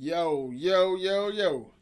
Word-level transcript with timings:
Yo, 0.00 0.52
yo, 0.54 0.94
yo, 0.94 1.28
yo. 1.28 1.72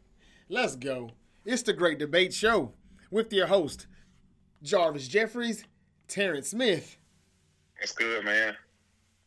Let's 0.49 0.75
go. 0.75 1.11
It's 1.45 1.61
the 1.61 1.75
Great 1.75 1.99
Debate 1.99 2.33
Show 2.33 2.73
with 3.11 3.31
your 3.31 3.47
host, 3.47 3.89
Jarvis 4.63 5.07
Jeffries, 5.07 5.65
Terrence 6.09 6.49
Smith. 6.49 6.97
What's 7.79 7.93
good, 7.93 8.25
man? 8.25 8.57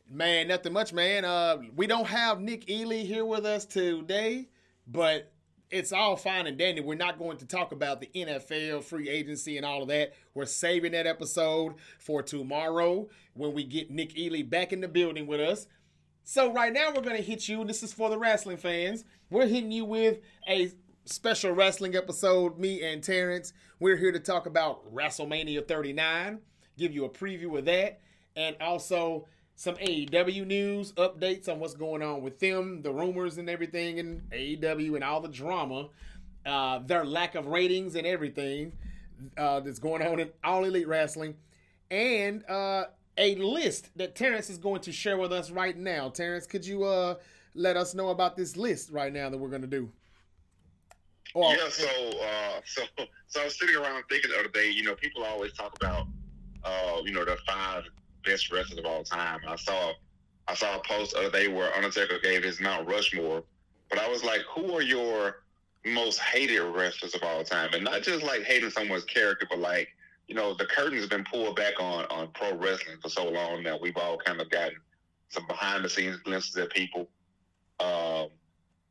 Man, 0.10 0.48
nothing 0.48 0.74
much, 0.74 0.92
man. 0.92 1.24
Uh, 1.24 1.58
we 1.76 1.86
don't 1.86 2.08
have 2.08 2.42
Nick 2.42 2.68
Ely 2.68 3.04
here 3.04 3.26
with 3.26 3.46
us 3.46 3.64
today, 3.64 4.50
but 4.88 5.32
it's 5.70 5.94
all 5.94 6.16
fine 6.16 6.48
and 6.48 6.58
dandy. 6.58 6.82
We're 6.82 6.96
not 6.96 7.20
going 7.20 7.38
to 7.38 7.46
talk 7.46 7.72
about 7.72 8.02
the 8.02 8.10
NFL, 8.16 8.84
free 8.84 9.08
agency, 9.08 9.58
and 9.58 9.66
all 9.68 9.84
of 9.84 9.90
that. 9.90 10.14
We're 10.34 10.48
saving 10.48 10.94
that 10.94 11.06
episode 11.06 11.76
for 12.00 12.24
tomorrow 12.24 13.08
when 13.36 13.54
we 13.54 13.66
get 13.66 13.92
Nick 13.92 14.18
Ely 14.18 14.42
back 14.42 14.74
in 14.74 14.82
the 14.82 14.88
building 14.88 15.28
with 15.28 15.42
us. 15.42 15.68
So 16.32 16.54
right 16.54 16.72
now 16.72 16.92
we're 16.96 17.02
gonna 17.02 17.18
hit 17.18 17.50
you. 17.50 17.66
This 17.66 17.82
is 17.82 17.92
for 17.92 18.08
the 18.08 18.18
wrestling 18.20 18.58
fans. 18.58 19.04
We're 19.32 19.48
hitting 19.48 19.72
you 19.72 19.84
with 19.84 20.20
a 20.48 20.70
special 21.06 21.54
wrestling 21.54 21.96
episode. 21.96 22.60
Me 22.60 22.84
and 22.84 23.04
Terrence. 23.04 23.52
We're 23.80 23.96
here 23.96 24.12
to 24.12 24.20
talk 24.20 24.46
about 24.46 24.94
WrestleMania 24.94 25.68
39. 25.68 26.38
Give 26.78 26.94
you 26.94 27.06
a 27.06 27.10
preview 27.10 27.58
of 27.58 27.66
that, 27.66 28.02
and 28.36 28.56
also 28.62 29.26
some 29.56 29.74
AEW 29.78 30.46
news 30.46 30.92
updates 30.92 31.50
on 31.50 31.60
what's 31.60 31.74
going 31.74 32.04
on 32.04 32.22
with 32.22 32.38
them, 32.38 32.84
the 32.84 32.94
rumors 32.94 33.40
and 33.40 33.50
everything, 33.50 33.98
in 33.98 34.22
AEW 34.32 34.94
and 34.94 35.04
all 35.04 35.22
the 35.22 35.30
drama, 35.30 35.90
uh, 36.46 36.78
their 36.86 37.06
lack 37.06 37.34
of 37.34 37.48
ratings 37.48 37.96
and 37.96 38.06
everything 38.06 38.74
uh, 39.36 39.62
that's 39.62 39.80
going 39.80 40.04
on 40.04 40.20
in 40.20 40.30
All 40.44 40.64
Elite 40.64 40.88
Wrestling, 40.88 41.38
and 41.90 42.48
uh, 42.48 42.84
a 43.20 43.36
list 43.36 43.90
that 43.98 44.16
Terrence 44.16 44.50
is 44.50 44.58
going 44.58 44.82
to 44.82 44.92
share 44.92 45.18
with 45.18 45.32
us 45.32 45.52
right 45.52 45.78
now. 45.78 46.10
Terrence, 46.10 46.48
could 46.48 46.66
you 46.66 46.86
uh, 46.86 47.16
let 47.54 47.78
us 47.78 47.94
know 47.94 48.10
about 48.10 48.36
this 48.36 48.56
list 48.56 48.90
right 48.90 49.14
now 49.14 49.30
that 49.30 49.38
we're 49.38 49.50
going 49.50 49.62
to 49.62 49.68
do? 49.68 49.92
Yeah, 51.36 51.58
so 51.70 51.88
uh, 51.88 52.62
so 52.66 52.82
so 53.28 53.42
I 53.42 53.44
was 53.46 53.60
sitting 53.60 53.76
around 53.76 54.04
thinking 54.10 54.32
the 54.32 54.40
other 54.40 54.50
day. 54.50 54.72
You 54.72 54.84
know, 54.84 54.96
people 54.96 55.24
always 55.24 55.54
talk 55.54 55.76
about 55.76 56.08
uh, 56.64 57.02
you 57.04 57.12
know 57.12 57.26
the 57.26 57.38
five 57.46 57.84
best 58.26 58.52
wrestlers 58.52 58.80
of 58.80 58.86
all 58.86 59.04
time. 59.04 59.42
I 59.48 59.58
saw 59.58 59.92
I 60.48 60.56
saw 60.56 60.78
a 60.78 60.82
post 60.84 61.14
the 61.14 61.20
other 61.20 61.32
day 61.32 61.48
where 61.50 61.76
Undertaker 61.76 62.20
gave 62.24 62.44
his 62.44 62.60
Mount 62.62 62.88
Rushmore, 62.88 63.44
but 63.90 64.00
I 64.00 64.08
was 64.08 64.24
like, 64.24 64.42
who 64.50 64.74
are 64.76 64.82
your 64.82 65.44
most 65.86 66.20
hated 66.20 66.62
wrestlers 66.62 67.14
of 67.14 67.22
all 67.22 67.44
time? 67.44 67.70
And 67.74 67.84
not 67.84 68.02
just 68.02 68.24
like 68.24 68.44
hating 68.44 68.72
someone's 68.72 69.04
character, 69.04 69.46
but 69.48 69.60
like 69.60 69.90
you 70.30 70.36
know, 70.36 70.54
the 70.54 70.66
curtain's 70.66 71.08
been 71.08 71.24
pulled 71.24 71.56
back 71.56 71.74
on 71.80 72.06
on 72.06 72.30
pro 72.36 72.56
wrestling 72.56 72.98
for 73.02 73.10
so 73.10 73.28
long 73.28 73.64
now. 73.64 73.80
We've 73.82 73.98
all 73.98 74.18
kind 74.18 74.40
of 74.40 74.50
gotten 74.52 74.78
some 75.30 75.46
behind 75.48 75.84
the 75.84 75.90
scenes 75.90 76.18
glimpses 76.18 76.56
at 76.56 76.70
people. 76.70 77.10
Um, 77.80 78.28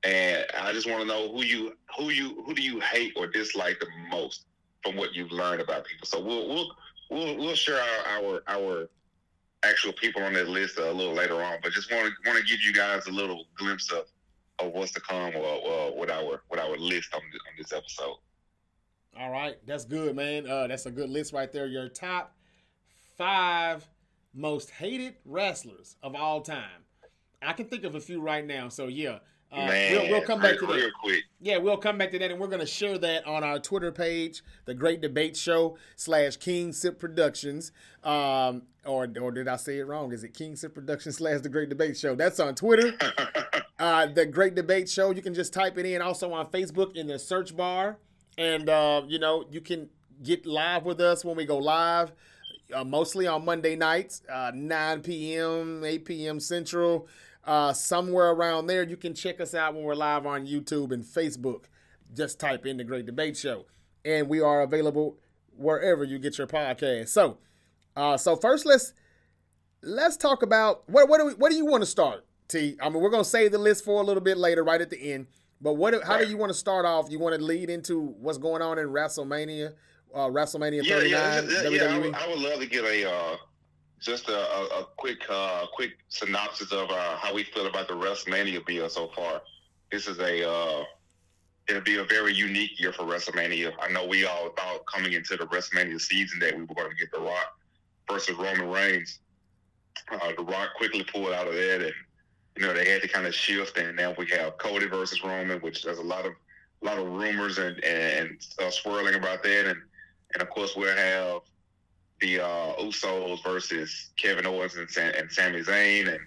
and 0.03 0.45
I 0.61 0.73
just 0.73 0.89
want 0.89 1.01
to 1.01 1.07
know 1.07 1.33
who 1.33 1.45
you 1.45 1.77
who 1.97 2.11
you 2.11 2.43
who 2.45 2.55
do 2.55 2.63
you 2.63 2.81
hate 2.81 3.13
or 3.17 3.29
dislike 3.29 3.79
the 3.79 3.87
most 4.11 4.47
from 4.83 4.97
what 4.97 5.15
you've 5.15 5.31
learned 5.31 5.61
about 5.61 5.85
people. 5.85 6.07
So 6.07 6.21
we'll 6.21 6.49
we'll 6.49 6.77
we'll, 7.09 7.37
we'll 7.37 7.55
share 7.55 7.81
our, 7.81 8.21
our 8.21 8.43
our 8.49 8.91
actual 9.63 9.93
people 9.93 10.23
on 10.23 10.33
that 10.33 10.49
list 10.49 10.77
uh, 10.77 10.91
a 10.91 10.93
little 10.93 11.15
later 11.15 11.41
on. 11.41 11.59
But 11.63 11.71
just 11.71 11.93
want 11.93 12.07
to 12.07 12.29
want 12.29 12.41
to 12.41 12.45
give 12.45 12.61
you 12.63 12.73
guys 12.73 13.07
a 13.07 13.13
little 13.13 13.45
glimpse 13.57 13.93
of, 13.93 14.07
of 14.59 14.73
what's 14.73 14.91
to 14.93 15.01
come 15.01 15.37
or, 15.37 15.47
or 15.47 15.97
with 15.97 16.11
our 16.11 16.43
with 16.51 16.59
our 16.59 16.77
list 16.77 17.15
on, 17.15 17.21
on 17.21 17.55
this 17.57 17.73
episode. 17.73 18.17
All 19.19 19.31
right, 19.31 19.57
that's 19.67 19.85
good, 19.85 20.15
man. 20.15 20.49
Uh, 20.49 20.67
that's 20.69 20.87
a 20.87 20.91
good 20.91 21.11
list 21.11 21.33
right 21.33 21.51
there. 21.51 21.67
Your 21.67 21.89
top 21.89 22.37
five 23.17 23.89
most 24.33 24.71
hated 24.71 25.17
wrestlers 25.25 25.97
of 26.03 26.15
all 26.15 26.41
time. 26.41 26.85
I 27.43 27.53
can 27.53 27.67
think 27.67 27.85
of 27.85 27.95
a 27.95 28.01
few 28.01 28.21
right 28.21 28.47
now. 28.47 28.69
So 28.69 28.87
yeah, 28.87 29.19
uh, 29.51 29.67
Man, 29.67 29.93
we'll, 29.93 30.11
we'll 30.11 30.21
come 30.23 30.41
back 30.41 30.59
to 30.59 30.67
real 30.67 30.77
that. 30.77 30.93
quick. 31.01 31.25
Yeah, 31.41 31.57
we'll 31.57 31.79
come 31.79 31.97
back 31.97 32.11
to 32.11 32.19
that, 32.19 32.31
and 32.31 32.39
we're 32.39 32.49
going 32.49 32.61
to 32.61 32.67
share 32.67 32.99
that 32.99 33.27
on 33.27 33.43
our 33.43 33.59
Twitter 33.59 33.91
page, 33.91 34.43
the 34.67 34.75
Great 34.75 35.01
Debate 35.01 35.37
Show 35.37 35.79
slash 35.97 36.37
King 36.37 36.73
Sip 36.73 36.99
Productions. 36.99 37.73
Um, 38.05 38.65
or 38.85 39.09
or 39.21 39.33
did 39.33 39.49
I 39.49 39.57
say 39.57 39.79
it 39.79 39.87
wrong? 39.87 40.13
Is 40.13 40.23
it 40.23 40.35
King 40.35 40.55
Sip 40.55 40.75
Productions 40.75 41.17
slash 41.17 41.41
the 41.41 41.49
Great 41.49 41.71
Debate 41.71 41.97
Show? 41.97 42.15
That's 42.15 42.39
on 42.41 42.55
Twitter. 42.55 42.93
uh, 43.79 44.07
the 44.07 44.27
Great 44.27 44.55
Debate 44.55 44.89
Show. 44.89 45.13
You 45.13 45.23
can 45.23 45.35
just 45.35 45.55
type 45.55 45.79
it 45.79 45.87
in. 45.87 46.03
Also 46.03 46.33
on 46.33 46.47
Facebook 46.47 46.95
in 46.95 47.07
the 47.07 47.19
search 47.19 47.57
bar, 47.57 47.99
and 48.39 48.71
uh, 48.71 49.03
you 49.07 49.19
know 49.19 49.45
you 49.51 49.61
can 49.61 49.91
get 50.23 50.47
live 50.47 50.85
with 50.85 51.01
us 51.01 51.25
when 51.25 51.37
we 51.37 51.45
go 51.45 51.59
live. 51.59 52.13
Uh, 52.75 52.85
mostly 52.85 53.27
on 53.27 53.47
Monday 53.47 53.75
nights, 53.75 54.21
uh, 54.31 54.53
9 54.55 55.01
p.m., 55.01 55.83
8 55.83 56.05
p.m. 56.05 56.39
Central 56.39 57.09
uh, 57.45 57.73
somewhere 57.73 58.29
around 58.29 58.67
there. 58.67 58.83
You 58.83 58.97
can 58.99 59.15
check 59.15 59.41
us 59.41 59.55
out 59.55 59.75
when 59.75 59.83
we're 59.83 59.95
live 59.95 60.27
on 60.27 60.47
YouTube 60.47 60.93
and 60.93 61.03
Facebook. 61.03 61.65
Just 62.15 62.39
type 62.39 62.67
in 62.67 62.77
the 62.77 62.85
Great 62.85 63.07
Debate 63.07 63.37
Show, 63.37 63.65
and 64.05 64.29
we 64.29 64.41
are 64.41 64.61
available 64.61 65.17
wherever 65.57 66.05
you 66.05 66.19
get 66.19 66.39
your 66.39 66.47
podcast. 66.47 67.09
So, 67.09 67.39
uh, 67.97 68.17
so 68.17 68.37
first 68.37 68.65
let's 68.65 68.93
let's 69.83 70.17
talk 70.17 70.43
about 70.43 70.89
what 70.89 71.09
what 71.09 71.19
do 71.19 71.27
we, 71.27 71.35
what 71.35 71.51
do 71.51 71.57
you 71.57 71.67
want 71.67 71.83
to 71.83 71.87
start? 71.87 72.25
T. 72.49 72.77
I 72.81 72.89
mean, 72.89 73.03
we're 73.03 73.11
gonna 73.11 73.25
save 73.25 73.53
the 73.53 73.59
list 73.59 73.85
for 73.85 74.01
a 74.01 74.05
little 74.05 74.23
bit 74.23 74.39
later, 74.39 74.63
right 74.63 74.81
at 74.81 74.91
the 74.91 75.13
end. 75.13 75.27
But 75.61 75.75
what? 75.75 75.95
How 76.05 76.19
do 76.19 76.29
you 76.29 76.37
want 76.37 76.51
to 76.51 76.59
start 76.59 76.87
off? 76.87 77.11
You 77.11 77.19
want 77.19 77.37
to 77.37 77.43
lead 77.43 77.71
into 77.71 78.15
what's 78.21 78.39
going 78.39 78.63
on 78.63 78.79
in 78.79 78.89
WrestleMania, 78.89 79.75
uh, 80.15 80.27
WrestleMania 80.29 80.87
39, 80.87 81.11
yeah, 81.11 81.41
yeah, 81.41 81.69
yeah. 81.69 81.95
I, 81.95 81.99
would, 81.99 82.15
I 82.15 82.29
would 82.29 82.39
love 82.39 82.61
to 82.61 82.67
get 82.67 82.85
a 82.85 83.11
uh, 83.11 83.37
just 84.01 84.29
a, 84.29 84.37
a, 84.37 84.65
a 84.81 84.87
quick 84.97 85.19
uh, 85.29 85.67
quick 85.73 85.99
synopsis 86.09 86.73
of 86.73 86.91
uh, 86.91 87.17
how 87.17 87.35
we 87.35 87.45
feel 87.45 87.67
about 87.67 87.89
the 87.89 87.95
WrestleMania 87.95 88.65
bill 88.67 88.89
so 88.89 89.09
far. 89.09 89.43
This 89.91 90.07
is 90.07 90.19
a 90.21 90.49
uh, 90.49 90.85
it'll 91.69 91.83
be 91.83 91.99
a 91.99 92.05
very 92.05 92.33
unique 92.33 92.79
year 92.79 92.93
for 92.93 93.03
WrestleMania. 93.05 93.73
I 93.81 93.91
know 93.91 94.07
we 94.07 94.27
all 94.27 94.51
thought 94.57 94.87
coming 94.87 95.13
into 95.13 95.37
the 95.37 95.47
WrestleMania 95.47 96.01
season 96.01 96.39
that 96.41 96.55
we 96.55 96.63
were 96.63 96.75
going 96.75 96.91
to 96.91 96.97
get 96.97 97.11
The 97.13 97.21
Rock 97.21 97.59
versus 98.11 98.37
Roman 98.37 98.69
Reigns. 98.69 99.19
Uh, 100.11 100.33
the 100.37 100.45
Rock 100.45 100.71
quickly 100.77 101.05
pulled 101.05 101.33
out 101.33 101.49
of 101.49 101.55
that, 101.55 101.83
and 101.83 101.93
you 102.59 102.67
know 102.67 102.75
they 102.75 102.91
had 102.91 103.03
to 103.03 103.09
kind 103.09 103.27
of 103.27 103.35
shift. 103.35 103.79
And 103.79 103.97
now 103.97 104.15
we 104.19 104.27
have 104.31 104.59
Cody 104.59 104.87
versus 104.87 105.23
Roman, 105.23 105.61
which 105.61 105.83
there's 105.85 105.99
a 105.99 106.03
lot 106.03 106.27
of 106.27 106.33
a 106.83 106.85
lot 106.85 106.99
of 106.99 107.07
rumors 107.07 107.59
and 107.59 107.83
and 107.85 108.41
uh, 108.61 108.71
swirling 108.71 109.15
about 109.15 109.43
that, 109.45 109.67
and 109.67 109.79
and 110.35 110.43
of 110.43 110.51
course 110.51 110.75
we'll 110.77 110.97
have 110.97 111.43
the 112.21 112.41
uh, 112.41 112.75
Usos 112.81 113.43
versus 113.45 114.11
Kevin 114.17 114.45
Owens 114.45 114.75
and, 114.75 114.91
Sam, 114.91 115.13
and 115.17 115.31
Sami 115.31 115.63
Zayn, 115.63 116.09
and 116.09 116.19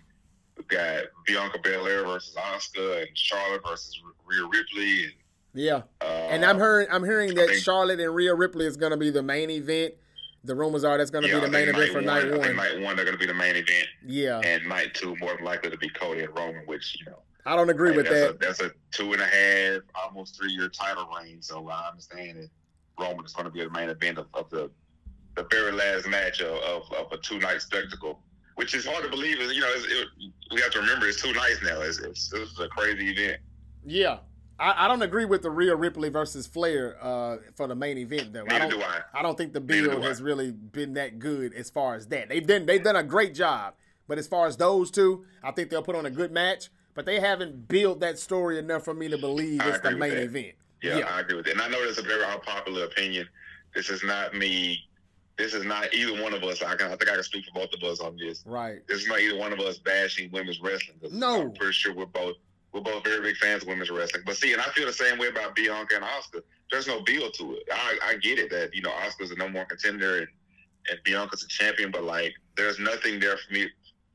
we've 0.57 0.67
got 0.69 1.03
Bianca 1.27 1.59
Belair 1.61 2.05
versus 2.05 2.33
Asuka, 2.35 3.01
and 3.01 3.09
Charlotte 3.13 3.61
versus 3.67 4.01
Rhea 4.25 4.47
Ripley, 4.47 5.03
and 5.03 5.13
yeah. 5.53 5.81
uh, 5.99 6.05
And 6.05 6.45
I'm 6.45 6.57
hearing 6.57 6.87
I'm 6.89 7.03
hearing 7.03 7.35
that 7.35 7.49
think- 7.49 7.61
Charlotte 7.61 7.99
and 7.99 8.15
Rhea 8.15 8.33
Ripley 8.33 8.65
is 8.65 8.77
going 8.77 8.91
to 8.91 8.97
be 8.97 9.09
the 9.09 9.21
main 9.23 9.49
event. 9.49 9.95
The 10.43 10.55
rumors 10.55 10.83
are 10.83 10.97
that's 10.97 11.11
going 11.11 11.23
to 11.23 11.29
yeah, 11.29 11.39
be 11.39 11.45
the 11.45 11.51
main 11.51 11.69
event 11.69 11.91
for 11.91 12.01
night 12.01 12.31
one. 12.31 12.55
Night 12.55 12.81
one 12.81 12.95
they're 12.95 13.05
going 13.05 13.17
to 13.17 13.19
be 13.19 13.27
the 13.27 13.33
main 13.33 13.55
event, 13.55 13.87
Yeah, 14.05 14.39
and 14.39 14.67
night 14.67 14.93
two 14.95 15.15
more 15.17 15.37
likely 15.43 15.69
to 15.69 15.77
be 15.77 15.89
Cody 15.89 16.21
and 16.23 16.35
Roman, 16.35 16.63
which 16.65 16.97
you 16.99 17.05
know 17.05 17.19
I 17.45 17.55
don't 17.55 17.69
agree 17.69 17.91
Hey, 17.91 17.97
with 17.97 18.05
that's 18.07 18.19
that. 18.19 18.35
A, 18.35 18.37
that's 18.37 18.61
a 18.61 18.71
two 18.91 19.13
and 19.13 19.21
a 19.21 19.25
half, 19.25 19.81
almost 19.95 20.37
three 20.37 20.51
year 20.51 20.67
title 20.69 21.07
reign. 21.15 21.41
So 21.41 21.69
I 21.69 21.89
understand 21.89 22.37
that 22.37 22.49
Roman 22.99 23.25
is 23.25 23.33
going 23.33 23.45
to 23.45 23.51
be 23.51 23.63
the 23.63 23.69
main 23.69 23.89
event 23.89 24.17
of, 24.17 24.27
of 24.33 24.49
the 24.49 24.71
the 25.35 25.47
very 25.49 25.71
last 25.71 26.07
match 26.07 26.41
of, 26.41 26.57
of, 26.63 26.91
of 26.91 27.11
a 27.11 27.17
two 27.17 27.39
night 27.39 27.61
spectacle, 27.61 28.19
which 28.55 28.73
is 28.75 28.85
hard 28.85 29.03
to 29.03 29.09
believe. 29.09 29.39
Is 29.39 29.53
you 29.53 29.61
know 29.61 29.69
it's, 29.75 29.85
it, 29.85 30.07
we 30.53 30.61
have 30.61 30.71
to 30.71 30.79
remember 30.79 31.07
it's 31.07 31.21
two 31.21 31.33
nights 31.33 31.59
now. 31.63 31.81
It's, 31.81 31.99
it's, 31.99 32.33
it's 32.33 32.59
a 32.59 32.67
crazy 32.67 33.11
event. 33.11 33.39
Yeah, 33.85 34.17
I, 34.61 34.85
I 34.85 34.87
don't 34.87 35.01
agree 35.01 35.25
with 35.25 35.41
the 35.41 35.49
Rhea 35.49 35.75
Ripley 35.75 36.09
versus 36.09 36.45
Flair 36.45 36.95
uh, 37.01 37.37
for 37.55 37.67
the 37.67 37.75
main 37.75 37.97
event 37.97 38.31
though. 38.31 38.45
I 38.47 38.59
don't. 38.59 38.69
do 38.69 38.81
I. 38.81 38.99
I 39.13 39.21
don't 39.23 39.37
think 39.37 39.53
the 39.53 39.59
build 39.59 39.89
bill 39.89 39.99
do 39.99 40.05
I. 40.05 40.07
has 40.09 40.21
really 40.21 40.51
been 40.51 40.93
that 40.93 41.17
good 41.17 41.53
as 41.53 41.69
far 41.69 41.95
as 41.95 42.07
that. 42.07 42.29
They've 42.29 42.45
done 42.45 42.67
they've 42.67 42.83
done 42.83 42.95
a 42.95 43.03
great 43.03 43.33
job, 43.33 43.73
but 44.07 44.17
as 44.19 44.27
far 44.27 44.45
as 44.45 44.57
those 44.57 44.91
two, 44.91 45.25
I 45.43 45.51
think 45.51 45.71
they'll 45.71 45.81
put 45.81 45.95
on 45.95 46.05
a 46.05 46.11
good 46.11 46.31
match. 46.31 46.69
But 46.93 47.05
they 47.05 47.19
haven't 47.19 47.67
built 47.69 48.01
that 48.01 48.19
story 48.19 48.59
enough 48.59 48.83
for 48.83 48.93
me 48.93 49.07
to 49.07 49.17
believe 49.17 49.61
I 49.61 49.69
it's 49.69 49.79
the 49.79 49.91
main 49.91 50.17
event. 50.17 50.53
Yeah, 50.83 50.97
Yeah. 50.97 51.05
I 51.05 51.21
agree 51.21 51.37
with 51.37 51.45
that. 51.45 51.53
And 51.53 51.61
I 51.61 51.69
know 51.69 51.85
that's 51.85 51.99
a 51.99 52.03
very 52.03 52.23
unpopular 52.23 52.83
opinion. 52.83 53.27
This 53.73 53.89
is 53.89 54.03
not 54.03 54.33
me. 54.35 54.77
This 55.37 55.53
is 55.53 55.63
not 55.63 55.93
either 55.93 56.21
one 56.21 56.33
of 56.33 56.43
us. 56.43 56.61
I, 56.61 56.75
can, 56.75 56.87
I 56.87 56.97
think 56.97 57.09
I 57.09 57.13
can 57.13 57.23
speak 57.23 57.45
for 57.45 57.61
both 57.61 57.73
of 57.73 57.81
us 57.89 58.01
on 58.01 58.17
this. 58.17 58.43
Right. 58.45 58.85
This 58.87 59.03
is 59.03 59.07
not 59.07 59.21
either 59.21 59.37
one 59.37 59.53
of 59.53 59.59
us 59.61 59.77
bashing 59.77 60.29
women's 60.31 60.59
wrestling. 60.59 60.97
No. 61.11 61.43
I'm 61.43 61.53
pretty 61.53 61.71
sure 61.73 61.95
we're 61.95 62.05
both 62.05 62.35
we're 62.73 62.81
both 62.81 63.03
very 63.03 63.21
big 63.21 63.35
fans 63.37 63.63
of 63.63 63.67
women's 63.69 63.89
wrestling. 63.89 64.23
But 64.25 64.37
see, 64.37 64.53
and 64.53 64.61
I 64.61 64.65
feel 64.65 64.85
the 64.85 64.93
same 64.93 65.17
way 65.17 65.27
about 65.27 65.55
Bianca 65.55 65.95
and 65.95 66.03
Asuka. 66.05 66.41
There's 66.71 66.87
no 66.87 67.01
build 67.01 67.33
to 67.35 67.53
it. 67.55 67.63
I, 67.71 67.97
I 68.03 68.15
get 68.17 68.39
it 68.39 68.49
that 68.51 68.73
you 68.73 68.81
know 68.81 68.91
Asuka's 68.91 69.31
a 69.31 69.35
number 69.35 69.59
one 69.59 69.67
contender 69.67 70.19
and, 70.19 70.27
and 70.89 70.99
Bianca's 71.03 71.43
a 71.43 71.47
champion, 71.47 71.91
but 71.91 72.03
like 72.03 72.33
there's 72.55 72.79
nothing 72.79 73.19
there 73.19 73.37
for 73.37 73.53
me 73.53 73.67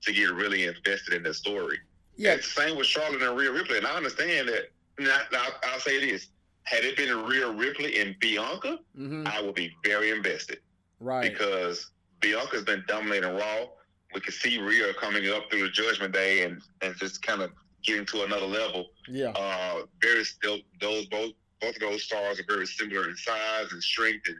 to 0.02 0.12
get 0.12 0.32
really 0.32 0.64
invested 0.66 1.14
in 1.14 1.22
the 1.22 1.34
story. 1.34 1.78
Yeah. 2.16 2.32
It's 2.32 2.54
the 2.54 2.62
same 2.62 2.76
with 2.78 2.86
Charlotte 2.86 3.22
and 3.22 3.36
Rhea 3.36 3.52
Ripley, 3.52 3.78
and 3.78 3.86
I 3.86 3.94
understand 3.96 4.48
that. 4.48 4.70
Now, 4.98 5.18
now 5.32 5.44
I'll 5.64 5.80
say 5.80 6.00
this: 6.10 6.28
had 6.62 6.82
it 6.84 6.96
been 6.96 7.24
Rhea 7.26 7.50
Ripley 7.50 8.00
and 8.00 8.18
Bianca, 8.20 8.78
hmm 8.96 9.26
I 9.26 9.42
would 9.42 9.54
be 9.54 9.70
very 9.84 10.10
invested 10.10 10.58
Right. 11.00 11.30
because 11.30 11.90
Bianca's 12.20 12.64
been 12.64 12.82
dominating 12.88 13.36
Raw. 13.36 13.66
We 14.14 14.20
could 14.22 14.32
see 14.32 14.58
Rhea 14.62 14.94
coming 14.94 15.28
up 15.28 15.50
through 15.50 15.64
the 15.64 15.68
Judgment 15.68 16.14
Day 16.14 16.44
and, 16.44 16.62
and 16.80 16.96
just 16.96 17.20
kind 17.20 17.42
of 17.42 17.50
getting 17.86 18.06
to 18.06 18.24
another 18.24 18.46
level. 18.46 18.86
Yeah. 19.08 19.30
Uh, 19.30 19.82
very 20.00 20.24
still 20.24 20.58
those 20.80 21.06
both 21.06 21.32
both 21.60 21.74
of 21.74 21.80
those 21.80 22.02
stars 22.02 22.38
are 22.40 22.44
very 22.46 22.66
similar 22.66 23.08
in 23.08 23.16
size 23.16 23.72
and 23.72 23.82
strength 23.82 24.28
and 24.28 24.36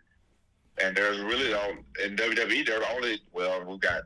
and 0.83 0.97
there's 0.97 1.19
really 1.21 1.55
on 1.55 1.85
in 2.05 2.17
WWE 2.17 2.67
they're 2.67 2.81
the 2.81 2.91
only 2.93 3.21
well 3.33 3.65
we've 3.65 3.81
got 3.81 4.03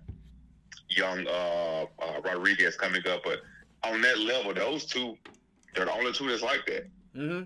young 0.90 1.26
uh, 1.26 1.86
uh, 2.00 2.20
Rodriguez 2.22 2.76
coming 2.76 3.06
up, 3.08 3.22
but 3.24 3.40
on 3.84 4.00
that 4.02 4.18
level, 4.18 4.52
those 4.52 4.84
two 4.84 5.16
they're 5.74 5.84
the 5.86 5.92
only 5.92 6.12
two 6.12 6.28
that's 6.28 6.42
like 6.42 6.66
that. 6.66 6.88
Mm-hmm. 7.16 7.42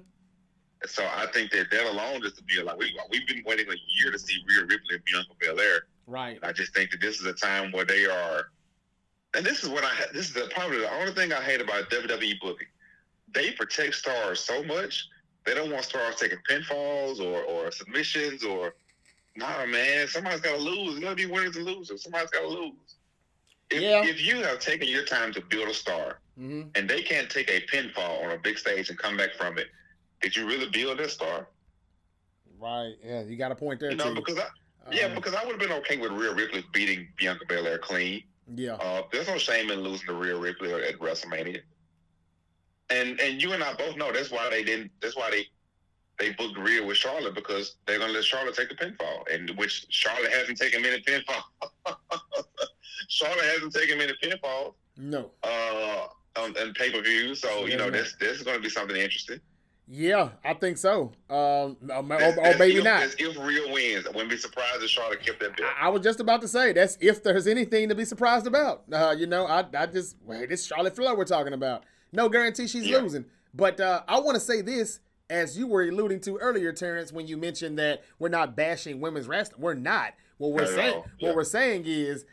So 0.87 1.06
I 1.17 1.26
think 1.32 1.50
that 1.52 1.70
that 1.70 1.87
alone 1.87 2.20
just 2.23 2.37
to 2.37 2.43
be 2.43 2.62
like 2.62 2.79
we 2.79 2.99
we've 3.11 3.26
been 3.26 3.43
waiting 3.46 3.67
a 3.69 3.76
year 4.02 4.11
to 4.11 4.19
see 4.19 4.43
Rhea 4.49 4.62
Ripley 4.62 4.96
and 4.96 5.05
Bianca 5.05 5.31
Belair. 5.41 5.87
Right. 6.06 6.38
I 6.43 6.52
just 6.52 6.75
think 6.75 6.91
that 6.91 7.00
this 7.00 7.20
is 7.20 7.26
a 7.26 7.32
time 7.32 7.73
where 7.73 7.87
they 7.87 8.05
are, 8.05 8.50
and 9.34 9.44
this 9.44 9.62
is 9.62 9.69
what 9.69 9.84
I 9.84 9.92
this 10.12 10.28
is 10.28 10.34
the, 10.34 10.48
probably 10.54 10.78
the 10.78 10.92
only 10.94 11.12
thing 11.12 11.32
I 11.32 11.40
hate 11.42 11.60
about 11.60 11.90
WWE 11.90 12.40
booking. 12.40 12.69
They 13.32 13.50
protect 13.52 13.94
stars 13.94 14.40
so 14.40 14.62
much 14.64 15.08
they 15.44 15.54
don't 15.54 15.70
want 15.70 15.84
stars 15.84 16.16
taking 16.16 16.38
pinfalls 16.48 17.20
or 17.20 17.42
or 17.42 17.70
submissions 17.70 18.44
or 18.44 18.75
nah 19.36 19.66
man 19.66 20.06
somebody's 20.08 20.40
got 20.40 20.56
to 20.56 20.62
lose. 20.62 20.94
It's 20.96 21.00
gonna 21.04 21.14
be 21.16 21.26
winners 21.26 21.56
and 21.56 21.64
losers. 21.66 22.02
Somebody's 22.02 22.31
got 22.31 22.40
to 22.42 22.48
lose. 22.48 22.72
If, 23.70 23.81
Yeah. 23.82 24.04
if 24.04 24.20
you 24.25 24.36
have 24.42 24.60
taken 24.60 24.88
your 24.88 25.04
time 25.04 25.32
to 25.34 25.40
build 25.40 25.69
a 25.69 25.75
star 25.75 26.19
Mm-hmm. 26.40 26.70
and 26.75 26.90
they 26.90 27.00
can't 27.00 27.31
take 27.31 27.48
a 27.48 27.60
pinfall 27.72 28.25
on 28.25 28.32
a 28.32 28.38
big 28.38 28.58
stage 28.58 28.88
and 28.90 28.98
come 28.98 29.16
back 29.16 29.34
from 29.34 29.56
it, 29.56 29.69
did 30.20 30.34
you 30.34 30.46
really 30.48 30.69
build 30.69 30.98
that 30.98 31.10
star? 31.12 31.46
Right. 32.58 32.94
Yeah. 33.04 33.22
You 33.22 33.36
got 33.36 33.52
a 33.52 33.54
point 33.54 33.78
there 33.78 33.90
You 33.92 33.96
know, 33.96 34.08
too. 34.08 34.14
because 34.16 34.38
I, 34.38 34.46
yeah, 34.92 35.04
Um, 35.06 35.14
because 35.14 35.34
I 35.34 35.44
would 35.44 35.52
have 35.52 35.60
been 35.60 35.72
okay 35.78 35.96
with 35.96 36.10
Rhea 36.12 36.32
Ripley 36.34 36.64
beating 36.72 37.06
Bianca 37.16 37.44
Belair 37.46 37.78
clean. 37.78 38.25
Yeah. 38.55 38.75
Uh, 38.75 39.02
there's 39.12 39.29
no 39.29 39.38
shame 39.38 39.70
in 39.70 39.81
losing 39.81 40.06
to 40.08 40.14
Rhea 40.14 40.37
Ripley 40.37 40.73
at 40.73 40.99
WrestleMania. 40.99 41.61
And 42.91 43.19
and 43.20 43.41
you 43.41 43.52
and 43.52 43.62
I 43.62 43.75
both 43.75 43.96
know 43.96 44.12
that's 44.12 44.31
why 44.31 44.49
they 44.50 44.62
didn't. 44.62 44.91
That's 45.00 45.17
why 45.17 45.31
they 45.31 45.46
they 46.19 46.32
booked 46.35 46.58
Rhea 46.58 46.85
with 46.85 46.96
Charlotte 46.96 47.35
because 47.35 47.76
they're 47.87 47.99
gonna 47.99 48.12
let 48.12 48.25
Charlotte 48.25 48.55
take 48.55 48.69
the 48.69 48.75
pinfall, 48.75 49.23
and 49.32 49.50
which 49.56 49.87
Charlotte 49.88 50.31
hasn't 50.32 50.58
taken 50.58 50.82
many 50.82 51.00
pinfalls. 51.02 51.43
Charlotte 53.08 53.44
hasn't 53.44 53.73
taken 53.75 53.99
many 53.99 54.12
pinfalls 54.23 54.75
No. 54.96 55.31
uh, 55.43 56.06
on, 56.37 56.56
on 56.58 56.75
pay 56.75 56.91
per 56.93 57.00
view, 57.02 57.35
so 57.35 57.67
you 57.67 57.76
know 57.76 57.91
this 57.91 58.14
this 58.20 58.37
is 58.38 58.43
going 58.43 58.56
to 58.56 58.62
be 58.62 58.69
something 58.69 58.96
interesting. 58.96 59.41
Yeah, 59.86 60.31
I 60.42 60.54
think 60.54 60.78
so. 60.78 61.12
Um, 61.28 61.76
or, 61.90 62.14
or 62.14 62.32
that's 62.32 62.58
maybe 62.58 62.78
if, 62.78 62.84
not. 62.84 63.00
that's 63.00 63.16
if 63.19 63.36
Rhea 63.38 63.70
wins, 63.70 64.06
I 64.06 64.10
wouldn't 64.10 64.31
be 64.31 64.36
surprised 64.38 64.82
if 64.82 64.88
Charlotte 64.88 65.20
kept 65.25 65.40
that 65.40 65.56
belt. 65.58 65.69
I, 65.78 65.86
I 65.86 65.88
was 65.90 66.02
just 66.02 66.20
about 66.20 66.40
to 66.40 66.48
say 66.48 66.72
that's 66.72 66.96
if 67.00 67.22
there's 67.22 67.46
anything 67.46 67.90
to 67.90 67.94
be 67.94 68.06
surprised 68.06 68.46
about. 68.46 68.84
Uh, 68.90 69.14
you 69.16 69.26
know, 69.26 69.46
I 69.46 69.64
I 69.78 69.86
just 69.86 70.16
wait, 70.25 70.50
It's 70.50 70.64
Charlotte 70.64 70.96
Flair 70.96 71.14
we're 71.14 71.25
talking 71.26 71.52
about. 71.52 71.84
No 72.12 72.28
guarantee 72.31 72.66
she's 72.66 72.86
Yeah. 72.86 72.98
losing. 72.98 73.26
But 73.52 73.78
uh, 73.78 74.02
I 74.08 74.19
want 74.20 74.36
to 74.36 74.40
say 74.40 74.62
this, 74.62 75.00
as 75.28 75.58
you 75.58 75.66
were 75.66 75.82
alluding 75.82 76.20
to 76.22 76.38
earlier, 76.38 76.72
Terrence, 76.72 77.12
when 77.12 77.26
you 77.26 77.36
mentioned 77.36 77.78
that 77.78 78.02
we're 78.19 78.28
not 78.31 78.56
bashing 78.56 79.00
women's 79.00 79.28
wrestling. 79.28 79.60
We're 79.60 79.75
not. 79.75 80.14
What 80.38 80.52
we're 80.52 80.62
Not 80.62 80.70
saying, 80.70 80.94
all. 80.94 81.06
what 81.20 81.36
we're 81.36 81.44
saying 81.44 81.84
is, 81.86 82.25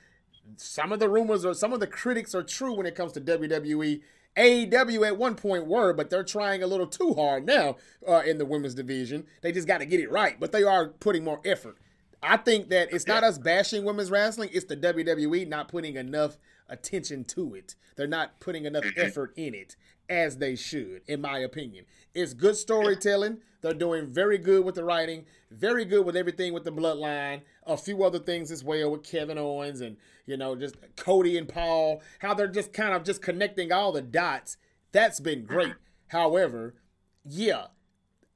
some 0.57 0.91
of 0.91 0.99
the 0.99 1.07
rumors 1.09 1.45
or 1.45 1.53
some 1.53 1.71
of 1.73 1.79
the 1.79 1.85
critics 1.87 2.33
are 2.33 2.41
true 2.43 2.73
when 2.73 2.85
it 2.85 2.95
comes 2.95 3.11
to 3.13 3.21
WWE. 3.21 4.01
AEW 4.37 5.05
at 5.05 5.17
one 5.17 5.35
point 5.35 5.67
were, 5.67 5.93
but 5.93 6.09
they're 6.09 6.23
trying 6.23 6.63
a 6.63 6.67
little 6.67 6.87
too 6.87 7.13
hard 7.13 7.45
now 7.45 7.75
uh, 8.07 8.21
in 8.25 8.37
the 8.37 8.45
women's 8.45 8.75
division. 8.75 9.25
They 9.41 9.51
just 9.51 9.67
got 9.67 9.79
to 9.79 9.85
get 9.85 9.99
it 9.99 10.11
right, 10.11 10.39
but 10.39 10.51
they 10.51 10.63
are 10.63 10.87
putting 10.87 11.23
more 11.23 11.41
effort. 11.43 11.77
I 12.23 12.37
think 12.37 12.69
that 12.69 12.93
it's 12.93 13.07
not 13.07 13.23
us 13.23 13.37
bashing 13.37 13.83
women's 13.83 14.11
wrestling; 14.11 14.49
it's 14.53 14.65
the 14.65 14.77
WWE 14.77 15.47
not 15.47 15.67
putting 15.67 15.95
enough 15.95 16.37
attention 16.69 17.23
to 17.25 17.55
it. 17.55 17.75
They're 17.95 18.07
not 18.07 18.39
putting 18.39 18.65
enough 18.65 18.85
effort 18.95 19.33
in 19.35 19.53
it 19.53 19.75
as 20.07 20.37
they 20.37 20.55
should, 20.55 21.01
in 21.07 21.21
my 21.21 21.39
opinion. 21.39 21.85
It's 22.13 22.33
good 22.33 22.55
storytelling. 22.55 23.39
They're 23.61 23.73
doing 23.73 24.07
very 24.07 24.37
good 24.37 24.65
with 24.65 24.75
the 24.75 24.83
writing, 24.83 25.25
very 25.49 25.85
good 25.85 26.05
with 26.05 26.15
everything 26.15 26.53
with 26.53 26.63
the 26.63 26.71
bloodline, 26.71 27.41
a 27.65 27.77
few 27.77 28.03
other 28.03 28.19
things 28.19 28.51
as 28.51 28.63
well 28.63 28.91
with 28.91 29.03
Kevin 29.03 29.37
Owens 29.37 29.81
and 29.81 29.97
you 30.25 30.37
know 30.37 30.55
just 30.55 30.75
Cody 30.95 31.37
and 31.37 31.47
Paul. 31.47 32.01
How 32.19 32.33
they're 32.33 32.47
just 32.47 32.73
kind 32.73 32.93
of 32.93 33.03
just 33.03 33.21
connecting 33.21 33.71
all 33.71 33.91
the 33.91 34.01
dots. 34.01 34.57
That's 34.91 35.19
been 35.19 35.45
great. 35.45 35.73
However, 36.07 36.75
yeah, 37.23 37.67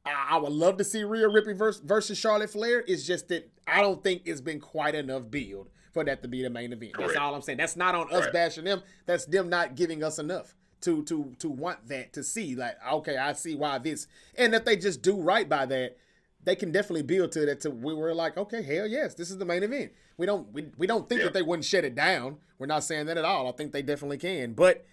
I, 0.05 0.27
I 0.31 0.37
would 0.37 0.51
love 0.51 0.77
to 0.77 0.83
see 0.83 1.03
Rhea 1.03 1.27
Ripley 1.27 1.53
versus, 1.53 1.81
versus 1.83 2.17
Charlotte 2.17 2.51
Flair. 2.51 2.83
It's 2.87 3.05
just 3.05 3.27
that 3.29 3.51
I 3.67 3.81
don't 3.81 4.03
think 4.03 4.23
it's 4.25 4.41
been 4.41 4.59
quite 4.59 4.95
enough 4.95 5.29
build 5.29 5.69
for 5.91 6.03
that 6.03 6.21
to 6.21 6.27
be 6.27 6.41
the 6.43 6.49
main 6.49 6.73
event. 6.73 6.93
That's 6.97 7.15
all 7.15 7.33
I'm 7.33 7.41
saying. 7.41 7.57
That's 7.57 7.75
not 7.75 7.95
on 7.95 8.11
us 8.13 8.27
bashing 8.31 8.65
them. 8.65 8.81
That's 9.05 9.25
them 9.25 9.49
not 9.49 9.75
giving 9.75 10.03
us 10.03 10.19
enough 10.19 10.55
to 10.81 11.03
to 11.03 11.33
to 11.39 11.49
want 11.49 11.87
that 11.87 12.13
to 12.13 12.23
see 12.23 12.55
like 12.55 12.75
okay, 12.91 13.17
I 13.17 13.33
see 13.33 13.55
why 13.55 13.79
this. 13.79 14.07
And 14.37 14.53
if 14.53 14.65
they 14.65 14.77
just 14.77 15.01
do 15.01 15.19
right 15.19 15.47
by 15.47 15.65
that, 15.65 15.97
they 16.45 16.55
can 16.55 16.71
definitely 16.71 17.01
build 17.03 17.31
to 17.33 17.45
that. 17.45 17.61
To 17.61 17.71
we 17.71 17.93
were 17.93 18.13
like, 18.13 18.37
okay, 18.37 18.61
hell 18.63 18.87
yes, 18.87 19.13
this 19.15 19.29
is 19.29 19.37
the 19.37 19.45
main 19.45 19.63
event. 19.63 19.91
We 20.17 20.25
don't 20.25 20.51
we, 20.53 20.67
we 20.77 20.87
don't 20.87 21.07
think 21.09 21.19
Yeah. 21.19 21.25
that 21.25 21.33
they 21.33 21.41
wouldn't 21.41 21.65
shut 21.65 21.83
it 21.83 21.95
down. 21.95 22.37
We're 22.59 22.67
not 22.67 22.83
saying 22.83 23.07
that 23.07 23.17
at 23.17 23.25
all. 23.25 23.47
I 23.49 23.51
think 23.51 23.71
they 23.73 23.81
definitely 23.81 24.17
can, 24.17 24.53
but 24.53 24.85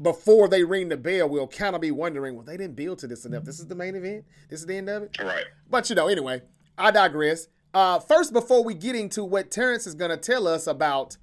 before 0.00 0.48
they 0.48 0.64
ring 0.64 0.88
the 0.88 0.96
bell, 0.96 1.28
we'll 1.28 1.46
kind 1.46 1.74
of 1.76 1.80
be 1.80 1.90
wondering, 1.92 2.34
well, 2.34 2.44
they 2.44 2.56
didn't 2.56 2.74
build 2.74 2.98
to 3.00 3.06
this 3.06 3.24
enough. 3.24 3.44
This 3.44 3.60
is 3.60 3.66
the 3.68 3.76
main 3.76 3.94
event. 3.94 4.24
This 4.50 4.60
is 4.60 4.66
the 4.66 4.76
end 4.76 4.88
of 4.88 5.04
it. 5.04 5.16
Right. 5.22 5.44
But 5.70 5.88
you 5.88 5.94
know, 5.96 6.08
anyway, 6.08 6.42
I 6.76 6.90
digress. 6.90 7.48
Uh, 7.72 7.98
first, 7.98 8.32
before 8.32 8.64
we 8.64 8.74
get 8.74 8.94
into 8.96 9.22
what 9.24 9.50
Terrence 9.50 9.86
is 9.86 9.94
going 9.94 10.10
to 10.10 10.16
tell 10.16 10.48
us 10.48 10.66
about 10.66 11.16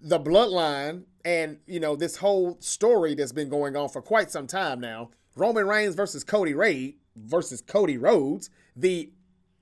the 0.00 0.18
bloodline 0.20 1.04
and 1.24 1.58
you 1.66 1.80
know 1.80 1.96
this 1.96 2.16
whole 2.18 2.56
story 2.60 3.14
that's 3.14 3.32
been 3.32 3.48
going 3.48 3.76
on 3.76 3.88
for 3.88 4.02
quite 4.02 4.30
some 4.30 4.46
time 4.46 4.78
now, 4.80 5.10
Roman 5.34 5.66
Reigns 5.66 5.94
versus 5.94 6.22
Cody 6.24 6.54
Ray 6.54 6.96
versus 7.16 7.60
Cody 7.60 7.98
Rhodes, 7.98 8.50
the 8.74 9.10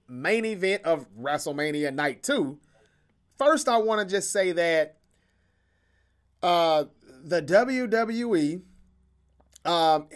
main 0.09 0.45
event 0.45 0.83
of 0.85 1.07
WrestleMania 1.19 1.95
Night 1.95 2.23
Two. 2.23 2.59
First, 3.39 3.69
I 3.69 3.79
want 3.79 4.07
to 4.07 4.15
just 4.15 4.31
say 4.31 4.53
that 4.53 4.99
uh, 6.43 6.85
the 7.25 7.43
WWE 7.43 8.63
um, 9.65 10.09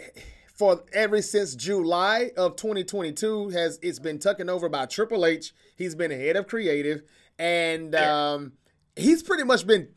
for 0.53 0.83
ever 0.93 1.21
since 1.21 1.55
July 1.55 2.31
of 2.37 2.55
2022 2.55 3.49
has 3.49 3.79
it's 3.81 3.99
been 3.99 4.19
taken 4.19 4.49
over 4.49 4.69
by 4.69 4.85
Triple 4.85 5.25
H. 5.25 5.53
He's 5.75 5.95
been 5.95 6.11
head 6.11 6.35
of 6.35 6.47
creative, 6.47 7.01
and 7.37 7.95
um, 7.95 8.53
he's 8.95 9.23
pretty 9.23 9.43
much 9.43 9.65
been 9.65 9.89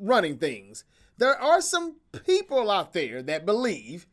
running 0.00 0.38
things. 0.38 0.84
There 1.18 1.40
are 1.40 1.60
some 1.60 1.96
people 2.26 2.70
out 2.70 2.92
there 2.92 3.22
that 3.22 3.46
believe 3.46 4.06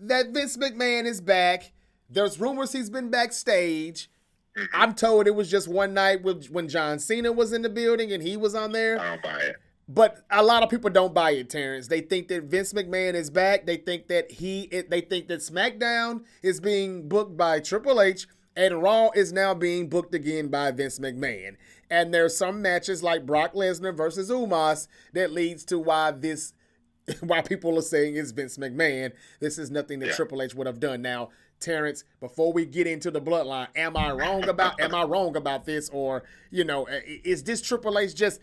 that 0.00 0.30
Vince 0.30 0.56
McMahon 0.56 1.04
is 1.04 1.20
back. 1.20 1.72
There's 2.08 2.40
rumors 2.40 2.72
he's 2.72 2.90
been 2.90 3.10
backstage. 3.10 4.10
Mm-hmm. 4.56 4.66
I'm 4.74 4.94
told 4.94 5.26
it 5.26 5.34
was 5.34 5.50
just 5.50 5.68
one 5.68 5.94
night 5.94 6.22
with, 6.22 6.46
when 6.50 6.68
John 6.68 6.98
Cena 6.98 7.32
was 7.32 7.52
in 7.52 7.62
the 7.62 7.68
building 7.68 8.12
and 8.12 8.22
he 8.22 8.36
was 8.36 8.54
on 8.54 8.72
there. 8.72 8.98
I 9.00 9.10
don't 9.10 9.22
buy 9.22 9.38
it. 9.40 9.56
But 9.90 10.18
a 10.30 10.42
lot 10.42 10.62
of 10.62 10.68
people 10.68 10.90
don't 10.90 11.14
buy 11.14 11.30
it, 11.30 11.48
Terrence. 11.48 11.88
They 11.88 12.02
think 12.02 12.28
that 12.28 12.44
Vince 12.44 12.74
McMahon 12.74 13.14
is 13.14 13.30
back. 13.30 13.64
They 13.64 13.78
think 13.78 14.08
that 14.08 14.30
he, 14.30 14.62
it, 14.64 14.90
they 14.90 15.00
think 15.00 15.28
that 15.28 15.40
SmackDown 15.40 16.24
is 16.42 16.60
being 16.60 17.08
booked 17.08 17.38
by 17.38 17.60
Triple 17.60 18.02
H, 18.02 18.26
and 18.54 18.82
Raw 18.82 19.08
is 19.14 19.32
now 19.32 19.54
being 19.54 19.88
booked 19.88 20.14
again 20.14 20.48
by 20.48 20.72
Vince 20.72 20.98
McMahon. 20.98 21.56
And 21.88 22.12
there's 22.12 22.36
some 22.36 22.60
matches 22.60 23.02
like 23.02 23.24
Brock 23.24 23.54
Lesnar 23.54 23.96
versus 23.96 24.30
Omos 24.30 24.88
that 25.14 25.32
leads 25.32 25.64
to 25.66 25.78
why 25.78 26.10
this, 26.10 26.52
why 27.20 27.40
people 27.40 27.78
are 27.78 27.82
saying 27.82 28.16
it's 28.16 28.32
Vince 28.32 28.58
McMahon. 28.58 29.12
This 29.40 29.56
is 29.56 29.70
nothing 29.70 30.00
that 30.00 30.08
Yeah. 30.08 30.16
Triple 30.16 30.42
H 30.42 30.54
would 30.54 30.66
have 30.66 30.80
done. 30.80 31.00
Now, 31.00 31.30
Terrence, 31.60 32.04
before 32.20 32.52
we 32.52 32.66
get 32.66 32.86
into 32.86 33.10
the 33.10 33.20
bloodline, 33.20 33.68
am 33.76 33.96
I 33.96 34.12
wrong 34.12 34.48
about 34.48 34.80
am 34.80 34.94
I 34.94 35.04
wrong 35.04 35.36
about 35.36 35.64
this, 35.64 35.88
or 35.90 36.24
you 36.50 36.64
know, 36.64 36.86
is 36.88 37.44
this 37.44 37.60
Triple 37.60 37.98
H 37.98 38.14
just 38.14 38.40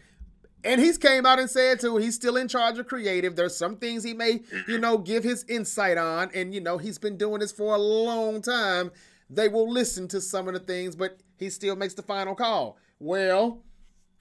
and 0.66 0.82
he's 0.82 0.98
came 0.98 1.26
out 1.26 1.40
and 1.40 1.50
said 1.50 1.80
too, 1.80 1.98
he's 1.98 2.16
still 2.16 2.36
in 2.36 2.48
charge 2.48 2.80
of 2.80 2.88
creative. 2.88 3.36
There's 3.36 3.56
some 3.56 3.78
things 3.78 4.04
he 4.04 4.14
may, 4.14 4.42
you 4.68 4.80
know, 4.80 4.98
give 4.98 5.24
his 5.24 5.46
insight 5.48 5.98
on. 5.98 6.32
And, 6.34 6.54
you 6.54 6.60
know, 6.60 6.78
he's 6.80 6.98
been 6.98 7.18
doing 7.18 7.40
this 7.40 7.52
for 7.52 7.76
a 7.76 7.80
long 7.80 8.42
time. 8.42 8.92
They 9.30 9.48
will 9.48 9.72
listen 9.72 10.08
to 10.10 10.20
some 10.20 10.48
of 10.48 10.56
the 10.56 10.60
things, 10.60 10.96
but 10.96 11.20
he 11.38 11.50
still 11.52 11.76
makes 11.76 11.94
the 11.94 12.02
final 12.02 12.34
call. 12.34 12.78
Well, 13.00 13.64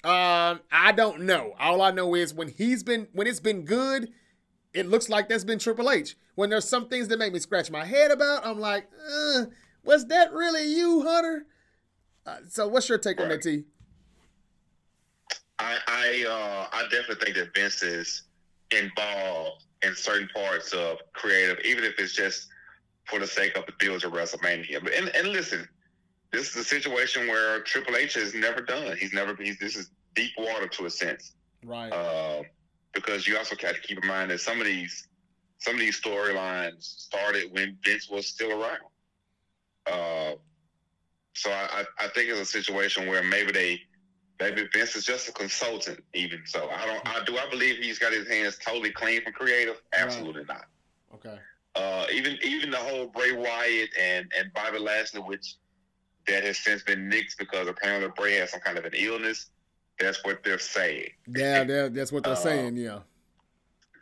um, 0.04 0.60
I 0.70 0.92
don't 0.94 1.22
know. 1.22 1.54
All 1.58 1.80
I 1.80 1.90
know 1.90 2.14
is 2.14 2.34
when 2.34 2.48
he's 2.48 2.82
been 2.82 3.08
when 3.12 3.26
it's 3.26 3.40
been 3.40 3.64
good, 3.64 4.12
it 4.74 4.86
looks 4.86 5.08
like 5.08 5.28
that's 5.28 5.44
been 5.44 5.58
Triple 5.58 5.90
H. 5.90 6.16
When 6.34 6.50
there's 6.50 6.68
some 6.68 6.88
things 6.88 7.08
that 7.08 7.18
make 7.18 7.32
me 7.32 7.38
scratch 7.38 7.70
my 7.70 7.84
head 7.84 8.10
about, 8.10 8.44
I'm 8.44 8.58
like, 8.58 8.88
uh, 9.08 9.44
was 9.84 10.06
that 10.08 10.32
really 10.32 10.66
you, 10.74 11.02
Hunter? 11.02 11.46
Uh, 12.26 12.36
so 12.48 12.66
what's 12.68 12.88
your 12.88 12.98
take 12.98 13.20
on 13.20 13.28
that, 13.28 13.42
T? 13.42 13.62
I 15.58 15.78
I 15.86 16.24
uh, 16.28 16.76
I 16.76 16.82
definitely 16.90 17.24
think 17.24 17.36
that 17.36 17.54
Vince 17.54 17.82
is 17.82 18.22
involved 18.70 19.64
in 19.82 19.94
certain 19.94 20.28
parts 20.34 20.72
of 20.72 20.98
creative, 21.12 21.58
even 21.64 21.84
if 21.84 21.98
it's 21.98 22.12
just 22.14 22.48
for 23.06 23.18
the 23.20 23.26
sake 23.26 23.56
of 23.56 23.66
the 23.66 23.72
build 23.78 24.00
to 24.00 24.10
WrestleMania. 24.10 24.78
And, 24.96 25.08
and 25.10 25.28
listen, 25.28 25.68
this 26.32 26.50
is 26.50 26.56
a 26.56 26.64
situation 26.64 27.28
where 27.28 27.60
Triple 27.60 27.96
H 27.96 28.14
has 28.14 28.34
never 28.34 28.62
done. 28.62 28.96
He's 28.96 29.12
never. 29.12 29.36
He's, 29.40 29.58
this 29.58 29.76
is 29.76 29.90
deep 30.14 30.32
water 30.38 30.66
to 30.66 30.86
a 30.86 30.90
sense, 30.90 31.32
Right. 31.64 31.92
uh, 31.92 32.42
because 32.94 33.26
you 33.26 33.36
also 33.36 33.56
got 33.56 33.74
to 33.74 33.80
keep 33.80 34.02
in 34.02 34.08
mind 34.08 34.30
that 34.30 34.40
some 34.40 34.60
of 34.60 34.66
these 34.66 35.08
some 35.58 35.74
of 35.74 35.80
these 35.80 36.00
storylines 36.00 36.82
started 36.82 37.50
when 37.52 37.76
Vince 37.84 38.10
was 38.10 38.26
still 38.26 38.52
around. 38.52 38.78
Uh, 39.86 40.34
so 41.34 41.50
I, 41.50 41.84
I 41.98 42.08
think 42.08 42.30
it's 42.30 42.40
a 42.40 42.44
situation 42.44 43.06
where 43.08 43.22
maybe 43.22 43.52
they 43.52 43.80
maybe 44.40 44.68
Vince 44.72 44.96
is 44.96 45.04
just 45.04 45.28
a 45.28 45.32
consultant. 45.32 46.02
Even 46.14 46.42
so, 46.44 46.68
I 46.70 46.86
don't. 46.86 47.06
I 47.06 47.24
do. 47.24 47.36
I 47.36 47.48
believe 47.50 47.78
he's 47.78 47.98
got 47.98 48.12
his 48.12 48.28
hands 48.28 48.58
totally 48.64 48.90
clean 48.90 49.22
from 49.22 49.32
creative. 49.32 49.80
Absolutely 49.92 50.44
right. 50.44 50.58
not. 50.58 50.66
Okay. 51.14 51.38
Uh, 51.74 52.06
even 52.12 52.38
even 52.42 52.70
the 52.70 52.76
whole 52.76 53.06
Bray 53.06 53.32
Wyatt 53.32 53.90
and 54.00 54.30
and 54.38 54.52
Bobby 54.52 54.78
Lashley, 54.78 55.20
which 55.20 55.56
that 56.26 56.44
has 56.44 56.58
since 56.58 56.82
been 56.82 57.10
nixed 57.10 57.36
because 57.38 57.68
apparently 57.68 58.10
Bray 58.16 58.34
has 58.36 58.50
some 58.50 58.60
kind 58.60 58.78
of 58.78 58.84
an 58.84 58.92
illness. 58.94 59.50
That's 59.98 60.24
what 60.24 60.42
they're 60.44 60.58
saying. 60.58 61.10
Yeah, 61.26 61.64
that's 61.88 62.12
what 62.12 62.24
they're 62.24 62.32
uh, 62.32 62.36
saying. 62.36 62.76
Yeah. 62.76 63.00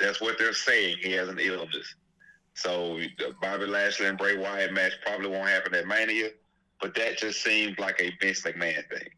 That's 0.00 0.20
what 0.20 0.38
they're 0.38 0.52
saying. 0.52 0.96
He 1.00 1.12
has 1.12 1.28
an 1.28 1.38
illness. 1.38 1.94
So 2.54 2.98
the 3.18 3.34
Bobby 3.40 3.66
Lashley 3.66 4.06
and 4.06 4.18
Bray 4.18 4.36
Wyatt 4.36 4.72
match 4.72 4.92
probably 5.04 5.28
won't 5.28 5.48
happen 5.48 5.74
at 5.74 5.86
Mania, 5.86 6.30
but 6.80 6.94
that 6.96 7.18
just 7.18 7.42
seems 7.42 7.78
like 7.78 8.00
a 8.00 8.12
Vince 8.20 8.42
McMahon 8.42 8.88
thing. 8.90 9.08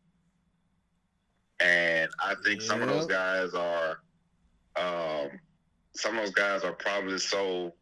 And 1.61 2.11
I 2.23 2.35
think 2.45 2.61
some 2.61 2.83
of 2.83 2.89
those 2.89 3.07
guys 3.07 3.55
are, 3.55 3.99
um, 4.77 5.31
some 5.95 6.19
of 6.19 6.25
those 6.25 6.35
guys 6.35 6.65
are 6.65 6.73
probably 6.73 7.19
so 7.19 7.73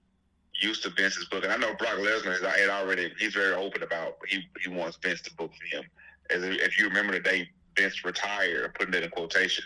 used 0.61 0.83
to 0.85 0.91
Vince's 0.91 1.27
book. 1.27 1.45
And 1.45 1.53
I 1.53 1.57
know 1.57 1.75
Brock 1.75 1.97
Lesnar 1.99 2.35
is 2.35 2.41
had 2.41 2.69
already, 2.71 3.13
he's 3.19 3.35
very 3.35 3.55
open 3.55 3.83
about 3.83 4.17
he 4.29 4.43
he 4.63 4.69
wants 4.69 4.99
Vince 5.03 5.23
to 5.23 5.35
book 5.35 5.51
for 5.55 5.77
him. 5.77 5.85
As 6.31 6.45
if 6.45 6.79
you 6.79 6.87
remember 6.87 7.15
the 7.15 7.21
day 7.21 7.49
Vince 7.77 8.05
retired, 8.05 8.75
putting 8.75 8.95
it 8.95 9.03
in 9.03 9.11
quotation, 9.11 9.65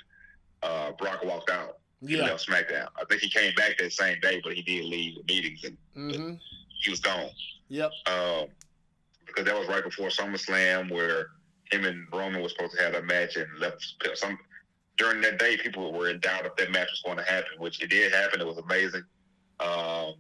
uh, 0.62 0.92
Brock 0.92 1.25
walked 1.25 1.50
out. 1.50 1.78
Yeah. 2.02 2.25
left 2.25 2.46
SmackDown. 2.46 2.88
I 3.00 3.04
think 3.08 3.22
he 3.22 3.30
came 3.30 3.54
back 3.54 3.78
that 3.78 3.92
same 3.92 4.20
day, 4.20 4.40
but 4.44 4.52
he 4.52 4.62
did 4.62 4.84
leave 4.84 5.16
the 5.16 5.34
meetings 5.34 5.64
and 5.64 5.76
mm-hmm. 5.96 6.34
he 6.82 6.90
was 6.90 7.00
gone. 7.00 7.30
Yep. 7.68 7.90
Um, 8.06 8.48
because 9.26 9.44
that 9.44 9.58
was 9.58 9.68
right 9.68 9.82
before 9.82 10.08
SummerSlam, 10.08 10.90
where 10.90 11.28
him 11.70 11.84
and 11.84 12.06
Roman 12.12 12.42
was 12.42 12.52
supposed 12.52 12.76
to 12.76 12.82
have 12.82 12.94
a 12.94 13.02
match 13.02 13.36
and 13.36 13.46
left 13.58 13.96
some. 14.14 14.38
During 14.96 15.20
that 15.22 15.38
day, 15.38 15.56
people 15.56 15.92
were 15.92 16.08
in 16.08 16.20
doubt 16.20 16.46
if 16.46 16.56
that 16.56 16.70
match 16.70 16.88
was 16.90 17.02
going 17.04 17.18
to 17.18 17.30
happen, 17.30 17.58
which 17.58 17.82
it 17.82 17.90
did 17.90 18.12
happen. 18.12 18.40
It 18.40 18.46
was 18.46 18.58
amazing. 18.58 19.02
Um, 19.60 20.14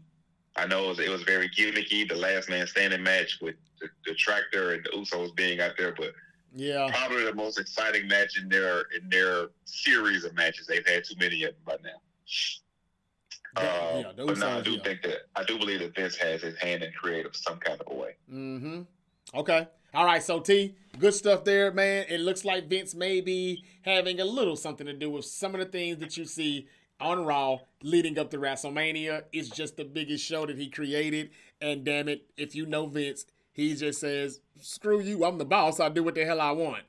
I 0.56 0.66
know 0.66 0.84
it 0.84 0.88
was, 0.88 0.98
it 0.98 1.10
was, 1.10 1.22
very 1.22 1.48
gimmicky, 1.48 2.08
the 2.08 2.16
last 2.16 2.48
man 2.48 2.66
standing 2.66 3.02
match 3.02 3.38
with 3.40 3.54
the, 3.80 3.88
the 4.06 4.14
tractor 4.14 4.72
and 4.72 4.84
the 4.84 4.90
Usos 4.90 5.34
being 5.36 5.60
out 5.60 5.72
there, 5.76 5.94
but 5.94 6.12
yeah, 6.56 6.88
probably 6.90 7.24
the 7.24 7.34
most 7.34 7.60
exciting 7.60 8.08
match 8.08 8.38
in 8.38 8.48
their 8.48 8.86
in 8.96 9.08
their 9.10 9.48
series 9.66 10.24
of 10.24 10.34
matches. 10.34 10.66
They've 10.66 10.86
had 10.86 11.04
too 11.04 11.14
many 11.18 11.44
of 11.44 11.50
them 11.50 11.62
by 11.64 11.76
now. 11.84 12.00
Uh, 13.56 14.02
yeah, 14.16 14.24
but 14.24 14.38
no, 14.38 14.58
I 14.58 14.60
do 14.62 14.72
yeah. 14.72 14.82
think 14.82 15.02
that 15.02 15.18
I 15.34 15.44
do 15.44 15.58
believe 15.58 15.80
that 15.80 15.94
Vince 15.94 16.16
has 16.16 16.42
his 16.42 16.58
hand 16.58 16.82
in 16.82 16.92
creative 16.92 17.36
some 17.36 17.58
kind 17.58 17.80
of 17.80 17.86
a 17.90 17.94
way. 17.94 18.16
Mm-hmm. 18.32 18.82
Okay. 19.34 19.68
All 19.94 20.04
right. 20.04 20.22
So 20.22 20.40
T, 20.40 20.74
good 20.98 21.14
stuff 21.14 21.44
there, 21.44 21.72
man. 21.72 22.06
It 22.08 22.20
looks 22.20 22.44
like 22.44 22.68
Vince 22.68 22.94
may 22.94 23.20
be 23.20 23.64
having 23.82 24.20
a 24.20 24.24
little 24.24 24.56
something 24.56 24.86
to 24.86 24.92
do 24.92 25.10
with 25.10 25.24
some 25.24 25.54
of 25.54 25.60
the 25.60 25.66
things 25.66 25.98
that 25.98 26.16
you 26.16 26.24
see 26.24 26.68
on 27.00 27.24
Raw 27.24 27.58
leading 27.82 28.18
up 28.18 28.30
to 28.30 28.38
WrestleMania. 28.38 29.24
It's 29.32 29.48
just 29.48 29.76
the 29.76 29.84
biggest 29.84 30.24
show 30.24 30.46
that 30.46 30.58
he 30.58 30.68
created, 30.68 31.30
and 31.60 31.84
damn 31.84 32.08
it, 32.08 32.26
if 32.36 32.54
you 32.54 32.66
know 32.66 32.86
Vince, 32.86 33.26
he 33.56 33.74
just 33.74 34.00
says, 34.00 34.40
"Screw 34.60 35.00
you, 35.00 35.24
I'm 35.24 35.38
the 35.38 35.46
boss. 35.46 35.80
I 35.80 35.88
do 35.88 36.04
what 36.04 36.14
the 36.14 36.24
hell 36.24 36.40
I 36.40 36.50
want." 36.50 36.84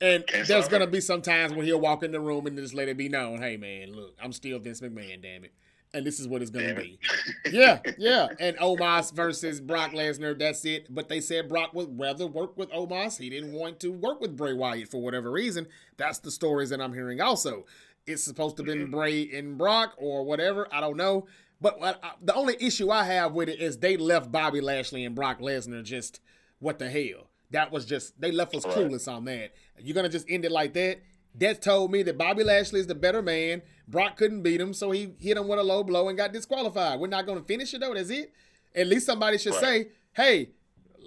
And 0.00 0.24
there's 0.46 0.66
gonna 0.66 0.88
be 0.88 1.00
some 1.00 1.22
times 1.22 1.54
when 1.54 1.64
he'll 1.64 1.80
walk 1.80 2.02
in 2.02 2.10
the 2.10 2.20
room 2.20 2.46
and 2.46 2.58
just 2.58 2.74
let 2.74 2.88
it 2.88 2.96
be 2.96 3.08
known, 3.08 3.40
"Hey, 3.40 3.56
man, 3.56 3.92
look, 3.92 4.16
I'm 4.20 4.32
still 4.32 4.58
Vince 4.58 4.80
McMahon. 4.80 5.22
Damn 5.22 5.44
it." 5.44 5.52
and 5.92 6.06
this 6.06 6.20
is 6.20 6.28
what 6.28 6.42
it's 6.42 6.50
gonna 6.50 6.74
be. 6.74 6.98
yeah, 7.50 7.80
yeah. 7.98 8.28
And 8.38 8.56
Omos 8.58 9.12
versus 9.12 9.60
Brock 9.60 9.92
Lesnar. 9.92 10.38
That's 10.38 10.64
it. 10.64 10.92
But 10.92 11.08
they 11.08 11.20
said 11.20 11.48
Brock 11.48 11.74
would 11.74 11.98
rather 11.98 12.26
work 12.26 12.56
with 12.56 12.70
Omos. 12.70 13.18
He 13.18 13.30
didn't 13.30 13.52
want 13.52 13.80
to 13.80 13.90
work 13.90 14.20
with 14.20 14.36
Bray 14.36 14.52
Wyatt 14.52 14.88
for 14.88 15.00
whatever 15.02 15.30
reason. 15.30 15.66
That's 15.96 16.18
the 16.18 16.30
stories 16.30 16.70
that 16.70 16.80
I'm 16.80 16.92
hearing. 16.92 17.20
Also, 17.20 17.66
it's 18.06 18.22
supposed 18.22 18.56
to 18.56 18.62
have 18.62 18.66
been 18.66 18.84
mm-hmm. 18.84 18.96
Bray 18.96 19.30
and 19.32 19.58
Brock 19.58 19.94
or 19.96 20.24
whatever. 20.24 20.68
I 20.72 20.80
don't 20.80 20.96
know. 20.96 21.26
But 21.60 21.82
I, 21.82 21.94
the 22.22 22.34
only 22.34 22.56
issue 22.58 22.90
I 22.90 23.04
have 23.04 23.32
with 23.32 23.48
it 23.48 23.60
is 23.60 23.78
they 23.78 23.96
left 23.96 24.32
Bobby 24.32 24.60
Lashley 24.60 25.04
and 25.04 25.14
Brock 25.14 25.40
Lesnar 25.40 25.84
just 25.84 26.20
what 26.58 26.78
the 26.78 26.88
hell. 26.90 27.28
That 27.50 27.70
was 27.72 27.84
just 27.84 28.18
they 28.20 28.32
left 28.32 28.54
us 28.54 28.64
right. 28.64 28.74
clueless 28.74 29.12
on 29.12 29.24
that. 29.26 29.52
You're 29.78 29.94
gonna 29.94 30.08
just 30.08 30.30
end 30.30 30.44
it 30.44 30.52
like 30.52 30.72
that. 30.74 31.00
That 31.36 31.62
told 31.62 31.92
me 31.92 32.02
that 32.04 32.18
Bobby 32.18 32.42
Lashley 32.42 32.80
is 32.80 32.86
the 32.86 32.94
better 32.94 33.22
man. 33.22 33.62
Brock 33.86 34.16
couldn't 34.16 34.42
beat 34.42 34.60
him, 34.60 34.72
so 34.72 34.90
he 34.90 35.14
hit 35.20 35.36
him 35.36 35.48
with 35.48 35.58
a 35.58 35.62
low 35.62 35.84
blow 35.84 36.08
and 36.08 36.16
got 36.16 36.32
disqualified. 36.32 36.98
We're 36.98 37.06
not 37.06 37.26
going 37.26 37.38
to 37.38 37.44
finish 37.44 37.72
it 37.74 37.80
though. 37.80 37.94
That's 37.94 38.10
it. 38.10 38.32
At 38.74 38.86
least 38.86 39.06
somebody 39.06 39.38
should 39.38 39.52
right. 39.54 39.60
say, 39.60 39.88
"Hey, 40.12 40.50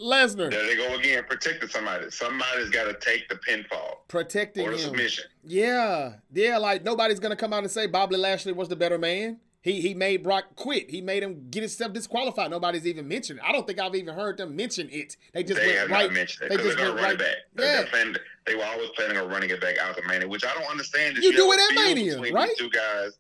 Lesnar." 0.02 0.50
There 0.50 0.66
they 0.66 0.76
go 0.76 0.96
again, 0.96 1.24
protecting 1.28 1.70
somebody. 1.70 2.10
Somebody's 2.10 2.70
got 2.70 2.86
to 2.86 2.94
take 2.94 3.28
the 3.28 3.36
pinfall, 3.36 3.98
protecting 4.08 4.66
or 4.66 4.72
the 4.72 4.78
him. 4.78 4.84
submission. 4.84 5.26
Yeah, 5.44 6.16
yeah. 6.34 6.58
Like 6.58 6.84
nobody's 6.84 7.20
going 7.20 7.32
to 7.32 7.38
come 7.38 7.54
out 7.54 7.64
and 7.64 7.72
say 7.72 7.88
Bobby 7.88 8.16
Lashley 8.16 8.54
was 8.54 8.70
the 8.70 8.76
better 8.76 8.98
man. 8.98 9.40
He 9.64 9.80
he 9.80 9.94
made 9.94 10.24
Brock 10.24 10.58
quit. 10.58 10.92
He 10.92 11.00
made 11.00 11.24
him 11.24 11.48
get 11.50 11.62
himself 11.62 11.94
disqualified. 11.94 12.52
Nobody's 12.52 12.86
even 12.86 13.08
mentioned 13.08 13.40
it. 13.40 13.46
I 13.48 13.54
don't 13.54 13.66
think 13.66 13.80
I've 13.80 13.96
even 13.96 14.14
heard 14.14 14.38
them 14.38 14.58
mention 14.58 14.90
it. 14.92 15.16
They 15.34 15.42
just 15.42 15.60
they 15.60 15.78
went 15.78 15.90
right. 15.90 16.12
Mentioned 16.12 16.52
it 16.52 16.58
they 16.58 16.64
just 16.64 16.78
went 16.78 16.96
right 17.00 17.18
back. 17.18 17.38
Yeah. 17.58 17.86
Planning, 17.90 18.18
they 18.46 18.56
were 18.56 18.66
always 18.66 18.90
planning 18.90 19.16
on 19.16 19.30
running 19.30 19.50
it 19.50 19.62
back 19.62 19.78
out 19.78 19.96
to 19.96 20.04
Mania, 20.06 20.28
which 20.28 20.44
I 20.46 20.54
don't 20.54 20.70
understand. 20.70 21.16
You, 21.16 21.32
you 21.32 21.34
do 21.38 21.50
it 21.54 21.60
at 21.62 21.76
Mania, 21.76 22.20
right? 22.34 22.52
Two 22.58 22.70
guys. 22.70 23.18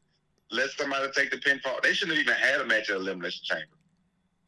Let 0.52 0.70
somebody 0.72 1.08
take 1.16 1.32
the 1.32 1.38
pinfall. 1.38 1.82
They 1.82 1.94
shouldn't 1.94 2.18
have 2.18 2.28
even 2.28 2.36
had 2.36 2.60
a 2.60 2.66
match 2.66 2.90
at 2.90 2.98
Elimination 2.98 3.42
Chamber. 3.46 3.66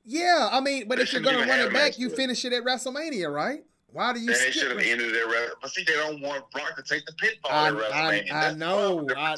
Yeah, 0.03 0.49
I 0.51 0.59
mean, 0.59 0.89
but 0.89 0.97
they 0.97 1.03
if 1.03 1.13
you're 1.13 1.21
gonna 1.21 1.47
run 1.47 1.61
it 1.61 1.71
back, 1.71 1.97
you 1.97 2.09
finish 2.09 2.43
it 2.43 2.51
at 2.51 2.63
WrestleMania, 2.65 3.33
right? 3.33 3.63
Why 3.95 4.11
do 4.11 4.19
you? 4.19 4.27
They 4.27 4.51
should 4.51 4.71
have 4.71 4.81
ended 4.81 5.15
their 5.15 5.25
but 5.61 5.71
see, 5.71 5.85
they 5.85 5.93
don't 5.93 6.21
want 6.21 6.51
Brock 6.51 6.75
to 6.75 6.83
take 6.83 7.05
the 7.05 7.13
pinfall 7.13 7.49
I. 7.49 8.25
I, 8.29 8.47
I 8.49 8.53
know. 8.53 9.07
I, 9.15 9.37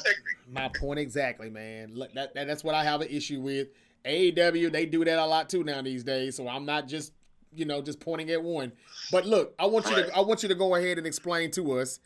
my 0.50 0.66
point 0.66 0.98
exactly, 0.98 1.48
man. 1.48 1.94
Look, 1.94 2.12
that, 2.14 2.34
that, 2.34 2.48
that's 2.48 2.64
what 2.64 2.74
I 2.74 2.82
have 2.82 3.00
an 3.00 3.06
issue 3.08 3.40
with. 3.40 3.68
AEW, 4.04 4.72
they 4.72 4.84
do 4.84 5.04
that 5.04 5.16
a 5.16 5.24
lot 5.24 5.48
too 5.48 5.62
now 5.62 5.80
these 5.80 6.02
days. 6.02 6.34
So 6.34 6.48
I'm 6.48 6.66
not 6.66 6.88
just, 6.88 7.12
you 7.54 7.66
know, 7.66 7.80
just 7.80 8.00
pointing 8.00 8.30
at 8.30 8.42
one. 8.42 8.72
But 9.12 9.26
look, 9.26 9.54
I 9.60 9.66
want 9.66 9.88
you 9.90 9.94
right. 9.94 10.06
to, 10.06 10.16
I 10.16 10.22
want 10.22 10.42
you 10.42 10.48
to 10.48 10.56
go 10.56 10.74
ahead 10.74 10.98
and 10.98 11.06
explain 11.06 11.52
to 11.52 11.78
us, 11.78 12.00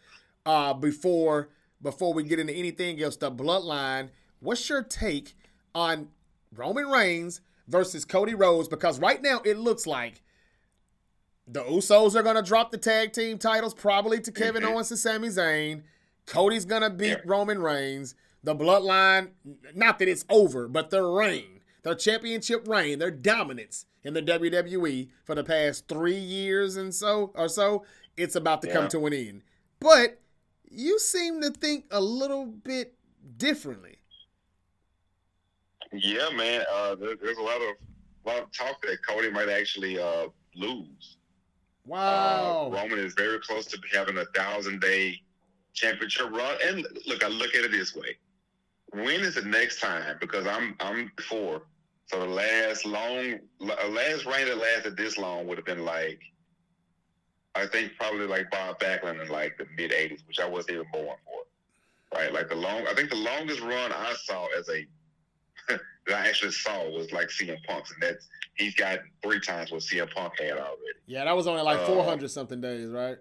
uh, 0.44 0.74
before 0.74 1.48
before 1.80 2.12
we 2.12 2.22
get 2.22 2.38
into 2.38 2.52
anything 2.52 3.02
else, 3.02 3.16
the 3.16 3.32
Bloodline. 3.32 4.10
What's 4.40 4.68
your 4.68 4.82
take 4.82 5.34
on 5.74 6.08
Roman 6.54 6.86
Reigns 6.86 7.40
versus 7.66 8.04
Cody 8.04 8.34
Rhodes? 8.34 8.68
Because 8.68 9.00
right 9.00 9.22
now 9.22 9.40
it 9.42 9.56
looks 9.56 9.86
like 9.86 10.20
the 11.46 11.62
Usos 11.62 12.14
are 12.14 12.22
going 12.22 12.36
to 12.36 12.42
drop 12.42 12.70
the 12.70 12.78
tag 12.78 13.12
team 13.12 13.38
titles 13.38 13.74
probably 13.74 14.20
to 14.20 14.32
Kevin 14.32 14.62
mm-hmm. 14.62 14.72
Owens 14.72 14.90
and 14.90 14.98
Sami 14.98 15.28
Zayn. 15.28 15.82
Cody's 16.26 16.64
going 16.64 16.82
to 16.82 16.90
beat 16.90 17.08
yeah. 17.08 17.20
Roman 17.24 17.60
Reigns. 17.60 18.14
The 18.44 18.54
bloodline, 18.54 19.30
not 19.74 19.98
that 20.00 20.08
it's 20.08 20.24
over, 20.28 20.66
but 20.66 20.90
their 20.90 21.06
reign, 21.06 21.60
their 21.84 21.94
championship 21.94 22.66
reign, 22.66 22.98
their 22.98 23.10
dominance 23.10 23.86
in 24.02 24.14
the 24.14 24.22
WWE 24.22 25.08
for 25.24 25.36
the 25.36 25.44
past 25.44 25.86
three 25.86 26.18
years 26.18 26.76
and 26.76 26.92
so 26.92 27.30
or 27.36 27.48
so, 27.48 27.84
it's 28.16 28.34
about 28.34 28.62
to 28.62 28.68
yeah. 28.68 28.74
come 28.74 28.88
to 28.88 29.06
an 29.06 29.12
end. 29.12 29.42
But 29.78 30.20
you 30.68 30.98
seem 30.98 31.40
to 31.42 31.50
think 31.50 31.84
a 31.90 32.00
little 32.00 32.46
bit 32.46 32.94
differently. 33.36 33.98
Yeah, 35.92 36.30
man. 36.34 36.64
Uh, 36.72 36.94
there, 36.94 37.16
there's 37.16 37.38
a 37.38 37.42
lot 37.42 37.60
of 37.60 37.76
a 38.24 38.28
lot 38.28 38.42
of 38.42 38.52
talk 38.52 38.80
that 38.82 39.04
Cody 39.06 39.30
might 39.30 39.48
actually 39.48 40.00
uh, 40.00 40.26
lose. 40.54 41.18
Wow. 41.84 42.70
Uh, 42.72 42.76
Roman 42.76 42.98
is 42.98 43.14
very 43.14 43.40
close 43.40 43.66
to 43.66 43.78
having 43.92 44.18
a 44.18 44.24
thousand 44.26 44.80
day 44.80 45.20
championship 45.74 46.30
run. 46.30 46.56
And 46.64 46.86
look, 47.06 47.24
I 47.24 47.28
look 47.28 47.54
at 47.54 47.64
it 47.64 47.72
this 47.72 47.94
way: 47.94 48.16
when 48.92 49.20
is 49.20 49.34
the 49.34 49.42
next 49.42 49.80
time? 49.80 50.16
Because 50.20 50.46
I'm 50.46 50.76
I'm 50.80 51.10
four, 51.28 51.62
so 52.06 52.20
the 52.20 52.26
last 52.26 52.84
long, 52.84 53.38
last 53.58 54.26
reign 54.26 54.46
that 54.46 54.58
lasted 54.58 54.96
this 54.96 55.18
long 55.18 55.46
would 55.46 55.58
have 55.58 55.64
been 55.64 55.84
like, 55.84 56.20
I 57.54 57.66
think 57.66 57.92
probably 57.98 58.26
like 58.26 58.50
Bob 58.50 58.78
Backlund 58.78 59.22
in 59.22 59.28
like 59.28 59.56
the 59.58 59.66
mid 59.76 59.90
'80s, 59.90 60.26
which 60.26 60.38
I 60.40 60.46
wasn't 60.46 60.76
even 60.76 60.86
born 60.92 61.16
for. 61.24 62.18
Right, 62.18 62.32
like 62.32 62.50
the 62.50 62.56
long. 62.56 62.86
I 62.86 62.94
think 62.94 63.08
the 63.08 63.16
longest 63.16 63.60
run 63.60 63.90
I 63.92 64.14
saw 64.24 64.46
as 64.58 64.68
a 64.68 64.86
that 66.06 66.14
I 66.14 66.28
actually 66.28 66.52
saw 66.52 66.88
was 66.90 67.12
like 67.12 67.28
CM 67.28 67.62
Punk's, 67.64 67.92
and 67.92 68.02
that's 68.02 68.28
he's 68.54 68.74
got 68.74 68.98
three 69.22 69.40
times 69.40 69.70
what 69.70 69.82
CM 69.82 70.12
Punk 70.12 70.34
had 70.38 70.52
already. 70.52 70.76
Yeah, 71.06 71.24
that 71.24 71.36
was 71.36 71.46
only 71.46 71.62
like 71.62 71.86
four 71.86 72.04
hundred 72.04 72.26
uh, 72.26 72.28
something 72.28 72.60
days, 72.60 72.90
right? 72.90 73.16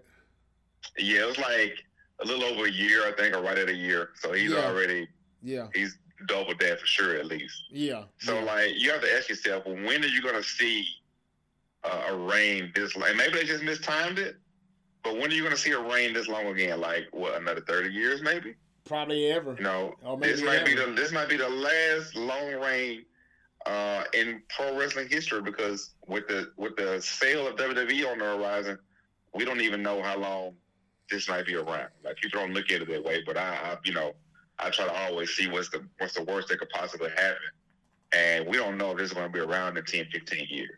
Yeah, 0.98 1.22
it 1.22 1.26
was 1.26 1.38
like 1.38 1.74
a 2.20 2.26
little 2.26 2.44
over 2.44 2.66
a 2.66 2.70
year, 2.70 3.06
I 3.06 3.12
think, 3.12 3.36
or 3.36 3.42
right 3.42 3.58
at 3.58 3.68
a 3.68 3.74
year. 3.74 4.10
So 4.14 4.32
he's 4.32 4.52
yeah. 4.52 4.66
already 4.66 5.08
yeah 5.44 5.66
he's 5.74 5.98
double 6.28 6.54
that 6.60 6.80
for 6.80 6.86
sure 6.86 7.16
at 7.16 7.26
least. 7.26 7.64
Yeah. 7.70 8.04
So 8.18 8.38
yeah. 8.38 8.44
like 8.44 8.70
you 8.76 8.90
have 8.92 9.02
to 9.02 9.12
ask 9.16 9.28
yourself, 9.28 9.64
well, 9.66 9.74
when 9.74 10.02
are 10.04 10.08
you 10.08 10.22
going 10.22 10.36
to 10.36 10.42
see 10.42 10.86
uh, 11.84 12.10
a 12.10 12.16
reign 12.16 12.72
this 12.74 12.96
long? 12.96 13.16
Maybe 13.16 13.34
they 13.34 13.44
just 13.44 13.64
mistimed 13.64 14.18
it, 14.18 14.36
but 15.02 15.14
when 15.14 15.30
are 15.30 15.34
you 15.34 15.42
going 15.42 15.54
to 15.54 15.60
see 15.60 15.72
a 15.72 15.80
reign 15.80 16.12
this 16.14 16.28
long 16.28 16.46
again? 16.46 16.80
Like 16.80 17.06
what 17.12 17.40
another 17.40 17.60
thirty 17.60 17.92
years, 17.92 18.22
maybe? 18.22 18.54
Probably 18.84 19.30
ever. 19.30 19.56
No, 19.60 19.94
this 20.20 20.42
might 20.42 20.56
ever. 20.56 20.66
be 20.66 20.74
the 20.74 20.86
this 20.92 21.12
might 21.12 21.28
be 21.28 21.36
the 21.36 21.48
last 21.48 22.16
long 22.16 22.54
reign 22.54 23.04
uh, 23.66 24.04
in 24.12 24.42
pro 24.48 24.76
wrestling 24.76 25.08
history 25.08 25.40
because 25.40 25.90
with 26.08 26.26
the 26.26 26.50
with 26.56 26.76
the 26.76 27.00
sale 27.00 27.46
of 27.46 27.56
WWE 27.56 28.10
on 28.10 28.18
the 28.18 28.24
horizon, 28.24 28.78
we 29.34 29.44
don't 29.44 29.60
even 29.60 29.82
know 29.82 30.02
how 30.02 30.18
long 30.18 30.54
this 31.10 31.28
might 31.28 31.46
be 31.46 31.54
around. 31.54 31.88
Like 32.04 32.16
people 32.16 32.40
don't 32.40 32.52
look 32.52 32.70
at 32.70 32.82
it 32.82 32.88
that 32.88 33.04
way, 33.04 33.22
but 33.24 33.36
I, 33.36 33.54
I 33.54 33.76
you 33.84 33.92
know, 33.92 34.12
I 34.58 34.70
try 34.70 34.86
to 34.86 34.92
always 34.92 35.30
see 35.30 35.48
what's 35.48 35.68
the 35.68 35.84
what's 35.98 36.14
the 36.14 36.24
worst 36.24 36.48
that 36.48 36.58
could 36.58 36.70
possibly 36.70 37.10
happen. 37.10 37.36
And 38.12 38.46
we 38.46 38.56
don't 38.56 38.76
know 38.76 38.90
if 38.90 38.98
this 38.98 39.08
is 39.08 39.14
going 39.14 39.26
to 39.26 39.32
be 39.32 39.40
around 39.40 39.78
in 39.78 39.84
10, 39.86 40.06
15 40.12 40.46
years. 40.50 40.76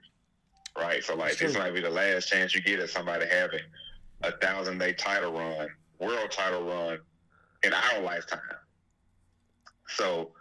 Right? 0.78 1.02
So, 1.02 1.16
like, 1.16 1.36
this 1.36 1.56
might 1.56 1.74
be 1.74 1.80
the 1.80 1.90
last 1.90 2.28
chance 2.28 2.54
you 2.54 2.62
get 2.62 2.78
at 2.78 2.90
somebody 2.90 3.26
having 3.26 3.60
a 4.22 4.30
thousand 4.30 4.78
day 4.78 4.92
title 4.92 5.32
run, 5.32 5.68
world 5.98 6.30
title 6.30 6.64
run 6.64 6.98
in 7.64 7.72
our 7.72 8.00
lifetime. 8.00 8.40
So, 9.88 10.32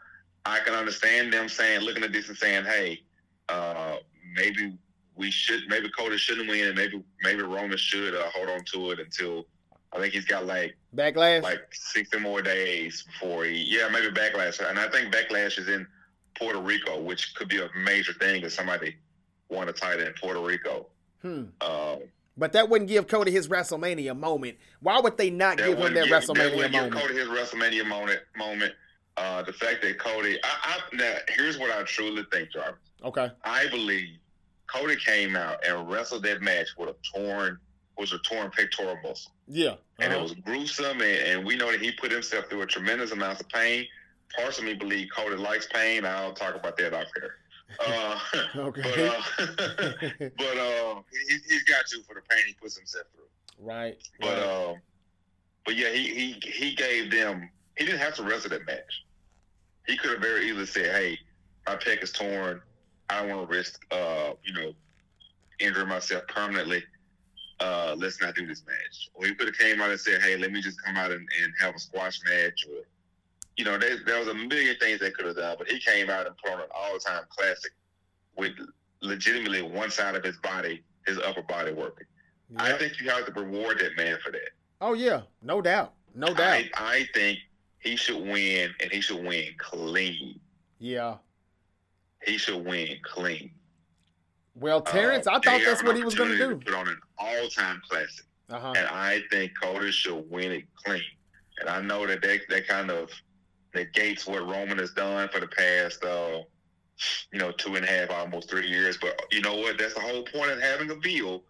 I 0.46 0.60
can 0.60 0.74
understand 0.74 1.32
them 1.32 1.48
saying, 1.48 1.82
looking 1.82 2.04
at 2.04 2.12
this 2.12 2.28
and 2.28 2.38
saying, 2.38 2.66
hey, 2.66 3.02
uh, 3.50 3.96
maybe 4.36 4.78
we 5.16 5.32
should, 5.32 5.62
maybe 5.70 5.90
Cody 5.98 6.18
shouldn't 6.18 6.50
win, 6.50 6.68
and 6.68 6.76
maybe 6.76 7.02
maybe 7.22 7.44
Roman 7.44 7.78
should 7.78 8.14
uh, 8.16 8.30
hold 8.34 8.50
on 8.50 8.64
to 8.74 8.92
it 8.92 9.00
until 9.00 9.46
I 9.94 10.00
think 10.00 10.14
he's 10.14 10.26
got 10.26 10.46
like 10.46 10.76
backlash, 10.96 11.44
like 11.44 11.68
sixty 11.72 12.20
more 12.20 12.42
days 12.42 13.04
before 13.04 13.46
he, 13.46 13.64
yeah, 13.64 13.88
maybe 13.90 14.08
backlash, 14.08 14.60
and 14.68 14.80
I 14.80 14.90
think 14.90 15.14
backlash 15.14 15.60
is 15.60 15.70
in 15.70 15.88
Puerto 16.38 16.60
Rico, 16.60 17.00
which 17.00 17.36
could 17.36 17.48
be 17.48 17.62
a 17.62 17.70
major 17.78 18.14
thing 18.14 18.44
if 18.44 18.52
somebody 18.54 18.96
won 19.50 19.70
a 19.70 19.74
title 19.74 20.06
in 20.06 20.14
Puerto 20.20 20.42
Rico. 20.42 20.88
Hmm. 21.22 21.44
Um, 21.62 22.00
but 22.38 22.54
that 22.54 22.70
wouldn't 22.70 22.90
give 22.90 23.08
Cody 23.08 23.32
his 23.32 23.48
WrestleMania 23.48 24.18
moment. 24.18 24.58
Why 24.82 25.00
would 25.00 25.18
they 25.18 25.30
not 25.30 25.58
give 25.58 25.78
him 25.78 25.94
that 25.94 26.06
give, 26.06 26.14
WrestleMania 26.14 26.62
that 26.62 26.72
moment? 26.72 26.94
Give 26.94 27.02
Cody 27.02 27.14
his 27.16 27.28
WrestleMania 27.28 27.86
moment. 27.86 28.20
Moment. 28.36 28.74
Uh, 29.16 29.44
the 29.44 29.54
fact 29.54 29.84
that 29.84 30.00
Cody, 30.00 30.40
I, 30.44 30.50
I, 30.64 30.96
now, 30.96 31.16
here's 31.30 31.60
what 31.60 31.70
I 31.70 31.84
truly 31.84 32.24
think, 32.32 32.52
Jarvis. 32.52 32.80
Okay. 33.04 33.30
I 33.44 33.68
believe 33.70 34.18
Cody 34.66 34.96
came 34.96 35.36
out 35.36 35.64
and 35.68 35.88
wrestled 35.90 36.24
that 36.24 36.42
match 36.42 36.70
with 36.78 36.90
a 36.90 36.96
torn, 37.16 37.60
was 37.98 38.12
a 38.14 38.18
torn 38.20 38.50
pectoral 38.50 38.98
muscle. 39.04 39.32
Yeah. 39.48 39.68
Uh-huh. 39.68 39.78
And 40.00 40.14
it 40.14 40.16
uh-huh. 40.16 40.24
was 40.24 40.34
gruesome, 40.34 41.02
and, 41.02 41.20
and 41.28 41.46
we 41.46 41.56
know 41.56 41.72
that 41.72 41.80
he 41.80 41.92
put 41.92 42.12
himself 42.12 42.46
through 42.50 42.64
a 42.64 42.66
tremendous 42.66 43.12
amount 43.12 43.40
of 43.40 43.48
pain 43.50 43.86
parts 44.36 44.58
of 44.58 44.66
me 44.66 44.74
believe 44.74 45.08
Cody 45.16 45.36
likes 45.36 45.68
pain. 45.72 46.06
I'll 46.06 46.34
talk 46.34 46.56
about 46.56 46.78
that 46.78 46.94
off 46.94 47.08
here. 47.16 47.36
Uh, 47.80 48.20
okay. 48.58 48.82
But, 48.82 49.00
uh, 49.00 49.22
but 50.38 50.58
uh, 50.58 51.02
he, 51.28 51.54
has 51.54 51.64
got 51.64 51.92
you 51.92 52.04
for 52.04 52.16
the 52.16 52.22
pain 52.30 52.42
he 52.48 52.54
puts 52.54 52.78
himself 52.78 53.06
through. 53.14 53.66
Right. 53.66 53.98
But 54.20 54.28
right. 54.28 54.40
Uh, 54.40 54.74
but 55.66 55.76
yeah, 55.76 55.90
he, 55.90 56.14
he 56.14 56.50
he 56.50 56.76
gave 56.76 57.12
them. 57.12 57.50
He 57.78 57.86
didn't 57.86 58.02
have 58.02 58.16
to 58.16 58.24
wrestle 58.24 58.50
that 58.50 58.66
match. 58.66 59.06
He 59.88 59.98
could 59.98 60.12
have 60.12 60.22
very 60.22 60.48
easily 60.48 60.66
said, 60.66 60.94
"Hey, 60.94 61.18
my 61.66 61.76
pec 61.76 62.04
is 62.04 62.12
torn. 62.12 62.62
I 63.10 63.22
don't 63.22 63.30
want 63.36 63.50
to 63.50 63.56
risk, 63.56 63.86
uh, 63.92 64.34
you 64.44 64.54
know, 64.54 64.74
injuring 65.60 65.88
myself 65.88 66.24
permanently. 66.28 66.84
Uh, 67.60 67.96
let's 67.98 68.20
not 68.22 68.36
do 68.36 68.46
this 68.46 68.64
match." 68.66 69.10
Or 69.14 69.26
he 69.26 69.36
could 69.36 69.48
have 69.48 69.58
came 69.58 69.80
out 69.80 69.90
and 69.90 70.00
said, 70.00 70.22
"Hey, 70.22 70.36
let 70.36 70.52
me 70.52 70.62
just 70.62 70.84
come 70.84 70.98
out 70.98 71.12
and, 71.12 71.22
and 71.42 71.54
have 71.60 71.76
a 71.76 71.80
squash 71.80 72.20
match 72.28 72.66
or." 72.70 72.84
You 73.58 73.66
know, 73.66 73.78
there, 73.78 73.98
there 74.06 74.20
was 74.20 74.28
a 74.28 74.34
million 74.34 74.76
things 74.80 75.00
they 75.00 75.12
could 75.12 75.26
have 75.26 75.36
done, 75.36 75.56
but 75.58 75.68
he 75.68 75.80
came 75.80 76.10
out 76.10 76.26
and 76.26 76.36
put 76.38 76.54
on 76.54 76.60
an 76.62 76.68
all-time 76.76 77.24
classic 77.30 77.72
with 78.36 78.54
legitimately 79.02 79.62
one 79.62 79.92
side 79.92 80.16
of 80.16 80.24
his 80.24 80.38
body, 80.38 80.84
his 81.06 81.20
upper 81.20 81.44
body 81.44 81.72
working. 81.72 82.08
Yep. 82.52 82.62
I 82.62 82.78
think 82.78 83.00
you 83.00 83.10
have 83.10 83.26
to 83.26 83.32
reward 83.40 83.80
that 83.80 83.96
man 83.96 84.18
for 84.24 84.32
that. 84.32 84.50
Oh 84.82 84.94
yeah, 84.94 85.22
no 85.42 85.62
doubt, 85.62 85.94
no 86.16 86.28
doubt. 86.28 86.38
I, 86.40 86.70
I 86.76 87.08
think 87.14 87.40
he 87.80 87.96
should 87.96 88.22
win, 88.22 88.72
and 88.80 88.92
he 88.92 89.02
should 89.02 89.24
win 89.24 89.46
clean. 89.58 90.40
Yeah, 90.80 91.16
he 92.26 92.38
should 92.38 92.66
win 92.66 92.98
clean. 93.04 93.52
Well, 94.56 94.82
Terrence, 94.82 95.26
uh, 95.26 95.32
I 95.32 95.34
thought 95.40 95.62
that's 95.66 95.84
what 95.84 95.96
he 95.96 96.04
was 96.04 96.16
going 96.16 96.30
to 96.30 96.38
do. 96.38 96.56
Put 96.58 96.74
on 96.74 96.88
an 96.88 97.00
all-time 97.18 97.82
classic, 97.90 98.26
uh-huh. 98.50 98.74
and 98.76 98.88
I 98.88 99.22
think 99.32 99.54
Cody 99.62 99.92
should 99.92 100.30
win 100.30 100.52
it 100.52 100.64
clean. 100.84 101.02
And 101.60 101.70
I 101.70 101.82
know 101.82 102.06
that 102.08 102.22
that, 102.22 102.42
they 102.50 102.62
kind 102.62 102.92
of 102.92 103.10
negates 103.74 104.28
what 104.28 104.48
Roman 104.48 104.78
has 104.78 104.92
done 104.92 105.30
for 105.30 105.40
the 105.40 105.48
past, 105.48 106.04
uh, 106.04 106.42
you 107.32 107.40
know, 107.40 107.52
two 107.52 107.76
and 107.76 107.86
a 107.86 107.88
half, 107.88 108.12
almost 108.12 108.50
three 108.50 108.68
years. 108.68 108.98
But 108.98 109.20
you 109.32 109.42
know 109.42 109.56
what? 109.56 109.78
That's 109.78 109.94
the 109.94 110.02
whole 110.02 110.24
point 110.24 110.52
of 110.52 110.62
having 110.62 110.90
a 110.92 111.00
deal. 111.00 111.44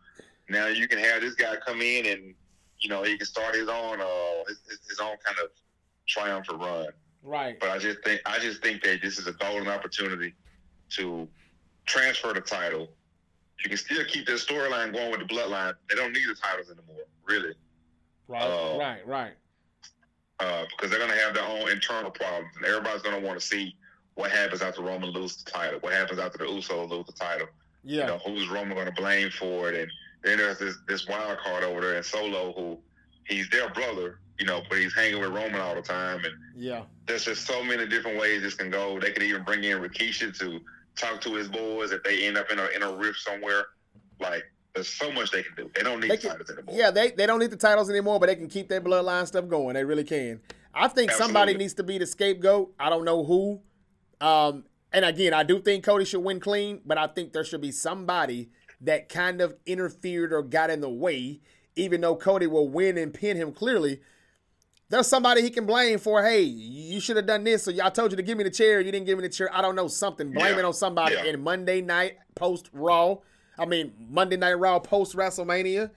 Now 0.49 0.67
you 0.67 0.87
can 0.87 0.99
have 0.99 1.21
this 1.21 1.35
guy 1.35 1.55
come 1.65 1.81
in 1.81 2.05
and 2.05 2.33
you 2.79 2.89
know 2.89 3.03
he 3.03 3.17
can 3.17 3.25
start 3.25 3.55
his 3.55 3.69
own 3.69 4.01
uh, 4.01 4.43
his, 4.47 4.79
his 4.89 4.99
own 4.99 5.15
kind 5.23 5.37
of 5.43 5.49
triumphant 6.07 6.59
run. 6.59 6.87
Right. 7.23 7.59
But 7.59 7.69
I 7.69 7.77
just 7.77 8.03
think 8.03 8.21
I 8.25 8.39
just 8.39 8.61
think 8.61 8.83
that 8.83 9.01
this 9.01 9.17
is 9.17 9.27
a 9.27 9.33
golden 9.33 9.67
opportunity 9.67 10.33
to 10.91 11.27
transfer 11.85 12.33
the 12.33 12.41
title. 12.41 12.89
You 13.63 13.69
can 13.69 13.77
still 13.77 14.03
keep 14.05 14.25
this 14.25 14.45
storyline 14.45 14.91
going 14.91 15.11
with 15.11 15.21
the 15.21 15.33
bloodline. 15.33 15.75
They 15.89 15.95
don't 15.95 16.11
need 16.11 16.27
the 16.27 16.35
titles 16.35 16.69
anymore, 16.69 17.05
really. 17.25 17.53
Right, 18.27 18.41
uh, 18.41 18.77
right, 18.77 19.07
right 19.07 19.33
uh, 20.39 20.63
because 20.69 20.89
they're 20.89 20.99
going 20.99 21.11
to 21.11 21.23
have 21.23 21.33
their 21.33 21.45
own 21.45 21.69
internal 21.69 22.11
problems, 22.11 22.55
and 22.57 22.65
everybody's 22.65 23.01
going 23.01 23.19
to 23.19 23.25
want 23.25 23.39
to 23.39 23.45
see 23.45 23.75
what 24.15 24.31
happens 24.31 24.61
after 24.61 24.81
Roman 24.81 25.09
loses 25.09 25.43
the 25.43 25.51
title. 25.51 25.79
What 25.79 25.93
happens 25.93 26.19
after 26.19 26.39
the 26.39 26.45
Usos 26.45 26.89
lose 26.89 27.05
the 27.05 27.13
title? 27.13 27.47
Yeah. 27.83 28.01
You 28.01 28.07
know, 28.07 28.17
who's 28.19 28.47
Roman 28.49 28.75
going 28.75 28.87
to 28.87 28.93
blame 28.93 29.29
for 29.31 29.71
it? 29.71 29.75
And 29.81 29.91
then 30.23 30.37
there's 30.37 30.59
this 30.59 30.77
this 30.87 31.07
wild 31.07 31.39
card 31.39 31.63
over 31.63 31.81
there 31.81 31.97
in 31.97 32.03
Solo, 32.03 32.53
who 32.53 32.77
he's 33.27 33.49
their 33.49 33.69
brother, 33.69 34.19
you 34.39 34.45
know, 34.45 34.61
but 34.69 34.77
he's 34.77 34.93
hanging 34.93 35.19
with 35.19 35.31
Roman 35.31 35.59
all 35.59 35.75
the 35.75 35.81
time. 35.81 36.23
And 36.23 36.33
yeah, 36.55 36.83
there's 37.07 37.25
just 37.25 37.45
so 37.45 37.63
many 37.63 37.87
different 37.87 38.19
ways 38.19 38.41
this 38.41 38.55
can 38.55 38.69
go. 38.69 38.99
They 38.99 39.11
could 39.11 39.23
even 39.23 39.43
bring 39.43 39.63
in 39.63 39.79
Rikishi 39.79 40.37
to 40.39 40.59
talk 40.95 41.21
to 41.21 41.33
his 41.33 41.47
boys 41.47 41.91
if 41.91 42.03
they 42.03 42.25
end 42.25 42.37
up 42.37 42.51
in 42.51 42.59
a 42.59 42.67
in 42.67 42.83
a 42.83 42.93
rift 42.93 43.19
somewhere. 43.19 43.65
Like 44.19 44.43
there's 44.73 44.89
so 44.89 45.11
much 45.11 45.31
they 45.31 45.43
can 45.43 45.55
do. 45.55 45.69
They 45.75 45.83
don't 45.83 45.99
need 45.99 46.09
they 46.09 46.17
can, 46.17 46.31
titles 46.31 46.49
anymore. 46.49 46.75
Yeah, 46.75 46.91
they, 46.91 47.11
they 47.11 47.25
don't 47.25 47.39
need 47.39 47.51
the 47.51 47.57
titles 47.57 47.89
anymore, 47.89 48.19
but 48.19 48.27
they 48.27 48.35
can 48.35 48.47
keep 48.47 48.69
their 48.69 48.81
bloodline 48.81 49.27
stuff 49.27 49.47
going. 49.47 49.75
They 49.75 49.83
really 49.83 50.03
can. 50.03 50.39
I 50.73 50.87
think 50.87 51.11
Absolutely. 51.11 51.33
somebody 51.33 51.53
needs 51.55 51.73
to 51.75 51.83
be 51.83 51.99
the 51.99 52.07
scapegoat. 52.07 52.73
I 52.79 52.89
don't 52.89 53.05
know 53.05 53.23
who. 53.23 53.61
Um, 54.19 54.63
and 54.91 55.05
again, 55.05 55.33
I 55.33 55.43
do 55.43 55.61
think 55.61 55.83
Cody 55.83 56.05
should 56.05 56.21
win 56.21 56.39
clean, 56.39 56.81
but 56.85 56.97
I 56.97 57.07
think 57.07 57.33
there 57.33 57.43
should 57.43 57.61
be 57.61 57.71
somebody 57.71 58.49
that 58.81 59.09
kind 59.09 59.41
of 59.41 59.55
interfered 59.65 60.33
or 60.33 60.41
got 60.41 60.69
in 60.69 60.81
the 60.81 60.89
way, 60.89 61.41
even 61.75 62.01
though 62.01 62.15
Cody 62.15 62.47
will 62.47 62.67
win 62.67 62.97
and 62.97 63.13
pin 63.13 63.37
him 63.37 63.51
clearly. 63.51 64.01
There's 64.89 65.07
somebody 65.07 65.41
he 65.41 65.49
can 65.49 65.65
blame 65.65 65.99
for, 65.99 66.23
hey, 66.23 66.41
you 66.41 66.99
should 66.99 67.15
have 67.17 67.25
done 67.25 67.43
this, 67.43 67.67
or 67.67 67.73
I 67.83 67.89
told 67.89 68.11
you 68.11 68.17
to 68.17 68.23
give 68.23 68.37
me 68.37 68.43
the 68.43 68.51
chair, 68.51 68.81
you 68.81 68.91
didn't 68.91 69.05
give 69.05 69.17
me 69.17 69.23
the 69.23 69.33
chair. 69.33 69.49
I 69.53 69.61
don't 69.61 69.75
know, 69.75 69.87
something. 69.87 70.31
Blame 70.31 70.53
yeah. 70.53 70.59
it 70.59 70.65
on 70.65 70.73
somebody 70.73 71.15
yeah. 71.15 71.25
in 71.25 71.41
Monday 71.41 71.81
night 71.81 72.17
post 72.35 72.69
Raw 72.73 73.17
I 73.57 73.65
mean, 73.65 73.93
Monday 74.09 74.37
Night 74.37 74.53
Raw 74.53 74.79
post 74.79 75.15
WrestleMania, 75.15 75.91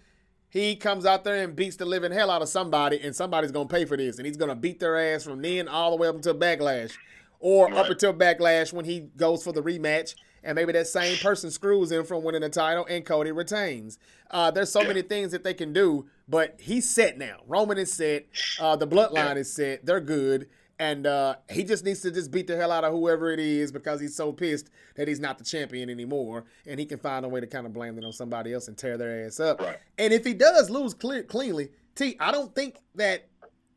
he 0.48 0.76
comes 0.76 1.06
out 1.06 1.24
there 1.24 1.42
and 1.42 1.56
beats 1.56 1.76
the 1.76 1.84
living 1.84 2.12
hell 2.12 2.30
out 2.30 2.42
of 2.42 2.48
somebody, 2.48 3.00
and 3.00 3.14
somebody's 3.14 3.52
gonna 3.52 3.68
pay 3.68 3.84
for 3.84 3.96
this, 3.96 4.18
and 4.18 4.26
he's 4.26 4.36
gonna 4.36 4.54
beat 4.54 4.80
their 4.80 4.96
ass 4.96 5.24
from 5.24 5.42
then 5.42 5.68
all 5.68 5.90
the 5.90 5.96
way 5.96 6.08
up 6.08 6.14
until 6.14 6.34
Backlash, 6.34 6.92
or 7.40 7.66
right. 7.66 7.76
up 7.76 7.90
until 7.90 8.12
Backlash 8.12 8.72
when 8.72 8.84
he 8.84 9.00
goes 9.16 9.42
for 9.42 9.52
the 9.52 9.62
rematch, 9.62 10.14
and 10.42 10.54
maybe 10.54 10.72
that 10.72 10.86
same 10.86 11.16
person 11.18 11.50
screws 11.50 11.90
him 11.90 12.04
from 12.04 12.22
winning 12.22 12.42
the 12.42 12.48
title, 12.48 12.86
and 12.88 13.04
Cody 13.04 13.32
retains. 13.32 13.98
Uh, 14.30 14.50
there's 14.50 14.70
so 14.70 14.82
yeah. 14.82 14.88
many 14.88 15.02
things 15.02 15.32
that 15.32 15.44
they 15.44 15.54
can 15.54 15.72
do, 15.72 16.06
but 16.28 16.56
he's 16.60 16.88
set 16.88 17.18
now. 17.18 17.38
Roman 17.46 17.78
is 17.78 17.92
set. 17.92 18.26
Uh, 18.60 18.76
the 18.76 18.86
Bloodline 18.86 19.34
yeah. 19.34 19.34
is 19.34 19.52
set. 19.52 19.84
They're 19.84 20.00
good 20.00 20.48
and 20.78 21.06
uh, 21.06 21.36
he 21.50 21.64
just 21.64 21.84
needs 21.84 22.00
to 22.02 22.10
just 22.10 22.30
beat 22.30 22.46
the 22.46 22.56
hell 22.56 22.70
out 22.70 22.84
of 22.84 22.92
whoever 22.92 23.30
it 23.30 23.40
is 23.40 23.72
because 23.72 24.00
he's 24.00 24.14
so 24.14 24.32
pissed 24.32 24.70
that 24.96 25.08
he's 25.08 25.20
not 25.20 25.38
the 25.38 25.44
champion 25.44 25.88
anymore, 25.88 26.44
and 26.66 26.78
he 26.78 26.86
can 26.86 26.98
find 26.98 27.24
a 27.24 27.28
way 27.28 27.40
to 27.40 27.46
kind 27.46 27.66
of 27.66 27.72
blame 27.72 27.96
it 27.98 28.04
on 28.04 28.12
somebody 28.12 28.52
else 28.52 28.68
and 28.68 28.76
tear 28.76 28.98
their 28.98 29.24
ass 29.24 29.40
up. 29.40 29.60
Right. 29.60 29.78
And 29.98 30.12
if 30.12 30.24
he 30.24 30.34
does 30.34 30.68
lose 30.68 30.92
clear, 30.92 31.22
cleanly, 31.22 31.70
T, 31.94 32.16
I 32.20 32.30
don't 32.30 32.54
think 32.54 32.76
that, 32.96 33.28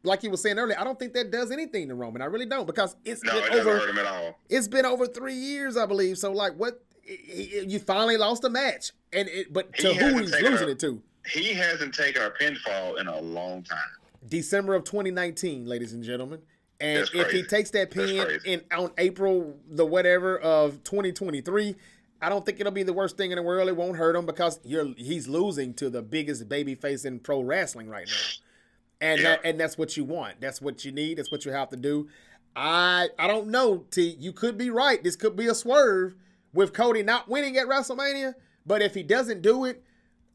like 0.03 0.23
you 0.23 0.29
were 0.29 0.37
saying 0.37 0.59
earlier, 0.59 0.79
I 0.79 0.83
don't 0.83 0.99
think 0.99 1.13
that 1.13 1.31
does 1.31 1.51
anything 1.51 1.87
to 1.87 1.95
Roman. 1.95 2.21
I 2.21 2.25
really 2.25 2.45
don't 2.45 2.67
because 2.67 2.95
it's 3.05 3.23
no, 3.23 3.33
been 3.33 3.43
it 3.53 3.59
over. 3.59 3.79
Hurt 3.79 3.89
him 3.89 3.97
at 3.97 4.05
all. 4.05 4.37
It's 4.49 4.67
been 4.67 4.85
over 4.85 5.07
three 5.07 5.33
years, 5.33 5.77
I 5.77 5.85
believe. 5.85 6.17
So 6.17 6.31
like, 6.31 6.53
what? 6.53 6.83
You 7.25 7.79
finally 7.79 8.17
lost 8.17 8.43
a 8.43 8.51
match, 8.51 8.91
and 9.11 9.27
it, 9.29 9.51
but 9.51 9.73
to 9.77 9.95
who 9.95 10.19
he's 10.19 10.31
losing 10.41 10.67
a, 10.67 10.71
it 10.71 10.79
to? 10.81 11.01
He 11.27 11.55
hasn't 11.55 11.95
taken 11.95 12.21
a 12.21 12.29
pinfall 12.29 12.99
in 12.99 13.07
a 13.07 13.19
long 13.19 13.63
time. 13.63 13.79
December 14.27 14.75
of 14.75 14.83
2019, 14.83 15.65
ladies 15.65 15.93
and 15.93 16.03
gentlemen. 16.03 16.41
And 16.81 17.09
if 17.13 17.31
he 17.31 17.43
takes 17.43 17.71
that 17.71 17.91
pin 17.91 18.39
in 18.45 18.61
on 18.71 18.91
April 18.97 19.57
the 19.69 19.85
whatever 19.85 20.39
of 20.39 20.83
2023, 20.83 21.75
I 22.21 22.29
don't 22.29 22.45
think 22.45 22.59
it'll 22.59 22.71
be 22.71 22.83
the 22.83 22.93
worst 22.93 23.17
thing 23.17 23.31
in 23.31 23.35
the 23.35 23.41
world. 23.41 23.67
It 23.67 23.75
won't 23.75 23.97
hurt 23.97 24.15
him 24.15 24.25
because 24.25 24.59
you're 24.63 24.93
he's 24.95 25.27
losing 25.27 25.73
to 25.75 25.89
the 25.89 26.01
biggest 26.01 26.47
baby 26.47 26.75
face 26.75 27.03
in 27.05 27.19
pro 27.19 27.41
wrestling 27.41 27.89
right 27.89 28.07
now. 28.07 29.07
And 29.07 29.21
yeah. 29.21 29.29
that, 29.29 29.41
and 29.45 29.59
that's 29.59 29.77
what 29.77 29.95
you 29.97 30.03
want. 30.03 30.41
That's 30.41 30.61
what 30.61 30.83
you 30.85 30.91
need. 30.91 31.17
That's 31.17 31.31
what 31.31 31.45
you 31.45 31.51
have 31.51 31.69
to 31.69 31.77
do. 31.77 32.07
I 32.55 33.09
I 33.17 33.27
don't 33.27 33.47
know, 33.47 33.85
T. 33.91 34.15
You 34.19 34.31
could 34.31 34.57
be 34.57 34.69
right. 34.69 35.03
This 35.03 35.15
could 35.15 35.35
be 35.35 35.47
a 35.47 35.55
swerve 35.55 36.15
with 36.53 36.73
Cody 36.73 37.03
not 37.03 37.27
winning 37.27 37.57
at 37.57 37.67
WrestleMania. 37.67 38.35
But 38.65 38.81
if 38.81 38.93
he 38.93 39.03
doesn't 39.03 39.41
do 39.41 39.65
it, 39.65 39.83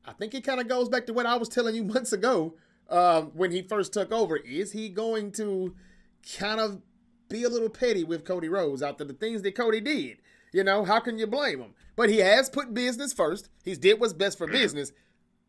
I 0.07 0.13
think 0.13 0.35
it 0.35 0.45
kind 0.45 0.61
of 0.61 0.69
goes 0.69 0.89
back 0.89 1.07
to 1.07 1.13
what 1.13 1.27
I 1.27 1.37
was 1.37 1.49
telling 1.49 1.75
you 1.75 1.85
months 1.85 2.13
ago 2.13 2.55
um, 2.91 3.31
when 3.35 3.51
he 3.51 3.63
first 3.63 3.93
took 3.93 4.13
over. 4.13 4.37
Is 4.37 4.73
he 4.73 4.89
going 4.89 5.33
to 5.33 5.75
kind 6.39 6.61
of 6.61 6.81
be 7.29 7.45
a 7.45 7.49
little 7.49 7.69
petty 7.69 8.05
with 8.05 8.25
Cody 8.25 8.49
Rhodes 8.49 8.83
after 8.83 9.05
the 9.05 9.13
things 9.13 9.43
that 9.43 9.55
Cody 9.55 9.81
did. 9.81 10.19
You 10.53 10.63
know, 10.63 10.85
how 10.85 11.01
can 11.01 11.19
you 11.19 11.27
blame 11.27 11.61
him? 11.61 11.75
But 11.97 12.11
he 12.11 12.19
has 12.19 12.49
put 12.49 12.75
business 12.75 13.13
first. 13.13 13.49
He's 13.65 13.79
did 13.79 13.99
what's 13.99 14.13
best 14.13 14.39
for 14.39 14.47
business. 14.47 14.93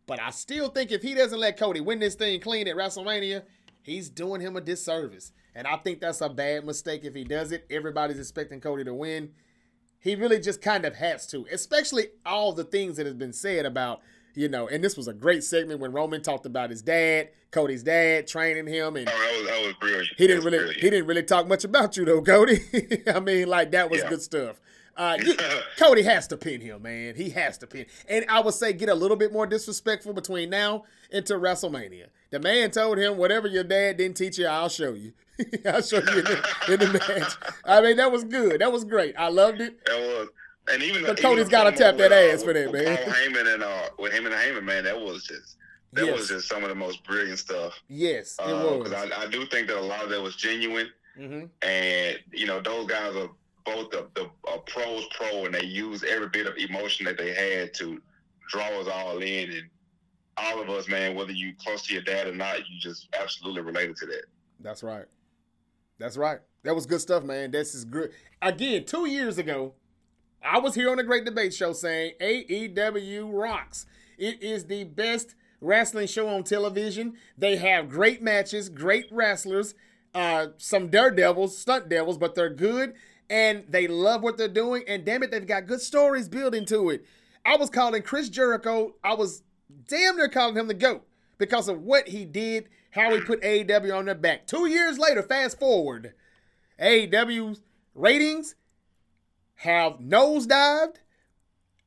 But 0.08 0.20
I 0.20 0.30
still 0.32 0.70
think 0.70 0.92
if 0.92 1.02
he 1.02 1.14
doesn't 1.14 1.40
let 1.40 1.58
Cody 1.58 1.80
win 1.80 2.00
this 2.00 2.16
thing 2.16 2.40
clean 2.40 2.68
at 2.68 2.76
WrestleMania, 2.76 3.44
he's 3.82 4.10
doing 4.10 4.42
him 4.42 4.56
a 4.56 4.62
disservice. 4.62 5.32
And 5.54 5.68
I 5.68 5.78
think 5.78 6.02
that's 6.02 6.22
a 6.22 6.30
bad 6.30 6.66
mistake 6.66 7.06
if 7.06 7.16
he 7.16 7.24
does 7.24 7.52
it. 7.52 7.66
Everybody's 7.70 8.20
expecting 8.20 8.62
Cody 8.62 8.84
to 8.84 8.94
win. 8.94 9.32
He 10.00 10.16
really 10.16 10.40
just 10.40 10.62
kind 10.62 10.86
of 10.86 10.96
has 10.96 11.26
to, 11.28 11.48
especially 11.52 12.08
all 12.26 12.52
the 12.54 12.64
things 12.64 12.98
that 12.98 13.06
has 13.06 13.16
been 13.16 13.34
said 13.34 13.66
about 13.66 14.02
you 14.36 14.50
know, 14.50 14.68
and 14.68 14.84
this 14.84 14.98
was 14.98 15.08
a 15.08 15.14
great 15.14 15.44
segment 15.44 15.80
when 15.80 15.92
Roman 15.92 16.22
talked 16.22 16.46
about 16.46 16.70
his 16.70 16.82
dad, 16.82 17.30
Cody's 17.52 17.84
dad, 17.84 18.28
training 18.28 18.68
him, 18.68 18.98
and 18.98 19.10
oh, 19.10 19.12
that 19.12 19.40
was 19.40 19.48
that 19.48 19.66
was 19.66 19.74
brilliant. 19.80 20.08
He 20.18 20.28
didn't 20.28 20.44
really 20.44 20.58
brilliant. 20.58 20.82
he 20.82 20.90
didn't 20.90 21.08
really 21.08 21.24
talk 21.24 21.48
much 21.48 21.64
about 21.64 21.96
you 21.98 22.06
though, 22.06 22.22
Cody. 22.22 22.60
I 23.08 23.20
mean, 23.20 23.48
like 23.48 23.72
that 23.72 23.90
was 23.90 24.02
yeah. 24.02 24.10
good 24.10 24.22
stuff. 24.22 24.60
Uh, 24.98 25.18
you, 25.24 25.36
Cody 25.78 26.04
has 26.04 26.28
to 26.28 26.38
pin 26.38 26.62
him, 26.62 26.82
man. 26.82 27.16
He 27.16 27.30
has 27.32 27.58
to 27.60 27.68
pin, 27.68 27.86
and 28.08 28.26
I 28.30 28.40
would 28.42 28.54
say 28.54 28.74
get 28.74 28.90
a 28.90 28.96
little 28.96 29.18
bit 29.18 29.34
more 29.34 29.48
disrespectful 29.48 30.14
between 30.14 30.50
now 30.50 30.84
into 31.12 31.36
WrestleMania. 31.36 32.08
The 32.32 32.40
man 32.40 32.72
told 32.72 32.98
him, 32.98 33.18
"Whatever 33.18 33.48
your 33.48 33.64
dad 33.64 33.98
didn't 33.98 34.18
teach 34.18 34.38
you, 34.38 34.48
I'll 34.48 34.70
show 34.70 34.94
you. 34.94 35.14
I'll 35.66 35.82
show 35.82 35.98
you 35.98 36.20
in 36.20 36.26
the, 36.26 36.50
in 36.70 36.80
the 36.80 37.06
match." 37.08 37.34
I 37.66 37.82
mean, 37.82 37.98
that 37.98 38.12
was 38.12 38.24
good. 38.24 38.62
That 38.62 38.72
was 38.72 38.84
great. 38.86 39.16
I 39.18 39.30
loved 39.30 39.62
it. 39.62 39.86
That 39.86 40.00
was. 40.00 40.30
And 40.72 40.82
even 40.82 41.04
but 41.04 41.20
Cody's 41.20 41.50
got 41.50 41.66
to 41.66 41.72
tap 41.72 41.98
that 41.98 42.12
ass 42.12 42.44
for 42.44 42.54
that, 42.54 42.72
man. 42.72 42.98
Paul 42.98 43.14
Heyman 43.14 43.54
and 43.54 43.64
uh, 43.64 43.90
with 44.00 44.14
him 44.14 44.26
and 44.26 44.34
Heyman, 44.34 44.64
man, 44.64 44.84
that 44.86 45.00
was 45.00 45.24
just 45.24 45.58
that 45.94 46.06
yes. 46.06 46.18
was 46.18 46.28
just 46.28 46.48
some 46.48 46.64
of 46.64 46.70
the 46.70 46.76
most 46.76 47.04
brilliant 47.04 47.40
stuff. 47.40 47.80
Yes, 47.88 48.38
it 48.40 48.44
uh, 48.44 48.66
was. 48.66 48.90
Because 48.90 49.12
I, 49.12 49.24
I, 49.24 49.28
do 49.28 49.46
think 49.46 49.68
that 49.68 49.78
a 49.78 49.82
lot 49.82 50.04
of 50.04 50.10
that 50.10 50.22
was 50.22 50.36
genuine, 50.36 50.90
mm-hmm. 51.18 51.46
and 51.62 52.20
you 52.32 52.48
know 52.48 52.60
those 52.62 52.88
guys 52.88 53.16
are 53.16 53.30
both 53.66 53.92
the, 53.92 54.08
the 54.16 54.30
uh, 54.52 54.58
pros 54.68 55.08
pro, 55.16 55.46
and 55.46 55.54
they 55.54 55.64
use 55.64 56.04
every 56.04 56.30
bit 56.30 56.48
of 56.48 56.58
emotion 56.58 57.06
that 57.06 57.18
they 57.18 57.34
had 57.34 57.74
to 57.76 58.02
draw 58.50 58.68
us 58.80 58.88
all 58.88 59.20
in, 59.20 59.52
and 59.52 59.64
all 60.38 60.62
of 60.62 60.70
us, 60.70 60.88
man, 60.88 61.16
whether 61.16 61.32
you 61.32 61.54
close 61.60 61.84
to 61.84 61.94
your 61.94 62.04
dad 62.04 62.28
or 62.28 62.36
not, 62.36 62.60
you 62.60 62.80
just 62.80 63.08
absolutely 63.20 63.62
related 63.62 63.96
to 63.98 64.06
that. 64.08 64.26
That's 64.60 64.84
right. 64.84 65.06
That's 65.98 66.18
right. 66.18 66.40
That 66.64 66.76
was 66.76 66.86
good 66.86 67.00
stuff, 67.00 67.24
man. 67.24 67.52
This 67.52 67.74
is 67.74 67.86
good. 67.86 68.12
Again, 68.42 68.86
two 68.86 69.08
years 69.08 69.38
ago, 69.38 69.74
I 70.46 70.60
was 70.60 70.76
here 70.76 70.92
on 70.92 70.98
the 70.98 71.04
Great 71.04 71.26
Debate 71.26 71.54
Show 71.54 71.74
saying 71.74 72.14
AEW 72.22 73.30
rocks. 73.34 73.88
It 74.18 74.42
is 74.44 74.66
the 74.66 74.84
best 74.84 75.36
wrestling 75.60 76.08
show 76.08 76.28
on 76.28 76.44
television. 76.44 77.16
They 77.38 77.56
have 77.56 77.90
great 77.90 78.22
matches, 78.22 78.70
great 78.70 79.08
wrestlers, 79.12 79.74
uh, 80.14 80.48
some 80.58 80.90
daredevils, 80.90 81.58
stunt 81.58 81.90
devils, 81.90 82.18
but 82.18 82.36
they're 82.36 82.50
good 82.50 82.94
and 83.30 83.64
they 83.68 83.88
love 83.88 84.22
what 84.22 84.38
they're 84.38 84.48
doing. 84.48 84.84
And 84.88 85.04
damn 85.04 85.24
it, 85.24 85.32
they've 85.32 85.46
got 85.46 85.66
good 85.66 85.82
stories 85.82 86.30
building 86.30 86.66
to 86.66 86.92
it. 86.92 87.06
I 87.44 87.58
was 87.58 87.72
calling 87.72 88.04
Chris 88.04 88.30
Jericho, 88.30 88.96
I 89.04 89.16
was 89.16 89.42
damn 89.88 90.16
near 90.16 90.30
calling 90.30 90.56
him 90.56 90.68
the 90.68 90.74
GOAT 90.76 91.06
because 91.40 91.68
of 91.68 91.82
what 91.82 92.08
he 92.08 92.24
did, 92.24 92.70
how 92.92 93.14
he 93.14 93.22
put 93.22 93.42
AEW 93.42 93.98
on 93.98 94.06
their 94.06 94.16
back. 94.16 94.46
Two 94.46 94.68
years 94.68 95.00
later, 95.00 95.24
fast 95.24 95.60
forward, 95.60 96.14
AEW's 96.80 97.62
ratings 97.96 98.56
have 99.56 100.00
nosedived. 100.00 100.96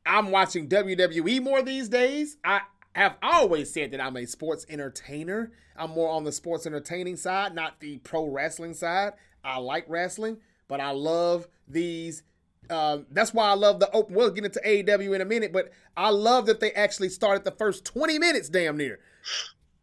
I'm 0.04 0.30
watching 0.30 0.68
WWE 0.68 1.42
more 1.42 1.62
these 1.62 1.88
days. 1.88 2.38
I 2.44 2.62
have 2.94 3.16
always 3.22 3.72
said 3.72 3.92
that 3.92 4.00
I'm 4.00 4.16
a 4.16 4.26
sports 4.26 4.66
entertainer. 4.68 5.52
I'm 5.76 5.90
more 5.90 6.08
on 6.08 6.24
the 6.24 6.32
sports 6.32 6.66
entertaining 6.66 7.16
side, 7.16 7.54
not 7.54 7.80
the 7.80 7.98
pro 7.98 8.26
wrestling 8.26 8.74
side. 8.74 9.12
I 9.44 9.58
like 9.58 9.84
wrestling, 9.88 10.38
but 10.66 10.80
I 10.80 10.90
love 10.90 11.46
these. 11.68 12.22
Uh, 12.68 12.98
that's 13.10 13.32
why 13.32 13.48
I 13.48 13.54
love 13.54 13.80
the 13.80 13.90
open. 13.92 14.14
We'll 14.14 14.30
get 14.30 14.44
into 14.44 14.60
AEW 14.60 15.14
in 15.14 15.20
a 15.20 15.24
minute, 15.24 15.52
but 15.52 15.70
I 15.96 16.10
love 16.10 16.46
that 16.46 16.60
they 16.60 16.72
actually 16.72 17.08
started 17.08 17.44
the 17.44 17.52
first 17.52 17.84
20 17.84 18.18
minutes 18.18 18.48
damn 18.48 18.76
near 18.76 18.98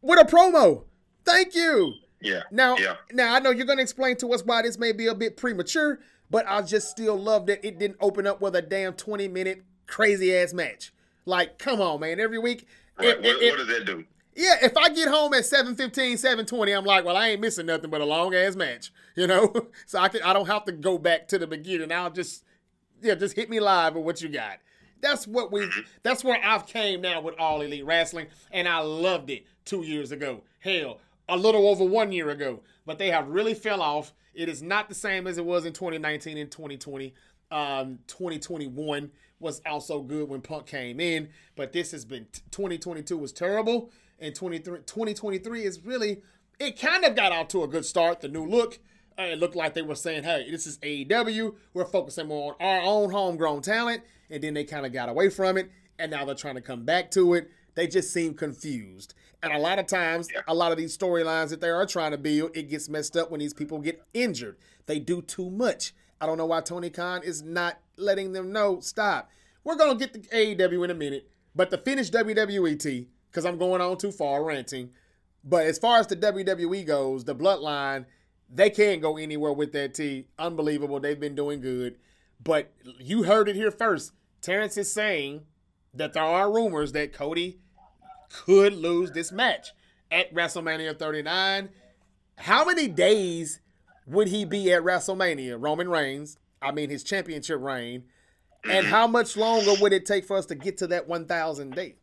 with 0.02 0.20
a 0.20 0.26
promo. 0.26 0.84
Thank 1.24 1.56
you. 1.56 1.94
Yeah. 2.22 2.44
Now, 2.52 2.78
yeah. 2.78 2.96
now 3.12 3.34
I 3.34 3.40
know 3.40 3.52
you're 3.52 3.66
going 3.66 3.78
to 3.78 3.84
explain 3.84 4.18
to 4.18 4.34
us 4.34 4.44
why 4.44 4.62
this 4.62 4.78
may 4.78 4.92
be 4.92 5.08
a 5.08 5.16
bit 5.16 5.38
premature, 5.38 6.00
but 6.30 6.46
I 6.48 6.62
just 6.62 6.90
still 6.90 7.16
love 7.16 7.46
that 7.48 7.66
it 7.66 7.80
didn't 7.80 7.98
open 8.00 8.28
up 8.28 8.42
with 8.42 8.56
a 8.56 8.62
damn 8.62 8.94
20 8.94 9.28
minute 9.28 9.64
crazy 9.88 10.36
ass 10.36 10.54
match. 10.54 10.92
Like, 11.26 11.58
come 11.58 11.82
on, 11.82 12.00
man. 12.00 12.20
Every 12.20 12.40
week. 12.40 12.68
Right. 12.98 13.10
It, 13.10 13.18
what, 13.22 13.44
it, 13.44 13.52
what, 13.52 13.58
does 13.58 13.68
that 13.68 13.86
do? 13.86 14.06
Yeah, 14.36 14.56
if 14.62 14.76
I 14.76 14.90
get 14.90 15.08
home 15.08 15.34
at 15.34 15.46
715, 15.46 16.18
720, 16.18 16.72
I'm 16.74 16.84
like, 16.84 17.06
well, 17.06 17.16
I 17.16 17.30
ain't 17.30 17.42
missing 17.42 17.68
nothing 17.68 17.90
but 17.90 18.02
a 18.02 18.06
long 18.06 18.36
ass 18.36 18.56
match, 18.56 18.92
you 19.16 19.28
know? 19.28 19.54
so 19.86 20.00
I 20.00 20.10
can 20.10 20.22
I 20.24 20.34
don't 20.34 20.48
have 20.48 20.66
to 20.66 20.72
go 20.72 20.98
back 20.98 21.28
to 21.30 21.40
the 21.40 21.48
beginning. 21.48 21.92
I'll 21.92 22.12
just 22.12 22.44
yeah, 23.02 23.16
just 23.16 23.36
hit 23.36 23.50
me 23.50 23.60
live 23.60 23.96
with 23.96 24.04
what 24.04 24.22
you 24.22 24.30
got. 24.30 24.60
That's 25.02 25.28
what 25.28 25.52
we 25.52 25.62
mm-hmm. 25.62 25.82
that's 26.04 26.24
where 26.24 26.40
I've 26.44 26.66
came 26.66 27.02
now 27.02 27.22
with 27.22 27.36
all 27.40 27.62
elite 27.62 27.86
wrestling, 27.86 28.28
and 28.52 28.68
I 28.68 28.80
loved 28.80 29.30
it 29.30 29.46
two 29.64 29.84
years 29.84 30.12
ago. 30.12 30.42
Hell, 30.60 31.00
a 31.30 31.38
little 31.38 31.68
over 31.68 31.84
one 31.84 32.12
year 32.12 32.30
ago. 32.30 32.62
But 32.86 32.98
they 32.98 33.10
have 33.10 33.28
really 33.30 33.54
fell 33.54 33.82
off 33.82 34.14
it 34.36 34.50
is 34.50 34.62
not 34.62 34.90
the 34.90 34.96
same 34.96 35.28
as 35.28 35.38
it 35.38 35.46
was 35.46 35.66
in 35.66 35.74
2019 35.74 36.38
and 36.38 36.52
2020. 36.52 37.14
Um, 37.52 38.00
2021 38.08 39.12
was 39.40 39.62
also 39.66 40.02
good 40.02 40.30
when 40.30 40.42
Punk 40.42 40.66
came 40.66 41.00
in, 41.00 41.30
but 41.56 41.74
this 41.74 41.92
has 41.92 42.06
been 42.06 42.28
2022 42.52 43.18
was 43.18 43.32
terrible, 43.32 43.92
and 44.20 44.34
2023 44.34 45.64
is 45.64 45.86
really 45.86 46.22
it 46.60 46.80
kind 46.80 47.04
of 47.04 47.16
got 47.16 47.32
out 47.32 47.50
to 47.50 47.64
a 47.64 47.68
good 47.68 47.86
start. 47.86 48.22
The 48.22 48.28
new 48.28 48.46
look, 48.46 48.80
uh, 49.20 49.24
it 49.24 49.40
looked 49.40 49.56
like 49.56 49.74
they 49.74 49.82
were 49.82 49.96
saying, 49.96 50.24
"Hey, 50.24 50.50
this 50.50 50.66
is 50.66 50.80
AEW. 50.80 51.56
We're 51.74 51.86
focusing 51.86 52.28
more 52.28 52.56
on 52.60 52.68
our 52.68 52.82
own 52.82 53.12
homegrown 53.12 53.62
talent," 53.62 54.04
and 54.30 54.42
then 54.42 54.54
they 54.54 54.64
kind 54.64 54.86
of 54.86 54.94
got 54.94 55.10
away 55.10 55.30
from 55.30 55.58
it, 55.58 55.70
and 56.00 56.12
now 56.12 56.26
they're 56.26 56.36
trying 56.36 56.56
to 56.56 56.62
come 56.62 56.84
back 56.84 57.12
to 57.12 57.34
it. 57.34 57.50
They 57.76 57.88
just 57.88 58.12
seem 58.12 58.34
confused. 58.34 59.14
And 59.46 59.54
a 59.54 59.60
lot 59.60 59.78
of 59.78 59.86
times, 59.86 60.28
a 60.48 60.56
lot 60.56 60.72
of 60.72 60.78
these 60.80 60.98
storylines 60.98 61.50
that 61.50 61.62
they 61.62 61.70
are 61.70 61.86
trying 61.86 62.10
to 62.12 62.18
build, 62.18 62.58
it 62.58 62.68
gets 62.68 62.90
messed 62.90 63.16
up 63.16 63.30
when 63.30 63.40
these 63.40 63.54
people 63.54 63.78
get 63.78 64.04
injured. 64.12 64.58
They 64.88 64.98
do 64.98 65.22
too 65.22 65.52
much. 65.52 65.94
I 66.20 66.26
don't 66.26 66.40
know 66.40 66.48
why 66.48 66.62
Tony 66.62 66.90
Khan 66.90 67.22
is 67.22 67.44
not 67.44 67.78
letting 67.96 68.34
them 68.34 68.52
know, 68.52 68.80
stop. 68.80 69.30
We're 69.64 69.76
going 69.76 70.00
to 70.00 70.04
get 70.04 70.14
the 70.14 70.28
AEW 70.30 70.86
in 70.86 70.90
a 70.90 70.96
minute, 70.96 71.30
but 71.54 71.70
the 71.70 71.78
finish 71.78 72.10
WWE, 72.10 72.80
T, 72.80 73.08
because 73.30 73.46
I'm 73.46 73.60
going 73.60 73.82
on 73.82 74.00
too 74.00 74.12
far 74.12 74.44
ranting. 74.44 74.90
But 75.44 75.68
as 75.68 75.78
far 75.78 76.00
as 76.00 76.08
the 76.08 76.16
WWE 76.16 76.84
goes, 76.88 77.26
the 77.26 77.36
bloodline, 77.36 78.06
they 78.50 78.72
can't 78.72 79.00
go 79.00 79.16
anywhere 79.16 79.54
with 79.54 79.74
that 79.74 79.94
T. 79.94 80.26
Unbelievable. 80.40 81.00
They've 81.00 81.20
been 81.20 81.36
doing 81.36 81.62
good. 81.62 81.98
But 82.44 82.74
you 83.00 83.24
heard 83.24 83.48
it 83.48 83.56
here 83.56 83.70
first. 83.70 84.12
Terrence 84.42 84.76
is 84.76 84.92
saying 84.92 85.42
that 85.94 86.14
there 86.14 86.24
are 86.24 86.52
rumors 86.52 86.94
that 86.94 87.14
Cody 87.14 87.60
could 88.32 88.74
lose 88.74 89.12
this 89.12 89.32
match 89.32 89.74
at 90.12 90.34
WrestleMania 90.34 90.98
39. 90.98 91.70
How 92.38 92.66
many 92.66 92.88
days 92.88 93.60
would 94.06 94.28
he 94.28 94.46
be 94.46 94.72
at 94.74 94.84
WrestleMania? 94.84 95.58
Roman 95.60 95.90
Reigns, 95.90 96.38
I 96.62 96.72
mean 96.72 96.90
his 96.90 97.04
championship 97.04 97.60
reign. 97.62 98.06
And 98.70 98.88
how 98.88 99.06
much 99.06 99.38
longer 99.38 99.74
would 99.80 99.94
it 99.94 100.06
take 100.06 100.26
for 100.26 100.38
us 100.38 100.48
to 100.48 100.56
get 100.56 100.78
to 100.80 100.88
that 100.88 101.08
1,000 101.08 101.76
day? 101.76 101.96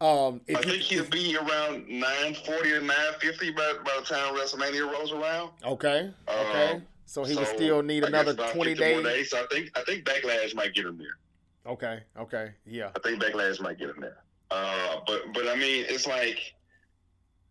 Um, 0.00 0.42
I 0.54 0.60
think 0.60 0.82
he'll 0.82 1.08
be 1.08 1.36
around 1.36 1.88
940 1.88 2.72
or 2.72 2.80
950 2.80 3.50
by, 3.52 3.72
by 3.84 4.00
the 4.00 4.04
time 4.04 4.34
WrestleMania 4.34 4.92
rolls 4.92 5.12
around. 5.12 5.52
Okay. 5.64 6.10
Okay. 6.28 6.72
Um, 6.72 6.82
so 7.06 7.24
he 7.24 7.34
so 7.34 7.40
would 7.40 7.48
still 7.48 7.82
need 7.82 8.04
another 8.04 8.34
20 8.34 8.74
days. 8.74 9.02
days. 9.02 9.30
So 9.30 9.42
I 9.42 9.46
think 9.50 9.70
I 9.76 9.82
think 9.84 10.04
Backlash 10.04 10.54
might 10.54 10.74
get 10.74 10.84
him 10.86 10.98
there. 10.98 11.72
Okay. 11.72 12.00
Okay. 12.18 12.50
Yeah. 12.66 12.90
I 12.94 12.98
think 12.98 13.22
Backlash 13.22 13.60
might 13.60 13.78
get 13.78 13.90
him 13.90 14.00
there. 14.00 14.18
Uh, 14.50 15.00
but 15.06 15.32
but 15.32 15.48
I 15.48 15.56
mean, 15.56 15.84
it's 15.88 16.06
like, 16.06 16.54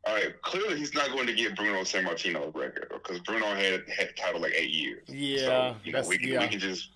all 0.05 0.13
right, 0.13 0.39
clearly 0.41 0.77
he's 0.77 0.93
not 0.93 1.11
going 1.11 1.27
to 1.27 1.33
get 1.33 1.55
Bruno 1.55 1.81
Sammartino's 1.81 2.53
record 2.55 2.91
because 2.91 3.19
Bruno 3.21 3.47
had 3.47 3.83
had 3.89 4.09
the 4.09 4.13
title 4.17 4.41
like 4.41 4.53
eight 4.55 4.71
years. 4.71 5.03
Yeah, 5.07 5.37
so, 5.39 5.75
you 5.83 5.93
know 5.93 6.03
we 6.07 6.17
can 6.17 6.29
yeah. 6.29 6.39
we 6.39 6.47
can 6.47 6.59
just. 6.59 6.89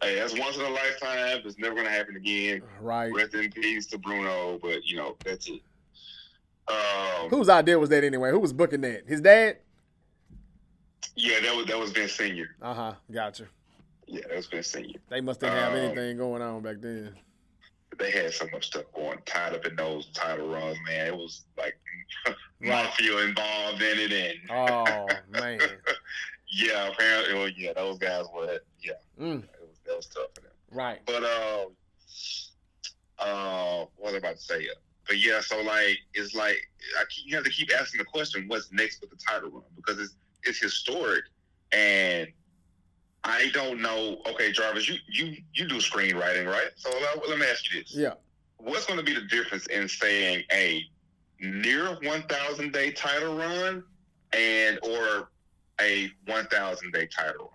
Hey, 0.00 0.14
that's 0.14 0.38
once 0.38 0.56
in 0.56 0.62
a 0.62 0.68
lifetime. 0.68 1.42
It's 1.44 1.58
never 1.58 1.74
going 1.74 1.86
to 1.86 1.92
happen 1.92 2.14
again. 2.14 2.62
Right. 2.80 3.12
Rest 3.12 3.34
in 3.34 3.50
peace 3.50 3.86
to 3.86 3.98
Bruno, 3.98 4.56
but 4.62 4.84
you 4.84 4.96
know 4.96 5.16
that's 5.24 5.48
it. 5.48 5.60
Um, 6.68 7.30
Whose 7.30 7.48
idea 7.48 7.76
was 7.78 7.88
that 7.88 8.04
anyway? 8.04 8.30
Who 8.30 8.38
was 8.38 8.52
booking 8.52 8.80
that? 8.82 9.08
His 9.08 9.20
dad. 9.20 9.56
Yeah, 11.16 11.40
that 11.40 11.56
was 11.56 11.66
that 11.66 11.78
was 11.78 11.90
Vince 11.90 12.12
Senior. 12.12 12.50
Uh 12.62 12.74
huh. 12.74 12.92
Gotcha. 13.10 13.46
Yeah, 14.06 14.22
that 14.28 14.36
was 14.36 14.46
Vince 14.46 14.68
Senior. 14.68 15.00
They 15.08 15.20
must 15.20 15.40
have 15.40 15.72
um, 15.72 15.78
anything 15.78 16.16
going 16.16 16.42
on 16.42 16.62
back 16.62 16.76
then 16.80 17.16
they 17.98 18.10
had 18.10 18.32
so 18.32 18.46
much 18.52 18.66
stuff 18.66 18.84
going 18.94 19.18
tied 19.26 19.54
up 19.54 19.66
in 19.66 19.76
those 19.76 20.06
title 20.12 20.48
runs, 20.48 20.76
man. 20.86 21.08
It 21.08 21.16
was 21.16 21.44
like 21.56 21.78
mafia 22.60 23.18
involved 23.18 23.82
in 23.82 23.98
it, 23.98 24.12
and 24.12 24.50
oh 24.50 25.08
man, 25.30 25.60
yeah, 26.52 26.88
apparently, 26.88 27.34
well, 27.34 27.48
yeah, 27.48 27.72
those 27.74 27.98
guys 27.98 28.24
were, 28.34 28.58
yeah, 28.80 28.92
mm. 29.20 29.42
it 29.42 29.60
was 29.60 29.78
that 29.86 29.96
was 29.96 30.06
tough 30.06 30.28
for 30.34 30.42
them, 30.42 30.52
right? 30.70 31.00
But 31.06 31.24
uh, 31.24 31.64
uh, 33.18 33.86
what 33.96 34.12
was 34.12 34.14
I 34.14 34.18
about 34.18 34.36
to 34.36 34.42
say? 34.42 34.68
But 35.06 35.18
yeah, 35.18 35.40
so 35.40 35.60
like 35.62 35.98
it's 36.14 36.34
like 36.34 36.58
I 36.98 37.04
keep, 37.08 37.26
you 37.26 37.36
have 37.36 37.44
to 37.44 37.50
keep 37.50 37.70
asking 37.74 37.98
the 37.98 38.04
question, 38.04 38.44
what's 38.48 38.70
next 38.72 39.00
with 39.00 39.10
the 39.10 39.16
title 39.16 39.50
run 39.50 39.62
because 39.74 39.98
it's 39.98 40.14
it's 40.44 40.58
historic, 40.60 41.24
and 41.72 42.28
I 43.24 43.50
don't 43.52 43.80
know. 43.80 44.18
Okay, 44.28 44.52
Jarvis, 44.52 44.88
you 44.88 44.96
you 45.08 45.36
you 45.54 45.68
do 45.68 45.76
screenwriting, 45.76 46.46
right? 46.46 46.70
So 46.76 46.90
let, 46.90 47.28
let 47.28 47.38
me 47.38 47.46
ask 47.46 47.72
you 47.72 47.82
this. 47.82 47.94
Yeah. 47.94 48.14
What's 48.58 48.86
going 48.86 48.98
to 48.98 49.04
be 49.04 49.14
the 49.14 49.26
difference 49.26 49.66
in 49.66 49.88
saying 49.88 50.44
a 50.52 50.84
near 51.40 51.96
1,000 52.02 52.72
day 52.72 52.90
title 52.90 53.36
run 53.36 53.84
and 54.32 54.78
or 54.82 55.30
a 55.80 56.10
1,000 56.26 56.92
day 56.92 57.06
title 57.06 57.52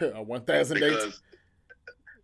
run? 0.00 0.12
a 0.16 0.22
1,000 0.22 0.80
days. 0.80 0.90
Because, 0.90 1.22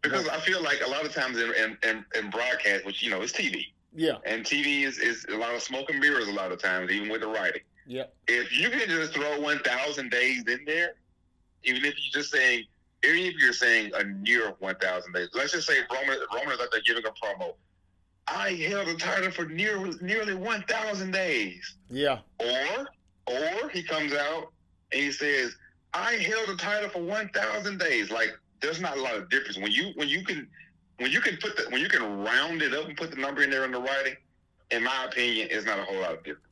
because 0.02 0.28
I 0.28 0.38
feel 0.38 0.62
like 0.62 0.80
a 0.84 0.90
lot 0.90 1.04
of 1.04 1.12
times 1.12 1.38
in, 1.38 1.52
in, 1.54 1.78
in, 1.88 2.04
in 2.16 2.30
broadcast, 2.30 2.84
which 2.84 3.02
you 3.02 3.10
know 3.10 3.22
is 3.22 3.32
TV. 3.32 3.66
Yeah. 3.94 4.18
And 4.24 4.44
TV 4.44 4.82
is, 4.84 4.98
is 4.98 5.24
a 5.32 5.36
lot 5.36 5.54
of 5.54 5.62
smoke 5.62 5.90
and 5.90 6.00
mirrors 6.00 6.28
a 6.28 6.32
lot 6.32 6.52
of 6.52 6.60
times, 6.60 6.90
even 6.90 7.08
with 7.08 7.20
the 7.20 7.28
writing. 7.28 7.62
Yeah. 7.86 8.04
If 8.26 8.56
you 8.56 8.70
can 8.70 8.88
just 8.88 9.14
throw 9.14 9.40
1,000 9.40 10.10
days 10.10 10.44
in 10.46 10.64
there, 10.66 10.94
even 11.64 11.84
if 11.84 11.94
you're 11.96 12.22
just 12.22 12.32
saying, 12.32 12.64
even 13.04 13.20
if 13.20 13.34
you're 13.40 13.52
saying 13.52 13.92
a 13.94 14.04
near 14.04 14.54
1,000 14.58 15.12
days, 15.12 15.28
let's 15.34 15.52
just 15.52 15.66
say 15.66 15.78
Roman, 15.92 16.18
Roman 16.34 16.52
is 16.52 16.60
out 16.60 16.68
there 16.72 16.80
giving 16.84 17.04
a 17.04 17.10
promo. 17.10 17.54
I 18.26 18.50
held 18.50 18.88
the 18.88 18.94
title 18.94 19.30
for 19.30 19.46
near, 19.46 19.84
nearly 20.00 20.34
1,000 20.34 21.10
days. 21.10 21.76
Yeah. 21.88 22.18
Or, 22.40 22.88
or 23.26 23.68
he 23.70 23.82
comes 23.82 24.12
out 24.12 24.52
and 24.92 25.02
he 25.02 25.12
says, 25.12 25.56
I 25.94 26.14
held 26.14 26.48
the 26.48 26.56
title 26.56 26.90
for 26.90 27.02
1,000 27.02 27.78
days. 27.78 28.10
Like, 28.10 28.38
there's 28.60 28.80
not 28.80 28.96
a 28.96 29.00
lot 29.00 29.16
of 29.16 29.30
difference 29.30 29.58
when 29.58 29.70
you 29.70 29.92
when 29.94 30.08
you 30.08 30.24
can 30.24 30.48
when 30.98 31.10
you 31.10 31.20
can 31.20 31.36
put 31.36 31.56
the 31.56 31.64
when 31.70 31.80
you 31.80 31.88
can 31.88 32.02
round 32.22 32.62
it 32.62 32.74
up 32.74 32.86
and 32.86 32.96
put 32.96 33.10
the 33.10 33.16
number 33.16 33.42
in 33.42 33.50
there 33.50 33.64
in 33.64 33.72
the 33.72 33.80
writing. 33.80 34.16
In 34.70 34.84
my 34.84 35.06
opinion, 35.06 35.48
it's 35.50 35.64
not 35.64 35.78
a 35.78 35.82
whole 35.82 36.00
lot 36.00 36.12
of 36.12 36.18
difference. 36.24 36.44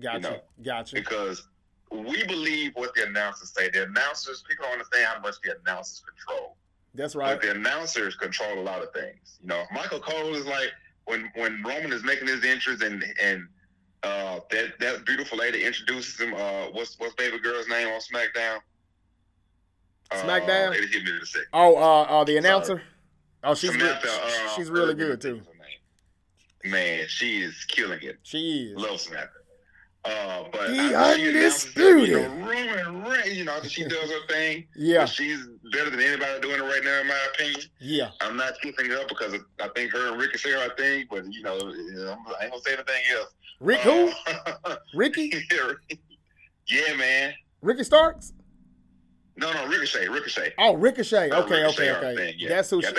Gotcha. 0.00 0.16
You 0.16 0.22
know? 0.22 0.40
Gotcha. 0.62 0.94
Because 0.96 1.48
we 1.94 2.24
believe 2.24 2.72
what 2.74 2.94
the 2.94 3.06
announcers 3.06 3.52
say. 3.56 3.70
The 3.70 3.84
announcers, 3.84 4.42
people 4.48 4.64
don't 4.64 4.72
understand 4.72 5.06
how 5.06 5.20
much 5.20 5.36
the 5.42 5.56
announcers 5.60 6.02
control. 6.06 6.56
That's 6.94 7.14
right. 7.14 7.34
But 7.34 7.42
the 7.42 7.52
announcers 7.52 8.14
control 8.16 8.58
a 8.58 8.62
lot 8.62 8.82
of 8.82 8.92
things. 8.92 9.38
You 9.42 9.48
know, 9.48 9.64
Michael 9.72 10.00
Cole 10.00 10.34
is 10.34 10.46
like 10.46 10.70
when 11.06 11.30
when 11.34 11.62
Roman 11.62 11.92
is 11.92 12.04
making 12.04 12.28
his 12.28 12.44
entrance 12.44 12.82
and 12.82 13.04
and 13.20 13.48
uh, 14.02 14.40
that 14.50 14.78
that 14.80 15.04
beautiful 15.04 15.38
lady 15.38 15.64
introduces 15.64 16.20
him. 16.20 16.34
Uh, 16.34 16.66
what's 16.72 16.98
what's 16.98 17.14
baby 17.14 17.38
girl's 17.40 17.68
name 17.68 17.88
on 17.88 18.00
SmackDown? 18.00 18.58
SmackDown. 20.12 20.70
Uh, 20.70 21.38
oh, 21.52 21.76
uh, 21.76 22.02
uh, 22.02 22.24
the 22.24 22.36
announcer. 22.36 22.66
Sorry. 22.66 22.82
Oh, 23.42 23.54
she's 23.54 23.72
Samantha, 23.72 24.06
re- 24.06 24.12
uh, 24.22 24.48
she's 24.56 24.70
really 24.70 24.94
good 24.94 25.20
too. 25.20 25.42
Man, 26.64 27.04
she 27.08 27.42
is 27.42 27.64
killing 27.66 28.00
it. 28.02 28.16
She 28.22 28.72
is. 28.72 28.80
Love 28.80 29.00
Samantha. 29.00 29.33
Uh, 30.04 30.44
but 30.52 30.68
the 30.68 30.94
undisputed. 30.94 32.08
You 32.08 32.18
know, 32.18 33.14
you 33.24 33.44
know, 33.44 33.62
she 33.62 33.84
does 33.84 34.10
her 34.10 34.26
thing. 34.28 34.66
Yeah, 34.76 35.06
she's 35.06 35.46
better 35.72 35.88
than 35.90 36.00
anybody 36.00 36.40
doing 36.40 36.60
it 36.60 36.62
right 36.62 36.84
now, 36.84 37.00
in 37.00 37.06
my 37.06 37.28
opinion. 37.32 37.60
Yeah, 37.80 38.10
I'm 38.20 38.36
not 38.36 38.54
keeping 38.60 38.86
it 38.86 38.92
up 38.92 39.08
because 39.08 39.34
I 39.60 39.68
think 39.68 39.92
her 39.92 40.12
and 40.12 40.20
Ricky 40.20 40.36
share 40.36 40.58
our 40.58 40.76
thing, 40.76 41.06
but 41.10 41.24
you 41.32 41.42
know, 41.42 41.56
I 41.56 42.44
ain't 42.44 42.52
gonna 42.52 42.62
say 42.62 42.74
anything 42.74 43.02
else. 43.16 43.34
Rick 43.60 43.80
who? 43.80 44.10
Uh, 44.64 44.76
Ricky? 44.94 45.32
yeah, 46.66 46.96
man. 46.96 47.34
Ricky 47.62 47.84
Starks. 47.84 48.32
No, 49.36 49.52
no, 49.52 49.66
Ricochet, 49.66 50.08
Ricochet. 50.08 50.52
Oh, 50.58 50.76
Ricochet. 50.76 51.32
Okay, 51.32 51.62
Ricochet 51.62 51.90
okay, 51.96 52.12
okay. 52.12 52.34
Yeah. 52.38 52.48
That's 52.50 52.70
who. 52.70 52.80
Yeah, 52.80 52.90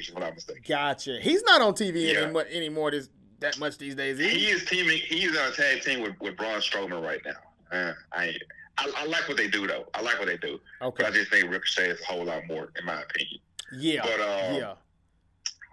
she, 0.00 0.12
oh, 0.14 0.22
I'm 0.22 0.34
gotcha. 0.68 1.18
He's 1.20 1.42
not 1.44 1.62
on 1.62 1.72
TV 1.72 2.12
yeah. 2.12 2.20
anymore, 2.20 2.44
anymore 2.50 2.90
this 2.90 3.08
that 3.40 3.58
much 3.58 3.78
these 3.78 3.94
days. 3.94 4.18
He, 4.18 4.28
he 4.28 4.46
is 4.46 4.64
teaming. 4.64 4.98
He's 4.98 5.36
on 5.36 5.48
a 5.48 5.52
tag 5.52 5.82
team 5.82 6.02
with, 6.02 6.18
with 6.20 6.36
Braun 6.36 6.60
Strowman 6.60 7.02
right 7.02 7.20
now. 7.24 7.76
Uh, 7.76 7.92
I, 8.12 8.34
I, 8.78 8.90
I 8.96 9.06
like 9.06 9.28
what 9.28 9.36
they 9.36 9.48
do 9.48 9.66
though. 9.66 9.86
I 9.94 10.02
like 10.02 10.18
what 10.18 10.28
they 10.28 10.36
do. 10.36 10.60
Okay. 10.82 11.04
But 11.04 11.06
I 11.06 11.10
just 11.10 11.30
think 11.30 11.50
Ricochet 11.50 11.90
is 11.90 12.00
a 12.00 12.04
whole 12.04 12.24
lot 12.24 12.46
more, 12.46 12.70
in 12.78 12.84
my 12.84 13.02
opinion. 13.02 13.40
Yeah. 13.72 14.02
But 14.02 14.20
um, 14.20 14.54
yeah. 14.54 14.74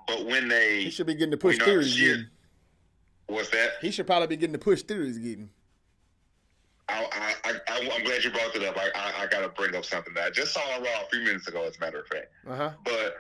But 0.08 0.26
when 0.26 0.48
they, 0.48 0.84
he 0.84 0.90
should 0.90 1.08
be 1.08 1.16
getting 1.16 1.32
the 1.32 1.38
push 1.38 1.58
through. 1.58 1.84
What's 3.28 3.50
that? 3.50 3.72
He 3.82 3.92
should 3.92 4.08
probably 4.08 4.28
be 4.28 4.38
getting 4.38 4.54
the 4.54 4.60
push 4.60 4.82
through. 4.84 5.06
He's 5.06 5.18
getting. 5.18 5.50
I, 6.90 7.36
I, 7.44 7.54
I, 7.68 7.80
am 7.80 8.04
glad 8.06 8.24
you 8.24 8.32
brought 8.32 8.56
it 8.56 8.64
up. 8.64 8.78
I, 8.78 8.90
I, 8.96 9.24
I 9.24 9.28
got 9.28 9.42
to 9.42 9.50
bring 9.50 9.76
up 9.76 9.84
something 9.84 10.14
that 10.14 10.24
I 10.24 10.30
just 10.30 10.54
saw 10.54 10.62
on 10.74 10.82
Raw 10.82 11.02
a 11.06 11.10
few 11.12 11.20
minutes 11.20 11.46
ago, 11.48 11.64
as 11.64 11.76
a 11.76 11.80
matter 11.82 12.00
of 12.00 12.08
fact. 12.08 12.28
Uh-huh. 12.48 12.72
But 12.86 13.18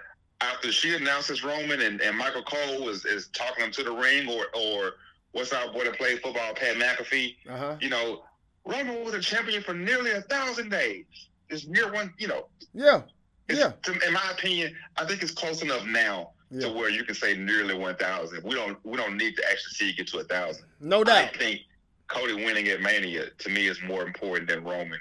after 0.58 0.72
she 0.72 0.96
announces 0.96 1.44
Roman 1.44 1.82
and, 1.82 2.02
and 2.02 2.18
Michael 2.18 2.42
Cole 2.42 2.90
is, 2.90 3.06
is 3.06 3.28
talking 3.28 3.66
him 3.66 3.72
to 3.74 3.84
the 3.84 3.92
ring, 3.92 4.28
or 4.28 4.46
or 4.56 4.94
what's 5.32 5.54
our 5.54 5.72
boy 5.72 5.84
that 5.84 5.98
played 5.98 6.20
football, 6.22 6.54
Pat 6.56 6.78
McAfee, 6.78 7.36
uh-huh. 7.48 7.76
you 7.80 7.90
know, 7.90 8.24
Roman 8.66 9.04
was 9.04 9.14
a 9.14 9.22
champion 9.22 9.62
for 9.62 9.74
nearly 9.74 10.12
a 10.12 10.22
thousand 10.22 10.70
days. 10.70 11.06
It's 11.50 11.68
near 11.68 11.92
one, 11.92 12.14
you 12.18 12.28
know. 12.28 12.48
Yeah. 12.74 13.02
Yeah. 13.50 13.74
To, 13.84 14.08
in 14.08 14.14
my 14.14 14.32
opinion, 14.32 14.76
I 14.98 15.06
think 15.06 15.22
it's 15.22 15.32
close 15.32 15.62
enough 15.62 15.86
now 15.86 16.32
yeah. 16.50 16.68
to 16.68 16.74
where 16.74 16.90
you 16.90 17.04
can 17.04 17.16
say 17.16 17.38
nearly 17.38 17.78
one 17.78 17.96
thousand. 17.96 18.44
We 18.44 18.56
don't 18.56 18.84
we 18.84 18.98
don't 18.98 19.16
need 19.16 19.36
to 19.38 19.44
actually 19.50 19.74
see 19.74 19.90
it 19.92 19.98
get 19.98 20.08
to 20.08 20.20
a 20.20 20.24
thousand. 20.24 20.66
No 20.82 21.04
doubt. 21.04 21.18
I 21.18 21.38
think 21.38 21.62
Cody 22.08 22.34
winning 22.34 22.68
at 22.70 22.82
Mania 22.82 23.30
to 23.38 23.50
me 23.50 23.68
is 23.68 23.80
more 23.84 24.06
important 24.06 24.50
than 24.50 24.64
Roman 24.64 25.00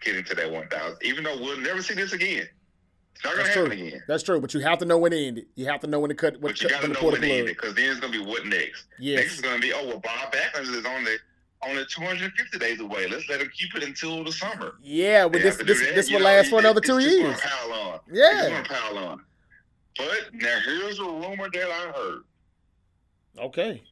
getting 0.00 0.24
to 0.24 0.34
that 0.34 0.50
1,000. 0.50 0.98
Even 1.02 1.24
though 1.24 1.38
we'll 1.38 1.58
never 1.58 1.82
see 1.82 1.94
this 1.94 2.12
again. 2.12 2.48
It's 3.14 3.24
not 3.24 3.34
going 3.34 3.46
to 3.46 3.52
happen 3.52 3.78
true. 3.78 3.86
again. 3.86 4.02
That's 4.08 4.22
true, 4.22 4.40
but 4.40 4.54
you 4.54 4.60
have 4.60 4.78
to 4.78 4.84
know 4.84 4.98
when 4.98 5.12
to 5.12 5.26
end 5.26 5.38
it. 5.38 5.48
You 5.54 5.66
have 5.66 5.80
to 5.80 5.86
know 5.86 6.00
when 6.00 6.08
to 6.08 6.14
cut. 6.14 6.40
When 6.40 6.52
but 6.52 6.62
you 6.62 6.68
got 6.68 6.82
to 6.82 6.88
know 6.88 7.00
when 7.02 7.20
to 7.20 7.30
end 7.30 7.48
it 7.48 7.56
because 7.56 7.74
then 7.74 7.90
it's 7.90 8.00
going 8.00 8.12
to 8.12 8.18
be 8.18 8.24
what 8.24 8.46
next. 8.46 8.86
Yes. 8.98 9.20
Next 9.20 9.34
is 9.34 9.40
going 9.40 9.56
to 9.56 9.60
be 9.60 9.72
oh 9.74 9.86
well, 9.86 9.98
Bob 9.98 10.32
Backlund 10.32 10.74
is 10.74 10.86
only 10.86 11.16
only 11.62 11.84
250 11.84 12.58
days 12.58 12.80
away. 12.80 13.06
Let's 13.08 13.28
let 13.28 13.40
him 13.40 13.50
keep 13.56 13.74
it 13.74 13.82
until 13.82 14.24
the 14.24 14.32
summer. 14.32 14.74
Yeah, 14.82 15.28
but 15.28 15.42
this 15.42 15.56
this, 15.58 15.80
this 15.94 16.10
will 16.10 16.20
know, 16.20 16.26
last 16.26 16.48
for 16.48 16.58
another 16.58 16.80
two 16.80 16.98
years. 16.98 17.38
Pile 17.40 17.72
on. 17.72 18.00
Yeah, 18.10 18.46
it's 18.46 18.68
to 18.68 18.74
pile 18.74 18.98
on. 18.98 19.24
But 19.98 20.30
now 20.32 20.58
here's 20.64 20.98
a 20.98 21.04
rumor 21.04 21.48
that 21.52 21.70
I 21.70 21.92
heard. 21.92 22.22
Okay. 23.38 23.82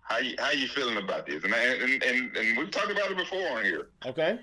How 0.00 0.18
you 0.18 0.34
how 0.38 0.50
you 0.50 0.68
feeling 0.68 0.98
about 0.98 1.26
this? 1.26 1.42
And 1.44 1.54
and 1.54 2.02
and, 2.02 2.36
and 2.36 2.58
we've 2.58 2.70
talked 2.70 2.90
about 2.90 3.10
it 3.10 3.16
before 3.16 3.48
on 3.56 3.64
here. 3.64 3.88
Okay. 4.04 4.38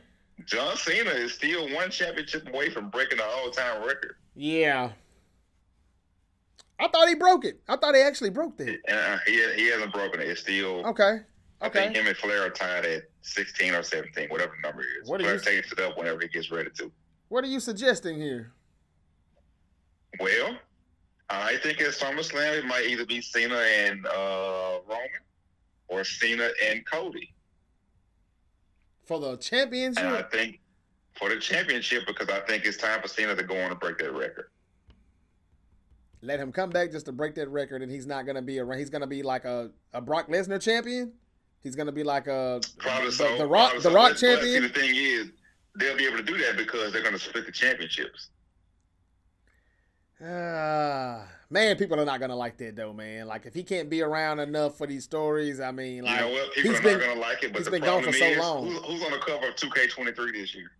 John 0.46 0.78
Cena 0.78 1.10
is 1.12 1.34
still 1.34 1.70
one 1.74 1.90
championship 1.90 2.48
away 2.48 2.70
from 2.70 2.90
breaking 2.90 3.18
the 3.18 3.26
all 3.26 3.50
time 3.52 3.82
record. 3.82 4.16
Yeah. 4.36 4.92
I 6.80 6.88
thought 6.88 7.08
he 7.08 7.16
broke 7.16 7.46
it. 7.46 7.62
I 7.68 7.76
thought 7.76 7.94
he 7.96 8.02
actually 8.02 8.32
broke 8.32 8.58
that. 8.58 8.80
Uh, 8.90 9.18
he 9.26 9.34
he 9.56 9.68
hasn't 9.68 9.94
broken 9.94 10.20
it. 10.20 10.28
It's 10.28 10.42
still 10.42 10.86
okay. 10.88 11.20
I 11.62 11.70
think 11.70 11.96
him 11.96 12.08
and 12.08 12.18
Flair 12.18 12.48
are 12.48 12.50
tied 12.50 12.86
at 12.86 13.04
sixteen 13.22 13.76
or 13.76 13.84
seventeen, 13.84 14.30
whatever 14.30 14.54
the 14.60 14.68
number 14.68 14.82
is. 14.82 15.08
What 15.08 15.22
Flair 15.22 15.36
you, 15.36 15.40
takes 15.40 15.72
it 15.72 15.80
up 15.80 15.96
whenever 15.96 16.20
he 16.22 16.28
gets 16.28 16.50
ready 16.50 16.72
to. 16.78 16.92
What 17.30 17.44
are 17.44 17.48
you 17.48 17.60
suggesting 17.60 18.20
here? 18.20 18.54
Well, 20.20 20.58
I 21.30 21.58
think 21.58 21.80
at 21.82 21.94
SummerSlam 21.94 22.60
it 22.60 22.66
might 22.66 22.88
either 22.88 23.06
be 23.06 23.22
Cena 23.22 23.58
and 23.58 24.06
uh, 24.08 24.80
Roman 24.88 25.22
or 25.88 26.04
Cena 26.04 26.50
and 26.68 26.86
Cody. 26.86 27.32
For 29.12 29.20
the 29.20 29.36
championship? 29.36 30.06
And 30.06 30.16
I 30.16 30.22
think 30.22 30.62
for 31.16 31.28
the 31.28 31.38
championship 31.38 32.04
because 32.08 32.30
I 32.30 32.40
think 32.48 32.64
it's 32.64 32.78
time 32.78 33.02
for 33.02 33.10
Cena 33.10 33.36
to 33.36 33.44
go 33.44 33.62
on 33.62 33.70
and 33.70 33.78
break 33.78 33.98
that 33.98 34.14
record. 34.14 34.46
Let 36.22 36.40
him 36.40 36.54
come 36.54 36.70
back 36.70 36.94
just 36.94 37.08
to 37.08 37.12
break 37.12 37.36
that 37.36 37.50
record, 37.50 37.82
and 37.82 37.92
he's 37.92 38.08
not 38.08 38.24
going 38.24 38.38
to 38.38 38.42
be 38.42 38.60
a. 38.60 38.78
He's 38.78 38.90
going 38.90 39.02
to 39.02 39.08
be 39.08 39.22
like 39.22 39.44
a, 39.44 39.70
a 39.92 40.00
Brock 40.00 40.30
Lesnar 40.30 40.62
champion. 40.62 41.12
He's 41.62 41.76
going 41.76 41.88
to 41.88 41.92
be 41.92 42.04
like 42.04 42.28
a 42.28 42.62
probably 42.78 43.08
the, 43.08 43.12
so, 43.12 43.38
the 43.38 43.46
Rock 43.46 43.74
the 43.74 43.82
so. 43.82 43.94
Rock 43.94 44.16
champion. 44.16 44.62
See, 44.62 44.68
the 44.70 44.80
thing 44.80 44.96
is, 44.96 45.32
they'll 45.78 45.98
be 45.98 46.06
able 46.06 46.16
to 46.16 46.24
do 46.24 46.38
that 46.38 46.56
because 46.56 46.94
they're 46.94 47.02
going 47.02 47.14
to 47.14 47.20
split 47.20 47.46
the 47.46 47.52
championships. 47.52 48.30
Uh, 50.22 51.26
Man, 51.52 51.76
people 51.76 52.00
are 52.00 52.06
not 52.06 52.22
gonna 52.22 52.36
like 52.36 52.56
that 52.58 52.78
though, 52.78 52.94
man. 52.94 53.28
Like 53.28 53.46
if 53.46 53.54
he 53.54 53.64
can't 53.64 53.90
be 53.90 54.02
around 54.02 54.40
enough 54.40 54.78
for 54.78 54.88
these 54.88 55.04
stories, 55.04 55.60
I 55.60 55.72
mean, 55.72 56.06
like 56.06 56.16
you 56.16 56.26
know 56.26 56.32
what? 56.32 56.54
People 56.54 56.72
he's 56.72 56.80
are 56.80 56.84
been, 56.84 57.00
not 57.00 57.08
gonna 57.08 57.20
like 57.20 57.44
it, 57.44 57.52
but 57.52 57.60
he's 57.60 57.70
been 57.70 57.84
gone 57.84 58.04
for 58.04 58.10
is, 58.10 58.20
so 58.20 58.32
long. 58.40 58.68
Who's, 58.68 58.78
who's 58.86 59.04
on 59.04 59.12
the 59.12 59.18
cover 59.18 59.50
of 59.50 59.56
2K23 59.58 60.32
this 60.32 60.56
year? 60.56 60.72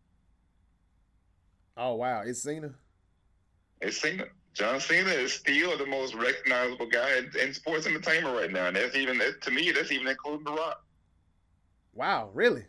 Oh 1.76 1.96
wow, 1.96 2.22
it's 2.26 2.42
Cena. 2.42 2.72
It's 3.82 3.98
Cena. 3.98 4.28
John 4.54 4.80
Cena 4.80 5.10
is 5.10 5.34
still 5.34 5.78
the 5.78 5.86
most 5.86 6.16
recognizable 6.16 6.88
guy 6.88 7.18
in, 7.18 7.32
in 7.38 7.54
sports 7.54 7.86
entertainment 7.86 8.34
right 8.34 8.52
now, 8.52 8.68
and 8.68 8.76
that's 8.78 8.96
even 8.96 9.18
that, 9.18 9.42
to 9.42 9.52
me, 9.52 9.72
that's 9.72 9.92
even 9.92 10.08
including 10.08 10.46
The 10.46 10.54
Rock. 10.54 10.86
Wow, 11.94 12.30
really? 12.34 12.64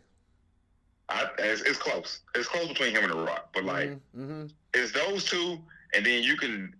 I, 1.07 1.27
it's, 1.39 1.61
it's, 1.61 1.77
close. 1.77 2.21
It's 2.35 2.47
close 2.47 2.67
between 2.67 2.91
him 2.91 3.03
and 3.03 3.13
The 3.13 3.17
Rock, 3.17 3.49
but 3.53 3.65
like, 3.65 3.89
mm-hmm, 3.89 4.21
mm-hmm. 4.21 4.45
it's 4.73 4.91
those 4.93 5.25
two, 5.25 5.59
and 5.95 6.05
then 6.05 6.23
you 6.23 6.35
can 6.37 6.73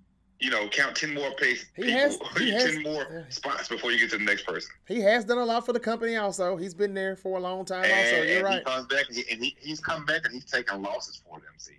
you 0.43 0.49
know, 0.49 0.67
count 0.67 0.95
ten 0.95 1.13
more 1.13 1.31
pace 1.35 1.65
he 1.73 1.83
people, 1.83 1.99
has, 1.99 2.19
he 2.37 2.51
ten 2.51 2.59
has, 2.59 2.79
more 2.83 3.25
spots 3.29 3.69
before 3.69 3.91
you 3.91 3.99
get 3.99 4.11
to 4.11 4.17
the 4.17 4.25
next 4.25 4.45
person. 4.45 4.69
He 4.87 4.99
has 4.99 5.23
done 5.23 5.37
a 5.37 5.45
lot 5.45 5.65
for 5.65 5.71
the 5.71 5.79
company. 5.79 6.17
Also, 6.17 6.57
he's 6.57 6.73
been 6.73 6.93
there 6.93 7.15
for 7.15 7.37
a 7.37 7.41
long 7.41 7.63
time. 7.63 7.85
And, 7.85 7.93
also, 7.93 8.23
you're 8.23 8.35
and 8.37 8.43
right. 8.43 8.59
He 8.59 8.65
comes 8.65 8.87
back 8.87 9.05
and, 9.07 9.17
he, 9.17 9.23
and 9.31 9.41
he, 9.41 9.55
he's 9.57 9.79
come 9.79 10.05
back 10.05 10.25
and 10.25 10.33
he's 10.33 10.43
taking 10.43 10.81
losses 10.81 11.21
for 11.25 11.39
them. 11.39 11.53
See, 11.57 11.77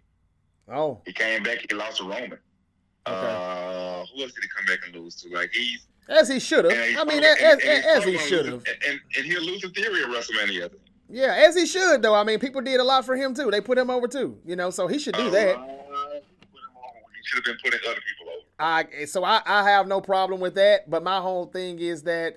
oh, 0.72 1.02
he 1.04 1.12
came 1.12 1.42
back. 1.42 1.58
He 1.68 1.76
lost 1.76 1.98
to 1.98 2.04
Roman. 2.04 2.32
Okay. 2.32 2.40
Uh, 3.06 4.06
who 4.14 4.22
else 4.22 4.32
did 4.32 4.44
he 4.44 4.48
come 4.56 4.64
back 4.66 4.78
and 4.86 4.96
lose 4.96 5.16
to? 5.16 5.28
Like 5.28 5.50
he's 5.52 5.86
as 6.08 6.30
he 6.30 6.40
should 6.40 6.64
have. 6.64 6.72
I 6.72 7.04
mean, 7.04 7.22
as, 7.22 7.38
as, 7.38 7.58
as 7.62 8.04
he 8.04 8.16
should 8.16 8.46
have. 8.46 8.64
And, 8.88 9.00
and 9.16 9.26
he'll 9.26 9.42
lose 9.42 9.60
the 9.60 9.68
theory 9.68 10.02
of 10.02 10.08
WrestleMania. 10.08 10.70
Yeah, 11.10 11.34
as 11.34 11.54
he 11.54 11.66
should 11.66 12.00
though. 12.00 12.14
I 12.14 12.24
mean, 12.24 12.38
people 12.38 12.62
did 12.62 12.80
a 12.80 12.84
lot 12.84 13.04
for 13.04 13.14
him 13.14 13.34
too. 13.34 13.50
They 13.50 13.60
put 13.60 13.76
him 13.76 13.90
over 13.90 14.08
too. 14.08 14.38
You 14.46 14.56
know, 14.56 14.70
so 14.70 14.86
he 14.86 14.98
should 14.98 15.16
do 15.16 15.28
uh, 15.28 15.30
that. 15.30 15.83
Should 17.24 17.36
have 17.36 17.44
been 17.44 17.56
putting 17.62 17.80
other 17.88 18.00
people 18.00 18.32
over. 18.32 18.44
I 18.58 19.04
so 19.06 19.24
I, 19.24 19.42
I 19.44 19.68
have 19.68 19.86
no 19.86 20.00
problem 20.00 20.40
with 20.40 20.54
that, 20.54 20.88
but 20.88 21.02
my 21.02 21.20
whole 21.20 21.46
thing 21.46 21.78
is 21.78 22.02
that 22.04 22.36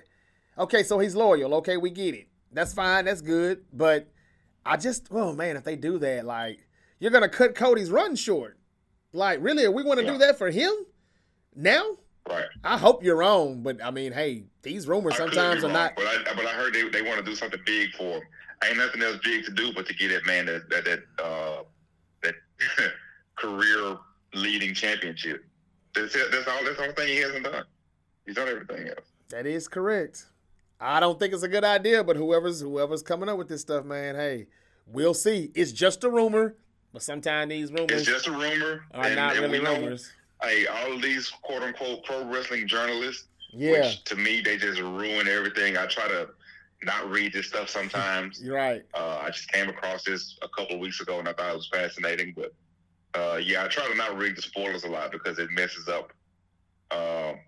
okay, 0.58 0.82
so 0.82 0.98
he's 0.98 1.14
loyal. 1.14 1.54
Okay, 1.56 1.76
we 1.76 1.90
get 1.90 2.14
it. 2.14 2.28
That's 2.52 2.74
fine. 2.74 3.04
That's 3.04 3.20
good. 3.20 3.64
But 3.72 4.08
I 4.66 4.76
just 4.76 5.08
oh 5.10 5.32
man, 5.32 5.56
if 5.56 5.64
they 5.64 5.76
do 5.76 5.98
that, 5.98 6.24
like 6.24 6.66
you're 6.98 7.10
gonna 7.10 7.28
cut 7.28 7.54
Cody's 7.54 7.90
run 7.90 8.16
short. 8.16 8.58
Like 9.12 9.38
really, 9.42 9.64
are 9.64 9.70
we 9.70 9.82
going 9.82 9.98
to 9.98 10.04
yeah. 10.04 10.12
do 10.12 10.18
that 10.18 10.38
for 10.38 10.50
him 10.50 10.72
now? 11.54 11.96
Right. 12.28 12.44
I 12.62 12.76
hope 12.76 13.02
you're 13.02 13.16
wrong, 13.16 13.62
but 13.62 13.82
I 13.82 13.90
mean, 13.90 14.12
hey, 14.12 14.44
these 14.62 14.86
rumors 14.86 15.14
I 15.14 15.18
sometimes 15.18 15.64
are 15.64 15.72
not. 15.72 15.96
But 15.96 16.06
I, 16.06 16.34
but 16.34 16.44
I 16.44 16.50
heard 16.50 16.74
they, 16.74 16.86
they 16.90 17.00
want 17.00 17.18
to 17.18 17.24
do 17.24 17.34
something 17.34 17.60
big 17.64 17.90
for 17.92 18.18
him. 18.18 18.22
Ain't 18.64 18.76
nothing 18.76 19.02
else 19.02 19.18
big 19.24 19.44
to 19.46 19.52
do 19.52 19.72
but 19.72 19.86
to 19.86 19.94
get 19.94 20.10
that 20.10 20.26
man 20.26 20.46
that 20.46 20.68
that 20.68 20.84
that, 20.84 21.24
uh, 21.24 21.62
that 22.22 22.34
career 23.36 23.96
leading 24.34 24.74
championship. 24.74 25.44
That's 25.94 26.14
it. 26.14 26.30
That's 26.30 26.46
all. 26.46 26.64
That's 26.64 26.76
the 26.76 26.82
only 26.82 26.94
thing 26.94 27.08
he 27.08 27.16
hasn't 27.16 27.44
done. 27.44 27.64
He's 28.26 28.36
done 28.36 28.48
everything 28.48 28.88
else. 28.88 29.06
That 29.30 29.46
is 29.46 29.68
correct. 29.68 30.26
I 30.80 31.00
don't 31.00 31.18
think 31.18 31.34
it's 31.34 31.42
a 31.42 31.48
good 31.48 31.64
idea, 31.64 32.04
but 32.04 32.16
whoever's 32.16 32.60
whoever's 32.60 33.02
coming 33.02 33.28
up 33.28 33.36
with 33.36 33.48
this 33.48 33.62
stuff, 33.62 33.84
man, 33.84 34.14
hey, 34.14 34.46
we'll 34.86 35.14
see. 35.14 35.50
It's 35.54 35.72
just 35.72 36.04
a 36.04 36.10
rumor, 36.10 36.56
but 36.92 37.02
sometimes 37.02 37.50
these 37.50 37.72
rumors 37.72 37.90
it's 37.90 38.06
just 38.06 38.28
a 38.28 38.32
rumor 38.32 38.84
are 38.92 39.04
and, 39.04 39.16
not 39.16 39.36
and 39.36 39.52
really 39.52 39.60
rumors. 39.60 40.12
hey, 40.42 40.66
all 40.66 40.92
of 40.92 41.02
these 41.02 41.28
quote 41.42 41.62
unquote 41.62 42.04
pro 42.04 42.24
wrestling 42.24 42.68
journalists, 42.68 43.26
yeah, 43.50 43.72
which 43.72 44.04
to 44.04 44.16
me 44.16 44.40
they 44.40 44.56
just 44.56 44.80
ruin 44.80 45.26
everything. 45.26 45.76
I 45.76 45.86
try 45.86 46.06
to 46.06 46.28
not 46.84 47.10
read 47.10 47.32
this 47.32 47.48
stuff 47.48 47.68
sometimes. 47.68 48.40
You're 48.42 48.54
right. 48.56 48.84
Uh, 48.94 49.18
I 49.22 49.30
just 49.30 49.50
came 49.50 49.68
across 49.68 50.04
this 50.04 50.38
a 50.42 50.48
couple 50.48 50.76
of 50.76 50.80
weeks 50.80 51.00
ago 51.00 51.18
and 51.18 51.28
I 51.28 51.32
thought 51.32 51.50
it 51.50 51.56
was 51.56 51.68
fascinating, 51.72 52.34
but 52.36 52.54
uh, 53.14 53.40
yeah, 53.42 53.64
I 53.64 53.68
try 53.68 53.86
to 53.88 53.94
not 53.94 54.16
read 54.16 54.36
the 54.36 54.42
spoilers 54.42 54.84
a 54.84 54.88
lot 54.88 55.12
because 55.12 55.38
it 55.38 55.50
messes 55.50 55.88
up. 55.88 56.12
Um, 56.90 57.38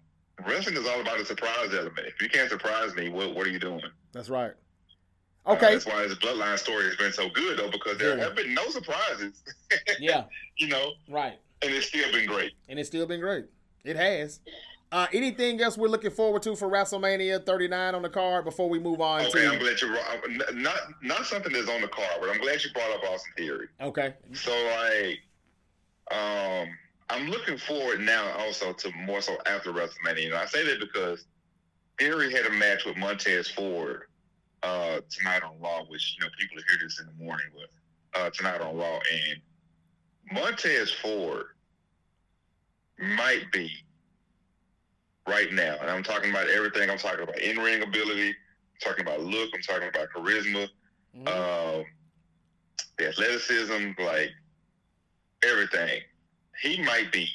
wrestling 0.47 0.77
is 0.77 0.87
all 0.87 1.01
about 1.01 1.19
the 1.19 1.25
surprise 1.25 1.73
element. 1.73 2.07
If 2.07 2.21
you 2.21 2.29
can't 2.29 2.51
surprise 2.51 2.95
me, 2.95 3.09
what 3.09 3.35
what 3.35 3.47
are 3.47 3.51
you 3.51 3.59
doing? 3.59 3.83
That's 4.13 4.29
right. 4.29 4.53
Uh, 5.47 5.53
okay. 5.53 5.67
Uh, 5.67 5.71
that's 5.71 5.87
why 5.87 6.07
this 6.07 6.19
bloodline 6.19 6.59
story 6.59 6.85
has 6.85 6.97
been 6.97 7.13
so 7.13 7.29
good 7.31 7.59
though, 7.59 7.71
because 7.71 7.99
there 7.99 8.17
yeah. 8.17 8.25
have 8.25 8.37
been 8.37 8.55
no 8.55 8.69
surprises. 8.71 9.43
yeah. 10.01 10.25
You 10.57 10.69
know. 10.69 10.93
Right. 11.09 11.39
And 11.63 11.73
it's 11.73 11.87
still 11.87 12.11
been 12.13 12.27
great. 12.27 12.53
And 12.69 12.79
it's 12.79 12.89
still 12.89 13.07
been 13.07 13.21
great. 13.21 13.47
It 13.85 13.97
has. 13.97 14.41
Uh, 14.93 15.07
anything 15.13 15.61
else 15.61 15.79
we're 15.79 15.89
looking 15.89 16.11
forward 16.11 16.43
to 16.43 16.57
for 16.57 16.69
WrestleMania 16.69 17.47
39 17.47 17.95
on 17.95 18.03
the 18.03 18.09
card 18.09 18.45
before 18.45 18.69
we 18.69 18.81
move 18.81 19.01
on? 19.01 19.21
Okay, 19.21 19.43
to... 19.43 19.53
I'm 19.53 19.59
glad 19.61 19.81
you 19.81 19.95
not 20.55 20.79
not 21.03 21.27
something 21.27 21.53
that's 21.53 21.69
on 21.69 21.81
the 21.81 21.89
card, 21.89 22.11
but 22.21 22.29
I'm 22.29 22.41
glad 22.41 22.63
you 22.65 22.73
brought 22.73 22.91
up 22.91 23.05
Austin 23.05 23.33
Theory. 23.37 23.69
Okay. 23.81 24.15
So 24.33 24.51
like, 24.51 25.21
um, 26.11 26.69
I'm 27.09 27.29
looking 27.29 27.59
forward 27.59 28.01
now 28.01 28.33
also 28.39 28.73
to 28.73 28.93
more 28.93 29.21
so 29.21 29.37
after 29.47 29.73
WrestleMania. 29.73 30.27
And 30.27 30.35
I 30.35 30.47
say 30.47 30.65
that 30.65 30.81
because 30.81 31.25
Theory 31.99 32.33
had 32.33 32.47
a 32.47 32.51
match 32.51 32.85
with 32.85 32.97
Montez 32.97 33.49
Ford 33.49 34.03
uh, 34.63 35.01
tonight 35.11 35.43
on 35.43 35.61
Raw, 35.61 35.85
which 35.85 36.17
you 36.17 36.25
know 36.25 36.31
people 36.39 36.57
will 36.57 36.65
hear 36.69 36.79
this 36.83 37.01
in 37.01 37.07
the 37.07 37.25
morning, 37.25 37.47
but 37.55 38.21
uh, 38.21 38.31
tonight 38.31 38.61
on 38.61 38.77
Raw, 38.77 38.99
and 39.13 39.41
Montez 40.33 40.91
Ford 40.91 41.47
might 42.99 43.51
be 43.53 43.71
right 45.29 45.53
now, 45.53 45.77
and 45.81 45.91
I'm 45.91 46.03
talking 46.03 46.31
about 46.31 46.49
everything. 46.49 46.91
I'm 46.91 46.99
talking 46.99 47.23
about 47.23 47.39
in 47.39 47.59
ring 47.59 47.83
ability. 47.83 48.29
I'm 48.29 48.81
talking 48.83 49.05
about 49.05 49.21
look. 49.21 49.51
I'm 49.55 49.63
talking 49.63 49.89
about 49.89 50.09
charisma, 50.15 50.69
mm-hmm. 51.17 51.29
um, 51.29 51.85
the 52.99 53.09
athleticism, 53.09 53.91
like 53.99 54.31
everything 55.45 56.03
he 56.61 56.83
might 56.83 57.11
be 57.11 57.29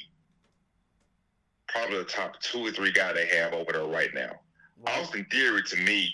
probably 1.68 1.98
the 1.98 2.04
top 2.04 2.40
two 2.40 2.64
or 2.64 2.70
three 2.70 2.92
guy 2.92 3.12
they 3.12 3.26
have 3.26 3.52
over 3.52 3.72
there 3.72 3.84
right 3.84 4.14
now. 4.14 4.32
Right. 4.84 4.98
Austin 4.98 5.26
Theory 5.30 5.62
to 5.64 5.76
me, 5.76 6.12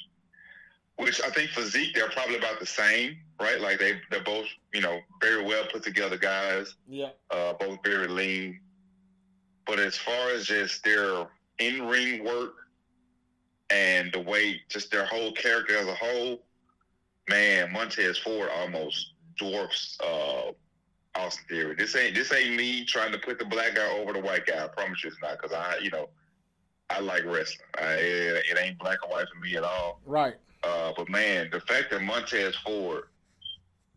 which 0.96 1.20
I 1.22 1.31
think 1.31 1.50
physique 1.50 1.94
they're 1.94 2.09
probably 2.11 2.37
about 2.37 2.59
the 2.59 2.66
same, 2.66 3.16
right? 3.40 3.61
Like 3.61 3.78
they 3.78 4.00
they're 4.11 4.24
both 4.24 4.46
you 4.72 4.81
know 4.81 5.00
very 5.20 5.44
well 5.44 5.64
put 5.70 5.83
together 5.83 6.16
guys. 6.16 6.74
Yeah. 6.88 7.11
Uh, 7.31 7.55
both 7.55 7.78
very 7.85 8.09
lean. 8.09 8.61
But 9.66 9.78
as 9.78 9.96
far 9.96 10.31
as 10.31 10.46
just 10.46 10.83
their 10.85 11.26
in 11.59 11.87
ring 11.87 12.24
work 12.24 12.55
and 13.70 14.12
the 14.12 14.20
way 14.20 14.61
just 14.68 14.90
their 14.90 15.07
whole 15.07 15.33
character 15.33 15.76
as 15.76 15.87
a 15.87 15.94
whole, 15.94 16.42
man, 17.28 17.72
Montez 17.72 18.18
Ford 18.18 18.48
almost 18.59 19.12
dwarfs 19.38 19.98
uh, 20.05 20.52
Austin 21.14 21.44
Theory. 21.48 21.75
This 21.75 21.94
ain't 21.94 22.14
this 22.14 22.33
ain't 22.33 22.57
me 22.57 22.85
trying 22.85 23.12
to 23.12 23.18
put 23.18 23.38
the 23.38 23.44
black 23.44 23.75
guy 23.75 23.90
over 23.98 24.12
the 24.12 24.20
white 24.20 24.46
guy. 24.46 24.64
I 24.64 24.68
promise 24.68 25.05
you 25.05 25.11
it's 25.11 25.18
not 25.22 25.40
because 25.40 25.53
I, 25.53 25.79
you 25.83 25.90
know, 25.90 26.09
I 26.90 27.01
like 27.01 27.25
wrestling. 27.25 27.68
I, 27.79 27.94
it, 27.94 28.44
it, 28.51 28.59
ain't 28.59 28.79
black 28.79 28.98
and 29.03 29.12
white 29.12 29.27
for 29.33 29.40
me 29.40 29.57
at 29.57 29.64
all. 29.64 30.01
Right. 30.07 30.35
Uh, 30.62 30.92
but 30.96 31.09
man, 31.09 31.48
the 31.51 31.61
fact 31.61 31.90
that 31.90 32.03
Montez 32.03 32.55
Ford 32.57 33.05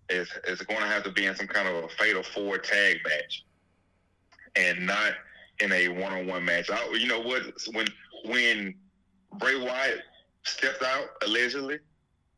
is 0.10 0.30
is 0.48 0.62
going 0.62 0.82
to 0.82 0.88
have 0.88 1.04
to 1.04 1.12
be 1.12 1.26
in 1.26 1.36
some 1.36 1.48
kind 1.48 1.68
of 1.68 1.86
a 1.86 1.90
fatal 1.90 2.24
four 2.24 2.58
tag 2.58 3.00
match, 3.08 3.46
and 4.56 4.86
not 4.86 5.14
in 5.60 5.72
a 5.72 5.88
one 5.88 6.12
on 6.12 6.28
one 6.28 6.44
match. 6.44 6.70
I, 6.70 6.90
you 6.94 7.08
know 7.08 7.22
what? 7.22 7.44
When 7.72 7.88
when 8.26 8.76
Bray 9.38 9.58
Wyatt 9.58 10.02
stepped 10.44 10.84
out 10.84 11.06
allegedly, 11.26 11.80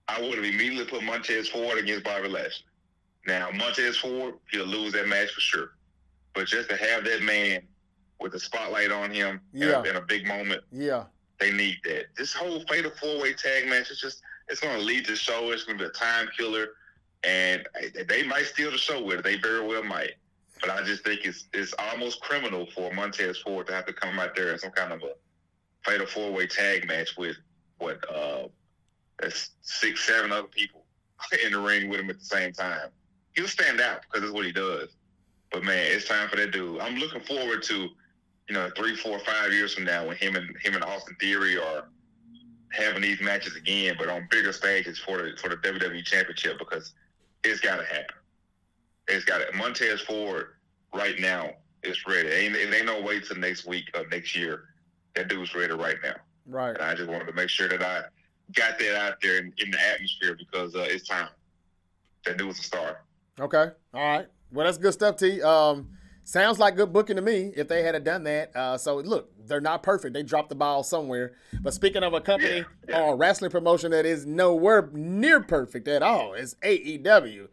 I 0.07 0.21
would 0.21 0.35
have 0.35 0.45
immediately 0.45 0.85
put 0.85 1.03
Montez 1.03 1.49
Ford 1.49 1.77
against 1.77 2.03
Bobby 2.03 2.29
Lashley. 2.29 2.65
Now, 3.27 3.49
Montez 3.53 3.97
Ford, 3.97 4.35
he'll 4.51 4.65
lose 4.65 4.93
that 4.93 5.07
match 5.07 5.31
for 5.31 5.41
sure. 5.41 5.71
But 6.33 6.47
just 6.47 6.69
to 6.69 6.77
have 6.77 7.03
that 7.03 7.21
man 7.21 7.61
with 8.19 8.31
the 8.31 8.39
spotlight 8.39 8.89
on 8.91 9.11
him 9.11 9.41
yeah. 9.53 9.83
in, 9.83 9.97
a, 9.97 10.01
big 10.01 10.25
moment, 10.25 10.63
yeah, 10.71 11.03
they 11.39 11.51
need 11.51 11.77
that. 11.83 12.05
This 12.17 12.33
whole 12.33 12.61
fatal 12.69 12.91
four 12.91 13.21
way 13.21 13.33
tag 13.33 13.67
match 13.67 13.91
is 13.91 13.99
just 13.99 14.21
it's 14.47 14.61
going 14.61 14.79
to 14.79 14.83
lead 14.83 15.05
the 15.05 15.15
show. 15.15 15.51
It's 15.51 15.65
going 15.65 15.77
to 15.77 15.83
be 15.83 15.89
a 15.89 15.93
time 15.93 16.29
killer, 16.37 16.69
and 17.23 17.67
they 18.07 18.23
might 18.23 18.45
steal 18.45 18.71
the 18.71 18.77
show 18.77 19.03
with 19.03 19.19
it. 19.19 19.23
They 19.23 19.37
very 19.37 19.65
well 19.67 19.83
might. 19.83 20.13
But 20.61 20.69
I 20.69 20.83
just 20.83 21.03
think 21.03 21.25
it's 21.25 21.49
it's 21.53 21.73
almost 21.77 22.21
criminal 22.21 22.65
for 22.73 22.93
Montez 22.93 23.39
Ford 23.39 23.67
to 23.67 23.73
have 23.73 23.85
to 23.87 23.93
come 23.93 24.19
out 24.19 24.35
there 24.35 24.53
in 24.53 24.59
some 24.59 24.71
kind 24.71 24.93
of 24.93 25.03
a 25.03 25.13
fatal 25.83 26.07
four 26.07 26.31
way 26.31 26.47
tag 26.47 26.87
match 26.87 27.17
with 27.17 27.35
what 27.79 27.99
uh, 28.09 28.47
six 29.61 30.07
seven 30.07 30.31
other 30.31 30.47
people 30.47 30.85
in 31.45 31.51
the 31.51 31.59
ring 31.59 31.89
with 31.89 31.99
him 31.99 32.09
at 32.09 32.19
the 32.19 32.25
same 32.25 32.53
time 32.53 32.89
he'll 33.37 33.47
stand 33.47 33.79
out 33.79 34.01
because 34.01 34.21
that's 34.21 34.33
what 34.33 34.45
he 34.45 34.51
does. 34.51 34.89
But 35.51 35.63
man, 35.63 35.85
it's 35.91 36.07
time 36.07 36.27
for 36.27 36.35
that 36.35 36.51
dude. 36.51 36.81
I'm 36.81 36.95
looking 36.95 37.21
forward 37.21 37.63
to, 37.63 37.87
you 38.49 38.53
know, 38.53 38.69
three, 38.75 38.95
four, 38.95 39.19
five 39.19 39.53
years 39.53 39.75
from 39.75 39.85
now 39.85 40.07
when 40.07 40.17
him 40.17 40.35
and 40.35 40.57
him 40.61 40.75
and 40.75 40.83
Austin 40.83 41.15
Theory 41.19 41.57
are 41.57 41.87
having 42.71 43.01
these 43.01 43.21
matches 43.21 43.55
again, 43.55 43.95
but 43.97 44.09
on 44.09 44.27
bigger 44.29 44.51
stages 44.51 44.99
for 44.99 45.17
the 45.17 45.37
for 45.37 45.49
the 45.49 45.55
WWE 45.57 46.03
Championship 46.03 46.59
because 46.59 46.93
it's 47.43 47.61
got 47.61 47.77
to 47.77 47.85
happen. 47.85 48.15
It's 49.07 49.23
got 49.23 49.37
to. 49.37 49.55
Montez 49.55 50.01
Ford 50.01 50.47
right 50.93 51.17
now 51.19 51.51
is 51.83 52.05
ready. 52.05 52.27
It 52.27 52.33
ain't, 52.33 52.55
it 52.55 52.73
ain't 52.73 52.85
no 52.85 53.01
wait 53.01 53.25
till 53.25 53.37
next 53.37 53.65
week 53.65 53.85
or 53.95 54.05
next 54.07 54.35
year. 54.35 54.65
That 55.15 55.29
dude's 55.29 55.55
ready 55.55 55.73
right 55.73 55.97
now. 56.03 56.15
Right. 56.45 56.75
And 56.75 56.83
I 56.83 56.93
just 56.93 57.09
wanted 57.09 57.27
to 57.27 57.33
make 57.33 57.49
sure 57.49 57.69
that 57.69 57.81
I 57.81 58.03
got 58.53 58.79
that 58.79 58.95
out 58.97 59.21
there 59.21 59.37
in, 59.37 59.53
in 59.59 59.71
the 59.71 59.79
atmosphere 59.79 60.35
because 60.37 60.75
uh, 60.75 60.87
it's 60.89 61.07
time. 61.07 61.29
That 62.25 62.37
dude 62.37 62.47
was 62.47 62.59
a 62.59 62.63
star. 62.63 62.99
Okay. 63.39 63.69
All 63.93 64.01
right. 64.01 64.27
Well, 64.51 64.65
that's 64.65 64.77
good 64.77 64.93
stuff, 64.93 65.17
T. 65.17 65.41
Um, 65.41 65.89
sounds 66.23 66.59
like 66.59 66.75
good 66.75 66.91
booking 66.91 67.15
to 67.17 67.21
me 67.21 67.53
if 67.55 67.67
they 67.67 67.83
had 67.83 68.01
done 68.03 68.23
that. 68.23 68.55
Uh, 68.55 68.77
so 68.77 68.97
look, 68.97 69.31
they're 69.45 69.61
not 69.61 69.83
perfect. 69.83 70.13
They 70.13 70.23
dropped 70.23 70.49
the 70.49 70.55
ball 70.55 70.83
somewhere. 70.83 71.33
But 71.61 71.73
speaking 71.73 72.03
of 72.03 72.13
a 72.13 72.21
company 72.21 72.65
or 72.93 73.13
a 73.13 73.15
wrestling 73.15 73.51
promotion 73.51 73.91
that 73.91 74.05
is 74.05 74.25
nowhere 74.25 74.89
near 74.93 75.41
perfect 75.41 75.87
at 75.87 76.01
all, 76.01 76.33
it's 76.33 76.55
AEW. 76.55 77.47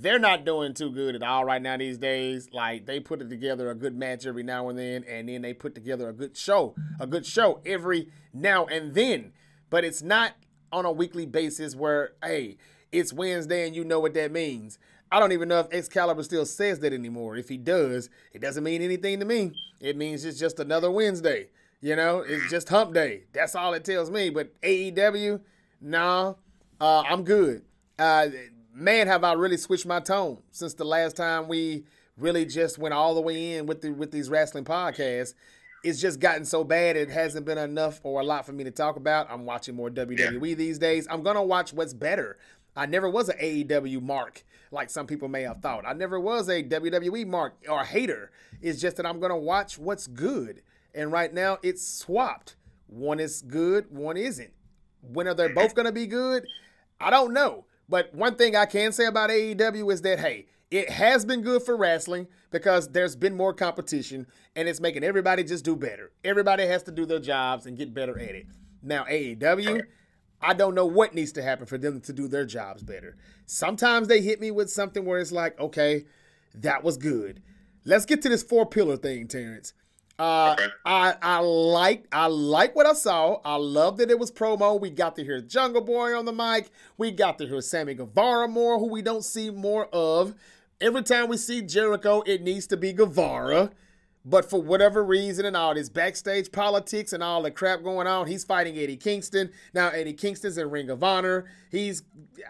They're 0.00 0.18
not 0.18 0.44
doing 0.44 0.74
too 0.74 0.90
good 0.90 1.14
at 1.14 1.22
all 1.22 1.44
right 1.44 1.62
now 1.62 1.76
these 1.78 1.98
days. 1.98 2.50
Like 2.52 2.86
they 2.86 3.00
put 3.00 3.22
it 3.22 3.30
together 3.30 3.70
a 3.70 3.74
good 3.74 3.96
match 3.96 4.26
every 4.26 4.42
now 4.42 4.68
and 4.68 4.78
then, 4.78 5.04
and 5.08 5.28
then 5.28 5.42
they 5.42 5.54
put 5.54 5.74
together 5.74 6.08
a 6.08 6.12
good 6.12 6.36
show, 6.36 6.74
a 7.00 7.06
good 7.06 7.24
show 7.24 7.60
every 7.64 8.08
now 8.34 8.66
and 8.66 8.94
then. 8.94 9.32
But 9.70 9.84
it's 9.84 10.02
not 10.02 10.34
on 10.70 10.84
a 10.84 10.92
weekly 10.92 11.24
basis 11.26 11.74
where, 11.74 12.12
hey, 12.22 12.58
it's 12.92 13.12
Wednesday 13.12 13.66
and 13.66 13.74
you 13.74 13.84
know 13.84 14.00
what 14.00 14.14
that 14.14 14.32
means. 14.32 14.78
I 15.10 15.20
don't 15.20 15.32
even 15.32 15.48
know 15.48 15.60
if 15.60 15.72
Excalibur 15.72 16.22
still 16.22 16.44
says 16.44 16.80
that 16.80 16.92
anymore. 16.92 17.36
If 17.36 17.48
he 17.48 17.56
does, 17.56 18.10
it 18.32 18.40
doesn't 18.40 18.64
mean 18.64 18.82
anything 18.82 19.20
to 19.20 19.24
me. 19.24 19.52
It 19.80 19.96
means 19.96 20.24
it's 20.24 20.38
just 20.38 20.60
another 20.60 20.90
Wednesday. 20.90 21.48
You 21.80 21.96
know, 21.96 22.20
it's 22.26 22.50
just 22.50 22.68
hump 22.68 22.92
day. 22.92 23.24
That's 23.32 23.54
all 23.54 23.72
it 23.74 23.84
tells 23.84 24.10
me. 24.10 24.30
But 24.30 24.60
AEW, 24.62 25.40
nah, 25.80 26.34
uh, 26.80 27.02
I'm 27.08 27.22
good. 27.22 27.62
Uh, 27.98 28.28
man, 28.74 29.06
have 29.06 29.24
I 29.24 29.34
really 29.34 29.56
switched 29.56 29.86
my 29.86 30.00
tone 30.00 30.38
since 30.50 30.74
the 30.74 30.84
last 30.84 31.16
time 31.16 31.48
we 31.48 31.84
really 32.16 32.44
just 32.44 32.78
went 32.78 32.94
all 32.94 33.14
the 33.14 33.20
way 33.20 33.54
in 33.54 33.66
with 33.66 33.80
the, 33.80 33.90
with 33.90 34.10
these 34.10 34.28
wrestling 34.28 34.64
podcasts. 34.64 35.34
It's 35.84 36.00
just 36.00 36.18
gotten 36.18 36.44
so 36.44 36.64
bad 36.64 36.96
it 36.96 37.08
hasn't 37.08 37.46
been 37.46 37.58
enough 37.58 38.00
or 38.02 38.20
a 38.20 38.24
lot 38.24 38.44
for 38.44 38.52
me 38.52 38.64
to 38.64 38.70
talk 38.72 38.96
about. 38.96 39.30
I'm 39.30 39.44
watching 39.44 39.76
more 39.76 39.88
WWE 39.90 40.48
yeah. 40.48 40.54
these 40.56 40.78
days. 40.78 41.06
I'm 41.08 41.22
gonna 41.22 41.44
watch 41.44 41.72
what's 41.72 41.94
better. 41.94 42.36
I 42.78 42.86
never 42.86 43.10
was 43.10 43.28
an 43.28 43.38
AEW 43.38 44.00
mark 44.00 44.44
like 44.70 44.90
some 44.90 45.06
people 45.06 45.28
may 45.28 45.42
have 45.42 45.60
thought. 45.60 45.84
I 45.86 45.92
never 45.92 46.20
was 46.20 46.48
a 46.48 46.62
WWE 46.62 47.26
mark 47.26 47.54
or 47.68 47.84
hater. 47.84 48.30
It's 48.60 48.80
just 48.80 48.96
that 48.96 49.06
I'm 49.06 49.18
going 49.20 49.32
to 49.32 49.36
watch 49.36 49.78
what's 49.78 50.06
good. 50.06 50.62
And 50.94 51.10
right 51.10 51.32
now 51.32 51.58
it's 51.62 51.86
swapped. 51.86 52.56
One 52.86 53.20
is 53.20 53.42
good, 53.42 53.86
one 53.90 54.16
isn't. 54.16 54.52
When 55.02 55.28
are 55.28 55.34
they 55.34 55.48
both 55.48 55.74
going 55.74 55.86
to 55.86 55.92
be 55.92 56.06
good? 56.06 56.46
I 57.00 57.10
don't 57.10 57.32
know. 57.32 57.66
But 57.88 58.14
one 58.14 58.36
thing 58.36 58.56
I 58.56 58.66
can 58.66 58.92
say 58.92 59.06
about 59.06 59.30
AEW 59.30 59.92
is 59.92 60.02
that, 60.02 60.20
hey, 60.20 60.46
it 60.70 60.90
has 60.90 61.24
been 61.24 61.42
good 61.42 61.62
for 61.62 61.76
wrestling 61.76 62.28
because 62.50 62.88
there's 62.88 63.16
been 63.16 63.34
more 63.34 63.54
competition 63.54 64.26
and 64.54 64.68
it's 64.68 64.80
making 64.80 65.04
everybody 65.04 65.44
just 65.44 65.64
do 65.64 65.76
better. 65.76 66.12
Everybody 66.24 66.66
has 66.66 66.82
to 66.84 66.92
do 66.92 67.06
their 67.06 67.20
jobs 67.20 67.66
and 67.66 67.76
get 67.76 67.94
better 67.94 68.18
at 68.18 68.34
it. 68.34 68.46
Now, 68.82 69.04
AEW, 69.04 69.82
I 70.40 70.54
don't 70.54 70.74
know 70.74 70.86
what 70.86 71.14
needs 71.14 71.32
to 71.32 71.42
happen 71.42 71.66
for 71.66 71.78
them 71.78 72.00
to 72.02 72.12
do 72.12 72.28
their 72.28 72.46
jobs 72.46 72.82
better. 72.82 73.16
Sometimes 73.46 74.08
they 74.08 74.20
hit 74.20 74.40
me 74.40 74.50
with 74.50 74.70
something 74.70 75.04
where 75.04 75.18
it's 75.18 75.32
like, 75.32 75.58
okay, 75.58 76.04
that 76.54 76.84
was 76.84 76.96
good. 76.96 77.42
Let's 77.84 78.04
get 78.04 78.22
to 78.22 78.28
this 78.28 78.42
four 78.42 78.66
pillar 78.66 78.96
thing, 78.96 79.26
Terrence. 79.28 79.72
Uh, 80.18 80.56
okay. 80.58 80.66
I 80.84 81.14
I 81.22 81.38
like 81.38 82.06
I 82.10 82.26
like 82.26 82.74
what 82.74 82.86
I 82.86 82.92
saw. 82.92 83.40
I 83.44 83.54
love 83.54 83.98
that 83.98 84.10
it 84.10 84.18
was 84.18 84.32
promo. 84.32 84.80
We 84.80 84.90
got 84.90 85.14
to 85.16 85.24
hear 85.24 85.40
Jungle 85.40 85.80
Boy 85.80 86.16
on 86.16 86.24
the 86.24 86.32
mic. 86.32 86.70
We 86.96 87.12
got 87.12 87.38
to 87.38 87.46
hear 87.46 87.60
Sammy 87.60 87.94
Guevara 87.94 88.48
more, 88.48 88.78
who 88.80 88.88
we 88.88 89.00
don't 89.00 89.24
see 89.24 89.50
more 89.50 89.86
of. 89.92 90.34
Every 90.80 91.02
time 91.02 91.28
we 91.28 91.36
see 91.36 91.62
Jericho, 91.62 92.22
it 92.26 92.42
needs 92.42 92.66
to 92.68 92.76
be 92.76 92.92
Guevara. 92.92 93.70
But 94.28 94.50
for 94.50 94.60
whatever 94.60 95.02
reason 95.02 95.46
and 95.46 95.56
all 95.56 95.74
this 95.74 95.88
backstage 95.88 96.52
politics 96.52 97.14
and 97.14 97.22
all 97.22 97.42
the 97.42 97.50
crap 97.50 97.82
going 97.82 98.06
on, 98.06 98.26
he's 98.26 98.44
fighting 98.44 98.76
Eddie 98.76 98.98
Kingston. 98.98 99.50
Now 99.72 99.88
Eddie 99.88 100.12
Kingston's 100.12 100.58
in 100.58 100.70
Ring 100.70 100.90
of 100.90 101.02
Honor. 101.02 101.46
He's 101.70 102.02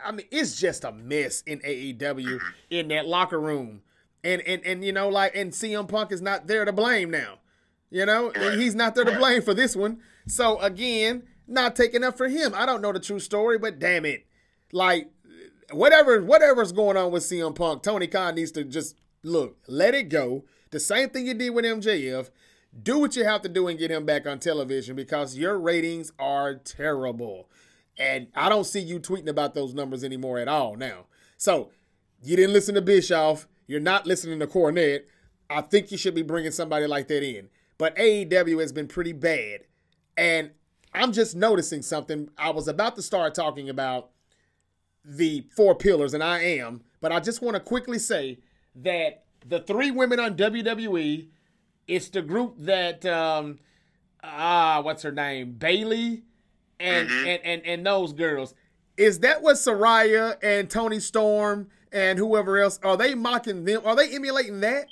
I 0.05 0.11
mean, 0.11 0.27
it's 0.33 0.59
just 0.59 0.83
a 0.83 0.91
mess 0.91 1.43
in 1.43 1.61
AEW 1.61 2.41
in 2.71 2.89
that 2.89 3.07
locker 3.07 3.41
room. 3.41 3.83
And 4.25 4.43
and 4.43 4.61
and 4.65 4.85
you 4.85 4.93
know, 4.93 5.09
like 5.09 5.37
and 5.37 5.53
CM 5.53 5.87
Punk 5.87 6.11
is 6.11 6.21
not 6.21 6.49
there 6.49 6.65
to 6.65 6.73
blame 6.73 7.11
now. 7.13 7.39
You 7.91 8.05
know, 8.07 8.33
and 8.33 8.61
he's 8.61 8.75
not 8.75 8.97
there 8.97 9.05
to 9.05 9.17
blame 9.17 9.43
for 9.43 9.55
this 9.55 9.77
one. 9.77 10.01
So 10.27 10.59
again, 10.59 11.23
not 11.47 11.77
taking 11.77 12.03
up 12.03 12.19
for 12.19 12.29
him. 12.29 12.55
I 12.57 12.67
don't 12.67 12.83
know 12.83 12.93
the 12.93 13.01
true 13.01 13.21
story, 13.21 13.57
but 13.57 13.79
damn 13.79 14.05
it. 14.05 14.27
Like 14.73 15.11
whatever 15.71 16.23
whatever's 16.25 16.73
going 16.73 16.97
on 16.97 17.13
with 17.13 17.23
CM 17.23 17.55
Punk, 17.55 17.85
Tony 17.85 18.09
Khan 18.09 18.35
needs 18.35 18.51
to 18.53 18.65
just 18.65 18.97
look, 19.23 19.59
let 19.69 19.95
it 19.95 20.09
go. 20.09 20.45
The 20.71 20.81
same 20.81 21.11
thing 21.11 21.27
you 21.27 21.35
did 21.35 21.51
with 21.51 21.65
MJF. 21.65 22.31
Do 22.83 22.99
what 22.99 23.17
you 23.17 23.25
have 23.25 23.43
to 23.43 23.49
do 23.49 23.67
and 23.67 23.79
get 23.79 23.91
him 23.91 24.05
back 24.05 24.27
on 24.27 24.39
television 24.39 24.95
because 24.95 25.37
your 25.37 25.59
ratings 25.59 26.13
are 26.19 26.55
terrible. 26.55 27.49
And 27.99 28.29
I 28.35 28.49
don't 28.49 28.65
see 28.65 28.81
you 28.81 29.01
tweeting 29.01 29.29
about 29.29 29.55
those 29.55 29.75
numbers 29.75 30.05
anymore 30.05 30.39
at 30.39 30.49
all 30.49 30.77
now. 30.77 31.07
So 31.37 31.71
you 32.23 32.37
didn't 32.37 32.53
listen 32.53 32.75
to 32.75 32.83
Bischoff. 32.83 33.49
You're 33.67 33.81
not 33.81 34.07
listening 34.07 34.39
to 34.41 34.47
Cornette. 34.47 35.05
I 35.51 35.63
think 35.63 35.91
you 35.91 35.99
should 35.99 36.15
be 36.15 36.23
bringing 36.23 36.51
somebody 36.53 36.87
like 36.87 37.09
that 37.09 37.23
in. 37.23 37.49
But 37.79 37.97
AEW 37.97 38.61
has 38.61 38.73
been 38.73 38.87
pretty 38.87 39.13
bad. 39.13 39.61
And 40.17 40.51
I'm 40.93 41.13
just 41.13 41.35
noticing 41.35 41.83
something. 41.83 42.29
I 42.37 42.51
was 42.51 42.69
about 42.69 42.97
to 42.97 43.03
start 43.03 43.35
talking 43.35 43.69
about 43.69 44.11
the 45.05 45.47
four 45.57 45.75
pillars, 45.75 46.13
and 46.15 46.23
I 46.23 46.41
am, 46.41 46.83
but 47.01 47.13
I 47.13 47.21
just 47.21 47.41
want 47.41 47.55
to 47.55 47.61
quickly 47.61 47.99
say 47.99 48.39
that 48.77 49.25
the 49.47 49.61
three 49.61 49.91
women 49.91 50.21
on 50.21 50.37
WWE, 50.37 51.29
it's 51.87 52.09
the 52.09 52.23
group 52.23 52.55
that 52.59 53.05
um 53.07 53.59
ah, 54.23 54.81
what's 54.83 55.03
her 55.03 55.13
name? 55.13 55.53
Bayley 55.53 56.23
and 56.81 57.09
mm-hmm. 57.09 57.27
and, 57.27 57.41
and 57.45 57.67
and 57.67 57.87
those 57.87 58.13
girls. 58.13 58.55
Is 58.97 59.21
that 59.21 59.43
what 59.43 59.57
Saraya 59.57 60.37
and 60.43 60.69
Toni 60.69 61.01
Storm 61.01 61.69
and 61.93 62.19
whoever 62.19 62.59
else 62.59 62.81
are 62.83 62.97
they 62.97 63.15
mocking 63.15 63.65
them? 63.65 63.83
Are 63.85 63.97
they 63.97 64.15
emulating 64.15 64.61
that? 64.61 64.87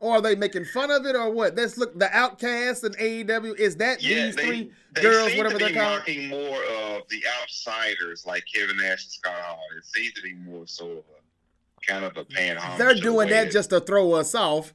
Or 0.00 0.16
are 0.16 0.20
they 0.20 0.34
making 0.34 0.66
fun 0.66 0.90
of 0.90 1.06
it 1.06 1.16
or 1.16 1.30
what? 1.30 1.54
Let's 1.54 1.78
look 1.78 1.98
the 1.98 2.14
Outcasts 2.14 2.84
and 2.84 2.96
AEW. 2.98 3.58
Is 3.58 3.76
that 3.76 4.02
yeah, 4.02 4.26
these 4.26 4.36
they, 4.36 4.46
three 4.46 4.70
they 4.92 5.02
girls, 5.02 5.34
whatever 5.36 5.58
they're 5.58 5.72
called? 5.72 6.00
mocking 6.00 6.28
more 6.28 6.62
of 6.62 7.08
the 7.08 7.22
outsiders 7.40 8.26
like 8.26 8.44
Kevin 8.52 8.76
Nash 8.76 9.04
and 9.04 9.12
Scott 9.12 9.40
Hall. 9.40 9.60
It 9.78 9.84
seems 9.84 10.12
to 10.12 10.22
be 10.22 10.34
more 10.34 10.66
so 10.66 11.02
kind 11.86 12.04
of 12.04 12.16
a 12.16 12.26
They're 12.78 12.94
doing 12.94 13.28
that 13.30 13.50
just 13.50 13.70
to 13.70 13.80
throw 13.80 14.12
us 14.12 14.34
off. 14.34 14.74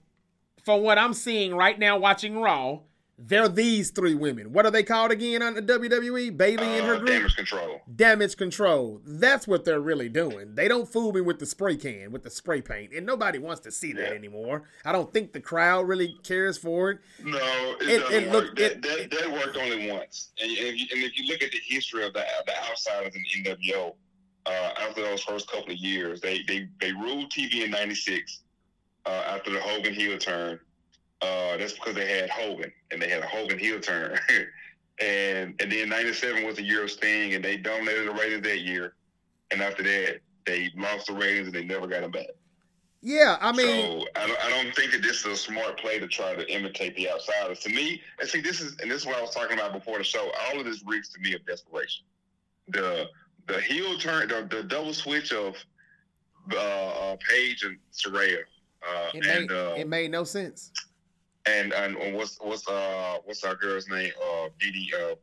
From 0.64 0.82
what 0.82 0.97
I'm 0.97 1.14
seeing 1.14 1.55
right 1.55 1.80
now 1.80 1.97
watching 1.97 2.39
Raw, 2.39 2.80
they're 3.22 3.49
these 3.49 3.89
three 3.89 4.16
women. 4.16 4.53
What 4.53 4.66
are 4.66 4.72
they 4.72 4.84
called 4.84 5.12
again 5.12 5.41
on 5.41 5.53
the 5.53 5.62
WWE? 5.62 6.38
Bayley 6.38 6.68
uh, 6.68 6.72
and 6.72 6.86
her 6.86 6.95
uh, 6.95 6.99
group? 6.99 7.10
Damage 7.10 7.36
Control. 7.36 7.82
Damage 7.93 8.38
Control. 8.38 9.01
That's 9.05 9.45
what 9.45 9.66
they're 9.66 9.82
really 9.82 10.07
doing. 10.07 10.55
They 10.55 10.70
don't 10.70 10.88
fool 10.88 11.12
me 11.12 11.20
with 11.20 11.39
the 11.39 11.45
spray 11.45 11.76
can, 11.76 12.14
with 12.14 12.24
the 12.24 12.30
spray 12.30 12.62
paint. 12.62 12.93
And 12.93 13.05
nobody 13.05 13.38
wants 13.38 13.60
to 13.62 13.72
see 13.72 13.91
that 13.93 14.10
yeah. 14.10 14.16
anymore. 14.16 14.64
I 14.86 14.93
don't 14.93 15.12
think 15.12 15.34
the 15.34 15.41
crowd 15.41 15.88
really 15.88 16.16
cares 16.24 16.57
for 16.57 16.91
it. 16.91 16.99
No, 17.22 17.38
it, 17.82 17.89
it 17.89 17.99
doesn't 17.99 18.24
it 18.24 18.32
work. 18.32 18.55
That, 18.55 18.82
that, 18.82 19.12
that, 19.12 19.32
worked 19.32 19.57
only 19.57 19.91
once. 19.91 20.30
And, 20.41 20.49
and, 20.51 20.68
if 20.68 20.80
you, 20.80 20.88
and, 20.93 21.03
if 21.03 21.18
you, 21.18 21.28
look 21.28 21.43
at 21.43 21.51
the 21.51 21.60
history 21.66 22.05
of 22.05 22.14
the, 22.14 22.24
the 22.45 22.70
outsiders 22.70 23.14
in 23.16 23.43
NWO, 23.43 23.95
uh, 24.45 24.71
after 24.79 25.01
those 25.01 25.21
first 25.21 25.49
couple 25.49 25.71
of 25.71 25.77
years, 25.77 26.21
they, 26.21 26.43
they, 26.47 26.67
they 26.79 26.91
ruled 26.91 27.31
TV 27.31 27.63
in 27.63 27.71
96 27.71 28.41
uh, 29.05 29.09
after 29.09 29.51
the 29.51 29.59
Hogan 29.59 29.93
heel 29.93 30.17
turn 30.17 30.59
uh, 31.21 31.57
that's 31.57 31.73
because 31.73 31.95
they 31.95 32.07
had 32.07 32.29
Hogan 32.29 32.71
and 32.91 33.01
they 33.01 33.09
had 33.09 33.21
a 33.21 33.27
Hogan 33.27 33.59
heel 33.59 33.79
turn. 33.79 34.17
and 35.01 35.55
and 35.59 35.71
then 35.71 35.89
'97 35.89 36.45
was 36.45 36.55
the 36.55 36.63
year 36.63 36.83
of 36.83 36.91
Sting, 36.91 37.33
and 37.33 37.43
they 37.43 37.57
dominated 37.57 38.07
the 38.07 38.13
ratings 38.13 38.43
that 38.43 38.59
year. 38.61 38.93
And 39.51 39.61
after 39.61 39.83
that, 39.83 40.19
they 40.45 40.71
lost 40.77 41.07
the 41.07 41.13
ratings 41.13 41.47
and 41.47 41.55
they 41.55 41.63
never 41.63 41.87
got 41.87 42.01
them 42.01 42.11
back. 42.11 42.27
Yeah, 43.01 43.37
I 43.39 43.51
mean, 43.51 43.67
so 43.67 44.07
I 44.15 44.27
don't, 44.27 44.45
I 44.45 44.49
don't 44.49 44.75
think 44.75 44.91
that 44.91 45.01
this 45.01 45.25
is 45.25 45.25
a 45.25 45.35
smart 45.35 45.79
play 45.79 45.99
to 45.99 46.07
try 46.07 46.35
to 46.35 46.53
imitate 46.53 46.95
the 46.95 47.09
outsiders. 47.09 47.59
To 47.61 47.69
me, 47.69 48.01
and 48.19 48.29
see, 48.29 48.41
this 48.41 48.61
is 48.61 48.77
and 48.81 48.89
this 48.89 49.01
is 49.01 49.05
what 49.05 49.17
I 49.17 49.21
was 49.21 49.31
talking 49.31 49.57
about 49.57 49.73
before 49.73 49.97
the 49.97 50.03
show. 50.03 50.31
All 50.47 50.59
of 50.59 50.65
this 50.65 50.83
reeks 50.85 51.09
to 51.09 51.19
me 51.19 51.33
of 51.33 51.45
desperation. 51.45 52.05
The 52.69 53.07
the 53.49 53.59
heel 53.59 53.97
turn, 53.97 54.29
the, 54.29 54.47
the 54.49 54.63
double 54.63 54.93
switch 54.93 55.33
of 55.33 55.55
uh, 56.53 56.57
uh, 56.57 57.17
Paige 57.29 57.63
and 57.63 57.77
Saraya. 57.91 58.39
Uh, 58.81 59.09
it, 59.13 59.25
and, 59.25 59.49
made, 59.49 59.51
uh, 59.51 59.73
it 59.77 59.87
made 59.89 60.11
no 60.11 60.23
sense 60.23 60.71
and 61.49 61.73
and 61.73 62.15
what's 62.15 62.37
what's 62.41 62.67
uh 62.67 63.17
what's 63.25 63.43
our 63.43 63.55
girl's 63.55 63.87
name? 63.87 64.11
Uh, 64.23 64.49
Didi. 64.59 64.89
Uh, 64.95 65.15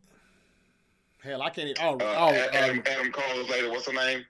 Hell, 1.22 1.42
I 1.42 1.50
can't 1.50 1.68
even. 1.68 1.82
Oh, 1.82 1.94
uh, 1.94 2.16
oh, 2.18 2.56
Adam, 2.56 2.78
um, 2.78 2.84
Adam 2.86 3.12
Cole's 3.12 3.50
later. 3.50 3.70
What's 3.70 3.86
her 3.86 3.92
name? 3.92 4.24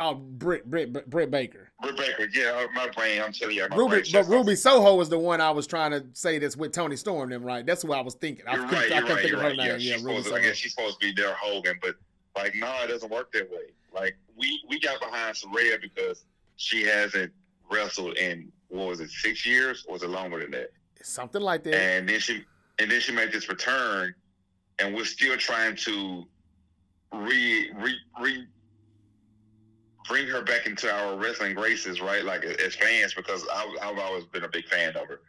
Oh, 0.00 0.14
Britt, 0.14 0.70
Britt, 0.70 1.10
Britt 1.10 1.28
Baker. 1.28 1.70
Britt 1.82 1.96
Baker, 1.96 2.28
yeah, 2.32 2.66
my 2.72 2.88
brain. 2.90 3.20
I'm 3.20 3.32
telling 3.32 3.56
you, 3.56 3.66
Ruby, 3.74 4.02
but 4.12 4.28
Ruby 4.28 4.54
Soho 4.54 4.94
was 4.94 5.08
the 5.08 5.18
one 5.18 5.40
I 5.40 5.50
was 5.50 5.66
trying 5.66 5.90
to 5.90 6.04
say 6.12 6.38
this 6.38 6.56
with 6.56 6.70
Toni 6.70 6.94
Storm. 6.94 7.30
Them 7.30 7.42
right? 7.42 7.66
That's 7.66 7.84
what 7.84 7.98
I 7.98 8.02
was 8.02 8.14
thinking. 8.14 8.46
I 8.46 8.54
couldn't, 8.54 8.70
right, 8.70 8.92
I 8.92 9.00
couldn't 9.00 9.08
right, 9.08 9.22
think 9.22 9.34
of 9.34 9.40
her 9.40 9.48
right. 9.48 9.56
name. 9.56 9.66
Yeah, 9.66 9.96
yeah 9.96 9.96
Ruby 9.96 10.22
to, 10.22 10.34
I 10.36 10.40
guess 10.40 10.56
she's 10.56 10.72
supposed 10.72 11.00
to 11.00 11.06
be 11.06 11.20
their 11.20 11.34
Hogan, 11.34 11.80
but 11.82 11.96
like, 12.38 12.54
no, 12.54 12.66
nah, 12.66 12.84
it 12.84 12.88
doesn't 12.88 13.10
work 13.10 13.32
that 13.32 13.50
way. 13.50 13.72
Like, 13.94 14.16
we 14.36 14.62
we 14.68 14.78
got 14.78 15.00
behind 15.00 15.36
Saraya 15.36 15.80
because 15.80 16.24
she 16.56 16.82
hasn't 16.82 17.32
wrestled 17.70 18.16
in 18.16 18.50
what 18.68 18.88
was 18.88 19.00
it, 19.00 19.10
six 19.10 19.44
years, 19.46 19.84
or 19.88 19.94
was 19.94 20.02
it 20.02 20.10
longer 20.10 20.40
than 20.40 20.50
that? 20.52 20.70
Something 21.02 21.42
like 21.42 21.64
that. 21.64 21.74
And 21.74 22.08
then 22.08 22.20
she 22.20 22.44
and 22.78 22.90
then 22.90 23.00
she 23.00 23.12
made 23.12 23.32
this 23.32 23.48
return, 23.48 24.14
and 24.78 24.94
we're 24.94 25.04
still 25.04 25.36
trying 25.36 25.76
to 25.76 26.24
re 27.12 27.70
re 27.76 27.96
re 28.20 28.46
bring 30.08 30.26
her 30.26 30.42
back 30.42 30.66
into 30.66 30.90
our 30.90 31.16
wrestling 31.16 31.54
graces, 31.54 32.00
right? 32.00 32.24
Like 32.24 32.44
as 32.44 32.74
fans, 32.74 33.14
because 33.14 33.44
I've, 33.54 33.68
I've 33.82 33.98
always 33.98 34.24
been 34.24 34.44
a 34.44 34.48
big 34.48 34.66
fan 34.66 34.96
of 34.96 35.06
her. 35.06 35.20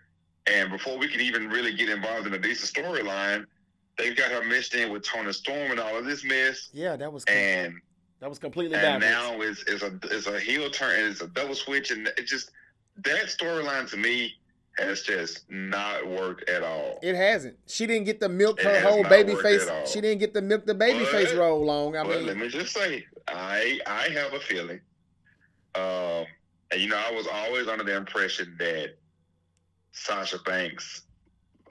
And 0.48 0.72
before 0.72 0.98
we 0.98 1.08
can 1.08 1.20
even 1.22 1.50
really 1.50 1.74
get 1.74 1.90
involved 1.90 2.26
in 2.28 2.34
a 2.34 2.40
decent 2.40 2.74
storyline, 2.74 3.46
they've 4.00 4.16
got 4.16 4.32
her 4.32 4.44
mixed 4.44 4.74
in 4.74 4.92
with 4.92 5.04
Toni 5.04 5.32
Storm 5.34 5.72
and 5.72 5.80
all 5.80 5.98
of 5.98 6.06
this 6.06 6.24
mess. 6.24 6.70
Yeah, 6.74 6.96
that 6.96 7.12
was 7.12 7.24
and 7.26 7.76
that 8.20 8.30
was 8.30 8.40
completely. 8.40 8.78
And 8.78 9.02
backwards. 9.02 9.06
now 9.06 9.42
it's, 9.42 9.64
it's 9.68 9.84
a 9.84 10.16
it's 10.16 10.28
a 10.28 10.40
heel 10.40 10.70
turn. 10.72 11.12
It's 11.12 11.22
a 11.22 11.28
double 11.28 11.56
switch, 11.56 11.92
and 11.92 12.08
it 12.08 12.26
just 12.26 12.52
that 13.04 13.26
storyline 13.26 13.90
to 13.92 13.98
me 13.98 14.34
has 14.78 15.02
just 15.02 15.50
not 15.50 16.08
worked 16.08 16.50
at 16.50 16.64
all. 16.64 17.00
It 17.04 17.16
hasn't. 17.16 17.58
She 17.68 17.86
didn't 17.86 18.06
get 18.06 18.20
the 18.20 18.30
milk 18.30 18.62
her 18.62 18.80
whole 18.82 19.04
baby 19.04 19.36
face. 19.36 19.70
She 19.86 20.02
didn't 20.02 20.20
get 20.20 20.34
the 20.34 20.42
milk 20.42 20.66
the 20.66 20.74
baby 20.74 21.00
but, 21.00 21.10
face 21.10 21.34
roll 21.34 21.64
long. 21.64 21.96
I 21.98 22.04
mean, 22.04 22.26
let 22.26 22.38
me 22.38 22.48
just 22.48 22.74
say, 22.74 23.06
I 23.28 23.80
I 23.86 24.10
have 24.10 24.34
a 24.34 24.40
feeling. 24.40 24.80
Um, 25.76 26.26
and 26.72 26.82
you 26.82 26.88
know, 26.88 26.98
I 26.98 27.12
was 27.12 27.28
always 27.28 27.68
under 27.68 27.84
the 27.84 27.96
impression 27.96 28.56
that 28.60 28.96
Sasha 29.92 30.40
Banks, 30.40 31.04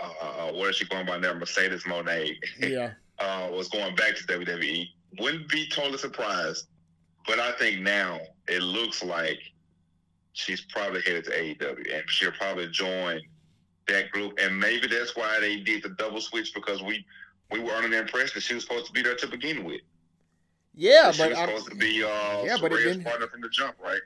uh, 0.00 0.48
uh 0.48 0.52
what 0.52 0.70
is 0.70 0.76
she 0.76 0.86
going 0.86 1.06
by 1.06 1.18
now? 1.18 1.34
Mercedes 1.34 1.84
Moné. 1.84 2.36
Yeah. 2.60 2.92
uh, 3.18 3.48
was 3.52 3.68
going 3.68 3.94
back 3.96 4.16
to 4.16 4.24
WWE. 4.24 4.86
Wouldn't 5.18 5.48
be 5.48 5.68
totally 5.68 5.98
surprised, 5.98 6.66
but 7.26 7.38
I 7.38 7.52
think 7.52 7.80
now 7.80 8.20
it 8.46 8.62
looks 8.62 9.02
like 9.02 9.38
she's 10.32 10.60
probably 10.60 11.00
headed 11.02 11.24
to 11.24 11.30
AEW, 11.30 11.94
and 11.96 12.04
she'll 12.08 12.32
probably 12.32 12.68
join 12.68 13.20
that 13.88 14.10
group. 14.10 14.38
And 14.40 14.58
maybe 14.58 14.86
that's 14.86 15.16
why 15.16 15.38
they 15.40 15.56
did 15.60 15.82
the 15.82 15.90
double 15.90 16.20
switch 16.20 16.54
because 16.54 16.82
we 16.82 17.04
we 17.50 17.60
were 17.60 17.72
under 17.72 17.88
the 17.88 17.98
impression 17.98 18.32
that 18.34 18.42
she 18.42 18.54
was 18.54 18.64
supposed 18.64 18.86
to 18.86 18.92
be 18.92 19.02
there 19.02 19.16
to 19.16 19.26
begin 19.26 19.64
with. 19.64 19.80
Yeah, 20.74 21.06
but 21.06 21.14
she 21.14 21.28
was 21.30 21.38
I'm, 21.38 21.48
supposed 21.48 21.70
to 21.70 21.76
be 21.76 22.04
uh, 22.04 22.42
yeah, 22.44 22.56
but 22.60 22.72
it 22.72 22.84
didn't- 22.84 23.04
partner 23.04 23.26
from 23.26 23.40
the 23.40 23.48
jump, 23.48 23.76
right? 23.82 24.00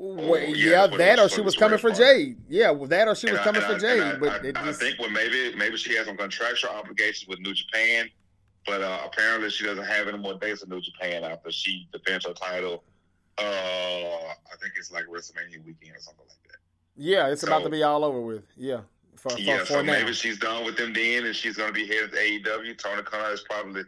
Well, 0.00 0.38
yeah, 0.40 0.46
yeah, 0.54 0.70
that's 0.86 0.90
what 0.92 0.94
it 0.94 0.98
that 0.98 1.18
or 1.18 1.28
she 1.28 1.40
was 1.40 1.56
coming 1.56 1.78
for. 1.78 1.90
Jade. 1.90 2.36
Yeah, 2.48 2.70
well, 2.70 2.86
that 2.88 3.08
or 3.08 3.14
she 3.14 3.30
was 3.30 3.40
I- 3.40 3.44
coming 3.44 3.62
for 3.62 3.74
I- 3.74 3.78
Jade. 3.78 4.00
I, 4.02 4.16
But 4.16 4.44
I, 4.56 4.64
just, 4.64 4.80
think 4.80 4.98
well, 4.98 5.10
maybe 5.10 5.54
maybe 5.56 5.76
she 5.76 5.94
has 5.96 6.06
some 6.06 6.16
contractual 6.16 6.70
obligations 6.70 7.28
with 7.28 7.40
New 7.40 7.52
Japan, 7.54 8.08
but 8.66 8.80
uh, 8.82 9.00
apparently 9.04 9.50
she 9.50 9.64
doesn't 9.64 9.84
have 9.84 10.06
any 10.08 10.18
more 10.18 10.34
dates 10.34 10.60
with 10.60 10.70
New 10.70 10.80
Japan 10.80 11.24
after 11.24 11.50
she 11.50 11.88
defends 11.92 12.26
her 12.26 12.32
title. 12.34 12.84
Uh, 13.36 13.42
I 13.42 14.56
think 14.60 14.74
it's 14.76 14.90
like 14.92 15.04
WrestleMania 15.06 15.64
weekend 15.64 15.96
or 15.96 16.00
something 16.00 16.26
like 16.28 16.42
that. 16.50 16.58
yeah, 16.96 17.28
it's 17.28 17.42
about 17.44 17.62
to 17.64 17.68
be 17.70 17.82
all 17.82 18.04
over 18.04 18.20
with. 18.20 18.42
Yeah, 18.56 18.80
for, 19.16 19.30
for, 19.30 19.38
yeah, 19.38 19.58
for 19.60 19.66
so 19.66 19.82
now. 19.82 19.92
maybe 19.92 20.12
she's 20.12 20.38
done 20.38 20.64
with 20.64 20.76
them 20.76 20.92
then, 20.92 21.24
and 21.24 21.34
she's 21.36 21.56
going 21.56 21.68
to 21.68 21.74
be 21.74 21.86
headed 21.86 22.12
to 22.12 22.16
AEW. 22.18 22.76
Tony 22.78 23.02
Khan 23.02 23.32
is 23.32 23.40
probably, 23.42 23.82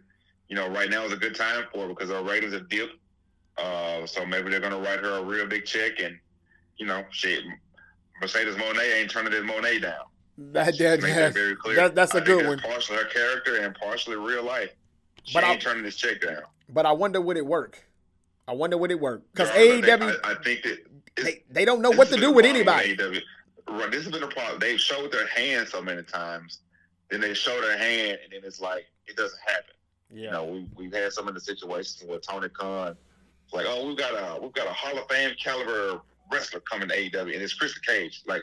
you 0.49 0.57
know, 0.57 0.69
right 0.69 0.89
now 0.91 1.05
is 1.05 1.13
a 1.13 1.17
good 1.17 1.35
time 1.35 1.65
for 1.73 1.83
her 1.83 1.89
because 1.89 2.11
her 2.11 2.23
ratings 2.23 2.55
are 2.55 2.61
dipped. 2.61 2.95
Uh, 3.63 4.07
so 4.07 4.25
maybe 4.25 4.51
they're 4.51 4.61
going 4.61 4.73
to 4.73 4.79
write 4.79 5.01
her 5.01 5.19
a 5.19 5.23
real 5.23 5.47
big 5.47 5.65
check, 5.65 6.01
and 6.01 6.19
you 6.79 6.87
know, 6.87 7.05
she 7.11 7.41
Mercedes 8.21 8.55
Moné 8.57 8.95
ain't 9.01 9.11
turning 9.11 9.33
this 9.33 9.45
Monet 9.45 9.81
down. 9.81 10.05
That, 10.53 10.77
that, 10.79 11.01
that 11.03 11.35
very 11.35 11.57
clear. 11.57 11.77
that- 11.77 11.95
that's 11.95 12.15
a 12.15 12.19
I 12.23 12.25
good 12.25 12.47
one. 12.47 12.59
Partially 12.61 12.97
her 12.97 13.05
character 13.05 13.57
and 13.57 13.75
partially 13.75 14.17
real 14.17 14.43
life. 14.43 14.71
She 15.25 15.35
But 15.35 15.45
I- 15.45 15.53
ain't 15.53 15.63
turning 15.63 15.83
this 15.83 15.97
check 15.97 16.21
down. 16.23 16.43
But 16.71 16.87
I 16.87 16.93
wonder 16.93 17.21
would 17.21 17.37
it 17.37 17.45
work? 17.45 17.79
I 18.49 18.53
wonder 18.53 18.79
would 18.79 18.91
it 18.91 19.01
work? 19.01 19.23
Because 19.33 19.51
I 19.51 19.59
AEW, 19.59 20.19
I, 20.25 20.33
I 20.33 20.35
think 20.43 20.63
that 20.63 20.79
they, 21.17 21.43
they 21.51 21.65
don't 21.65 21.83
know 21.83 21.91
what 21.91 22.09
to 22.09 22.17
do 22.17 22.33
with 22.33 22.45
anybody. 22.47 22.97
AEW. 22.97 23.21
Right, 23.69 23.91
this 23.91 24.05
has 24.05 24.13
been 24.13 24.23
a 24.23 24.29
problem. 24.29 24.59
They've 24.61 24.81
showed 24.81 25.13
their 25.13 25.27
hand 25.29 25.69
so 25.69 25.83
many 25.83 26.03
times, 26.03 26.61
then 27.11 27.21
they 27.21 27.35
show 27.35 27.61
their 27.61 27.77
hand, 27.79 28.19
and 28.25 28.33
then 28.33 28.41
it's 28.45 28.61
like 28.61 28.87
it 29.07 29.17
doesn't 29.17 29.39
happen. 29.47 29.75
You 30.13 30.31
know, 30.31 30.45
we 30.45 30.67
we've 30.77 30.93
had 30.93 31.13
some 31.13 31.29
of 31.29 31.35
the 31.35 31.41
situations 31.41 32.03
where 32.09 32.19
Tony 32.19 32.49
Khan, 32.49 32.97
it's 33.51 33.55
like, 33.57 33.67
oh, 33.69 33.87
we've 33.89 33.97
got 33.97 34.13
a 34.13 34.41
we've 34.41 34.53
got 34.53 34.69
a 34.69 34.73
Hall 34.73 34.97
of 34.97 35.09
Fame 35.09 35.35
caliber 35.43 36.01
wrestler 36.31 36.61
coming 36.61 36.89
to 36.89 36.95
AEW, 36.97 37.33
and 37.35 37.43
it's 37.43 37.55
Christian 37.55 37.83
Cage. 37.85 38.23
Like, 38.27 38.43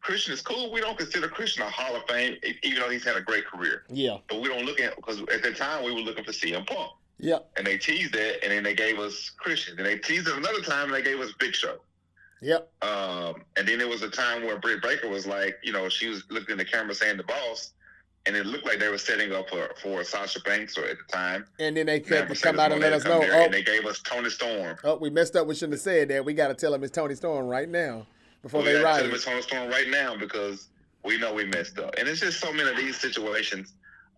Christian 0.00 0.32
is 0.32 0.40
cool. 0.40 0.70
We 0.72 0.80
don't 0.80 0.96
consider 0.96 1.26
Christian 1.26 1.64
a 1.64 1.70
Hall 1.70 1.96
of 1.96 2.04
Fame, 2.08 2.36
even 2.62 2.78
though 2.80 2.88
he's 2.88 3.04
had 3.04 3.16
a 3.16 3.20
great 3.20 3.44
career. 3.46 3.82
yeah, 3.88 4.18
But 4.28 4.40
we 4.40 4.48
don't 4.48 4.64
look 4.64 4.80
at 4.80 4.94
because 4.94 5.20
at 5.22 5.42
the 5.42 5.52
time 5.52 5.84
we 5.84 5.92
were 5.92 6.00
looking 6.00 6.22
for 6.22 6.30
CM 6.30 6.64
Punk, 6.66 6.92
yeah, 7.18 7.38
and 7.56 7.66
they 7.66 7.76
teased 7.78 8.14
that, 8.14 8.44
and 8.44 8.52
then 8.52 8.62
they 8.62 8.74
gave 8.74 9.00
us 9.00 9.30
Christian, 9.30 9.76
and 9.78 9.84
they 9.84 9.98
teased 9.98 10.28
it 10.28 10.36
another 10.36 10.60
time, 10.60 10.84
and 10.84 10.94
they 10.94 11.02
gave 11.02 11.18
us 11.18 11.32
Big 11.40 11.54
Show. 11.54 11.78
yeah. 12.40 12.58
Um, 12.82 13.42
and 13.56 13.66
then 13.66 13.78
there 13.78 13.88
was 13.88 14.02
a 14.02 14.10
time 14.10 14.44
where 14.44 14.56
Britt 14.60 14.82
Baker 14.82 15.08
was 15.08 15.26
like, 15.26 15.56
you 15.64 15.72
know, 15.72 15.88
she 15.88 16.06
was 16.06 16.22
looking 16.30 16.52
in 16.52 16.58
the 16.58 16.64
camera 16.64 16.94
saying 16.94 17.16
the 17.16 17.24
boss, 17.24 17.72
and 18.28 18.36
it 18.36 18.44
looked 18.44 18.66
like 18.66 18.78
they 18.78 18.88
were 18.88 18.98
setting 18.98 19.32
up 19.32 19.48
for, 19.48 19.70
for 19.82 20.04
Sasha 20.04 20.40
Banks 20.40 20.76
or 20.76 20.84
at 20.84 20.98
the 20.98 21.04
time. 21.10 21.46
And 21.58 21.74
then 21.74 21.86
they 21.86 21.98
could 21.98 22.28
come 22.42 22.60
out 22.60 22.72
and 22.72 22.80
let 22.80 22.92
us 22.92 23.04
know. 23.04 23.22
Oh, 23.24 23.44
And 23.44 23.52
they 23.54 23.62
gave 23.62 23.86
us 23.86 24.00
Toni 24.00 24.28
Storm. 24.28 24.76
oh, 24.84 24.96
we 24.96 25.08
messed 25.08 25.34
up. 25.34 25.46
We 25.46 25.54
shouldn't 25.54 25.72
have 25.72 25.80
said 25.80 26.08
that. 26.08 26.26
We 26.26 26.34
got 26.34 26.48
to 26.48 26.54
tell 26.54 26.72
them 26.72 26.84
it's 26.84 26.92
Toni 26.92 27.14
Storm 27.14 27.46
right 27.46 27.68
now 27.68 28.06
before 28.42 28.60
we 28.60 28.66
they 28.66 28.82
gotta 28.82 28.98
tell 28.98 29.06
them 29.06 29.14
it's 29.14 29.24
Toni 29.24 29.40
Storm 29.40 29.70
right 29.70 29.88
now 29.88 30.14
because 30.14 30.68
we 31.04 31.16
know 31.18 31.32
we 31.32 31.46
messed 31.46 31.78
up. 31.78 31.94
And 31.96 32.06
it's 32.06 32.20
just 32.20 32.38
so 32.38 32.52
many 32.52 32.68
of 32.68 32.76
these 32.76 32.98
situations 32.98 33.72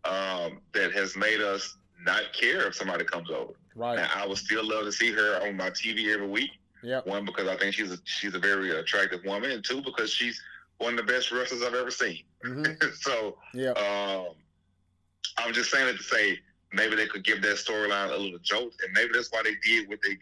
um, 0.05 0.61
that 0.75 0.93
has 0.93 1.17
made 1.17 1.41
us 1.41 1.77
not 2.05 2.33
care 2.33 2.67
if 2.67 2.75
somebody 2.75 3.05
comes 3.05 3.31
over. 3.31 3.53
Right. 3.77 3.95
Now, 3.97 4.09
I 4.13 4.27
would 4.27 4.39
still 4.39 4.69
love 4.69 4.87
to 4.87 4.93
see 4.93 5.13
her 5.13 5.47
on 5.47 5.57
my 5.57 5.71
TV 5.71 6.13
every 6.13 6.27
week. 6.27 6.51
Yep. 6.83 7.07
One 7.07 7.25
because 7.25 7.47
I 7.47 7.57
think 7.57 7.75
she's 7.75 7.93
a, 7.93 7.99
she's 8.05 8.35
a 8.35 8.41
very 8.41 8.71
attractive 8.71 9.23
woman, 9.25 9.53
and 9.53 9.63
two 9.65 9.83
because 9.83 10.11
she's 10.11 10.43
one 10.81 10.99
of 10.99 11.07
the 11.07 11.13
best 11.13 11.31
wrestlers 11.31 11.63
I've 11.63 11.75
ever 11.75 11.91
seen. 11.91 12.23
hmm 12.43 12.65
so 13.01 13.37
Yeah. 13.55 13.71
um, 13.73 14.35
I'm 15.39 15.53
just 15.53 15.71
saying 15.71 15.89
it 15.89 15.97
to 15.99 16.03
say 16.03 16.39
maybe 16.73 16.97
they 16.97 17.07
could 17.07 17.23
give 17.23 17.43
that 17.43 17.57
storyline 17.57 18.13
a 18.13 18.17
little 18.17 18.39
jolt, 18.41 18.73
and 18.83 18.93
maybe 18.95 19.11
that's 19.13 19.31
why 19.31 19.43
they 19.45 19.55
did 19.63 19.89
what 19.89 20.01
they 20.03 20.11
did. 20.11 20.19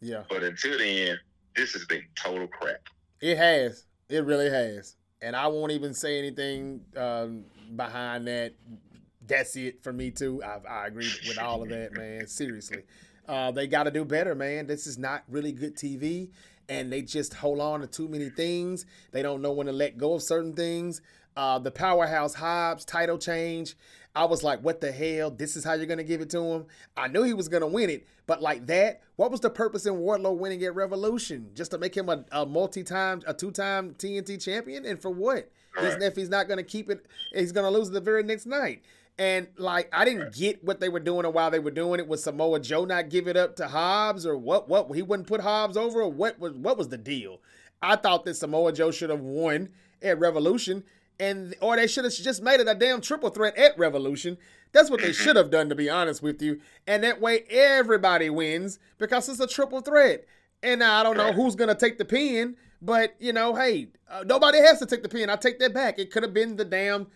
Yeah. 0.00 0.24
But 0.28 0.42
until 0.42 0.78
then, 0.78 1.18
this 1.56 1.72
has 1.72 1.84
been 1.86 2.02
total 2.16 2.46
crap. 2.48 2.80
It 3.20 3.36
has. 3.38 3.84
It 4.08 4.24
really 4.24 4.50
has. 4.50 4.96
And 5.22 5.36
I 5.36 5.46
won't 5.46 5.72
even 5.72 5.94
say 5.94 6.18
anything 6.18 6.82
um, 6.96 7.44
behind 7.76 8.26
that. 8.26 8.54
That's 9.26 9.54
it 9.56 9.82
for 9.84 9.92
me 9.92 10.10
too. 10.10 10.42
I, 10.42 10.58
I 10.68 10.86
agree 10.88 11.08
with 11.28 11.38
all 11.38 11.62
of 11.62 11.68
that, 11.68 11.92
man. 11.96 12.26
Seriously, 12.26 12.82
uh, 13.28 13.52
they 13.52 13.68
got 13.68 13.84
to 13.84 13.90
do 13.92 14.04
better, 14.04 14.34
man. 14.34 14.66
This 14.66 14.86
is 14.88 14.98
not 14.98 15.22
really 15.28 15.52
good 15.52 15.76
TV, 15.76 16.30
and 16.72 16.90
they 16.90 17.02
just 17.02 17.34
hold 17.34 17.60
on 17.60 17.80
to 17.80 17.86
too 17.86 18.08
many 18.08 18.30
things. 18.30 18.86
They 19.10 19.22
don't 19.22 19.42
know 19.42 19.52
when 19.52 19.66
to 19.66 19.72
let 19.72 19.98
go 19.98 20.14
of 20.14 20.22
certain 20.22 20.54
things. 20.54 21.02
Uh, 21.36 21.58
the 21.58 21.70
powerhouse 21.70 22.34
Hobbs 22.34 22.84
title 22.84 23.18
change. 23.18 23.76
I 24.14 24.24
was 24.26 24.42
like, 24.42 24.60
what 24.60 24.80
the 24.80 24.92
hell? 24.92 25.30
This 25.30 25.56
is 25.56 25.64
how 25.64 25.74
you're 25.74 25.86
gonna 25.86 26.02
give 26.02 26.20
it 26.20 26.30
to 26.30 26.42
him? 26.42 26.66
I 26.96 27.08
knew 27.08 27.22
he 27.22 27.32
was 27.34 27.48
gonna 27.48 27.66
win 27.66 27.88
it, 27.88 28.06
but 28.26 28.42
like 28.42 28.66
that, 28.66 29.00
what 29.16 29.30
was 29.30 29.40
the 29.40 29.50
purpose 29.50 29.86
in 29.86 29.94
Wardlow 29.94 30.36
winning 30.36 30.62
at 30.64 30.74
Revolution? 30.74 31.50
Just 31.54 31.70
to 31.70 31.78
make 31.78 31.94
him 31.94 32.08
a, 32.08 32.24
a 32.32 32.44
multi-time, 32.44 33.22
a 33.26 33.32
two-time 33.32 33.94
TNT 33.94 34.42
champion, 34.42 34.84
and 34.84 35.00
for 35.00 35.10
what? 35.10 35.50
He's, 35.80 35.94
if 35.94 36.16
he's 36.16 36.28
not 36.28 36.48
gonna 36.48 36.62
keep 36.62 36.90
it, 36.90 37.06
he's 37.34 37.52
gonna 37.52 37.70
lose 37.70 37.90
the 37.90 38.00
very 38.00 38.22
next 38.22 38.44
night. 38.44 38.82
And 39.18 39.48
like, 39.58 39.88
I 39.92 40.04
didn't 40.04 40.34
get 40.34 40.64
what 40.64 40.80
they 40.80 40.88
were 40.88 41.00
doing 41.00 41.26
or 41.26 41.30
why 41.30 41.50
they 41.50 41.58
were 41.58 41.70
doing 41.70 42.00
it. 42.00 42.08
Was 42.08 42.24
Samoa 42.24 42.60
Joe 42.60 42.84
not 42.84 43.10
give 43.10 43.28
it 43.28 43.36
up 43.36 43.56
to 43.56 43.68
Hobbs 43.68 44.26
or 44.26 44.36
what? 44.36 44.68
What 44.68 44.90
he 44.94 45.02
wouldn't 45.02 45.28
put 45.28 45.42
Hobbs 45.42 45.76
over 45.76 46.00
or 46.02 46.10
what 46.10 46.38
was 46.38 46.54
what 46.54 46.78
was 46.78 46.88
the 46.88 46.98
deal? 46.98 47.40
I 47.82 47.96
thought 47.96 48.24
that 48.24 48.34
Samoa 48.34 48.72
Joe 48.72 48.90
should 48.90 49.10
have 49.10 49.20
won 49.20 49.68
at 50.00 50.18
Revolution, 50.18 50.84
and 51.18 51.54
or 51.60 51.76
they 51.76 51.86
should 51.86 52.04
have 52.04 52.14
just 52.14 52.42
made 52.42 52.60
it 52.60 52.68
a 52.68 52.74
damn 52.74 53.00
triple 53.00 53.30
threat 53.30 53.56
at 53.56 53.76
Revolution. 53.76 54.38
That's 54.72 54.90
what 54.90 55.02
they 55.02 55.12
should 55.12 55.36
have 55.36 55.50
done, 55.50 55.68
to 55.68 55.74
be 55.74 55.90
honest 55.90 56.22
with 56.22 56.40
you. 56.40 56.60
And 56.86 57.04
that 57.04 57.20
way 57.20 57.44
everybody 57.50 58.30
wins 58.30 58.78
because 58.98 59.28
it's 59.28 59.40
a 59.40 59.46
triple 59.46 59.80
threat. 59.80 60.26
And 60.62 60.82
I 60.82 61.02
don't 61.02 61.16
know 61.16 61.32
who's 61.32 61.56
gonna 61.56 61.74
take 61.74 61.98
the 61.98 62.04
pin, 62.04 62.56
but 62.80 63.14
you 63.18 63.32
know, 63.32 63.54
hey, 63.54 63.88
uh, 64.08 64.24
nobody 64.24 64.58
has 64.58 64.78
to 64.78 64.86
take 64.86 65.02
the 65.02 65.08
pin. 65.08 65.28
I 65.28 65.36
take 65.36 65.58
that 65.58 65.74
back. 65.74 65.98
It 65.98 66.10
could 66.10 66.22
have 66.22 66.34
been 66.34 66.56
the 66.56 66.64
damn. 66.64 67.08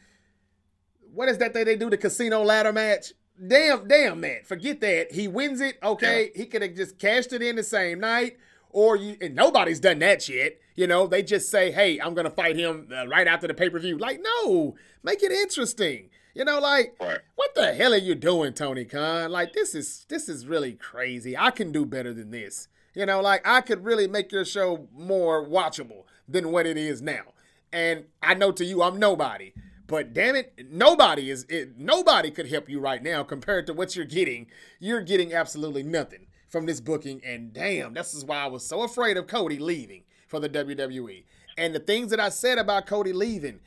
What 1.17 1.29
is 1.31 1.39
that 1.39 1.53
thing 1.55 1.65
they 1.65 1.77
do? 1.77 1.89
The 1.89 1.97
casino 1.97 2.43
ladder 2.43 2.73
match. 2.73 3.13
Damn, 3.49 3.89
damn, 3.89 4.21
man. 4.21 4.41
Forget 4.45 4.81
that. 4.81 5.13
He 5.13 5.29
wins 5.29 5.61
it. 5.61 5.79
Okay, 5.83 6.31
he 6.35 6.45
could 6.47 6.63
have 6.63 6.75
just 6.75 6.99
cashed 6.99 7.33
it 7.33 7.43
in 7.43 7.57
the 7.57 7.63
same 7.63 8.01
night, 8.01 8.37
or 8.71 8.97
you. 8.97 9.17
And 9.21 9.35
nobody's 9.35 9.81
done 9.81 9.99
that 10.01 10.29
yet. 10.29 10.59
You 10.75 10.87
know, 10.87 11.07
they 11.07 11.23
just 11.23 11.51
say, 11.51 11.71
"Hey, 11.73 11.99
I'm 11.99 12.15
gonna 12.15 12.31
fight 12.31 12.57
him 12.57 12.89
uh, 12.95 13.07
right 13.09 13.27
after 13.27 13.47
the 13.47 13.55
pay 13.55 13.71
per 13.71 13.79
view." 13.79 13.97
Like, 13.99 14.21
no, 14.23 14.75
make 15.03 15.23
it 15.23 15.33
interesting. 15.33 16.11
You 16.35 16.45
know, 16.45 16.61
like 16.61 16.95
Right. 17.01 17.21
what 17.35 17.55
the 17.55 17.73
hell 17.73 17.95
are 17.95 17.99
you 17.99 18.15
doing, 18.15 18.53
Tony 18.53 18.85
Khan? 18.85 19.31
Like 19.31 19.55
this 19.55 19.75
is 19.75 20.05
this 20.11 20.29
is 20.29 20.47
really 20.47 20.75
crazy. 20.75 21.35
I 21.37 21.51
can 21.51 21.73
do 21.73 21.87
better 21.87 22.13
than 22.13 22.31
this. 22.31 22.69
You 22.95 23.07
know, 23.07 23.23
like 23.23 23.47
I 23.47 23.63
could 23.63 23.85
really 23.85 24.07
make 24.07 24.33
your 24.33 24.45
show 24.45 24.87
more 24.95 25.43
watchable 25.47 26.05
than 26.29 26.51
what 26.53 26.67
it 26.67 26.77
is 26.77 27.01
now. 27.01 27.33
And 27.73 28.05
I 28.23 28.35
know 28.35 28.53
to 28.53 28.65
you, 28.65 28.83
I'm 28.83 28.99
nobody. 28.99 29.53
But 29.87 30.13
damn 30.13 30.35
it, 30.35 30.67
nobody 30.71 31.31
is 31.31 31.45
it, 31.49 31.79
nobody 31.79 32.31
could 32.31 32.49
help 32.49 32.69
you 32.69 32.81
right 32.81 33.03
now 33.03 33.23
compared 33.23 33.67
to 33.67 33.73
what 33.73 33.95
you're 33.95 34.05
getting. 34.05 34.49
You're 34.81 35.03
getting 35.03 35.33
absolutely 35.33 35.85
nothing 35.85 36.27
from 36.49 36.67
this 36.67 36.81
booking. 36.81 37.21
And 37.25 37.53
damn, 37.53 37.95
this 37.95 38.15
is 38.15 38.25
why 38.25 38.39
I 38.39 38.47
was 38.47 38.67
so 38.67 38.83
afraid 38.83 39.17
of 39.17 39.27
Cody 39.27 39.59
leaving 39.59 40.03
for 40.27 40.41
the 40.41 40.49
WWE. 40.49 41.25
And 41.57 41.75
the 41.75 41.81
things 41.81 42.11
that 42.11 42.21
I 42.21 42.31
said 42.31 42.59
about 42.59 42.87
Cody 42.87 43.13
leaving, 43.13 43.61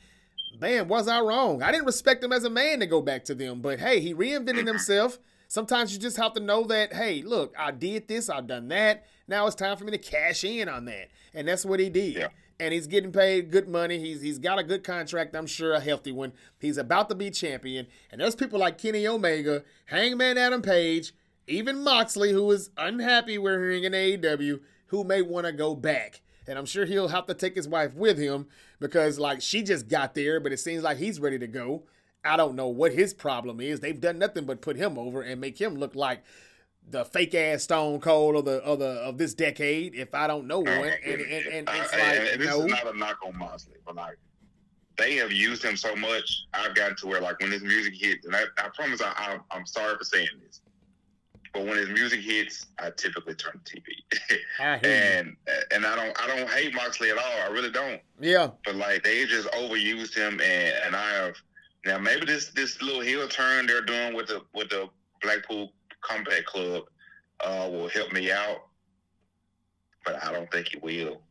man, 0.60 0.88
was 0.88 1.08
I 1.08 1.20
wrong? 1.20 1.62
I 1.62 1.72
didn't 1.72 1.86
respect 1.86 2.22
him 2.22 2.32
as 2.32 2.44
a 2.44 2.50
man 2.50 2.80
to 2.80 2.86
go 2.86 3.00
back 3.00 3.24
to 3.24 3.34
them, 3.34 3.60
but 3.60 3.80
hey, 3.80 4.00
he 4.00 4.14
reinvented 4.14 4.66
himself. 4.66 5.18
Sometimes 5.48 5.92
you 5.92 5.98
just 5.98 6.16
have 6.16 6.34
to 6.34 6.40
know 6.40 6.64
that, 6.64 6.92
hey, 6.92 7.22
look, 7.22 7.54
I 7.58 7.72
did 7.72 8.06
this, 8.06 8.28
I've 8.28 8.46
done 8.46 8.68
that. 8.68 9.06
Now 9.26 9.46
it's 9.46 9.56
time 9.56 9.76
for 9.76 9.84
me 9.84 9.90
to 9.92 9.98
cash 9.98 10.44
in 10.44 10.68
on 10.68 10.84
that. 10.84 11.08
And 11.34 11.48
that's 11.48 11.64
what 11.64 11.80
he 11.80 11.88
did. 11.88 12.14
Yeah. 12.14 12.28
And 12.60 12.74
he's 12.74 12.86
getting 12.86 13.10
paid 13.10 13.50
good 13.50 13.68
money. 13.68 13.98
He's 13.98 14.20
he's 14.20 14.38
got 14.38 14.58
a 14.58 14.62
good 14.62 14.84
contract, 14.84 15.34
I'm 15.34 15.46
sure, 15.46 15.72
a 15.72 15.80
healthy 15.80 16.12
one. 16.12 16.32
He's 16.60 16.76
about 16.76 17.08
to 17.08 17.14
be 17.14 17.30
champion. 17.30 17.86
And 18.12 18.20
there's 18.20 18.36
people 18.36 18.60
like 18.60 18.78
Kenny 18.78 19.06
Omega, 19.06 19.64
Hangman 19.86 20.36
Adam 20.36 20.60
Page, 20.60 21.12
even 21.46 21.82
Moxley, 21.82 22.32
who 22.32 22.50
is 22.50 22.70
unhappy 22.76 23.38
with 23.38 23.54
him 23.54 23.84
in 23.84 23.92
AEW, 23.92 24.60
who 24.88 25.04
may 25.04 25.22
want 25.22 25.46
to 25.46 25.52
go 25.52 25.74
back. 25.74 26.20
And 26.46 26.58
I'm 26.58 26.66
sure 26.66 26.84
he'll 26.84 27.08
have 27.08 27.26
to 27.26 27.34
take 27.34 27.54
his 27.54 27.68
wife 27.68 27.94
with 27.94 28.18
him 28.18 28.46
because, 28.78 29.18
like, 29.18 29.40
she 29.40 29.62
just 29.62 29.88
got 29.88 30.14
there, 30.14 30.40
but 30.40 30.52
it 30.52 30.58
seems 30.58 30.82
like 30.82 30.98
he's 30.98 31.20
ready 31.20 31.38
to 31.38 31.46
go. 31.46 31.84
I 32.24 32.36
don't 32.36 32.56
know 32.56 32.68
what 32.68 32.92
his 32.92 33.14
problem 33.14 33.60
is. 33.60 33.80
They've 33.80 34.00
done 34.00 34.18
nothing 34.18 34.44
but 34.44 34.60
put 34.60 34.76
him 34.76 34.98
over 34.98 35.22
and 35.22 35.40
make 35.40 35.60
him 35.60 35.76
look 35.76 35.94
like 35.94 36.22
the 36.90 37.04
fake 37.04 37.34
ass 37.34 37.62
Stone 37.64 38.00
Cold 38.00 38.36
of 38.36 38.44
the 38.44 38.62
of 38.64 38.78
the 38.78 38.86
of 39.02 39.18
this 39.18 39.34
decade. 39.34 39.94
If 39.94 40.14
I 40.14 40.26
don't 40.26 40.46
know 40.46 40.60
one. 40.60 40.68
and, 40.68 40.90
and, 41.04 41.20
and 41.46 41.68
it's 41.68 41.92
I- 41.94 41.98
like 41.98 42.32
and 42.32 42.40
this 42.40 42.48
no, 42.48 42.64
is 42.64 42.70
not 42.70 42.94
a 42.94 42.98
knock 42.98 43.18
on 43.24 43.36
Moxley, 43.38 43.74
but 43.86 43.94
like 43.96 44.16
they 44.98 45.14
have 45.16 45.32
used 45.32 45.64
him 45.64 45.76
so 45.76 45.94
much. 45.96 46.44
I've 46.52 46.74
gotten 46.74 46.96
to 46.98 47.06
where 47.06 47.20
like 47.20 47.40
when 47.40 47.50
his 47.52 47.62
music 47.62 47.94
hits, 47.94 48.26
and 48.26 48.34
I, 48.36 48.42
I 48.58 48.68
promise 48.74 49.00
I, 49.00 49.12
I, 49.16 49.38
I'm 49.50 49.64
sorry 49.64 49.96
for 49.96 50.04
saying 50.04 50.28
this, 50.44 50.60
but 51.54 51.64
when 51.64 51.76
his 51.78 51.88
music 51.88 52.20
hits, 52.20 52.66
I 52.78 52.90
typically 52.90 53.34
turn 53.34 53.60
the 53.64 53.70
TV. 53.80 54.36
I 54.60 54.78
hear 54.78 54.90
you. 54.90 54.96
and 54.96 55.36
and 55.72 55.86
I 55.86 55.96
don't 55.96 56.20
I 56.22 56.26
don't 56.26 56.50
hate 56.50 56.74
Moxley 56.74 57.10
at 57.10 57.16
all. 57.18 57.40
I 57.44 57.48
really 57.50 57.70
don't. 57.70 58.00
Yeah, 58.20 58.50
But 58.64 58.74
like 58.76 59.02
they 59.02 59.24
just 59.26 59.48
overused 59.52 60.14
him, 60.14 60.40
and 60.40 60.74
and 60.84 60.94
I 60.96 61.10
have 61.14 61.36
now 61.86 61.98
maybe 61.98 62.26
this 62.26 62.50
this 62.50 62.82
little 62.82 63.00
heel 63.00 63.26
turn 63.28 63.66
they're 63.66 63.80
doing 63.80 64.14
with 64.14 64.26
the 64.26 64.42
with 64.54 64.68
the 64.70 64.88
Blackpool 65.22 65.72
Combat 66.00 66.44
Club 66.46 66.84
uh, 67.40 67.68
will 67.70 67.88
help 67.88 68.12
me 68.12 68.30
out, 68.30 68.66
but 70.04 70.22
I 70.22 70.32
don't 70.32 70.50
think 70.50 70.74
it 70.74 70.82
will. 70.82 71.22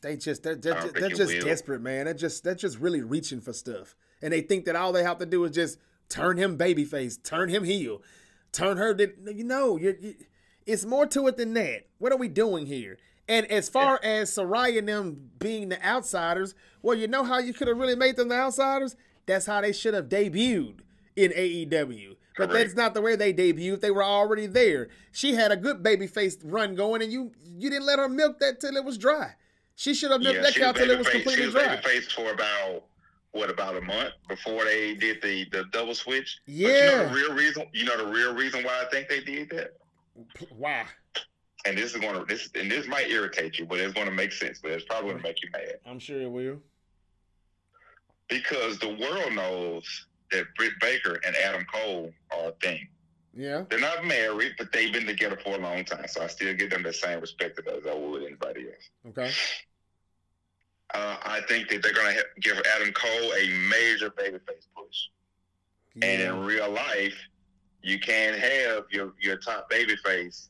They 0.00 0.16
just 0.16 0.42
they're, 0.42 0.54
they're, 0.54 0.74
just, 0.74 0.94
they're 0.94 1.08
just 1.08 1.40
desperate, 1.40 1.80
man. 1.80 2.04
They're 2.04 2.14
just 2.14 2.44
they're 2.44 2.54
just 2.54 2.78
really 2.78 3.02
reaching 3.02 3.40
for 3.40 3.52
stuff, 3.52 3.96
and 4.22 4.32
they 4.32 4.40
think 4.40 4.64
that 4.66 4.76
all 4.76 4.92
they 4.92 5.02
have 5.02 5.18
to 5.18 5.26
do 5.26 5.44
is 5.44 5.50
just 5.50 5.78
turn 6.08 6.36
him 6.36 6.56
babyface, 6.56 7.22
turn 7.22 7.48
him 7.48 7.64
heel, 7.64 8.02
turn 8.52 8.76
her. 8.76 8.96
You 8.96 9.44
know, 9.44 9.76
you 9.76 10.14
it's 10.66 10.84
more 10.84 11.06
to 11.06 11.26
it 11.26 11.36
than 11.36 11.54
that. 11.54 11.86
What 11.98 12.12
are 12.12 12.18
we 12.18 12.28
doing 12.28 12.66
here? 12.66 12.98
And 13.26 13.46
as 13.50 13.68
far 13.68 14.00
as 14.02 14.30
Saraya 14.30 14.78
and 14.78 14.88
them 14.88 15.30
being 15.38 15.68
the 15.68 15.84
outsiders, 15.84 16.54
well, 16.82 16.96
you 16.96 17.08
know 17.08 17.24
how 17.24 17.38
you 17.38 17.52
could 17.52 17.68
have 17.68 17.78
really 17.78 17.96
made 17.96 18.16
them 18.16 18.28
the 18.28 18.36
outsiders? 18.36 18.96
That's 19.26 19.46
how 19.46 19.60
they 19.60 19.72
should 19.72 19.94
have 19.94 20.08
debuted 20.08 20.80
in 21.16 21.32
AEW. 21.32 22.16
But 22.38 22.50
Correct. 22.50 22.66
that's 22.66 22.76
not 22.76 22.94
the 22.94 23.02
way 23.02 23.16
they 23.16 23.34
debuted. 23.34 23.80
They 23.80 23.90
were 23.90 24.04
already 24.04 24.46
there. 24.46 24.88
She 25.10 25.34
had 25.34 25.50
a 25.50 25.56
good 25.56 25.82
babyface 25.82 26.38
run 26.44 26.76
going, 26.76 27.02
and 27.02 27.12
you 27.12 27.32
you 27.42 27.68
didn't 27.68 27.84
let 27.84 27.98
her 27.98 28.08
milk 28.08 28.38
that 28.38 28.60
till 28.60 28.76
it 28.76 28.84
was 28.84 28.96
dry. 28.96 29.34
She 29.74 29.92
should 29.92 30.12
have 30.12 30.20
milked 30.20 30.36
yeah, 30.36 30.42
that 30.42 30.54
cow 30.54 30.72
till 30.72 30.88
it 30.88 30.98
was 30.98 31.08
completely 31.08 31.42
she 31.42 31.46
was 31.46 31.54
dry. 31.54 31.76
Babyface 31.76 32.12
for 32.12 32.32
about 32.32 32.84
what 33.32 33.50
about 33.50 33.76
a 33.76 33.80
month 33.80 34.14
before 34.28 34.64
they 34.64 34.94
did 34.94 35.20
the 35.20 35.46
the 35.50 35.64
double 35.72 35.96
switch. 35.96 36.38
Yeah. 36.46 36.68
But 36.68 36.74
you 36.74 36.84
know 36.86 37.08
the 37.08 37.14
real 37.14 37.34
reason. 37.34 37.66
You 37.72 37.84
know 37.86 37.96
the 37.98 38.12
real 38.12 38.34
reason 38.34 38.62
why 38.62 38.84
I 38.86 38.88
think 38.88 39.08
they 39.08 39.20
did 39.20 39.50
that. 39.50 39.76
Why? 40.56 40.84
And 41.66 41.76
this 41.76 41.92
is 41.92 42.00
going 42.00 42.14
to 42.14 42.24
this 42.24 42.50
and 42.54 42.70
this 42.70 42.86
might 42.86 43.10
irritate 43.10 43.58
you, 43.58 43.66
but 43.66 43.80
it's 43.80 43.94
going 43.94 44.06
to 44.06 44.14
make 44.14 44.30
sense. 44.30 44.60
But 44.62 44.70
it's 44.70 44.84
probably 44.84 45.10
going 45.10 45.22
to 45.22 45.28
make 45.28 45.42
you 45.42 45.50
mad. 45.52 45.80
I'm 45.84 45.98
sure 45.98 46.20
it 46.20 46.30
will. 46.30 46.60
Because 48.28 48.78
the 48.78 48.90
world 48.90 49.32
knows 49.32 50.06
that 50.30 50.46
Britt 50.56 50.72
Baker 50.80 51.20
and 51.26 51.36
Adam 51.36 51.64
Cole 51.72 52.12
are 52.32 52.48
a 52.48 52.52
thing. 52.62 52.88
Yeah. 53.34 53.64
They're 53.68 53.80
not 53.80 54.04
married, 54.04 54.54
but 54.58 54.72
they've 54.72 54.92
been 54.92 55.06
together 55.06 55.38
for 55.42 55.54
a 55.54 55.58
long 55.58 55.84
time. 55.84 56.06
So 56.08 56.22
I 56.22 56.26
still 56.26 56.54
give 56.54 56.70
them 56.70 56.82
the 56.82 56.92
same 56.92 57.20
respect 57.20 57.60
as 57.60 57.86
I 57.86 57.94
would 57.94 58.24
anybody 58.24 58.66
else. 58.66 58.90
Okay. 59.08 59.30
Uh, 60.94 61.16
I 61.22 61.40
think 61.48 61.68
that 61.68 61.82
they're 61.82 61.92
going 61.92 62.16
to 62.16 62.24
give 62.40 62.60
Adam 62.74 62.92
Cole 62.92 63.32
a 63.34 63.48
major 63.68 64.10
babyface 64.10 64.66
push. 64.74 65.08
Yeah. 65.94 66.06
And 66.06 66.22
in 66.22 66.44
real 66.44 66.70
life, 66.70 67.16
you 67.82 68.00
can't 68.00 68.36
have 68.38 68.84
your, 68.90 69.12
your 69.20 69.36
top 69.36 69.70
babyface 69.70 70.48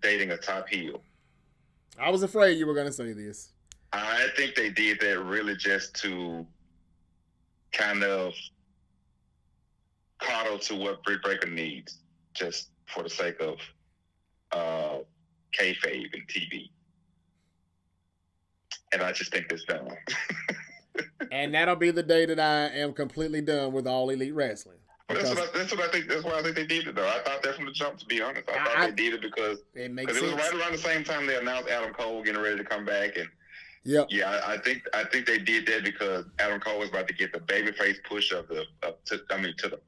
dating 0.00 0.30
a 0.30 0.36
top 0.36 0.68
heel. 0.68 1.02
I 1.98 2.10
was 2.10 2.22
afraid 2.22 2.58
you 2.58 2.66
were 2.66 2.74
going 2.74 2.86
to 2.86 2.92
say 2.92 3.12
this. 3.12 3.50
I 3.92 4.28
think 4.36 4.54
they 4.54 4.70
did 4.70 5.00
that 5.00 5.20
really 5.22 5.54
just 5.54 5.94
to 6.02 6.46
kind 7.72 8.02
of 8.02 8.32
coddle 10.22 10.58
to 10.58 10.76
what 10.76 11.02
Britt 11.04 11.22
Baker 11.22 11.48
needs, 11.48 11.98
just 12.34 12.70
for 12.86 13.02
the 13.02 13.10
sake 13.10 13.40
of 13.40 13.58
uh, 14.52 14.98
kayfabe 15.58 16.12
and 16.12 16.26
TV. 16.28 16.68
And 18.92 19.02
I 19.02 19.12
just 19.12 19.32
think 19.32 19.46
it's 19.50 19.64
dumb. 19.64 19.88
and 21.32 21.54
that'll 21.54 21.76
be 21.76 21.90
the 21.90 22.02
day 22.02 22.26
that 22.26 22.38
I 22.38 22.76
am 22.76 22.92
completely 22.92 23.40
done 23.40 23.72
with 23.72 23.86
all 23.86 24.10
elite 24.10 24.34
wrestling. 24.34 24.78
That's 25.08 25.28
what, 25.28 25.38
I, 25.38 25.58
that's 25.58 25.72
what 25.72 25.88
I 25.88 25.92
think. 25.92 26.08
That's 26.08 26.24
why 26.24 26.38
I 26.38 26.42
think 26.42 26.56
they 26.56 26.66
did 26.66 26.86
it, 26.86 26.94
though. 26.94 27.06
I 27.06 27.18
thought 27.24 27.42
that 27.42 27.54
from 27.56 27.66
the 27.66 27.72
jump. 27.72 27.98
To 27.98 28.06
be 28.06 28.22
honest, 28.22 28.48
I, 28.48 28.52
I 28.52 28.64
thought 28.64 28.96
they 28.96 29.10
did 29.10 29.14
it 29.14 29.22
because 29.22 29.58
it 29.74 29.92
makes 29.92 30.16
it 30.16 30.22
was 30.22 30.32
right 30.32 30.54
around 30.54 30.72
the 30.72 30.78
same 30.78 31.04
time 31.04 31.26
they 31.26 31.36
announced 31.36 31.68
Adam 31.68 31.92
Cole 31.92 32.22
getting 32.22 32.40
ready 32.40 32.56
to 32.56 32.64
come 32.64 32.84
back, 32.84 33.16
and 33.16 33.28
yeah, 33.84 34.04
yeah, 34.08 34.30
I, 34.30 34.54
I, 34.54 34.58
think 34.58 34.84
I 34.94 35.04
think 35.04 35.26
they 35.26 35.38
did 35.38 35.66
that 35.66 35.84
because 35.84 36.24
Adam 36.38 36.60
Cole 36.60 36.78
was 36.78 36.88
about 36.88 37.08
to 37.08 37.14
get 37.14 37.32
the 37.32 37.40
babyface 37.40 37.96
push 38.08 38.32
of 38.32 38.48
the 38.48 38.64
up 38.82 39.04
to 39.06 39.20
I 39.30 39.38
mean 39.38 39.54
to 39.58 39.68
the 39.68 39.80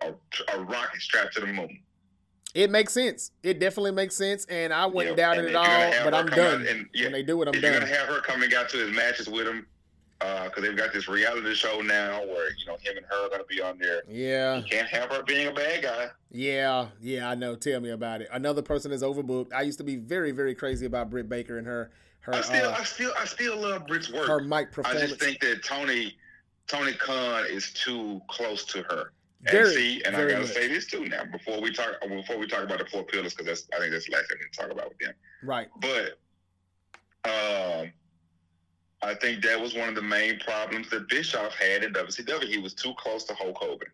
a, 0.00 0.12
a 0.56 0.64
rocket 0.64 1.00
strapped 1.00 1.34
to 1.34 1.40
the 1.40 1.46
moon. 1.48 1.80
It 2.54 2.70
makes 2.70 2.94
sense. 2.94 3.32
It 3.42 3.58
definitely 3.58 3.92
makes 3.92 4.16
sense, 4.16 4.46
and 4.46 4.72
I 4.72 4.86
wouldn't 4.86 5.18
doubt 5.18 5.36
it 5.36 5.50
at 5.50 5.54
all. 5.54 6.04
But 6.04 6.14
I'm 6.14 6.26
done. 6.26 6.66
And, 6.66 6.86
yeah, 6.94 7.04
when 7.04 7.12
they 7.12 7.22
do 7.22 7.42
it, 7.42 7.48
I'm 7.48 7.52
done. 7.52 7.62
You're 7.62 7.72
gonna 7.80 7.86
have 7.86 8.08
her 8.08 8.20
coming 8.22 8.54
out 8.54 8.70
to 8.70 8.78
his 8.78 8.96
matches 8.96 9.28
with 9.28 9.46
him 9.46 9.66
because 10.18 10.52
uh, 10.56 10.60
they've 10.62 10.76
got 10.76 10.94
this 10.94 11.06
reality 11.06 11.52
show 11.54 11.82
now 11.82 12.24
where 12.24 12.48
you 12.56 12.64
know 12.66 12.76
him 12.80 12.96
and 12.96 13.04
her 13.04 13.26
are 13.26 13.28
gonna 13.28 13.44
be 13.44 13.60
on 13.60 13.76
there. 13.78 14.02
Yeah, 14.08 14.56
you 14.56 14.64
can't 14.64 14.88
have 14.88 15.10
her 15.10 15.22
being 15.22 15.48
a 15.48 15.52
bad 15.52 15.82
guy. 15.82 16.08
Yeah, 16.30 16.86
yeah, 17.02 17.28
I 17.28 17.34
know. 17.34 17.56
Tell 17.56 17.80
me 17.80 17.90
about 17.90 18.22
it. 18.22 18.28
Another 18.32 18.62
person 18.62 18.90
is 18.90 19.02
overbooked. 19.02 19.52
I 19.52 19.60
used 19.60 19.76
to 19.78 19.84
be 19.84 19.96
very, 19.96 20.32
very 20.32 20.54
crazy 20.54 20.86
about 20.86 21.10
Britt 21.10 21.28
Baker 21.28 21.58
and 21.58 21.66
her. 21.66 21.90
Her, 22.20 22.34
I 22.34 22.40
still, 22.40 22.70
uh, 22.70 22.76
I 22.78 22.84
still, 22.84 23.12
I 23.20 23.24
still 23.26 23.60
love 23.60 23.86
Britt's 23.86 24.10
work. 24.10 24.26
Her 24.26 24.40
mic 24.40 24.72
performance. 24.72 25.04
I 25.04 25.06
just 25.06 25.20
think 25.20 25.40
that 25.40 25.62
Tony, 25.62 26.16
Tony 26.66 26.94
Khan 26.94 27.44
is 27.48 27.70
too 27.72 28.20
close 28.28 28.64
to 28.64 28.82
her. 28.84 29.12
Very, 29.42 29.64
and 29.64 29.74
see, 29.74 30.02
and 30.04 30.16
I 30.16 30.22
gotta 30.22 30.40
much. 30.40 30.48
say 30.48 30.68
this 30.68 30.86
too 30.86 31.04
now 31.06 31.24
before 31.24 31.60
we 31.60 31.70
talk 31.72 32.00
before 32.08 32.38
we 32.38 32.46
talk 32.46 32.64
about 32.64 32.78
the 32.78 32.86
four 32.86 33.04
pillars 33.04 33.34
because 33.34 33.46
that's 33.46 33.68
I 33.74 33.78
think 33.78 33.92
that's 33.92 34.06
the 34.06 34.12
last 34.12 34.28
thing 34.28 34.38
to 34.38 34.58
talk 34.58 34.70
about 34.72 34.88
with 34.88 34.98
them. 34.98 35.14
Right. 35.42 35.68
But 35.80 36.18
um, 37.24 37.92
I 39.02 39.14
think 39.14 39.42
that 39.44 39.60
was 39.60 39.74
one 39.74 39.88
of 39.88 39.94
the 39.94 40.02
main 40.02 40.38
problems 40.40 40.88
that 40.90 41.08
Bischoff 41.08 41.54
had 41.54 41.84
in 41.84 41.92
WCW. 41.92 42.44
He 42.44 42.58
was 42.58 42.74
too 42.74 42.94
close 42.96 43.24
to 43.24 43.34
Hulk 43.34 43.56
Hogan. 43.58 43.88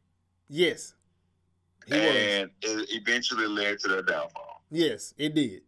Yes. 0.49 0.95
and 1.91 2.51
was. 2.63 2.83
it 2.83 2.89
eventually 2.93 3.47
led 3.47 3.79
to 3.81 3.89
their 3.89 4.03
downfall. 4.03 4.63
Yes, 4.71 5.13
it 5.19 5.35
did. 5.35 5.63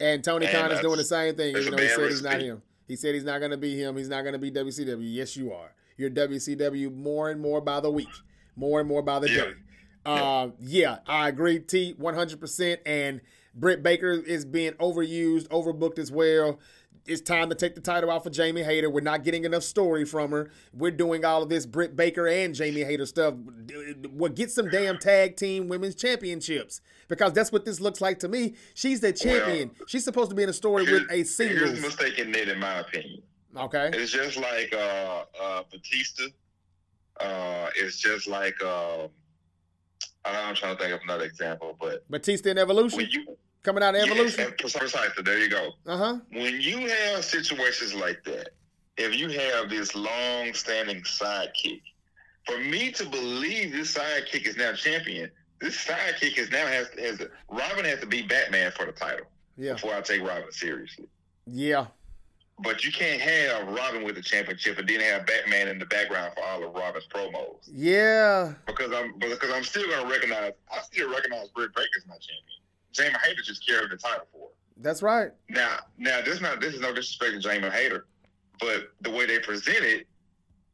And 0.00 0.24
Tony 0.24 0.48
Khan 0.48 0.72
is 0.72 0.80
doing 0.80 0.96
the 0.96 1.04
same 1.04 1.36
thing, 1.36 1.56
even 1.56 1.76
though 1.76 1.82
he 1.82 1.88
said 1.88 2.08
he's 2.08 2.22
not 2.22 2.40
him. 2.40 2.62
He 2.88 2.96
said 2.96 3.14
he's 3.14 3.24
not 3.24 3.38
going 3.38 3.52
to 3.52 3.56
be 3.56 3.78
him. 3.78 3.96
He's 3.96 4.08
not 4.08 4.22
going 4.22 4.32
to 4.32 4.38
be 4.38 4.50
WCW. 4.50 4.98
Yes, 5.00 5.36
you 5.36 5.52
are. 5.52 5.72
You're 5.96 6.10
WCW 6.10 6.94
more 6.94 7.30
and 7.30 7.40
more 7.40 7.60
by 7.60 7.80
the 7.80 7.90
week 7.90 8.08
more 8.56 8.80
and 8.80 8.88
more 8.88 9.02
by 9.02 9.18
the 9.18 9.30
yeah. 9.30 9.40
day. 9.40 9.52
Uh, 10.04 10.48
yeah, 10.60 10.98
I 11.06 11.28
agree, 11.28 11.60
T, 11.60 11.94
100%. 11.98 12.78
And 12.84 13.20
Britt 13.54 13.82
Baker 13.82 14.12
is 14.12 14.44
being 14.44 14.72
overused, 14.74 15.48
overbooked 15.48 15.98
as 15.98 16.10
well. 16.10 16.58
It's 17.04 17.20
time 17.20 17.48
to 17.48 17.56
take 17.56 17.74
the 17.74 17.80
title 17.80 18.10
off 18.10 18.26
of 18.26 18.32
Jamie 18.32 18.62
Hayter. 18.62 18.88
We're 18.88 19.00
not 19.00 19.24
getting 19.24 19.44
enough 19.44 19.64
story 19.64 20.04
from 20.04 20.30
her. 20.30 20.50
We're 20.72 20.92
doing 20.92 21.24
all 21.24 21.42
of 21.42 21.48
this 21.48 21.66
Britt 21.66 21.96
Baker 21.96 22.28
and 22.28 22.54
Jamie 22.54 22.84
Hayter 22.84 23.06
stuff. 23.06 23.34
Well, 24.08 24.30
get 24.30 24.52
some 24.52 24.68
damn 24.70 24.98
tag 24.98 25.36
team 25.36 25.66
women's 25.66 25.96
championships 25.96 26.80
because 27.08 27.32
that's 27.32 27.50
what 27.50 27.64
this 27.64 27.80
looks 27.80 28.00
like 28.00 28.20
to 28.20 28.28
me. 28.28 28.54
She's 28.74 29.00
the 29.00 29.12
champion. 29.12 29.72
Well, 29.76 29.88
She's 29.88 30.04
supposed 30.04 30.30
to 30.30 30.36
be 30.36 30.44
in 30.44 30.48
a 30.48 30.52
story 30.52 30.84
with 30.84 31.10
a 31.10 31.24
single. 31.24 31.66
Here's 31.66 31.78
a 31.80 31.82
mistake 31.82 32.20
in 32.20 32.32
it, 32.36 32.48
in 32.48 32.60
my 32.60 32.78
opinion. 32.80 33.22
Okay. 33.56 33.90
It's 33.92 34.12
just 34.12 34.36
like 34.36 34.72
uh, 34.72 35.24
uh, 35.40 35.62
Batista 35.72 36.24
uh, 37.22 37.70
it's 37.76 37.98
just 37.98 38.26
like 38.26 38.54
uh, 38.62 39.08
I'm 40.24 40.54
trying 40.54 40.76
to 40.76 40.82
think 40.82 40.94
of 40.94 41.00
another 41.02 41.24
example, 41.24 41.76
but 41.80 42.08
Batista 42.10 42.50
in 42.50 42.58
Evolution. 42.58 43.06
You, 43.10 43.36
coming 43.62 43.82
out 43.82 43.94
of 43.94 44.02
Evolution. 44.02 44.52
Yes, 44.60 44.76
precisely. 44.76 45.22
There 45.22 45.38
you 45.38 45.48
go. 45.48 45.70
Uh 45.86 45.96
huh. 45.96 46.18
When 46.32 46.60
you 46.60 46.88
have 46.88 47.24
situations 47.24 47.94
like 47.94 48.22
that, 48.24 48.50
if 48.96 49.14
you 49.16 49.28
have 49.28 49.70
this 49.70 49.94
long-standing 49.94 51.02
sidekick, 51.02 51.82
for 52.46 52.58
me 52.58 52.90
to 52.92 53.08
believe 53.08 53.72
this 53.72 53.96
sidekick 53.96 54.46
is 54.46 54.56
now 54.56 54.72
champion, 54.72 55.30
this 55.60 55.84
sidekick 55.84 56.38
is 56.38 56.50
now 56.50 56.66
has 56.66 56.88
has 56.98 57.22
Robin 57.48 57.84
has 57.84 58.00
to 58.00 58.06
be 58.06 58.22
Batman 58.22 58.72
for 58.72 58.86
the 58.86 58.92
title. 58.92 59.26
Yeah. 59.56 59.74
Before 59.74 59.94
I 59.94 60.00
take 60.00 60.22
Robin 60.22 60.50
seriously. 60.50 61.06
Yeah. 61.46 61.86
But 62.62 62.84
you 62.84 62.92
can't 62.92 63.20
have 63.20 63.68
Robin 63.68 64.04
with 64.04 64.14
the 64.14 64.22
championship 64.22 64.78
and 64.78 64.88
then 64.88 65.00
have 65.00 65.26
Batman 65.26 65.68
in 65.68 65.78
the 65.78 65.86
background 65.86 66.34
for 66.36 66.44
all 66.44 66.62
of 66.64 66.74
Robin's 66.74 67.06
promos. 67.06 67.68
Yeah. 67.70 68.54
Because 68.66 68.92
I'm 68.92 69.18
because 69.18 69.50
I'm 69.52 69.64
still 69.64 69.88
gonna 69.88 70.08
recognize 70.08 70.52
I 70.72 70.80
still 70.82 71.10
recognize 71.10 71.48
Britt 71.48 71.74
Baker's 71.74 72.04
my 72.06 72.14
champion. 72.14 72.60
Jamie 72.92 73.16
Hayter 73.24 73.42
just 73.42 73.66
carried 73.66 73.90
the 73.90 73.96
title 73.96 74.26
for 74.32 74.38
her. 74.38 74.52
That's 74.76 75.02
right. 75.02 75.30
Now 75.48 75.78
now 75.98 76.20
this 76.22 76.40
not 76.40 76.60
this 76.60 76.74
is 76.74 76.80
no 76.80 76.92
disrespect 76.92 77.32
to 77.32 77.38
Jamie 77.40 77.70
Hayter, 77.70 78.06
but 78.60 78.92
the 79.00 79.10
way 79.10 79.26
they 79.26 79.38
present 79.38 79.78
it, 79.82 80.06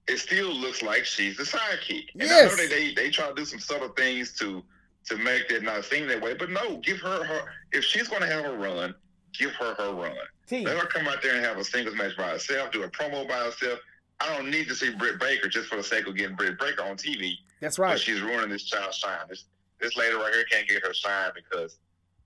it 0.08 0.18
still 0.18 0.52
looks 0.52 0.82
like 0.82 1.04
she's 1.04 1.36
the 1.36 1.44
sidekick. 1.44 2.06
And 2.14 2.22
yes. 2.22 2.52
I 2.52 2.56
know 2.56 2.56
they, 2.56 2.68
they 2.68 2.94
they 2.94 3.10
try 3.10 3.28
to 3.28 3.34
do 3.34 3.44
some 3.44 3.60
subtle 3.60 3.90
things 3.90 4.32
to 4.38 4.62
to 5.06 5.16
make 5.16 5.48
that 5.48 5.62
not 5.62 5.84
seem 5.84 6.06
that 6.08 6.20
way, 6.20 6.34
but 6.34 6.50
no, 6.50 6.76
give 6.78 6.98
her 6.98 7.24
her 7.24 7.42
if 7.72 7.84
she's 7.84 8.08
gonna 8.08 8.26
have 8.26 8.44
a 8.44 8.56
run, 8.56 8.94
give 9.32 9.52
her 9.52 9.74
her 9.74 9.92
run. 9.92 10.16
Team. 10.46 10.64
Let 10.64 10.78
her 10.78 10.86
come 10.86 11.06
out 11.06 11.22
there 11.22 11.34
and 11.34 11.44
have 11.44 11.58
a 11.58 11.64
singles 11.64 11.96
match 11.96 12.16
by 12.16 12.30
herself, 12.30 12.72
do 12.72 12.82
a 12.82 12.88
promo 12.88 13.28
by 13.28 13.36
herself. 13.36 13.80
I 14.20 14.34
don't 14.34 14.50
need 14.50 14.66
to 14.68 14.74
see 14.74 14.90
Britt 14.90 15.20
Baker 15.20 15.48
just 15.48 15.68
for 15.68 15.76
the 15.76 15.82
sake 15.82 16.06
of 16.06 16.16
getting 16.16 16.36
Britt 16.36 16.58
Baker 16.58 16.82
on 16.82 16.96
TV. 16.96 17.34
That's 17.60 17.78
right. 17.78 17.92
But 17.92 18.00
she's 18.00 18.20
ruining 18.20 18.50
this 18.50 18.64
child's 18.64 18.96
shine. 18.96 19.18
This 19.28 19.44
this 19.80 19.96
lady 19.96 20.14
right 20.14 20.32
here 20.34 20.44
can't 20.50 20.66
get 20.66 20.84
her 20.84 20.94
shine 20.94 21.30
because 21.34 21.76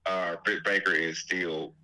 uh, 0.06 0.36
Britt 0.44 0.64
Baker 0.64 0.92
is 0.92 1.18
still 1.18 1.74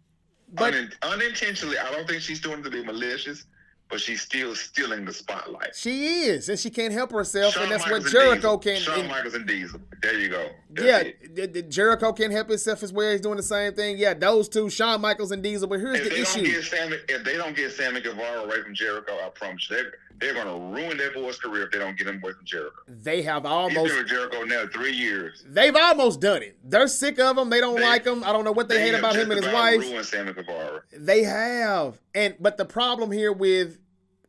but, 0.54 0.74
un- 0.74 0.92
unintentionally. 1.02 1.76
I 1.78 1.90
don't 1.90 2.08
think 2.08 2.22
she's 2.22 2.40
doing 2.40 2.60
it 2.60 2.62
to 2.62 2.70
be 2.70 2.82
malicious 2.82 3.44
but 3.88 4.00
she's 4.00 4.20
still 4.20 4.54
stealing 4.54 5.04
the 5.04 5.12
spotlight. 5.12 5.74
She 5.74 6.24
is, 6.24 6.48
and 6.48 6.58
she 6.58 6.70
can't 6.70 6.92
help 6.92 7.10
herself, 7.10 7.54
Shawn 7.54 7.64
and 7.64 7.72
that's 7.72 7.84
Michaels 7.84 8.04
what 8.04 8.12
Jericho 8.12 8.58
can. 8.58 8.76
Shawn 8.80 9.00
and, 9.00 9.08
Michaels 9.08 9.34
and 9.34 9.46
Diesel. 9.46 9.80
There 10.02 10.18
you 10.18 10.28
go. 10.28 10.48
That's 10.70 11.14
yeah, 11.36 11.62
Jericho 11.68 12.12
can't 12.12 12.32
help 12.32 12.48
himself 12.48 12.82
as 12.82 12.92
well. 12.92 13.10
He's 13.12 13.20
doing 13.20 13.36
the 13.36 13.42
same 13.42 13.74
thing. 13.74 13.98
Yeah, 13.98 14.14
those 14.14 14.48
two, 14.48 14.68
Shawn 14.68 15.00
Michaels 15.00 15.32
and 15.32 15.42
Diesel. 15.42 15.68
But 15.68 15.80
here's 15.80 16.00
if 16.00 16.10
the 16.10 16.20
issue: 16.20 16.62
Sammy, 16.62 16.96
if 17.08 17.24
they 17.24 17.36
don't 17.36 17.56
get 17.56 17.72
Sammy 17.72 18.00
Guevara 18.00 18.42
away 18.42 18.62
from 18.62 18.74
Jericho, 18.74 19.14
I 19.24 19.28
promise 19.30 19.68
you, 19.70 19.76
they're, 20.18 20.34
going 20.34 20.46
to 20.46 20.82
ruin 20.82 20.96
their 20.96 21.12
boy's 21.12 21.38
career 21.38 21.64
if 21.64 21.72
they 21.72 21.78
don't 21.78 21.96
get 21.96 22.06
him 22.06 22.20
away 22.22 22.32
from 22.32 22.44
Jericho. 22.44 22.76
They 22.86 23.22
have 23.22 23.46
almost 23.46 23.78
He's 23.78 23.90
been 23.90 23.98
with 23.98 24.08
Jericho 24.08 24.42
now 24.44 24.64
three 24.72 24.92
years. 24.92 25.44
They've 25.46 25.74
almost 25.74 26.20
done 26.20 26.42
it. 26.42 26.58
They're 26.64 26.88
sick 26.88 27.18
of 27.18 27.36
him. 27.38 27.50
They 27.50 27.60
don't 27.60 27.76
They- 27.76 27.82
like 27.82 28.04
him. 28.06 28.24
I 28.24 28.32
don't 28.32 28.44
know 28.44 28.52
what 28.52 28.68
they, 28.68 28.80
hate 28.80 28.90
have 28.90 29.00
about 29.00 29.16
him 29.16 29.30
and 29.30 29.44
his 29.44 29.52
wife. 29.52 29.80
Ruined 29.80 30.06
Sammy 30.06 30.32
Guevara. 30.32 30.82
They 30.92 31.22
have, 31.24 32.00
and 32.14 32.34
but 32.40 32.56
the 32.56 32.64
problem 32.64 33.10
here 33.12 33.32
with 33.32 33.78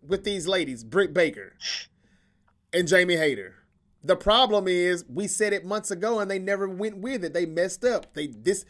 with 0.05 0.23
these 0.23 0.47
ladies, 0.47 0.83
Britt 0.83 1.13
Baker 1.13 1.53
and 2.73 2.87
Jamie 2.87 3.17
Hayter, 3.17 3.55
the 4.03 4.15
problem 4.15 4.67
is 4.67 5.05
we 5.09 5.27
said 5.27 5.53
it 5.53 5.65
months 5.65 5.91
ago 5.91 6.19
and 6.19 6.29
they 6.31 6.39
never 6.39 6.67
went 6.67 6.97
with 6.97 7.23
it. 7.23 7.33
They 7.33 7.45
messed 7.45 7.83
up. 7.83 8.13
They 8.13 8.27
this 8.27 8.65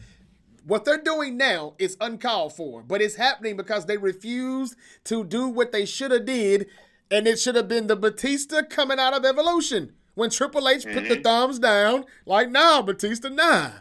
what 0.66 0.86
they're 0.86 1.02
doing 1.02 1.38
now 1.38 1.74
is 1.80 1.98
uncalled 2.00 2.54
for, 2.56 2.84
but 2.84 3.02
it's 3.02 3.16
happening 3.16 3.58
because 3.58 3.86
they 3.86 3.98
refused 3.98 4.76
to 5.06 5.24
do 5.24 5.48
what 5.48 5.72
they 5.72 5.86
should 5.86 6.12
have 6.12 6.26
did, 6.26 6.68
and 7.12 7.28
it 7.28 7.40
should 7.40 7.56
have 7.56 7.68
been 7.68 7.88
the 7.88 7.96
Batista 7.96 8.62
coming 8.64 9.00
out 9.00 9.14
of 9.14 9.26
Evolution 9.26 9.94
when 10.16 10.30
Triple 10.30 10.68
H 10.68 10.84
put 10.84 11.08
the 11.08 11.16
mm-hmm. 11.16 11.22
thumbs 11.22 11.60
down, 11.60 12.06
like 12.26 12.50
nah, 12.50 12.82
Batista, 12.82 13.30
nah. 13.30 13.72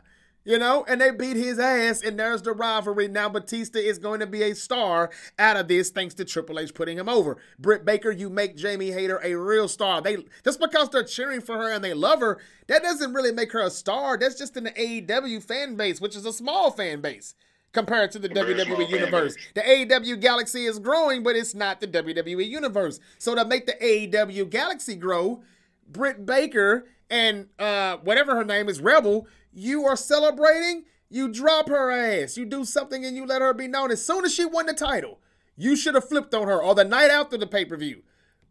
You 0.45 0.59
know, 0.59 0.83
and 0.89 0.99
they 0.99 1.11
beat 1.11 1.37
his 1.37 1.59
ass, 1.59 2.01
and 2.01 2.19
there's 2.19 2.41
the 2.41 2.53
rivalry. 2.53 3.07
Now 3.07 3.29
Batista 3.29 3.81
is 3.81 3.99
going 3.99 4.21
to 4.21 4.27
be 4.27 4.43
a 4.43 4.55
star 4.55 5.11
out 5.39 5.59
of 5.59 5.69
this, 5.69 5.91
thanks 5.91 6.15
to 6.15 6.25
Triple 6.25 6.59
H 6.59 6.73
putting 6.73 6.97
him 6.97 7.09
over. 7.09 7.37
Britt 7.59 7.85
Baker, 7.85 8.11
you 8.11 8.31
make 8.31 8.57
Jamie 8.57 8.93
Hayter 8.93 9.21
a 9.23 9.35
real 9.35 9.69
star. 9.69 10.01
They 10.01 10.25
just 10.45 10.59
because 10.59 10.89
they're 10.89 11.05
cheering 11.05 11.43
for 11.43 11.59
her 11.59 11.71
and 11.71 11.85
they 11.85 11.93
love 11.93 12.21
her, 12.21 12.39
that 12.67 12.83
doesn't 12.83 13.13
really 13.13 13.33
make 13.33 13.53
her 13.53 13.61
a 13.61 13.69
star. 13.69 14.17
That's 14.17 14.37
just 14.37 14.57
an 14.57 14.71
AEW 14.75 15.43
fan 15.43 15.75
base, 15.75 16.01
which 16.01 16.17
is 16.17 16.25
a 16.25 16.33
small 16.33 16.71
fan 16.71 17.03
base 17.03 17.35
compared 17.73 18.11
to 18.13 18.19
the 18.19 18.29
WWE 18.29 18.89
universe. 18.89 19.37
The 19.55 19.61
AEW 19.61 20.21
galaxy 20.21 20.65
is 20.65 20.79
growing, 20.79 21.23
but 21.23 21.37
it's 21.37 21.55
not 21.55 21.81
the 21.81 21.87
WWE 21.87 22.47
universe. 22.49 23.01
So 23.19 23.35
to 23.35 23.45
make 23.45 23.67
the 23.67 23.75
AEW 23.75 24.49
galaxy 24.51 24.97
grow, 24.97 25.43
Britt 25.87 26.25
Baker 26.27 26.87
and 27.11 27.49
uh, 27.59 27.99
whatever 27.99 28.35
her 28.35 28.45
name 28.45 28.69
is, 28.69 28.81
Rebel, 28.81 29.27
you 29.53 29.85
are 29.85 29.97
celebrating. 29.97 30.85
You 31.11 31.29
drop 31.29 31.69
her 31.69 31.91
ass. 31.91 32.37
You 32.37 32.45
do 32.45 32.65
something 32.65 33.05
and 33.05 33.17
you 33.17 33.27
let 33.27 33.43
her 33.43 33.55
be 33.55 33.69
known. 33.69 33.91
As 33.91 34.05
soon 34.05 34.25
as 34.25 34.35
she 34.35 34.45
won 34.45 34.67
the 34.67 34.75
title, 34.75 35.21
you 35.57 35.75
should 35.75 35.95
have 35.95 36.09
flipped 36.09 36.35
on 36.35 36.49
her 36.49 36.63
or 36.63 36.75
the 36.75 36.85
night 36.85 37.11
after 37.11 37.37
the 37.37 37.47
pay 37.47 37.65
per 37.65 37.77
view. 37.77 38.03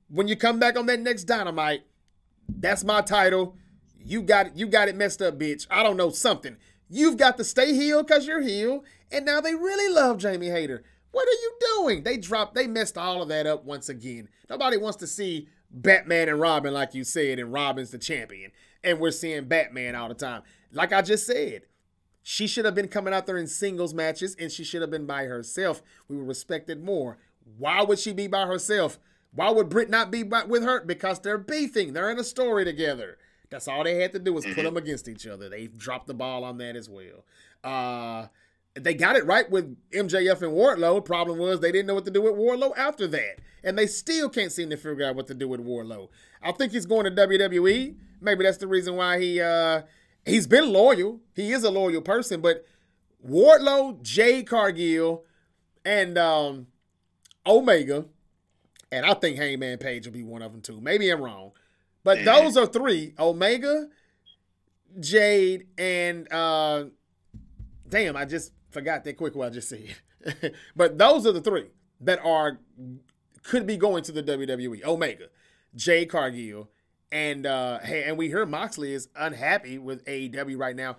When 0.10 0.28
you 0.28 0.36
come 0.36 0.60
back 0.60 0.78
on 0.78 0.86
that 0.88 1.00
next 1.00 1.26
Dynamite, 1.26 1.84
that's 2.48 2.84
my 2.84 3.02
title. 3.02 3.56
You 4.04 4.22
got 4.22 4.48
it. 4.48 4.54
You 4.56 4.68
got 4.68 4.88
it 4.88 4.96
messed 4.96 5.22
up, 5.22 5.38
bitch. 5.38 5.68
I 5.70 5.84
don't 5.84 5.98
know 5.98 6.10
something. 6.10 6.58
You've 6.90 7.18
got 7.18 7.38
to 7.38 7.44
stay 7.44 7.74
healed 7.74 8.08
because 8.08 8.26
you're 8.26 8.42
healed, 8.42 8.86
and 9.12 9.26
now 9.26 9.42
they 9.42 9.56
really 9.56 9.94
love 9.94 10.18
Jamie 10.18 10.50
Hayter. 10.50 10.84
What 11.12 11.28
are 11.28 11.32
you 11.32 11.58
doing? 11.78 12.04
They 12.04 12.18
dropped. 12.18 12.56
They 12.56 12.68
messed 12.68 12.98
all 12.98 13.22
of 13.22 13.30
that 13.30 13.48
up 13.48 13.66
once 13.66 13.90
again. 13.90 14.30
Nobody 14.50 14.78
wants 14.78 14.98
to 14.98 15.08
see 15.08 15.48
Batman 15.72 16.30
and 16.30 16.40
Robin, 16.40 16.74
like 16.74 16.94
you 16.94 17.04
said, 17.04 17.40
and 17.40 17.52
Robin's 17.52 17.92
the 17.92 17.98
champion, 17.98 18.52
and 18.84 19.00
we're 19.00 19.12
seeing 19.12 19.46
Batman 19.46 19.96
all 19.96 20.10
the 20.10 20.14
time. 20.14 20.44
Like 20.72 20.94
I 20.94 21.02
just 21.02 21.26
said, 21.26 21.64
she 22.22 22.48
should 22.48 22.66
have 22.66 22.76
been 22.76 22.90
coming 22.90 23.14
out 23.14 23.26
there 23.26 23.38
in 23.38 23.48
singles 23.48 23.94
matches, 23.94 24.36
and 24.38 24.52
she 24.52 24.64
should 24.64 24.82
have 24.82 24.92
been 24.92 25.06
by 25.06 25.26
herself. 25.26 25.82
We 26.08 26.18
would 26.18 26.28
respect 26.28 26.70
it 26.70 26.82
more. 26.82 27.18
Why 27.58 27.82
would 27.82 28.00
she 28.00 28.14
be 28.14 28.28
by 28.28 28.46
herself? 28.46 29.00
Why 29.34 29.50
would 29.50 29.70
Britt 29.70 29.90
not 29.90 30.12
be 30.12 30.24
by, 30.24 30.44
with 30.44 30.64
her? 30.64 30.84
Because 30.84 31.20
they're 31.20 31.38
beefing. 31.38 31.94
They're 31.94 32.12
in 32.12 32.20
a 32.20 32.24
story 32.24 32.66
together. 32.66 33.18
That's 33.50 33.68
all 33.68 33.84
they 33.84 34.02
had 34.02 34.12
to 34.14 34.20
do 34.20 34.34
was 34.34 34.46
put 34.46 34.64
them 34.64 34.76
against 34.76 35.08
each 35.08 35.26
other. 35.26 35.48
They 35.48 35.68
dropped 35.68 36.08
the 36.08 36.14
ball 36.14 36.44
on 36.44 36.58
that 36.58 36.76
as 36.76 36.90
well. 36.90 37.24
Uh, 37.64 38.28
they 38.80 38.94
got 38.94 39.16
it 39.16 39.26
right 39.26 39.50
with 39.50 39.76
MJF 39.92 40.42
and 40.42 40.54
Wardlow. 40.54 41.04
Problem 41.04 41.38
was 41.38 41.60
they 41.60 41.72
didn't 41.72 41.88
know 41.88 41.96
what 41.96 42.06
to 42.06 42.12
do 42.12 42.22
with 42.22 42.34
Wardlow 42.34 42.78
after 42.78 43.08
that, 43.08 43.40
and 43.64 43.78
they 43.78 43.88
still 43.88 44.30
can't 44.30 44.52
seem 44.52 44.70
to 44.70 44.78
figure 44.78 45.06
out 45.06 45.16
what 45.16 45.28
to 45.28 45.34
do 45.34 45.48
with 45.48 45.60
Wardlow. 45.66 46.10
I 46.42 46.52
think 46.52 46.72
he's 46.72 46.86
going 46.86 47.06
to 47.06 47.12
WWE. 47.12 47.96
Maybe 48.22 48.44
that's 48.44 48.58
the 48.58 48.68
reason 48.68 48.96
why 48.96 49.20
he 49.20 49.42
uh, 49.42 49.84
he's 50.26 50.48
been 50.48 50.72
loyal. 50.72 51.22
He 51.36 51.52
is 51.52 51.64
a 51.64 51.72
loyal 51.72 52.02
person, 52.02 52.42
but 52.42 52.66
Wardlow, 53.26 54.02
Jade 54.02 54.48
Cargill, 54.48 55.24
and 55.86 56.18
um, 56.18 56.68
Omega, 57.46 58.06
and 58.92 59.06
I 59.06 59.14
think 59.14 59.38
Hangman 59.38 59.78
Page 59.78 60.06
will 60.06 60.14
be 60.14 60.24
one 60.24 60.42
of 60.42 60.52
them 60.52 60.62
too. 60.62 60.80
Maybe 60.82 61.10
I'm 61.10 61.22
wrong, 61.22 61.52
but 62.04 62.24
those 62.26 62.58
are 62.58 62.66
three: 62.66 63.14
Omega, 63.20 63.88
Jade, 65.00 65.68
and 65.78 66.32
uh, 66.32 66.86
damn, 67.90 68.16
I 68.16 68.26
just 68.26 68.52
forgot 68.78 69.04
that 69.04 69.18
quick 69.18 69.36
what 69.36 69.48
I 69.48 69.50
just 69.50 69.70
said. 69.70 69.96
but 70.76 71.00
those 71.00 71.26
are 71.26 71.32
the 71.32 71.42
three 71.42 71.72
that 72.02 72.24
are 72.24 72.60
could 73.42 73.66
be 73.66 73.76
going 73.76 74.04
to 74.04 74.12
the 74.12 74.22
WWE. 74.22 74.86
Omega, 74.86 75.30
Jade 75.76 76.10
Cargill, 76.10 76.70
and 77.12 77.48
uh, 77.48 77.80
hey, 77.80 78.04
and 78.04 78.18
we 78.18 78.28
hear 78.28 78.46
Moxley 78.46 78.94
is 78.94 79.10
unhappy 79.16 79.80
with 79.80 80.06
AEW 80.06 80.60
right 80.60 80.76
now. 80.76 80.98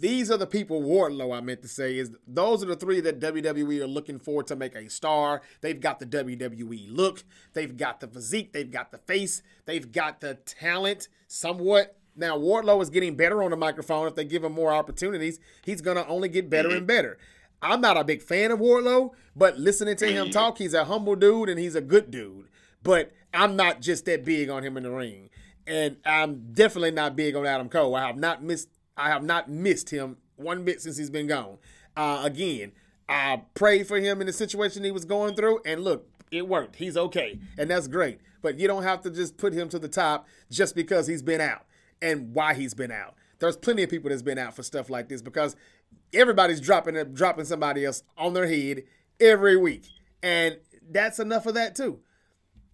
These 0.00 0.30
are 0.30 0.36
the 0.36 0.46
people 0.46 0.82
Wardlow 0.82 1.36
I 1.36 1.40
meant 1.40 1.62
to 1.62 1.68
say 1.68 1.96
is 1.96 2.10
those 2.26 2.62
are 2.62 2.66
the 2.66 2.76
three 2.76 3.00
that 3.00 3.20
WWE 3.20 3.80
are 3.80 3.86
looking 3.86 4.18
for 4.18 4.42
to 4.44 4.56
make 4.56 4.74
a 4.74 4.88
star. 4.88 5.42
They've 5.60 5.80
got 5.80 6.00
the 6.00 6.06
WWE 6.06 6.86
look, 6.88 7.22
they've 7.52 7.76
got 7.76 8.00
the 8.00 8.08
physique, 8.08 8.52
they've 8.52 8.70
got 8.70 8.90
the 8.90 8.98
face, 8.98 9.42
they've 9.64 9.90
got 9.90 10.20
the 10.20 10.34
talent 10.34 11.08
somewhat. 11.28 11.96
Now 12.16 12.36
Wardlow 12.36 12.82
is 12.82 12.90
getting 12.90 13.16
better 13.16 13.42
on 13.42 13.50
the 13.50 13.56
microphone. 13.56 14.06
If 14.06 14.14
they 14.14 14.24
give 14.24 14.44
him 14.44 14.52
more 14.52 14.72
opportunities, 14.72 15.40
he's 15.64 15.80
gonna 15.80 16.04
only 16.06 16.28
get 16.28 16.50
better 16.50 16.70
and 16.70 16.86
better. 16.86 17.18
I'm 17.62 17.80
not 17.80 17.96
a 17.96 18.04
big 18.04 18.22
fan 18.22 18.50
of 18.50 18.58
Wardlow, 18.58 19.12
but 19.36 19.58
listening 19.58 19.96
to 19.96 20.06
him 20.06 20.30
talk, 20.30 20.58
he's 20.58 20.74
a 20.74 20.84
humble 20.84 21.14
dude 21.14 21.48
and 21.48 21.58
he's 21.58 21.76
a 21.76 21.80
good 21.80 22.10
dude. 22.10 22.48
But 22.82 23.12
I'm 23.32 23.54
not 23.54 23.80
just 23.80 24.04
that 24.06 24.24
big 24.24 24.50
on 24.50 24.64
him 24.64 24.76
in 24.76 24.82
the 24.82 24.90
ring, 24.90 25.30
and 25.66 25.96
I'm 26.04 26.52
definitely 26.52 26.90
not 26.90 27.14
big 27.14 27.36
on 27.36 27.46
Adam 27.46 27.68
Cole. 27.68 27.94
I 27.94 28.06
have 28.06 28.16
not 28.16 28.42
missed. 28.42 28.68
I 28.96 29.08
have 29.08 29.22
not 29.22 29.48
missed 29.48 29.90
him 29.90 30.16
one 30.36 30.64
bit 30.64 30.82
since 30.82 30.96
he's 30.96 31.10
been 31.10 31.28
gone. 31.28 31.58
Uh, 31.96 32.22
again, 32.24 32.72
I 33.08 33.42
prayed 33.54 33.86
for 33.86 33.98
him 33.98 34.20
in 34.20 34.26
the 34.26 34.32
situation 34.32 34.84
he 34.84 34.90
was 34.90 35.04
going 35.04 35.34
through, 35.34 35.60
and 35.64 35.84
look, 35.84 36.08
it 36.30 36.48
worked. 36.48 36.76
He's 36.76 36.96
okay, 36.96 37.38
and 37.56 37.70
that's 37.70 37.86
great. 37.86 38.18
But 38.42 38.58
you 38.58 38.66
don't 38.66 38.82
have 38.82 39.02
to 39.02 39.10
just 39.10 39.36
put 39.36 39.52
him 39.52 39.68
to 39.68 39.78
the 39.78 39.88
top 39.88 40.26
just 40.50 40.74
because 40.74 41.06
he's 41.06 41.22
been 41.22 41.40
out 41.40 41.64
and 42.02 42.34
why 42.34 42.52
he's 42.52 42.74
been 42.74 42.90
out. 42.90 43.14
There's 43.38 43.56
plenty 43.56 43.82
of 43.82 43.90
people 43.90 44.10
that's 44.10 44.22
been 44.22 44.38
out 44.38 44.54
for 44.54 44.62
stuff 44.62 44.90
like 44.90 45.08
this 45.08 45.22
because 45.22 45.56
everybody's 46.12 46.60
dropping 46.60 46.96
dropping 47.14 47.44
somebody 47.46 47.84
else 47.84 48.02
on 48.18 48.34
their 48.34 48.46
head 48.46 48.82
every 49.20 49.56
week, 49.56 49.84
and 50.22 50.58
that's 50.90 51.18
enough 51.18 51.46
of 51.46 51.54
that 51.54 51.74
too. 51.74 52.00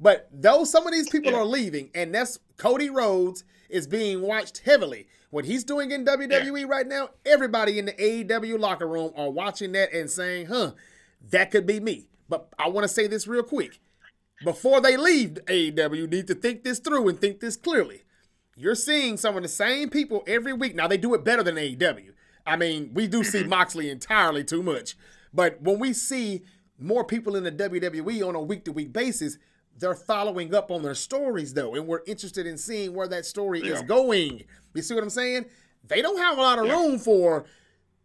But 0.01 0.29
though 0.33 0.65
some 0.65 0.87
of 0.87 0.93
these 0.93 1.09
people 1.09 1.33
Yeah. 1.33 1.39
are 1.39 1.45
leaving, 1.45 1.91
and 1.95 2.15
that's 2.15 2.39
Cody 2.57 2.91
Rhodes 2.91 3.45
is 3.69 3.87
being 3.87 4.23
watched 4.23 4.59
heavily. 4.59 5.09
What 5.31 5.45
he's 5.45 5.63
doing 5.65 5.91
in 5.91 6.05
WWE 6.05 6.67
right 6.67 6.87
now, 6.87 7.11
everybody 7.27 7.79
in 7.79 7.85
the 7.87 7.93
AEW 7.93 8.59
locker 8.59 8.87
room 8.89 9.13
are 9.15 9.31
watching 9.31 9.73
that 9.73 9.93
and 9.93 10.11
saying, 10.11 10.47
huh, 10.47 10.73
that 11.31 11.51
could 11.51 11.67
be 11.67 11.81
me. 11.81 12.07
But 12.31 12.49
I 12.59 12.69
want 12.69 12.85
to 12.85 12.89
say 12.89 13.07
this 13.07 13.27
real 13.27 13.43
quick. 13.43 13.79
Before 14.45 14.81
they 14.81 14.97
leave 14.97 15.39
AEW, 15.47 16.09
need 16.09 16.29
to 16.29 16.35
think 16.35 16.63
this 16.63 16.79
through 16.79 17.09
and 17.09 17.21
think 17.21 17.41
this 17.41 17.57
clearly. 17.57 18.05
You're 18.59 18.75
seeing 18.75 19.17
some 19.17 19.37
of 19.37 19.43
the 19.43 19.49
same 19.49 19.89
people 19.89 20.25
every 20.27 20.53
week. 20.53 20.75
Now 20.75 20.89
they 20.89 20.97
do 20.97 21.15
it 21.15 21.25
better 21.25 21.43
than 21.43 21.55
AEW. 21.55 22.13
I 22.45 22.57
mean, 22.57 22.91
we 22.93 23.07
do 23.07 23.23
see 23.23 23.41
mm-hmm. 23.41 23.51
Moxley 23.51 23.89
entirely 23.89 24.43
too 24.43 24.63
much. 24.63 24.97
But 25.33 25.63
when 25.63 25.79
we 25.79 25.93
see 25.93 26.43
more 26.79 27.05
people 27.05 27.37
in 27.37 27.45
the 27.45 27.53
WWE 27.53 28.27
on 28.27 28.35
a 28.35 28.41
week 28.41 28.65
to 28.65 28.73
week 28.73 28.93
basis, 28.93 29.39
they're 29.79 29.95
following 29.95 30.55
up 30.55 30.71
on 30.71 30.83
their 30.83 30.95
stories 30.95 31.55
though, 31.55 31.75
and 31.75 31.87
we're 31.87 32.03
interested 32.07 32.47
in 32.47 32.59
seeing 32.59 32.95
where 32.95 33.07
that 33.09 33.27
story 33.27 33.61
is 33.61 33.83
going. 33.83 34.43
You 34.75 34.83
see 34.83 34.95
what 34.95 35.05
I'm 35.05 35.11
saying? 35.11 35.47
They 35.87 36.03
don't 36.03 36.19
have 36.19 36.37
a 36.37 36.43
lot 36.43 36.59
of 36.59 36.69
room 36.69 36.99
for 36.99 37.45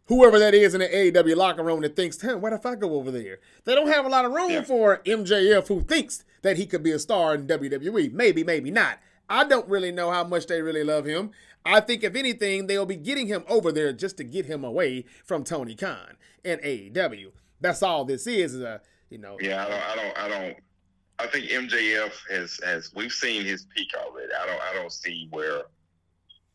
whoever 0.06 0.38
that 0.38 0.54
is 0.54 0.74
in 0.74 0.80
the 0.80 0.88
AEW 0.88 1.36
locker 1.36 1.62
room 1.62 1.80
that 1.80 1.96
thinks, 1.96 2.20
hey, 2.20 2.34
what 2.34 2.52
if 2.52 2.64
I 2.64 2.76
go 2.76 2.94
over 2.94 3.10
there? 3.10 3.38
They 3.64 3.74
don't 3.74 3.88
have 3.88 4.06
a 4.06 4.08
lot 4.08 4.24
of 4.24 4.32
room 4.32 4.50
Yeah. 4.50 4.62
for 4.62 4.98
MJF 5.04 5.66
who 5.68 5.80
thinks 5.82 6.24
that 6.42 6.56
he 6.56 6.66
could 6.66 6.82
be 6.82 6.92
a 6.92 6.98
star 6.98 7.34
in 7.34 7.46
WWE. 7.46 8.12
Maybe, 8.12 8.44
maybe 8.44 8.70
not. 8.70 8.98
I 9.28 9.44
don't 9.44 9.68
really 9.68 9.92
know 9.92 10.10
how 10.10 10.24
much 10.24 10.46
they 10.46 10.60
really 10.62 10.84
love 10.84 11.04
him. 11.04 11.30
I 11.64 11.80
think, 11.80 12.04
if 12.04 12.14
anything, 12.14 12.66
they'll 12.66 12.84
be 12.84 12.96
getting 12.96 13.26
him 13.26 13.44
over 13.48 13.72
there 13.72 13.92
just 13.92 14.18
to 14.18 14.24
get 14.24 14.44
him 14.44 14.64
away 14.64 15.06
from 15.24 15.44
Tony 15.44 15.74
Khan 15.74 16.16
and 16.44 16.60
AEW. 16.60 17.32
That's 17.60 17.82
all 17.82 18.04
this 18.04 18.26
is, 18.26 18.54
is 18.54 18.60
a, 18.60 18.82
you 19.08 19.18
know, 19.18 19.38
Yeah, 19.40 19.64
I 19.64 19.68
don't, 19.68 19.82
I 19.82 19.94
don't, 19.96 20.18
I 20.18 20.28
don't. 20.28 20.56
I 21.20 21.26
think 21.28 21.46
MJF 21.46 22.12
has 22.30 22.58
has 22.64 22.92
we've 22.94 23.12
seen 23.12 23.44
his 23.44 23.66
peak 23.74 23.88
already. 23.96 24.32
I 24.34 24.46
don't, 24.46 24.60
I 24.60 24.74
don't 24.74 24.92
see 24.92 25.28
where 25.30 25.62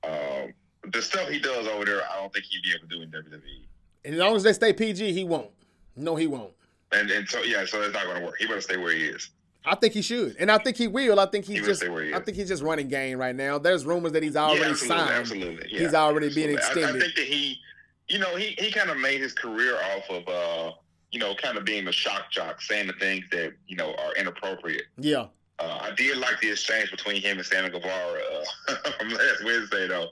um, 0.03 0.53
the 0.91 1.01
stuff 1.01 1.29
he 1.29 1.39
does 1.39 1.65
over 1.67 1.85
there. 1.85 2.01
I 2.11 2.17
don't 2.17 2.31
think 2.33 2.45
he'd 2.45 2.61
be 2.61 2.75
able 2.75 2.87
to 2.87 2.95
do 2.95 3.01
in 3.01 3.09
WWE. 3.09 3.65
And 4.05 4.15
as 4.15 4.19
long 4.19 4.35
as 4.35 4.43
they 4.43 4.53
stay 4.53 4.73
PG, 4.73 5.13
he 5.13 5.23
won't. 5.23 5.51
No, 5.95 6.15
he 6.15 6.27
won't. 6.27 6.51
And 6.91 7.09
and 7.09 7.27
so 7.27 7.41
yeah, 7.41 7.65
so 7.65 7.81
it's 7.81 7.93
not 7.93 8.05
going 8.05 8.19
to 8.19 8.25
work. 8.25 8.35
He 8.37 8.47
better 8.47 8.61
stay 8.61 8.77
where 8.77 8.93
he 8.93 9.05
is. 9.05 9.29
I 9.65 9.75
think 9.75 9.93
he 9.93 10.01
should, 10.01 10.35
and 10.39 10.49
I 10.49 10.57
think 10.57 10.77
he 10.77 10.87
will. 10.87 11.19
I 11.19 11.25
think 11.25 11.45
he's 11.45 11.59
He 11.59 11.65
just. 11.65 11.83
he 11.83 12.13
I 12.13 12.19
think 12.19 12.37
he's 12.37 12.47
just 12.47 12.63
running 12.63 12.87
game 12.87 13.17
right 13.19 13.35
now. 13.35 13.57
There's 13.57 13.85
rumors 13.85 14.13
that 14.13 14.23
he's 14.23 14.35
already 14.35 14.61
yeah, 14.61 14.69
absolutely, 14.69 14.97
signed. 14.97 15.11
absolutely. 15.11 15.67
Yeah, 15.69 15.79
He's 15.79 15.93
already 15.93 16.33
being 16.33 16.55
absolutely. 16.57 16.83
I- 16.83 16.87
extended. 16.87 17.01
I, 17.01 17.05
think 17.05 17.15
that 17.17 17.25
he, 17.25 17.59
you 18.07 18.19
know, 18.19 18.35
he 18.35 18.55
he 18.57 18.71
kind 18.71 18.89
of 18.89 18.97
made 18.97 19.19
his 19.21 19.33
career 19.33 19.75
off 19.75 20.09
of 20.09 20.27
uh, 20.27 20.71
you 21.11 21.19
know, 21.19 21.35
kind 21.35 21.57
of 21.57 21.65
being 21.65 21.87
a 21.87 21.91
shock 21.91 22.31
jock, 22.31 22.61
saying 22.61 22.87
the 22.87 22.93
things 22.93 23.25
that 23.31 23.53
you 23.67 23.75
know 23.75 23.93
are 23.95 24.13
inappropriate. 24.15 24.83
Yeah, 24.97 25.25
Uh, 25.59 25.79
I 25.81 25.91
did 25.91 26.17
like 26.17 26.39
the 26.39 26.51
exchange 26.51 26.89
between 26.91 27.21
him 27.21 27.37
and 27.37 27.45
Sammy 27.45 27.69
Guevara 27.69 28.21
uh, 28.69 28.75
from 28.97 29.09
last 29.09 29.43
Wednesday, 29.43 29.87
though. 29.87 30.07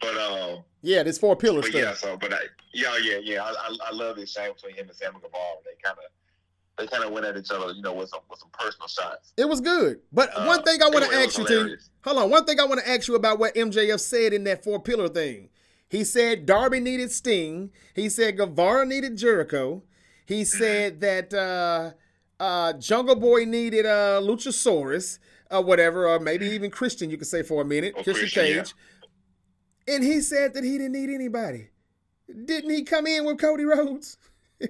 But 0.00 0.16
uh, 0.16 0.56
yeah, 0.82 1.02
this 1.02 1.18
four 1.18 1.34
pillars. 1.34 1.64
But 1.64 1.74
yeah, 1.74 1.94
so 1.94 2.16
but 2.16 2.32
I, 2.32 2.38
yeah, 2.72 2.96
yeah, 3.02 3.18
yeah. 3.22 3.42
I, 3.42 3.48
I, 3.50 3.76
I 3.88 3.92
love 3.92 4.16
the 4.16 4.22
exchange 4.22 4.54
between 4.56 4.76
him 4.76 4.86
and 4.88 4.96
Sammy 4.96 5.16
Guevara. 5.16 5.56
They 5.64 5.72
kind 5.82 5.98
of 5.98 6.04
they 6.76 6.86
kind 6.86 7.04
of 7.04 7.12
went 7.12 7.24
at 7.24 7.36
each 7.36 7.50
other, 7.50 7.72
you 7.72 7.82
know, 7.82 7.94
with 7.94 8.08
some 8.08 8.20
with 8.28 8.38
some 8.38 8.50
personal 8.52 8.88
shots. 8.88 9.32
It 9.36 9.48
was 9.48 9.60
good. 9.60 10.00
But 10.12 10.30
uh, 10.36 10.44
one 10.44 10.62
thing 10.62 10.82
I 10.82 10.88
want 10.88 11.04
to 11.04 11.16
ask 11.16 11.38
you, 11.38 11.46
T, 11.46 11.76
hold 12.02 12.18
on. 12.18 12.30
One 12.30 12.44
thing 12.44 12.58
I 12.58 12.64
want 12.64 12.80
to 12.80 12.88
ask 12.88 13.06
you 13.08 13.14
about 13.14 13.38
what 13.38 13.54
MJF 13.54 14.00
said 14.00 14.32
in 14.32 14.44
that 14.44 14.64
four 14.64 14.80
pillar 14.80 15.08
thing. 15.08 15.50
He 15.88 16.02
said 16.02 16.46
Darby 16.46 16.80
needed 16.80 17.12
Sting. 17.12 17.70
He 17.94 18.08
said 18.08 18.36
Guevara 18.36 18.86
needed 18.86 19.16
Jericho. 19.16 19.82
He 20.26 20.44
said 20.44 21.00
that 21.00 21.32
uh, 21.32 21.92
uh, 22.42 22.72
Jungle 22.74 23.16
Boy 23.16 23.44
needed 23.44 23.86
uh, 23.86 24.20
Luchasaurus 24.22 25.18
or 25.50 25.62
whatever, 25.62 26.08
or 26.08 26.18
maybe 26.18 26.46
even 26.46 26.70
Christian, 26.70 27.10
you 27.10 27.16
could 27.16 27.28
say 27.28 27.42
for 27.42 27.62
a 27.62 27.64
minute, 27.64 27.94
Christian, 27.94 28.14
Christian, 28.14 28.44
Cage. 28.44 28.74
Yeah. 29.86 29.94
And 29.94 30.04
he 30.04 30.20
said 30.20 30.54
that 30.54 30.64
he 30.64 30.78
didn't 30.78 30.92
need 30.92 31.10
anybody. 31.10 31.68
Didn't 32.26 32.70
he 32.70 32.82
come 32.82 33.06
in 33.06 33.24
with 33.24 33.38
Cody 33.38 33.64
Rhodes? 33.64 34.16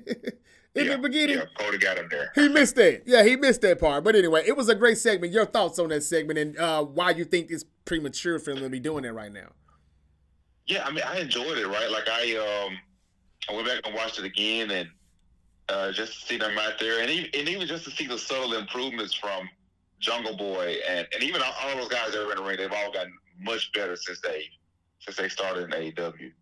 in 0.75 0.87
yeah, 0.87 0.93
the 0.93 0.99
beginning. 0.99 1.37
Yeah, 1.37 1.45
Cody 1.59 1.79
got 1.79 1.99
him 1.99 2.09
there. 2.11 2.33
he 2.35 2.49
missed 2.49 2.75
that. 2.77 3.03
Yeah, 3.07 3.22
he 3.22 3.37
missed 3.37 3.61
that 3.62 3.81
part. 3.81 4.05
But 4.05 4.16
anyway, 4.16 4.45
it 4.47 4.57
was 4.57 4.68
a 4.68 4.75
great 4.75 4.99
segment. 4.99 5.33
Your 5.33 5.47
thoughts 5.47 5.79
on 5.79 5.89
that 5.91 6.03
segment 6.03 6.39
and 6.39 6.59
uh, 6.59 6.85
why 6.85 7.11
you 7.11 7.25
think 7.25 7.51
it's 7.51 7.64
premature 7.85 8.39
for 8.39 8.55
them 8.55 8.62
to 8.62 8.68
be 8.68 8.81
doing 8.81 9.05
it 9.05 9.11
right 9.11 9.33
now? 9.33 9.49
Yeah, 10.66 10.85
I 10.85 10.91
mean, 10.91 11.05
I 11.07 11.18
enjoyed 11.18 11.59
it. 11.59 11.66
Right, 11.66 11.91
like 11.91 12.09
I 12.09 12.66
um, 12.66 12.79
I 13.49 13.55
went 13.55 13.66
back 13.66 13.81
and 13.85 13.95
watched 13.95 14.18
it 14.18 14.25
again, 14.25 14.70
and 14.70 14.89
uh, 15.68 15.93
just 15.93 16.20
to 16.20 16.27
see 16.27 16.39
them 16.39 16.57
out 16.59 16.79
there, 16.81 17.01
and 17.01 17.11
even, 17.11 17.31
and 17.35 17.49
even 17.49 17.66
just 17.66 17.85
to 17.85 17.91
see 17.91 18.07
the 18.07 18.18
subtle 18.18 18.55
improvements 18.55 19.12
from 19.12 19.49
Jungle 20.01 20.37
Boy, 20.37 20.77
and, 20.89 21.07
and 21.12 21.22
even 21.22 21.43
all, 21.43 21.53
all 21.62 21.77
those 21.77 21.89
guys 21.89 22.12
that 22.12 22.27
are 22.27 22.31
in 22.31 22.39
the 22.39 22.43
ring, 22.43 22.57
they've 22.57 22.72
all 22.72 22.93
gotten 22.93 23.12
much 23.41 23.72
better 23.72 23.97
since 23.97 24.20
they 24.20 24.45
since 25.01 25.16
they 25.16 25.29
started 25.29 25.64
in 25.64 25.70
AEW. 25.70 26.33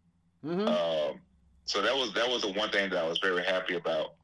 Mm-hmm. 0.46 0.68
Um, 0.68 1.20
so 1.64 1.82
that 1.82 1.94
was 1.94 2.12
that 2.14 2.28
was 2.28 2.42
the 2.42 2.52
one 2.52 2.70
thing 2.70 2.90
that 2.90 3.04
I 3.04 3.08
was 3.08 3.18
very 3.18 3.42
happy 3.42 3.74
about. 3.74 4.14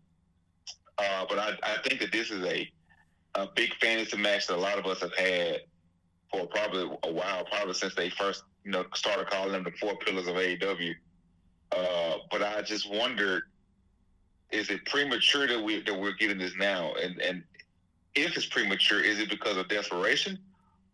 Uh, 0.98 1.24
but 1.28 1.38
I, 1.38 1.52
I 1.62 1.76
think 1.86 2.00
that 2.00 2.12
this 2.12 2.30
is 2.30 2.44
a 2.44 2.70
a 3.34 3.46
big 3.54 3.74
fantasy 3.74 4.16
match 4.16 4.46
that 4.46 4.56
a 4.56 4.60
lot 4.60 4.78
of 4.78 4.86
us 4.86 5.00
have 5.00 5.14
had 5.14 5.60
for 6.30 6.46
probably 6.46 6.90
a 7.04 7.12
while, 7.12 7.44
probably 7.44 7.74
since 7.74 7.94
they 7.94 8.10
first 8.10 8.44
you 8.64 8.70
know 8.70 8.84
started 8.94 9.28
calling 9.28 9.52
them 9.52 9.64
the 9.64 9.70
four 9.72 9.96
pillars 9.98 10.26
of 10.26 10.34
AEW. 10.34 10.94
Uh, 11.70 12.16
but 12.30 12.42
I 12.42 12.62
just 12.62 12.90
wondered, 12.90 13.44
is 14.50 14.70
it 14.70 14.84
premature 14.86 15.46
that 15.46 15.62
we 15.62 15.82
that 15.82 15.98
we're 15.98 16.14
getting 16.14 16.38
this 16.38 16.54
now? 16.58 16.94
And 16.94 17.20
and 17.20 17.42
if 18.14 18.36
it's 18.36 18.46
premature, 18.46 19.00
is 19.00 19.18
it 19.18 19.30
because 19.30 19.56
of 19.56 19.68
desperation, 19.68 20.38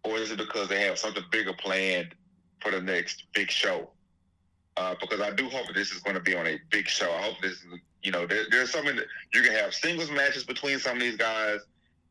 or 0.04 0.16
is 0.18 0.30
it 0.30 0.38
because 0.38 0.68
they 0.68 0.80
have 0.80 0.98
something 0.98 1.24
bigger 1.30 1.52
planned 1.54 2.14
for 2.60 2.70
the 2.70 2.80
next 2.80 3.24
big 3.34 3.50
show? 3.50 3.90
Uh, 4.76 4.94
because 5.00 5.20
I 5.20 5.30
do 5.30 5.48
hope 5.48 5.68
that 5.68 5.74
this 5.74 5.92
is 5.92 6.00
going 6.00 6.16
to 6.16 6.22
be 6.22 6.36
on 6.36 6.46
a 6.48 6.58
big 6.70 6.88
show. 6.88 7.10
I 7.12 7.22
hope 7.22 7.40
this 7.40 7.52
is 7.52 7.66
you 8.04 8.12
know, 8.12 8.26
there, 8.26 8.44
there's 8.50 8.70
something 8.70 8.94
that 8.96 9.06
you 9.32 9.42
can 9.42 9.52
have 9.52 9.74
singles 9.74 10.10
matches 10.10 10.44
between 10.44 10.78
some 10.78 10.98
of 10.98 11.02
these 11.02 11.16
guys. 11.16 11.60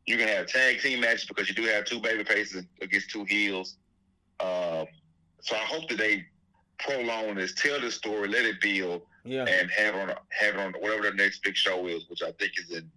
You 0.06 0.18
can 0.18 0.28
have 0.28 0.48
tag 0.48 0.80
team 0.80 1.00
matches 1.00 1.24
because 1.24 1.48
you 1.48 1.54
do 1.54 1.62
have 1.62 1.84
two 1.84 2.00
baby 2.00 2.24
faces 2.24 2.64
against 2.82 3.10
two 3.10 3.24
heels. 3.24 3.76
Um, 4.40 4.86
so 5.40 5.54
I 5.54 5.64
hope 5.64 5.88
that 5.88 5.98
they 5.98 6.26
prolong 6.80 7.36
this, 7.36 7.54
tell 7.54 7.80
this 7.80 7.94
story, 7.94 8.28
let 8.28 8.44
it 8.44 8.60
build, 8.60 9.02
yeah. 9.24 9.46
and 9.46 9.70
have 9.70 9.94
it 9.94 10.00
on 10.00 10.08
have 10.30 10.54
it 10.56 10.60
on 10.60 10.72
whatever 10.80 11.10
the 11.10 11.16
next 11.16 11.42
big 11.42 11.56
show 11.56 11.86
is, 11.86 12.08
which 12.10 12.22
I 12.22 12.32
think 12.32 12.52
is 12.58 12.76
in. 12.76 12.90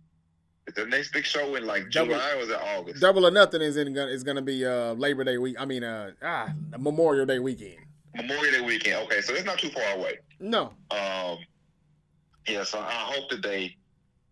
Is 0.66 0.74
the 0.74 0.86
next 0.86 1.14
big 1.14 1.24
show 1.24 1.56
in 1.56 1.66
like 1.66 1.90
double, 1.92 2.14
July 2.14 2.34
or 2.34 2.40
is 2.42 2.50
it 2.50 2.60
August? 2.60 3.02
Double 3.02 3.26
or 3.26 3.32
nothing 3.32 3.62
is 3.62 3.78
in 3.78 3.96
is 3.96 4.24
going 4.24 4.36
to 4.36 4.42
be 4.42 4.66
uh, 4.66 4.94
Labor 4.94 5.24
Day 5.24 5.38
week. 5.38 5.56
I 5.58 5.66
mean, 5.66 5.84
uh, 5.84 6.12
ah, 6.22 6.52
Memorial 6.78 7.26
Day 7.26 7.40
weekend. 7.40 7.78
Memorial 8.16 8.52
Day 8.52 8.62
weekend. 8.62 9.06
Okay, 9.06 9.22
so 9.22 9.34
it's 9.34 9.46
not 9.46 9.60
too 9.60 9.70
far 9.70 9.96
away. 9.96 10.18
No. 10.42 10.74
Um, 10.92 11.38
yeah, 12.48 12.64
so 12.64 12.80
I 12.80 12.92
hope 12.92 13.30
that 13.30 13.42
they 13.42 13.76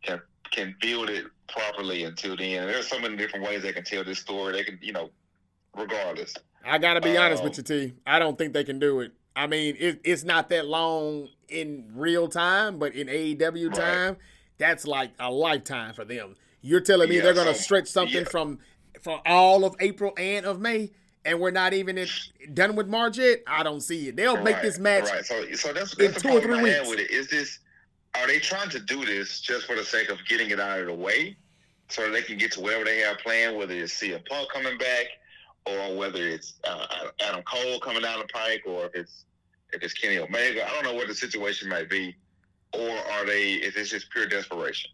can 0.02 0.22
can 0.52 0.76
build 0.82 1.10
it 1.10 1.26
properly 1.48 2.04
until 2.04 2.36
the 2.38 2.58
end. 2.58 2.70
There's 2.70 2.88
so 2.88 3.00
many 3.00 3.16
different 3.16 3.46
ways 3.46 3.64
they 3.64 3.74
can 3.74 3.84
tell 3.84 4.04
this 4.04 4.20
story. 4.20 4.54
They 4.54 4.64
can, 4.64 4.80
you 4.82 4.94
know, 4.94 5.10
regardless. 5.76 6.34
I 6.66 6.78
gotta 6.78 7.02
be 7.02 7.18
um, 7.18 7.26
honest 7.26 7.44
with 7.44 7.58
you, 7.58 7.64
T. 7.64 7.94
I 8.06 8.20
don't 8.20 8.38
think 8.38 8.54
they 8.54 8.64
can 8.64 8.80
do 8.80 9.02
it. 9.02 9.12
I 9.36 9.48
mean, 9.48 9.76
it, 9.78 10.02
it's 10.04 10.24
not 10.24 10.50
that 10.50 10.66
long 10.66 11.28
in 11.50 11.92
real 11.94 12.28
time, 12.28 12.80
but 12.80 12.96
in 12.96 13.08
AEW 13.08 13.70
right. 13.70 13.76
time, 13.76 14.18
that's 14.58 14.88
like 14.88 15.12
a 15.20 15.30
lifetime 15.30 15.94
for 15.94 16.06
them. 16.06 16.36
You're 16.62 16.80
telling 16.80 17.10
me 17.10 17.18
yeah, 17.18 17.24
they're 17.24 17.34
gonna 17.34 17.54
so, 17.54 17.62
stretch 17.62 17.88
something 17.88 18.24
yeah. 18.24 18.30
from 18.30 18.60
from 19.02 19.20
all 19.26 19.66
of 19.66 19.76
April 19.80 20.14
and 20.18 20.46
of 20.46 20.60
May, 20.60 20.92
and 21.24 21.40
we're 21.40 21.52
not 21.52 21.74
even 21.74 22.04
done 22.54 22.76
with 22.76 22.88
March 22.88 23.18
yet. 23.18 23.40
I 23.46 23.62
don't 23.62 23.82
see 23.82 24.08
it. 24.08 24.16
They'll 24.16 24.36
right, 24.36 24.44
make 24.44 24.62
this 24.62 24.80
match. 24.80 25.04
Right. 25.04 25.26
So, 25.26 25.46
so 25.54 25.74
that's, 25.74 25.96
that's 25.96 26.16
in 26.16 26.22
two 26.22 26.38
or 26.38 26.42
three 26.42 26.64
weeks. 26.64 26.90
With 26.90 27.00
it. 27.00 27.12
Is 27.12 27.28
this 27.28 27.60
are 28.18 28.28
they 28.28 28.40
trying 28.40 28.70
to 28.70 28.80
do 28.80 29.06
this 29.06 29.40
just 29.40 29.66
for 29.66 29.76
the 29.76 29.84
sake 29.84 30.10
of 30.10 30.18
getting 30.28 30.50
it 30.50 30.60
out 30.60 30.80
of 30.80 30.88
the 30.88 30.94
way 30.94 31.36
so 31.90 32.10
they 32.12 32.22
can 32.22 32.38
get 32.38 32.52
to 32.54 32.62
wherever 32.62 32.84
they 32.84 33.00
have 33.00 33.18
planned, 33.20 33.58
whether 33.58 33.74
it's 33.74 33.94
CM 33.94 34.26
Punk 34.28 34.50
coming 34.52 34.78
back 34.78 35.06
or 35.66 35.96
whether 35.96 36.28
it's 36.28 36.56
uh, 36.64 36.88
Adam 37.22 37.44
Cole 37.44 37.80
coming 37.80 38.02
down 38.02 38.20
the 38.20 38.28
pike 38.28 38.64
or 38.66 38.86
if 38.86 38.96
it's 38.96 39.26
if 39.74 39.84
it's 39.84 39.94
Kenny 39.94 40.18
Omega. 40.18 40.68
I 40.68 40.74
don't 40.74 40.84
know 40.84 40.94
what 40.94 41.08
the 41.08 41.14
situation 41.14 41.70
might 41.70 41.90
be. 41.90 42.16
Or 42.74 42.90
are 42.90 43.26
they, 43.26 43.54
is 43.54 43.74
this 43.76 43.90
just 43.90 44.10
pure 44.12 44.26
desperation? 44.28 44.92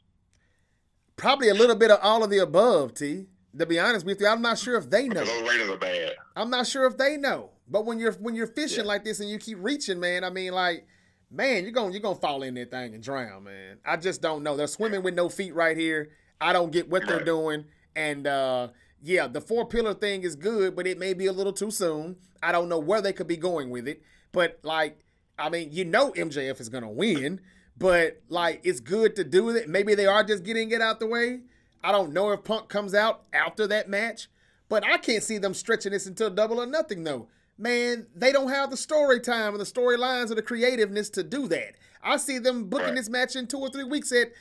Probably 1.16 1.50
a 1.50 1.54
little 1.54 1.76
bit 1.76 1.92
of 1.92 2.00
all 2.02 2.24
of 2.24 2.30
the 2.30 2.40
above, 2.40 2.94
T. 2.94 3.26
To 3.58 3.66
be 3.66 3.80
honest 3.80 4.06
with 4.06 4.22
you, 4.22 4.28
I'm 4.28 4.42
not 4.42 4.58
sure 4.58 4.78
if 4.78 4.90
they 4.90 5.08
know. 5.08 5.26
Those 5.26 5.50
ratings 5.50 5.70
are 5.70 5.78
bad. 5.78 6.14
I'm 6.36 6.50
not 6.50 6.68
sure 6.68 6.86
if 6.86 6.98
they 6.98 7.18
know. 7.18 7.50
But 7.68 7.86
when 7.86 8.00
you're 8.00 8.14
when 8.14 8.34
you're 8.34 8.48
fishing 8.48 8.86
yeah. 8.86 8.92
like 8.92 9.04
this 9.04 9.20
and 9.20 9.30
you 9.30 9.38
keep 9.38 9.58
reaching, 9.60 10.00
man, 10.00 10.24
I 10.24 10.30
mean, 10.30 10.54
like 10.54 10.86
man, 11.32 11.64
you're 11.64 11.72
gonna 11.72 11.92
you're 11.92 12.02
gonna 12.02 12.16
fall 12.16 12.44
in 12.44 12.54
that 12.56 12.72
thing 12.72 12.94
and 12.94 13.02
drown, 13.02 13.46
man. 13.46 13.78
I 13.86 13.98
just 13.98 14.22
don't 14.22 14.44
know. 14.44 14.58
They're 14.58 14.68
swimming 14.68 15.04
with 15.04 15.16
no 15.16 15.30
feet 15.30 15.56
right 15.56 15.78
here. 15.78 16.10
I 16.40 16.54
don't 16.54 16.72
get 16.72 16.90
what 16.90 17.08
they're 17.08 17.24
doing. 17.24 17.66
And 17.96 18.28
uh 18.28 18.70
yeah, 19.04 19.28
the 19.28 19.42
four 19.42 19.66
pillar 19.68 19.94
thing 19.94 20.24
is 20.24 20.36
good, 20.36 20.76
but 20.76 20.86
it 20.86 21.00
may 21.00 21.14
be 21.14 21.26
a 21.26 21.34
little 21.34 21.54
too 21.54 21.72
soon. 21.72 22.18
I 22.44 22.52
don't 22.52 22.70
know 22.70 22.80
where 22.80 23.02
they 23.02 23.14
could 23.14 23.28
be 23.28 23.38
going 23.38 23.70
with 23.70 23.88
it. 23.88 24.04
But 24.32 24.60
like, 24.64 25.00
I 25.40 25.50
mean, 25.50 25.70
you 25.72 25.86
know 25.86 26.12
MJF 26.12 26.60
is 26.60 26.70
gonna 26.70 26.92
win, 26.92 27.40
but 27.78 28.22
like 28.30 28.62
it's 28.64 28.80
good 28.80 29.16
to 29.16 29.24
do 29.24 29.50
it. 29.50 29.70
Maybe 29.70 29.96
they 29.96 30.06
are 30.06 30.24
just 30.24 30.44
getting 30.44 30.72
it 30.72 30.82
out 30.82 31.00
the 31.00 31.08
way. 31.08 31.42
I 31.84 31.92
don't 31.92 32.14
know 32.14 32.32
if 32.32 32.44
Punk 32.44 32.70
comes 32.70 32.94
out 32.94 33.24
after 33.34 33.66
that 33.68 33.90
match, 33.90 34.28
but 34.70 34.86
I 34.86 34.98
can't 34.98 35.24
see 35.24 35.40
them 35.40 35.56
stretching 35.56 35.92
this 35.92 36.06
until 36.06 36.30
double 36.30 36.62
or 36.62 36.68
nothing 36.68 37.04
though 37.04 37.28
man, 37.62 38.08
they 38.16 38.32
don't 38.32 38.50
have 38.50 38.72
the 38.72 38.78
story 38.78 39.20
time 39.20 39.54
and 39.54 39.60
the 39.60 39.66
storylines 39.66 40.32
or 40.32 40.36
the 40.36 40.42
creativeness 40.42 41.10
to 41.12 41.24
do 41.24 41.48
that. 41.50 41.76
I 42.04 42.18
see 42.18 42.40
them 42.40 42.66
booking 42.70 42.88
right. 42.88 42.96
this 42.96 43.10
match 43.10 43.36
in 43.36 43.48
two 43.48 43.60
or 43.60 43.70
three 43.70 43.84
weeks 43.84 44.12
at 44.12 44.32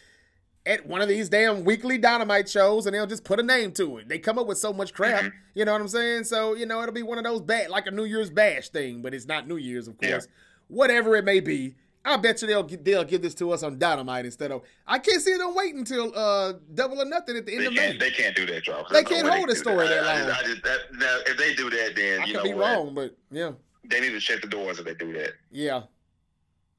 at 0.67 0.87
one 0.87 1.01
of 1.01 1.09
these 1.09 1.31
damn 1.31 1.65
weekly 1.65 1.97
dynamite 1.97 2.49
shows 2.49 2.85
and 2.85 2.95
they'll 2.95 3.07
just 3.07 3.25
put 3.25 3.41
a 3.41 3.43
name 3.43 3.73
to 3.73 3.99
it. 3.99 4.09
They 4.09 4.19
come 4.19 4.39
up 4.39 4.47
with 4.47 4.59
so 4.59 4.75
much 4.75 4.93
crap, 4.93 5.21
mm-hmm. 5.21 5.37
you 5.55 5.65
know 5.65 5.73
what 5.73 5.81
I'm 5.81 5.89
saying? 5.89 6.25
So, 6.25 6.55
you 6.55 6.67
know, 6.67 6.83
it'll 6.83 6.93
be 6.93 7.03
one 7.03 7.17
of 7.17 7.25
those 7.25 7.41
bad 7.41 7.71
like 7.71 7.87
a 7.87 7.91
New 7.91 8.05
Year's 8.05 8.29
bash 8.29 8.69
thing, 8.69 9.01
but 9.01 9.15
it's 9.15 9.27
not 9.27 9.49
New 9.49 9.57
Year's, 9.57 9.89
of 9.89 9.97
course. 9.97 10.11
Yeah. 10.11 10.33
Whatever 10.69 11.17
it 11.17 11.25
may 11.25 11.41
be. 11.41 11.77
I 12.05 12.17
bet 12.17 12.41
you 12.41 12.49
they'll 12.49 12.63
they'll 12.63 13.05
give 13.05 13.21
this 13.21 13.35
to 13.37 13.51
us 13.53 13.63
on 13.63 13.79
Dynamite 13.79 14.25
instead 14.25 14.51
of. 14.51 14.63
I 14.87 14.99
can't 14.99 15.21
see 15.21 15.37
them 15.37 15.55
waiting 15.55 15.81
until 15.81 16.17
uh, 16.17 16.55
double 16.75 17.01
or 17.01 17.05
nothing 17.05 17.37
at 17.37 17.45
the 17.45 17.53
end 17.53 17.63
they 17.63 17.67
of 17.67 17.75
May. 17.75 17.97
They 17.97 18.11
can't 18.11 18.35
do 18.35 18.47
that, 18.47 18.63
Charles. 18.63 18.87
They 18.91 19.05
can't 19.05 19.29
hold 19.29 19.51
a 19.51 19.55
story 19.55 19.87
that, 19.87 20.03
that 20.03 20.27
long. 20.27 20.31
I, 20.31 20.39
I 20.39 20.43
just, 20.45 20.63
that, 20.63 20.79
now, 20.95 21.19
if 21.27 21.37
they 21.37 21.55
do 21.55 21.69
that, 21.69 21.93
then 21.95 22.23
I 22.23 22.25
you 22.25 22.33
could 22.33 22.35
know 22.35 22.43
be 22.43 22.55
what? 22.55 22.77
wrong, 22.77 22.95
but 22.95 23.17
yeah, 23.31 23.53
they 23.85 24.01
need 24.01 24.11
to 24.11 24.21
shut 24.21 24.41
the 24.41 24.49
doors 24.49 24.79
if 24.79 24.87
they 24.87 24.95
do 24.95 25.13
that. 25.13 25.35
Yeah, 25.51 25.83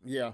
yeah. 0.03 0.31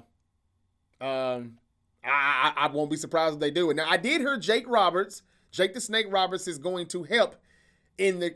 Um, 1.01 1.57
I, 2.03 2.53
I, 2.55 2.65
I 2.65 2.67
won't 2.67 2.89
be 2.89 2.97
surprised 2.97 3.35
if 3.35 3.39
they 3.41 3.51
do 3.51 3.69
it. 3.69 3.75
Now 3.75 3.87
I 3.89 3.97
did 3.97 4.21
hear 4.21 4.37
Jake 4.37 4.67
Roberts, 4.67 5.21
Jake 5.51 5.73
the 5.73 5.81
Snake 5.81 6.07
Roberts, 6.09 6.47
is 6.47 6.57
going 6.57 6.87
to 6.87 7.03
help 7.03 7.35
in 7.97 8.19
the 8.19 8.35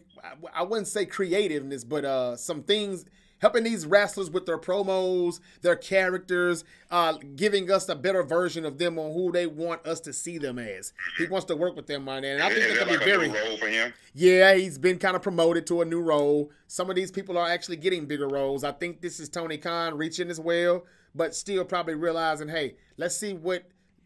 I 0.53 0.63
wouldn't 0.63 0.87
say 0.87 1.05
creativeness, 1.05 1.83
but 1.85 2.03
uh, 2.03 2.35
some 2.35 2.63
things 2.63 3.05
helping 3.41 3.63
these 3.63 3.85
wrestlers 3.85 4.29
with 4.29 4.45
their 4.45 4.57
promos, 4.57 5.39
their 5.61 5.75
characters, 5.75 6.63
uh, 6.89 7.13
giving 7.35 7.69
us 7.71 7.89
a 7.89 7.95
better 7.95 8.23
version 8.23 8.65
of 8.65 8.77
them 8.77 8.97
on 8.97 9.13
who 9.13 9.31
they 9.31 9.47
want 9.47 9.85
us 9.85 9.99
to 9.99 10.13
see 10.13 10.37
them 10.37 10.57
as. 10.57 10.93
He 11.17 11.27
wants 11.27 11.45
to 11.47 11.55
work 11.55 11.75
with 11.75 11.87
them 11.87 12.07
on 12.07 12.21
that, 12.21 12.35
and 12.35 12.43
I 12.43 12.49
think 12.49 12.65
it's 12.65 12.79
gonna 12.79 12.91
like 12.91 12.99
be 12.99 13.05
very. 13.05 13.29
role 13.29 13.57
for 13.57 13.67
him? 13.67 13.93
Yeah, 14.13 14.53
he's 14.53 14.77
been 14.77 14.99
kind 14.99 15.15
of 15.15 15.21
promoted 15.21 15.65
to 15.67 15.81
a 15.81 15.85
new 15.85 16.01
role. 16.01 16.51
Some 16.67 16.89
of 16.89 16.95
these 16.95 17.11
people 17.11 17.37
are 17.37 17.49
actually 17.49 17.77
getting 17.77 18.05
bigger 18.05 18.27
roles. 18.27 18.63
I 18.63 18.71
think 18.71 19.01
this 19.01 19.19
is 19.19 19.29
Tony 19.29 19.57
Khan 19.57 19.97
reaching 19.97 20.29
as 20.29 20.39
well, 20.39 20.85
but 21.15 21.35
still 21.35 21.65
probably 21.65 21.95
realizing, 21.95 22.49
hey, 22.49 22.75
let's 22.97 23.15
see 23.15 23.33
what 23.33 23.63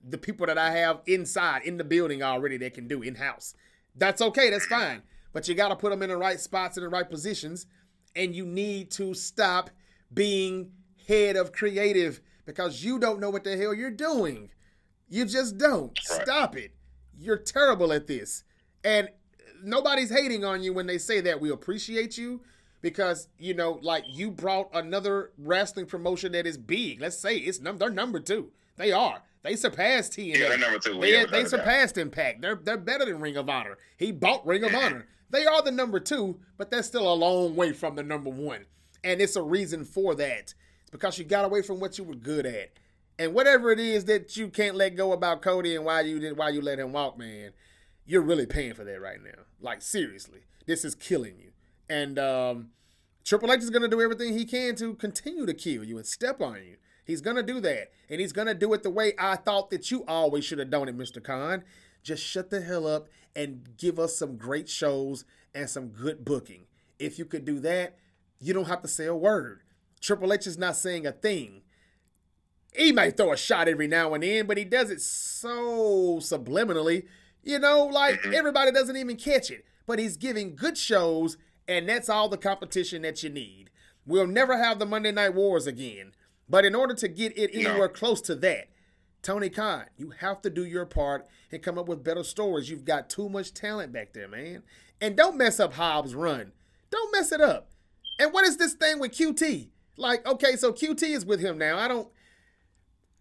the 0.08 0.18
people 0.18 0.46
that 0.46 0.58
I 0.58 0.72
have 0.72 1.02
inside 1.08 1.64
in 1.64 1.78
the 1.78 1.84
building 1.84 2.24
already 2.24 2.58
that 2.58 2.74
can 2.74 2.88
do 2.88 3.02
in 3.02 3.16
house. 3.16 3.56
That's 3.96 4.22
okay. 4.22 4.50
That's 4.50 4.68
fine. 4.68 5.02
But 5.34 5.48
you 5.48 5.56
got 5.56 5.70
to 5.70 5.76
put 5.76 5.90
them 5.90 6.04
in 6.04 6.10
the 6.10 6.18
right 6.18 6.40
spots 6.40 6.78
in 6.78 6.84
the 6.84 6.90
right 6.90 7.10
positions 7.10 7.66
and 8.16 8.36
you 8.36 8.46
need 8.46 8.92
to 8.92 9.14
stop 9.14 9.70
being 10.14 10.72
head 11.08 11.36
of 11.36 11.52
creative 11.52 12.22
because 12.46 12.84
you 12.84 13.00
don't 13.00 13.20
know 13.20 13.30
what 13.30 13.44
the 13.44 13.58
hell 13.58 13.74
you're 13.74 13.92
doing. 13.92 14.50
You 15.10 15.26
just 15.26 15.58
don't. 15.58 15.98
Stop 16.00 16.56
it. 16.58 16.72
You're 17.18 17.38
terrible 17.38 17.94
at 17.94 18.08
this. 18.08 18.44
And 18.84 19.10
nobody's 19.64 20.10
hating 20.10 20.44
on 20.44 20.62
you 20.64 20.74
when 20.74 20.88
they 20.88 20.98
say 20.98 21.22
that. 21.22 21.40
We 21.40 21.52
appreciate 21.52 22.18
you 22.18 22.42
because 22.82 23.28
you 23.38 23.54
know, 23.54 23.80
like 23.82 24.04
you 24.08 24.32
brought 24.32 24.70
another 24.74 25.32
wrestling 25.38 25.86
promotion 25.86 26.32
that 26.34 26.46
is 26.48 26.58
big. 26.58 27.02
Let's 27.02 27.18
say 27.18 27.38
it's 27.38 27.60
num- 27.60 27.78
they're 27.78 27.90
number 27.90 28.20
two. 28.20 28.52
They 28.78 28.92
are. 28.92 29.22
They 29.44 29.56
surpassed 29.56 30.14
TNA. 30.14 30.38
Yeah, 30.38 30.50
they're 30.50 30.58
number 30.58 30.80
two. 30.80 31.00
They, 31.00 31.12
Yeah, 31.12 31.18
they 31.20 31.24
without 31.26 31.38
a 31.38 31.42
doubt. 31.44 31.50
surpassed 31.50 31.98
Impact. 31.98 32.42
They're 32.42 32.56
they're 32.56 32.78
better 32.78 33.06
than 33.06 33.20
Ring 33.20 33.38
of 33.38 33.48
Honor. 33.50 33.78
He 33.98 34.12
bought 34.12 34.46
Ring 34.46 34.64
of 34.64 34.74
Honor. 34.76 35.08
They 35.36 35.46
are 35.46 35.62
the 35.62 35.72
number 35.72 36.00
two, 36.00 36.40
but 36.58 36.72
they're 36.72 36.82
still 36.82 37.12
a 37.12 37.14
long 37.14 37.58
way 37.58 37.74
from 37.74 37.98
the 37.98 38.04
number 38.04 38.30
one. 38.30 38.66
And 39.04 39.20
it's 39.20 39.36
a 39.36 39.42
reason 39.42 39.84
for 39.84 40.16
that. 40.16 40.54
It's 40.84 40.92
because 40.92 41.20
you 41.20 41.26
got 41.26 41.44
away 41.44 41.62
from 41.62 41.82
what 41.82 41.98
you 41.98 42.06
were 42.06 42.16
good 42.16 42.46
at. 42.46 42.72
And 43.20 43.34
whatever 43.34 43.70
it 43.74 43.80
is 43.80 44.06
that 44.06 44.38
you 44.38 44.48
can't 44.48 44.78
let 44.78 44.96
go 44.96 45.12
about 45.12 45.42
Cody 45.42 45.76
and 45.76 45.84
why 45.84 46.02
you 46.02 46.20
did 46.20 46.38
why 46.38 46.50
you 46.50 46.62
let 46.62 46.80
him 46.80 46.94
walk, 46.94 47.18
man, 47.18 47.52
you're 48.06 48.22
really 48.22 48.46
paying 48.46 48.76
for 48.76 48.86
that 48.86 49.02
right 49.02 49.22
now. 49.22 49.44
Like 49.60 49.82
seriously, 49.82 50.46
this 50.68 50.86
is 50.86 50.96
killing 50.96 51.38
you. 51.38 51.52
And 51.90 52.18
um, 52.18 52.70
Triple 53.26 53.52
H 53.52 53.60
is 53.60 53.70
gonna 53.70 53.90
do 53.90 54.00
everything 54.00 54.38
he 54.38 54.46
can 54.46 54.76
to 54.76 54.94
continue 54.94 55.46
to 55.46 55.54
kill 55.54 55.84
you 55.84 55.98
and 55.98 56.08
step 56.08 56.42
on 56.42 56.64
you. 56.64 56.78
He's 57.04 57.20
gonna 57.20 57.44
do 57.44 57.60
that, 57.60 57.92
and 58.10 58.22
he's 58.22 58.32
gonna 58.32 58.54
do 58.54 58.72
it 58.72 58.84
the 58.84 58.90
way 58.90 59.14
I 59.20 59.36
thought 59.36 59.70
that 59.72 59.92
you 59.92 60.06
always 60.08 60.46
should 60.46 60.60
have 60.60 60.70
done 60.70 60.88
it, 60.88 60.98
Mr. 60.98 61.22
Khan. 61.22 61.66
Just 62.04 62.24
shut 62.24 62.52
the 62.52 62.62
hell 62.62 62.88
up 62.88 63.10
and 63.36 63.78
give 63.78 64.00
us 64.00 64.16
some 64.16 64.38
great 64.38 64.70
shows 64.70 65.26
and 65.54 65.70
some 65.70 65.90
good 65.90 66.24
booking. 66.24 66.66
If 67.00 67.20
you 67.20 67.26
could 67.26 67.46
do 67.46 67.60
that, 67.60 67.98
you 68.40 68.54
don't 68.54 68.68
have 68.68 68.82
to 68.82 68.88
say 68.88 69.06
a 69.06 69.16
word. 69.16 69.62
Triple 70.02 70.32
H 70.34 70.48
is 70.48 70.58
not 70.58 70.76
saying 70.76 71.06
a 71.06 71.12
thing 71.12 71.62
he 72.78 72.92
might 72.92 73.18
throw 73.18 73.32
a 73.32 73.38
shot 73.38 73.68
every 73.68 73.88
now 73.88 74.14
and 74.14 74.24
then, 74.24 74.46
but 74.48 74.58
he 74.58 74.64
does 74.66 74.90
it 74.90 75.02
so 75.02 76.18
subliminally. 76.20 77.06
You 77.44 77.60
know, 77.60 77.86
like 77.86 78.26
everybody 78.34 78.72
doesn't 78.72 78.98
even 78.98 79.16
catch 79.18 79.52
it. 79.52 79.66
But 79.86 80.00
he's 80.00 80.18
giving 80.18 80.56
good 80.56 80.78
shows, 80.78 81.38
and 81.68 81.88
that's 81.88 82.10
all 82.10 82.28
the 82.28 82.38
competition 82.38 83.04
that 83.04 83.22
you 83.24 83.30
need. 83.30 83.70
We'll 84.06 84.28
never 84.28 84.58
have 84.58 84.80
the 84.80 84.86
Monday 84.86 85.12
Night 85.12 85.36
Wars 85.36 85.68
again. 85.68 86.14
But 86.50 86.66
in 86.66 86.76
order 86.76 86.94
to 86.96 87.08
get 87.08 87.38
it 87.38 87.54
No. 87.56 87.70
anywhere 87.70 87.90
close 87.90 88.20
to 88.22 88.36
that, 88.36 88.68
Tony 89.26 89.50
Khan, 89.50 89.86
you 89.98 90.12
have 90.20 90.42
to 90.44 90.52
do 90.52 90.64
your 90.66 90.86
part 90.86 91.26
and 91.52 91.64
come 91.64 91.80
up 91.80 91.88
with 91.88 92.04
better 92.04 92.24
stories. 92.24 92.70
You've 92.70 92.86
got 92.86 93.10
too 93.10 93.28
much 93.28 93.56
talent 93.56 93.92
back 93.92 94.14
there, 94.14 94.28
man. 94.28 94.62
And 95.02 95.18
don't 95.18 95.36
mess 95.36 95.60
up 95.60 95.74
Hobbs' 95.74 96.14
run. 96.14 96.52
Don't 96.92 97.12
mess 97.12 97.32
it 97.32 97.42
up. 97.42 97.72
And 98.20 98.32
what 98.32 98.46
is 98.46 98.58
this 98.58 98.74
thing 98.74 99.00
with 99.00 99.14
QT? 99.14 99.70
Like, 99.98 100.26
okay, 100.28 100.56
so 100.56 100.72
QT 100.72 101.02
is 101.02 101.26
with 101.26 101.40
him 101.40 101.58
now. 101.58 101.80
I 101.80 101.88
don't. 101.88 102.08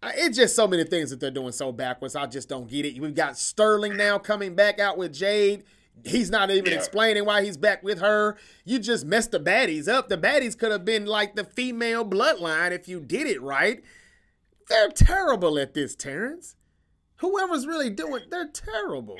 I- 0.03 0.13
It's 0.15 0.37
just 0.37 0.55
so 0.55 0.67
many 0.67 0.83
things 0.83 1.09
that 1.09 1.19
they're 1.19 1.31
doing 1.31 1.51
so 1.51 1.71
backwards. 1.71 2.15
I 2.15 2.27
just 2.27 2.49
don't 2.49 2.69
get 2.69 2.85
it. 2.85 2.99
We've 3.01 3.15
got 3.15 3.35
Sterling 3.35 3.97
now 3.97 4.19
coming 4.19 4.53
back 4.53 4.79
out 4.79 4.97
with 4.99 5.11
Jade. 5.11 5.63
He's 6.03 6.29
not 6.29 6.51
even 6.51 6.71
Yeah. 6.71 6.77
explaining 6.77 7.25
why 7.25 7.43
he's 7.43 7.57
back 7.57 7.81
with 7.81 7.99
her. 7.99 8.37
You 8.63 8.77
just 8.77 9.05
messed 9.05 9.31
the 9.31 9.39
baddies 9.39 9.87
up. 9.87 10.09
The 10.09 10.17
baddies 10.19 10.55
could 10.55 10.71
have 10.71 10.85
been 10.85 11.07
like 11.07 11.35
the 11.35 11.45
female 11.45 12.05
bloodline 12.05 12.71
if 12.71 12.87
you 12.87 12.99
did 12.99 13.25
it 13.25 13.41
right. 13.41 13.83
They're 14.67 14.89
terrible 14.89 15.59
at 15.59 15.73
this, 15.73 15.95
Terrence. 15.95 16.55
Whoever's 17.17 17.65
really 17.65 17.89
doing, 17.89 18.23
they're 18.29 18.49
terrible. 18.49 19.17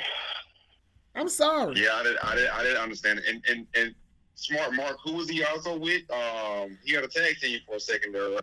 I'm 1.16 1.30
sorry. 1.30 1.82
Yeah, 1.82 1.94
I 1.94 2.04
didn't, 2.04 2.20
I 2.24 2.36
didn't, 2.36 2.54
I 2.54 2.64
didn't 2.64 2.82
understand 2.82 3.20
it. 3.20 3.26
And, 3.30 3.46
and, 3.50 3.68
and 3.76 3.96
Smart 4.36 4.74
Mark, 4.74 4.98
who 5.04 5.14
was 5.14 5.30
he 5.30 5.44
also 5.44 5.78
with? 5.78 6.04
Um, 6.12 6.78
he 6.84 6.94
had 6.94 7.04
a 7.04 7.08
tag 7.08 7.38
team 7.40 7.60
for 7.66 7.76
a 7.76 7.80
second 7.80 8.14
there. 8.14 8.40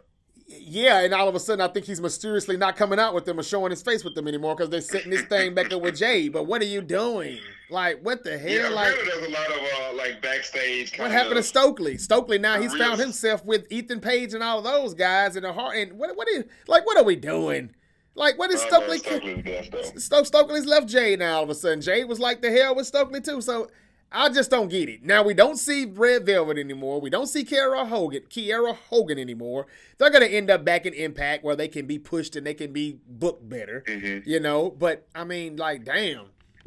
Yeah, 0.60 1.00
and 1.00 1.12
all 1.14 1.28
of 1.28 1.34
a 1.34 1.40
sudden, 1.40 1.60
I 1.60 1.68
think 1.68 1.86
he's 1.86 2.00
mysteriously 2.00 2.56
not 2.56 2.76
coming 2.76 2.98
out 2.98 3.14
with 3.14 3.24
them 3.24 3.38
or 3.38 3.42
showing 3.42 3.70
his 3.70 3.82
face 3.82 4.04
with 4.04 4.14
them 4.14 4.26
anymore 4.28 4.54
because 4.54 4.70
they're 4.70 4.80
sitting 4.80 5.10
this 5.10 5.22
thing 5.22 5.54
back 5.54 5.72
up 5.72 5.82
with 5.82 5.96
Jay. 5.96 6.28
But 6.28 6.44
what 6.46 6.62
are 6.62 6.66
you 6.66 6.80
doing? 6.80 7.38
Like, 7.70 8.00
what 8.02 8.22
the 8.24 8.38
hell? 8.38 8.50
Yeah, 8.50 8.68
like, 8.68 8.94
there's 9.04 9.26
a 9.26 9.30
lot 9.30 9.50
of 9.50 9.58
uh, 9.58 9.96
like 9.96 10.20
backstage. 10.22 10.96
what 10.98 11.10
happened 11.10 11.36
to 11.36 11.42
Stokely? 11.42 11.96
Stokely 11.98 12.38
now 12.38 12.60
he's 12.60 12.74
Real- 12.74 12.84
found 12.84 13.00
himself 13.00 13.44
with 13.44 13.70
Ethan 13.70 14.00
Page 14.00 14.34
and 14.34 14.42
all 14.42 14.58
of 14.58 14.64
those 14.64 14.94
guys 14.94 15.36
in 15.36 15.42
the 15.42 15.52
heart. 15.52 15.76
And 15.76 15.94
what? 15.98 16.16
What 16.16 16.28
is 16.28 16.44
like? 16.68 16.86
What 16.86 16.98
are 16.98 17.04
we 17.04 17.16
doing? 17.16 17.74
Like, 18.14 18.38
what 18.38 18.50
is 18.50 18.60
Stokely? 18.60 18.98
Stokely's 18.98 19.68
death, 19.70 20.26
Stokely's 20.26 20.66
left 20.66 20.86
Jay 20.86 21.16
now 21.16 21.36
all 21.38 21.44
of 21.44 21.50
a 21.50 21.54
sudden. 21.54 21.80
Jay 21.80 22.04
was 22.04 22.20
like 22.20 22.42
the 22.42 22.50
hell 22.50 22.74
with 22.74 22.86
Stokely 22.86 23.22
too. 23.22 23.40
So 23.40 23.68
I 24.12 24.28
just 24.28 24.50
don't 24.50 24.68
get 24.68 24.88
it. 24.88 25.02
Now 25.02 25.22
we 25.22 25.34
don't 25.34 25.56
see 25.56 25.84
Red 25.86 26.26
Velvet 26.26 26.58
anymore. 26.58 27.00
We 27.00 27.10
don't 27.10 27.26
see 27.26 27.44
Kiera 27.44 27.86
Hogan, 27.88 28.22
Kiera 28.28 28.76
Hogan 28.90 29.18
anymore. 29.18 29.66
They're 29.98 30.10
gonna 30.10 30.26
end 30.26 30.50
up 30.50 30.64
back 30.64 30.86
in 30.86 30.94
Impact 30.94 31.42
where 31.44 31.56
they 31.56 31.68
can 31.68 31.86
be 31.86 31.98
pushed 31.98 32.36
and 32.36 32.46
they 32.46 32.54
can 32.54 32.72
be 32.72 32.98
booked 33.08 33.48
better. 33.48 33.82
Mhm. 33.86 34.26
You 34.26 34.40
know, 34.40 34.70
but 34.70 35.06
I 35.14 35.24
mean, 35.24 35.56
like, 35.56 35.84
damn. 35.84 36.26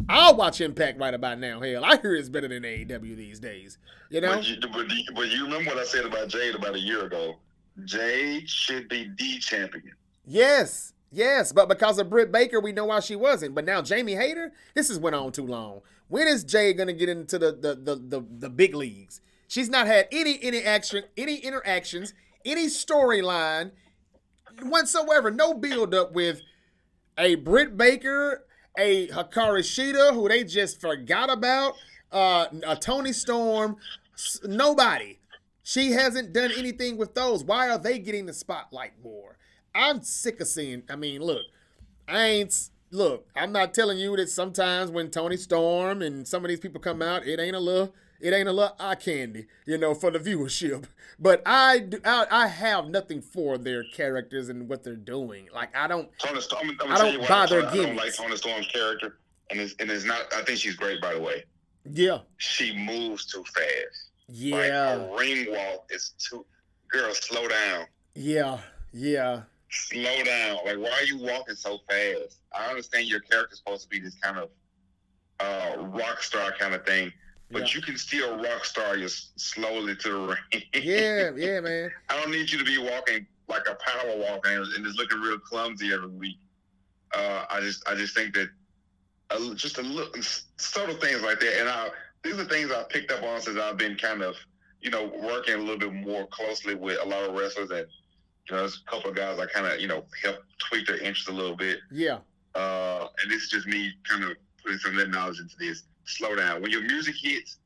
I'll 0.10 0.36
watch 0.36 0.60
Impact 0.60 1.00
right 1.00 1.14
about 1.14 1.40
now. 1.40 1.62
Hell, 1.62 1.86
I 1.86 1.98
hear 1.98 2.16
it's 2.16 2.28
better 2.28 2.50
than 2.50 2.66
AEW 2.66 3.16
these 3.16 3.40
days. 3.40 3.78
You 4.10 4.22
know? 4.22 4.36
But, 4.36 4.48
you, 4.48 4.58
but, 4.62 4.92
you, 4.92 5.04
but 5.16 5.30
you 5.30 5.46
remember 5.46 5.72
what 5.72 5.80
I 5.80 5.86
said 5.86 6.06
about 6.06 6.28
Jade 6.28 6.56
about 6.56 6.76
a 6.76 6.80
year 6.80 7.06
ago? 7.06 7.38
Jade 7.86 8.50
should 8.50 8.90
be 8.90 9.10
the 9.18 9.40
champion. 9.40 9.94
Yes, 10.26 10.94
yes, 11.12 11.52
but 11.52 11.70
because 11.70 12.00
of 12.00 12.10
Britt 12.10 12.32
Baker, 12.32 12.60
we 12.60 12.72
know 12.72 12.86
why 12.86 13.00
she 13.00 13.16
wasn't. 13.16 13.56
But 13.56 13.66
now 13.66 13.82
Jamie 13.82 14.16
Hayter, 14.16 14.52
this 14.74 14.88
has 14.90 15.00
went 15.00 15.16
on 15.16 15.32
too 15.32 15.46
long. 15.46 15.82
When 16.08 16.28
is 16.28 16.44
Jay 16.44 16.74
gonna 16.74 16.94
get 16.94 17.10
into 17.10 17.40
the 17.40 17.52
the 17.52 17.76
the 17.76 17.96
the, 17.96 18.26
the 18.40 18.50
big 18.50 18.76
leagues? 18.76 19.22
She's 19.48 19.70
not 19.70 19.88
had 19.88 20.08
any 20.12 20.40
any 20.42 20.62
action, 20.62 21.04
any 21.18 21.38
interactions, 21.38 22.14
any 22.46 22.68
storyline 22.68 23.72
whatsoever. 24.62 25.32
No 25.32 25.54
build 25.54 25.94
up 25.94 26.14
with 26.14 26.42
a 27.18 27.36
Britt 27.36 27.78
Baker, 27.78 28.46
a 28.78 29.08
Hikari 29.08 29.62
Shida, 29.62 30.14
who 30.14 30.28
they 30.28 30.44
just 30.44 30.82
forgot 30.82 31.30
about, 31.30 31.76
uh, 32.12 32.48
a 32.66 32.76
Toni 32.76 33.14
Storm, 33.14 33.78
nobody. 34.44 35.20
She 35.64 35.94
hasn't 35.94 36.34
done 36.34 36.52
anything 36.56 36.98
with 36.98 37.16
those. 37.16 37.44
Why 37.44 37.70
are 37.70 37.80
they 37.80 37.98
getting 37.98 38.28
the 38.28 38.34
spotlight 38.34 38.94
more? 39.04 39.38
I'm 39.74 40.04
sick 40.04 40.40
of 40.40 40.48
seeing. 40.48 40.84
I 40.90 40.96
mean, 40.96 41.22
look, 41.22 41.42
I 42.08 42.26
ain't. 42.26 42.70
Look, 42.96 43.28
I'm 43.36 43.52
not 43.52 43.74
telling 43.74 43.98
you 43.98 44.16
that 44.16 44.30
sometimes 44.30 44.90
when 44.90 45.12
Toni 45.12 45.36
Storm 45.36 46.02
and 46.02 46.26
some 46.26 46.46
of 46.46 46.50
these 46.50 46.62
people 46.62 46.80
come 46.80 47.02
out, 47.02 47.26
it 47.28 47.40
ain't 47.42 47.56
a 47.56 47.60
little, 47.60 47.94
it 48.22 48.34
ain't 48.34 48.48
a 48.48 48.54
little 48.54 48.74
eye 48.80 48.96
candy, 48.96 49.48
you 49.66 49.78
know, 49.78 49.94
for 49.94 50.12
the 50.12 50.20
viewership. 50.20 50.86
But 51.18 51.42
I 51.46 51.80
do, 51.80 51.98
I, 52.04 52.26
I 52.30 52.48
have 52.48 52.90
nothing 52.90 53.22
for 53.22 53.58
their 53.58 53.86
characters 53.86 54.50
and 54.50 54.68
what 54.68 54.84
they're 54.84 54.98
doing. 54.98 55.48
Like 55.54 55.74
I 55.74 55.88
don't. 55.88 56.10
Toni 56.20 56.42
Storm. 56.42 56.72
I'm, 56.82 56.88
I'm 56.90 56.92
I 56.92 56.98
don't 56.98 57.14
you 57.14 57.20
why 57.22 57.28
buy 57.30 57.46
their 57.46 57.66
I 57.66 57.74
don't 57.74 57.96
like. 57.96 58.14
Toni 58.14 58.36
Storm's 58.36 58.68
character, 58.68 59.18
and 59.50 59.62
it's, 59.62 59.76
and 59.80 59.90
it's 59.90 60.04
not. 60.04 60.22
I 60.34 60.42
think 60.42 60.60
she's 60.60 60.76
great, 60.76 61.00
by 61.02 61.14
the 61.14 61.22
way. 61.22 61.46
Yeah, 61.90 62.18
She 62.36 62.76
moves 62.78 63.26
too 63.28 63.46
fast. 63.54 64.10
yeah, 64.28 64.56
Like 64.58 64.72
a 65.10 65.16
ring 65.18 65.46
walk 65.52 65.86
is 65.90 66.14
too. 66.18 66.46
Girl, 66.92 67.14
slow 67.14 67.48
down. 67.48 67.86
yeah, 68.14 68.58
yeah. 68.92 69.44
Slow 69.70 70.24
down. 70.24 70.58
Like, 70.66 70.78
why 70.78 70.92
are 70.92 71.04
you 71.04 71.18
walking 71.18 71.56
so 71.56 71.80
fast? 71.90 72.40
I 72.54 72.68
understand 72.68 73.08
your 73.08 73.20
character's 73.20 73.60
supposed 73.60 73.84
to 73.84 73.90
be 73.90 74.00
this 74.00 74.16
kind 74.16 74.38
of 74.38 74.50
uh, 75.40 75.84
rock 75.88 76.24
star 76.24 76.54
kind 76.58 76.74
of 76.74 76.86
thing, 76.86 77.12
but 77.52 77.62
Yeah. 77.64 77.76
you 77.76 77.82
can 77.82 77.98
still 77.98 78.38
rock 78.42 78.64
star 78.64 78.96
you 78.96 79.08
slowly 79.10 79.96
to 79.98 80.10
the 80.10 80.20
ring. 80.54 80.64
Yeah, 80.74 81.32
yeah, 81.36 81.60
man. 81.60 81.92
I 82.10 82.22
don't 82.22 82.32
need 82.32 82.52
you 82.52 82.58
to 82.60 82.64
be 82.64 82.78
walking 82.78 83.26
like 83.48 83.68
a 83.70 83.76
power 83.76 84.18
walk 84.18 84.46
and, 84.48 84.66
just 84.84 84.98
looking 84.98 85.20
real 85.20 85.40
clumsy 85.40 85.92
every 85.94 86.08
week. 86.08 86.38
Uh, 87.14 87.46
I 87.50 87.60
just, 87.60 87.88
I 87.88 87.96
just 87.96 88.16
think 88.16 88.34
that 88.36 88.50
just 89.56 89.78
a 89.78 89.82
little 89.82 90.12
subtle 90.58 90.96
things 90.96 91.22
like 91.22 91.40
that, 91.40 91.60
and 91.60 91.68
I, 91.70 91.90
these 92.24 92.38
are 92.40 92.46
things 92.46 92.72
I 92.72 92.84
picked 92.84 93.12
up 93.12 93.24
on 93.24 93.42
since 93.42 93.60
I've 93.60 93.78
been 93.78 93.96
kind 93.96 94.22
of, 94.22 94.36
you 94.82 94.90
know, 94.90 95.12
working 95.24 95.56
a 95.56 95.58
little 95.58 95.78
bit 95.78 95.94
more 95.94 96.28
closely 96.28 96.76
with 96.76 96.98
a 97.04 97.06
lot 97.06 97.24
of 97.24 97.36
wrestlers, 97.36 97.72
and 97.72 97.86
you 98.50 98.56
know, 98.56 98.62
there's 98.62 98.82
a 98.86 98.90
couple 98.90 99.10
of 99.10 99.16
guys 99.16 99.40
I 99.40 99.46
kind 99.48 99.66
of, 99.66 99.80
you 99.80 99.88
know, 99.88 100.04
help 100.24 100.38
tweak 100.60 100.88
their 100.88 100.98
interest 100.98 101.30
a 101.30 101.32
little 101.32 101.56
bit. 101.56 101.80
Yeah, 101.92 102.20
Uh, 102.54 103.08
and 103.22 103.32
this 103.32 103.44
is 103.44 103.50
just 103.50 103.68
me 103.68 103.92
kind 104.08 104.24
of 104.24 104.32
putting 104.64 104.78
some 104.80 104.92
of 104.92 104.98
that 104.98 105.10
knowledge 105.10 105.40
into 105.40 105.56
this. 105.60 105.84
Slow 106.06 106.36
down. 106.36 106.62
When 106.62 106.70
your 106.72 106.82
music 106.84 107.16
hits, 107.20 107.58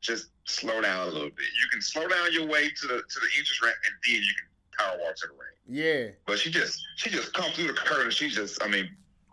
just 0.00 0.28
slow 0.44 0.80
down 0.80 1.02
a 1.08 1.10
little 1.10 1.28
bit. 1.30 1.46
You 1.60 1.68
can 1.70 1.82
slow 1.82 2.08
down 2.08 2.32
your 2.32 2.46
way 2.46 2.70
to 2.70 2.86
the 2.86 2.94
to 2.94 3.20
the 3.20 3.28
entrance 3.38 3.60
ramp, 3.62 3.76
and 3.86 3.94
then 4.04 4.22
you 4.22 4.32
can 4.38 4.46
power 4.78 4.98
walk 5.04 5.16
to 5.16 5.26
the 5.26 5.32
ring. 5.32 5.84
yeah, 6.06 6.10
But 6.26 6.38
she 6.38 6.50
just 6.50 6.80
she 6.96 7.10
just 7.10 7.32
comes 7.34 7.54
through 7.54 7.66
the 7.68 7.72
curtain. 7.74 8.10
She 8.10 8.28
just 8.30 8.62
I 8.62 8.68
mean 8.68 8.88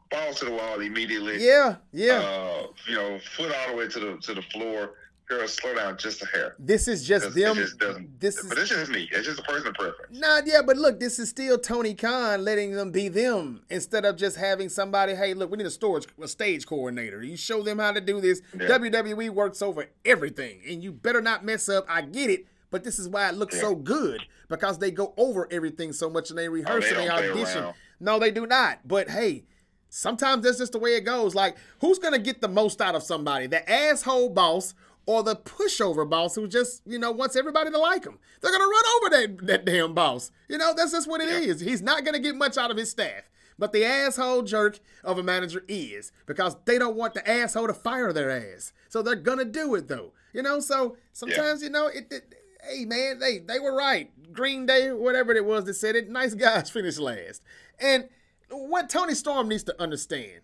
balls 0.10 0.40
to 0.40 0.46
the 0.46 0.52
wall 0.52 0.80
immediately. 0.82 1.46
yeah, 1.46 1.76
yeah. 1.94 2.20
Uh, 2.20 2.68
you 2.88 2.96
know, 2.96 3.20
foot 3.38 3.54
all 3.56 3.72
the 3.72 3.78
way 3.78 3.88
to 3.88 4.00
the 4.00 4.18
to 4.18 4.34
the 4.34 4.42
floor. 4.44 4.92
Girl, 5.32 5.48
slow 5.48 5.74
down 5.74 5.98
just 5.98 6.22
a 6.22 6.26
hair. 6.26 6.56
This 6.60 6.90
is 6.90 7.08
just 7.08 7.34
them. 7.34 7.56
just 7.56 7.80
This 8.20 8.38
is 8.38 8.50
But 8.50 8.58
it's 8.58 8.70
just 8.70 8.92
me. 8.92 9.08
It's 9.14 9.26
just 9.26 9.40
a 9.40 9.44
personal 9.44 9.72
preference. 9.72 10.20
Nah, 10.20 10.42
yeah, 10.44 10.62
but 10.62 10.76
look, 10.76 11.00
this 11.00 11.20
is 11.20 11.30
still 11.30 11.58
Tony 11.58 11.94
Khan 11.94 12.44
letting 12.44 12.74
them 12.74 12.92
be 12.92 13.08
them 13.08 13.62
instead 13.70 14.04
of 14.04 14.18
just 14.18 14.36
having 14.36 14.68
somebody. 14.68 15.16
Hey, 15.16 15.34
look, 15.34 15.50
we 15.50 15.56
need 15.56 15.68
a 15.68 15.72
storage, 15.72 16.06
a 16.22 16.28
stage 16.28 16.66
coordinator. 16.66 17.24
You 17.24 17.38
show 17.38 17.64
them 17.64 17.80
how 17.80 17.94
to 17.94 18.02
do 18.02 18.20
this. 18.20 18.42
Yeah. 18.60 18.68
WWE 18.68 19.30
works 19.30 19.62
over 19.62 19.86
everything, 20.04 20.60
and 20.68 20.84
you 20.84 20.92
better 20.92 21.22
not 21.22 21.46
mess 21.46 21.70
up. 21.70 21.86
I 21.88 22.02
get 22.02 22.30
it, 22.30 22.46
but 22.70 22.84
this 22.84 23.00
is 23.00 23.08
why 23.08 23.30
it 23.30 23.36
looks 23.36 23.56
Yeah. 23.56 23.62
so 23.62 23.76
good 23.76 24.20
because 24.50 24.80
they 24.80 24.92
go 24.92 25.14
over 25.16 25.48
everything 25.50 25.94
so 25.94 26.10
much 26.10 26.30
and 26.30 26.38
they 26.38 26.50
rehearse 26.50 26.88
Oh, 26.92 26.94
they 26.96 27.08
and 27.08 27.24
they 27.24 27.30
audition. 27.32 27.74
No, 28.02 28.20
they 28.20 28.32
do 28.32 28.46
not. 28.46 28.80
But 28.86 29.10
hey, 29.10 29.46
Sometimes 29.94 30.46
that's 30.46 30.58
just 30.58 30.72
the 30.72 30.80
way 30.80 30.96
it 30.96 31.02
goes. 31.02 31.36
Like, 31.36 31.58
who's 31.82 32.00
gonna 32.00 32.18
get 32.18 32.40
the 32.40 32.48
most 32.48 32.80
out 32.80 32.96
of 32.96 33.04
somebody? 33.04 33.46
The 33.48 33.70
asshole 33.70 34.30
boss 34.30 34.74
or 35.06 35.24
the 35.24 35.36
pushover 35.36 36.10
boss 36.10 36.36
who 36.36 36.48
just, 36.48 36.82
you 36.86 37.00
know, 37.00 37.12
wants 37.12 37.36
everybody 37.36 37.72
to 37.72 37.78
like 37.78 38.06
him. 38.06 38.20
They're 38.42 38.52
gonna 38.52 38.66
run 38.66 38.84
over 38.96 39.10
that, 39.10 39.48
that 39.48 39.66
damn 39.66 39.94
boss. 39.94 40.32
You 40.48 40.58
know, 40.58 40.74
that's 40.76 40.92
just 40.92 41.08
what 41.08 41.22
it 41.22 41.30
yeah. 41.30 41.52
is. 41.52 41.62
He's 41.62 41.82
not 41.82 42.06
gonna 42.06 42.20
get 42.20 42.36
much 42.36 42.58
out 42.58 42.72
of 42.72 42.78
his 42.78 42.92
staff. 42.92 43.24
But 43.58 43.74
the 43.74 43.86
asshole 43.86 44.42
jerk 44.44 44.80
of 45.04 45.18
a 45.20 45.24
manager 45.24 45.64
is 45.68 46.12
because 46.26 46.56
they 46.66 46.80
don't 46.80 46.96
want 46.96 47.14
the 47.14 47.30
asshole 47.30 47.68
to 47.68 47.74
fire 47.74 48.12
their 48.12 48.32
ass. 48.32 48.74
So 48.90 49.02
they're 49.02 49.16
gonna 49.16 49.46
do 49.46 49.76
it 49.76 49.88
though. 49.88 50.14
You 50.34 50.42
know, 50.42 50.60
so 50.60 50.98
sometimes, 51.14 51.62
yeah. 51.62 51.68
you 51.68 51.72
know, 51.72 51.88
it, 51.88 52.08
it 52.10 52.36
hey 52.64 52.86
man, 52.86 53.20
they 53.20 53.40
they 53.40 53.60
were 53.60 53.76
right. 53.76 54.10
Green 54.34 54.66
Day, 54.66 54.92
whatever 54.92 55.34
it 55.34 55.46
was 55.46 55.66
that 55.66 55.76
said 55.76 55.96
it, 55.96 56.10
nice 56.10 56.34
guys 56.34 56.70
finish 56.72 56.98
last. 56.98 57.44
And 57.80 58.10
what 58.50 58.90
Toni 58.90 59.14
Storm 59.14 59.50
needs 59.50 59.64
to 59.66 59.82
understand 59.82 60.42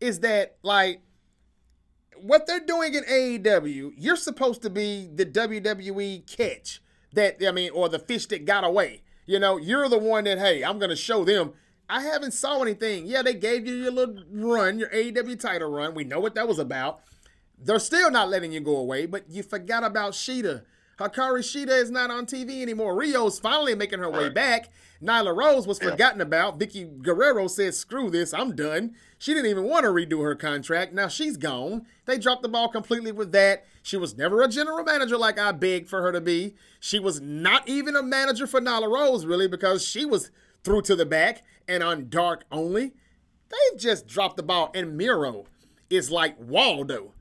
is 0.00 0.20
that 0.20 0.56
like 0.62 1.02
what 2.22 2.46
they're 2.46 2.60
doing 2.60 2.94
in 2.94 3.04
AEW, 3.04 3.92
you're 3.96 4.16
supposed 4.16 4.62
to 4.62 4.70
be 4.70 5.08
the 5.12 5.26
WWE 5.26 6.26
catch 6.36 6.82
that 7.12 7.36
I 7.46 7.50
mean, 7.52 7.70
or 7.72 7.88
the 7.88 7.98
fish 7.98 8.26
that 8.26 8.44
got 8.44 8.64
away. 8.64 9.02
You 9.26 9.38
know, 9.38 9.56
you're 9.56 9.88
the 9.88 9.98
one 9.98 10.24
that 10.24 10.38
hey, 10.38 10.62
I'm 10.62 10.78
gonna 10.78 10.96
show 10.96 11.24
them. 11.24 11.52
I 11.88 12.02
haven't 12.02 12.32
saw 12.32 12.62
anything. 12.62 13.06
Yeah, 13.06 13.22
they 13.22 13.34
gave 13.34 13.66
you 13.66 13.74
your 13.74 13.90
little 13.90 14.22
run, 14.30 14.78
your 14.78 14.90
AEW 14.90 15.38
title 15.40 15.70
run. 15.70 15.94
We 15.94 16.04
know 16.04 16.20
what 16.20 16.36
that 16.36 16.46
was 16.46 16.60
about. 16.60 17.00
They're 17.58 17.80
still 17.80 18.10
not 18.10 18.28
letting 18.28 18.52
you 18.52 18.60
go 18.60 18.76
away, 18.76 19.06
but 19.06 19.28
you 19.28 19.42
forgot 19.42 19.82
about 19.84 20.12
Shida. 20.12 20.62
Hikari 20.98 21.40
Shida 21.40 21.80
is 21.82 21.90
not 21.90 22.10
on 22.10 22.26
TV 22.26 22.60
anymore. 22.62 22.94
Riho's 22.94 23.40
finally 23.40 23.74
making 23.74 24.00
her 24.00 24.10
way 24.10 24.28
back. 24.28 24.70
Nyla 25.02 25.34
Rose 25.34 25.66
was 25.66 25.78
forgotten 25.78 26.20
about. 26.20 26.58
Vickie 26.58 27.00
Guerrero 27.02 27.46
said, 27.46 27.74
screw 27.74 28.10
this, 28.10 28.34
I'm 28.34 28.54
done. 28.54 28.94
She 29.20 29.34
didn't 29.34 29.50
even 29.50 29.64
want 29.64 29.84
to 29.84 29.90
redo 29.90 30.22
her 30.22 30.34
contract. 30.34 30.94
Now 30.94 31.06
she's 31.06 31.36
gone. 31.36 31.84
They 32.06 32.16
dropped 32.16 32.40
the 32.40 32.48
ball 32.48 32.68
completely 32.70 33.12
with 33.12 33.32
that. 33.32 33.66
She 33.82 33.98
was 33.98 34.16
never 34.16 34.40
a 34.40 34.48
general 34.48 34.82
manager 34.82 35.18
like 35.18 35.38
I 35.38 35.52
begged 35.52 35.90
for 35.90 36.00
her 36.00 36.10
to 36.10 36.22
be. 36.22 36.54
She 36.80 36.98
was 36.98 37.20
not 37.20 37.68
even 37.68 37.94
a 37.94 38.02
manager 38.02 38.46
for 38.46 38.62
Nyla 38.62 38.90
Rose, 38.90 39.26
really, 39.26 39.46
because 39.46 39.86
she 39.86 40.06
was 40.06 40.30
through 40.64 40.80
to 40.82 40.96
the 40.96 41.04
back 41.04 41.42
and 41.68 41.82
on 41.82 42.08
dark 42.08 42.44
only. 42.50 42.94
They've 43.50 43.78
just 43.78 44.06
dropped 44.06 44.38
the 44.38 44.42
ball. 44.42 44.70
And 44.74 44.96
Miro 44.96 45.44
is 45.90 46.10
like 46.10 46.36
Waldo. 46.40 47.12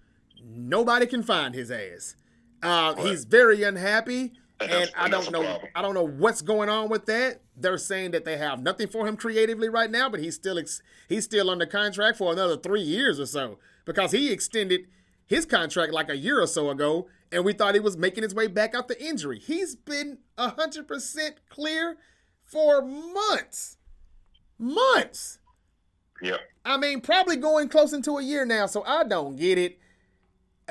Nobody 0.42 1.06
can 1.06 1.22
find 1.22 1.54
his 1.54 1.70
ass. 1.70 2.16
Uh, 2.64 2.96
he's 2.96 3.26
very 3.26 3.62
unhappy, 3.64 4.32
and 4.70 4.92
I 4.96 5.10
don't 5.10 5.32
know. 5.32 5.62
I 5.76 5.82
don't 5.82 5.94
know 5.94 6.08
what's 6.08 6.42
going 6.42 6.70
on 6.70 6.90
with 6.90 7.06
that. 7.06 7.42
They're 7.56 7.78
saying 7.78 8.12
that 8.12 8.26
they 8.26 8.38
have 8.38 8.62
nothing 8.62 8.88
for 8.88 9.08
him 9.08 9.16
creatively 9.16 9.70
right 9.70 9.90
now, 9.90 10.10
but 10.10 10.20
he's 10.20 10.36
still 10.36 10.60
ex- 10.60 10.82
he's 11.08 11.26
still 11.26 11.50
under 11.50 11.66
contract 11.66 12.18
for 12.18 12.34
another 12.34 12.58
three 12.58 12.82
years 12.82 13.20
or 13.20 13.26
so 13.26 13.60
because 13.86 14.12
he 14.12 14.32
extended 14.32 14.82
his 15.26 15.46
contract 15.46 15.94
like 15.94 16.10
a 16.10 16.18
year 16.18 16.42
or 16.42 16.48
so 16.48 16.70
ago, 16.70 17.08
and 17.32 17.46
we 17.46 17.54
thought 17.54 17.74
he 17.74 17.80
was 17.80 17.98
making 17.98 18.24
his 18.24 18.36
way 18.36 18.48
back 18.48 18.76
out 18.76 18.88
the 18.88 19.02
injury. 19.02 19.40
He's 19.40 19.76
been 19.76 20.20
hundred 20.38 20.88
percent 20.88 21.36
clear 21.50 21.98
for 22.44 22.82
months, 22.82 23.78
months. 24.58 25.40
Yep. 26.22 26.40
I 26.66 26.78
mean, 26.78 27.00
probably 27.00 27.38
going 27.38 27.70
close 27.70 27.94
into 27.94 28.18
a 28.18 28.24
year 28.24 28.46
now, 28.46 28.66
so 28.66 28.84
I 28.84 29.06
don't 29.06 29.38
get 29.38 29.58
it 29.58 29.80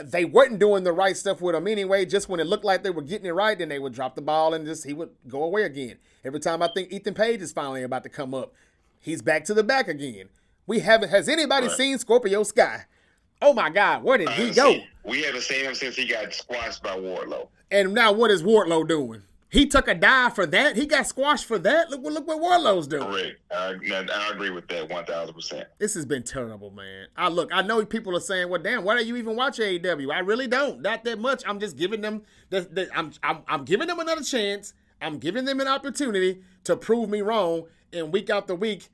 they 0.02 0.24
weren't 0.24 0.58
doing 0.58 0.84
the 0.84 0.92
right 0.92 1.16
stuff 1.16 1.40
with 1.40 1.54
him 1.54 1.66
anyway. 1.66 2.04
Just 2.04 2.28
when 2.28 2.40
it 2.40 2.46
looked 2.46 2.64
like 2.64 2.82
they 2.82 2.90
were 2.90 3.02
getting 3.02 3.26
it 3.26 3.30
right, 3.30 3.58
then 3.58 3.68
they 3.68 3.78
would 3.78 3.94
drop 3.94 4.14
the 4.14 4.22
ball 4.22 4.54
and 4.54 4.66
just 4.66 4.86
he 4.86 4.94
would 4.94 5.10
go 5.28 5.42
away 5.42 5.62
again. 5.62 5.96
Every 6.24 6.40
time 6.40 6.62
I 6.62 6.68
think 6.68 6.92
Ethan 6.92 7.14
Page 7.14 7.40
is 7.40 7.52
finally 7.52 7.82
about 7.82 8.02
to 8.02 8.08
come 8.08 8.34
up, 8.34 8.52
he's 9.00 9.22
back 9.22 9.44
to 9.44 9.54
the 9.54 9.62
back 9.62 9.88
again. 9.88 10.28
We 10.66 10.80
haven't. 10.80 11.10
Has 11.10 11.28
anybody 11.28 11.68
right. 11.68 11.76
seen 11.76 11.98
Scorpio 11.98 12.42
Sky? 12.42 12.84
Oh 13.40 13.52
my 13.52 13.70
God, 13.70 14.02
where 14.02 14.18
did 14.18 14.28
he 14.30 14.50
uh, 14.50 14.54
go? 14.54 14.72
Seen, 14.72 14.86
we 15.04 15.22
haven't 15.22 15.42
seen 15.42 15.64
him 15.64 15.74
since 15.74 15.96
he 15.96 16.06
got 16.06 16.32
squashed 16.34 16.82
by 16.82 16.96
Wardlow. 16.96 17.48
And 17.70 17.94
now, 17.94 18.12
what 18.12 18.30
is 18.30 18.42
Wardlow 18.42 18.88
doing? 18.88 19.22
He 19.50 19.66
took 19.66 19.88
a 19.88 19.94
dive 19.94 20.34
for 20.34 20.44
that. 20.44 20.76
He 20.76 20.84
got 20.84 21.06
squashed 21.06 21.46
for 21.46 21.58
that. 21.60 21.90
Look, 21.90 22.02
look 22.02 22.26
what 22.26 22.38
Wardlow's 22.38 22.86
doing. 22.86 23.04
Correct. 23.04 23.40
I, 23.50 23.74
I 24.12 24.30
agree 24.30 24.50
with 24.50 24.68
that 24.68 24.90
one 24.90 25.06
thousand 25.06 25.34
percent. 25.34 25.68
This 25.78 25.94
has 25.94 26.04
been 26.04 26.22
terrible, 26.22 26.70
man. 26.70 27.06
I 27.16 27.28
look. 27.28 27.50
I 27.52 27.62
know 27.62 27.84
people 27.86 28.14
are 28.14 28.20
saying, 28.20 28.50
"Well, 28.50 28.60
damn, 28.60 28.84
why 28.84 28.98
do 28.98 29.06
you 29.06 29.16
even 29.16 29.36
watch 29.36 29.58
AEW?" 29.58 30.12
I 30.12 30.18
really 30.18 30.48
don't. 30.48 30.82
Not 30.82 31.04
that 31.04 31.18
much. 31.18 31.42
I'm 31.46 31.58
just 31.60 31.76
giving 31.76 32.02
them. 32.02 32.22
The, 32.50 32.60
the, 32.60 32.90
I'm, 32.94 33.12
I'm 33.22 33.38
I'm 33.48 33.64
giving 33.64 33.86
them 33.86 33.98
another 34.00 34.22
chance. 34.22 34.74
I'm 35.00 35.18
giving 35.18 35.46
them 35.46 35.60
an 35.60 35.68
opportunity 35.68 36.42
to 36.64 36.76
prove 36.76 37.08
me 37.08 37.22
wrong. 37.22 37.64
And 37.90 38.12
week 38.12 38.28
after 38.28 38.54
week, 38.54 38.90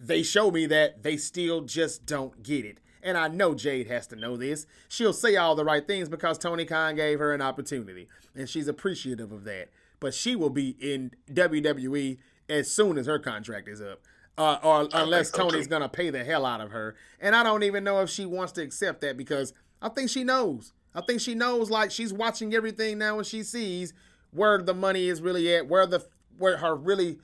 they 0.00 0.24
show 0.24 0.50
me 0.50 0.66
that 0.66 1.04
they 1.04 1.16
still 1.16 1.60
just 1.60 2.06
don't 2.06 2.42
get 2.42 2.64
it. 2.64 2.78
And 3.04 3.16
I 3.16 3.28
know 3.28 3.54
Jade 3.54 3.86
has 3.88 4.08
to 4.08 4.16
know 4.16 4.36
this. 4.36 4.66
She'll 4.88 5.12
say 5.12 5.36
all 5.36 5.54
the 5.54 5.64
right 5.64 5.86
things 5.86 6.08
because 6.08 6.38
Tony 6.38 6.64
Khan 6.64 6.96
gave 6.96 7.20
her 7.20 7.32
an 7.32 7.42
opportunity, 7.42 8.08
and 8.34 8.48
she's 8.48 8.66
appreciative 8.66 9.30
of 9.30 9.44
that 9.44 9.68
but 10.02 10.12
she 10.12 10.34
will 10.34 10.50
be 10.50 10.76
in 10.80 11.12
WWE 11.32 12.18
as 12.48 12.70
soon 12.70 12.98
as 12.98 13.06
her 13.06 13.20
contract 13.20 13.68
is 13.68 13.80
up. 13.80 14.00
Uh, 14.36 14.58
or 14.62 14.88
unless 14.94 15.30
Tony's 15.30 15.66
gonna 15.66 15.88
pay 15.88 16.10
the 16.10 16.24
hell 16.24 16.44
out 16.44 16.60
of 16.60 16.70
her, 16.72 16.96
and 17.20 17.36
I 17.36 17.42
don't 17.42 17.62
even 17.62 17.84
know 17.84 18.00
if 18.00 18.10
she 18.10 18.24
wants 18.24 18.52
to 18.52 18.62
accept 18.62 19.02
that 19.02 19.16
because 19.16 19.52
I 19.80 19.90
think 19.90 20.10
she 20.10 20.24
knows. 20.24 20.72
I 20.94 21.02
think 21.02 21.20
she 21.20 21.34
knows, 21.34 21.70
like 21.70 21.90
she's 21.90 22.12
watching 22.12 22.54
everything 22.54 22.98
now, 22.98 23.18
and 23.18 23.26
she 23.26 23.42
sees 23.42 23.92
where 24.30 24.58
the 24.58 24.74
money 24.74 25.08
is 25.08 25.20
really 25.20 25.54
at, 25.54 25.68
where 25.68 25.86
the 25.86 26.04
where 26.38 26.56
her 26.56 26.74
really 26.74 27.18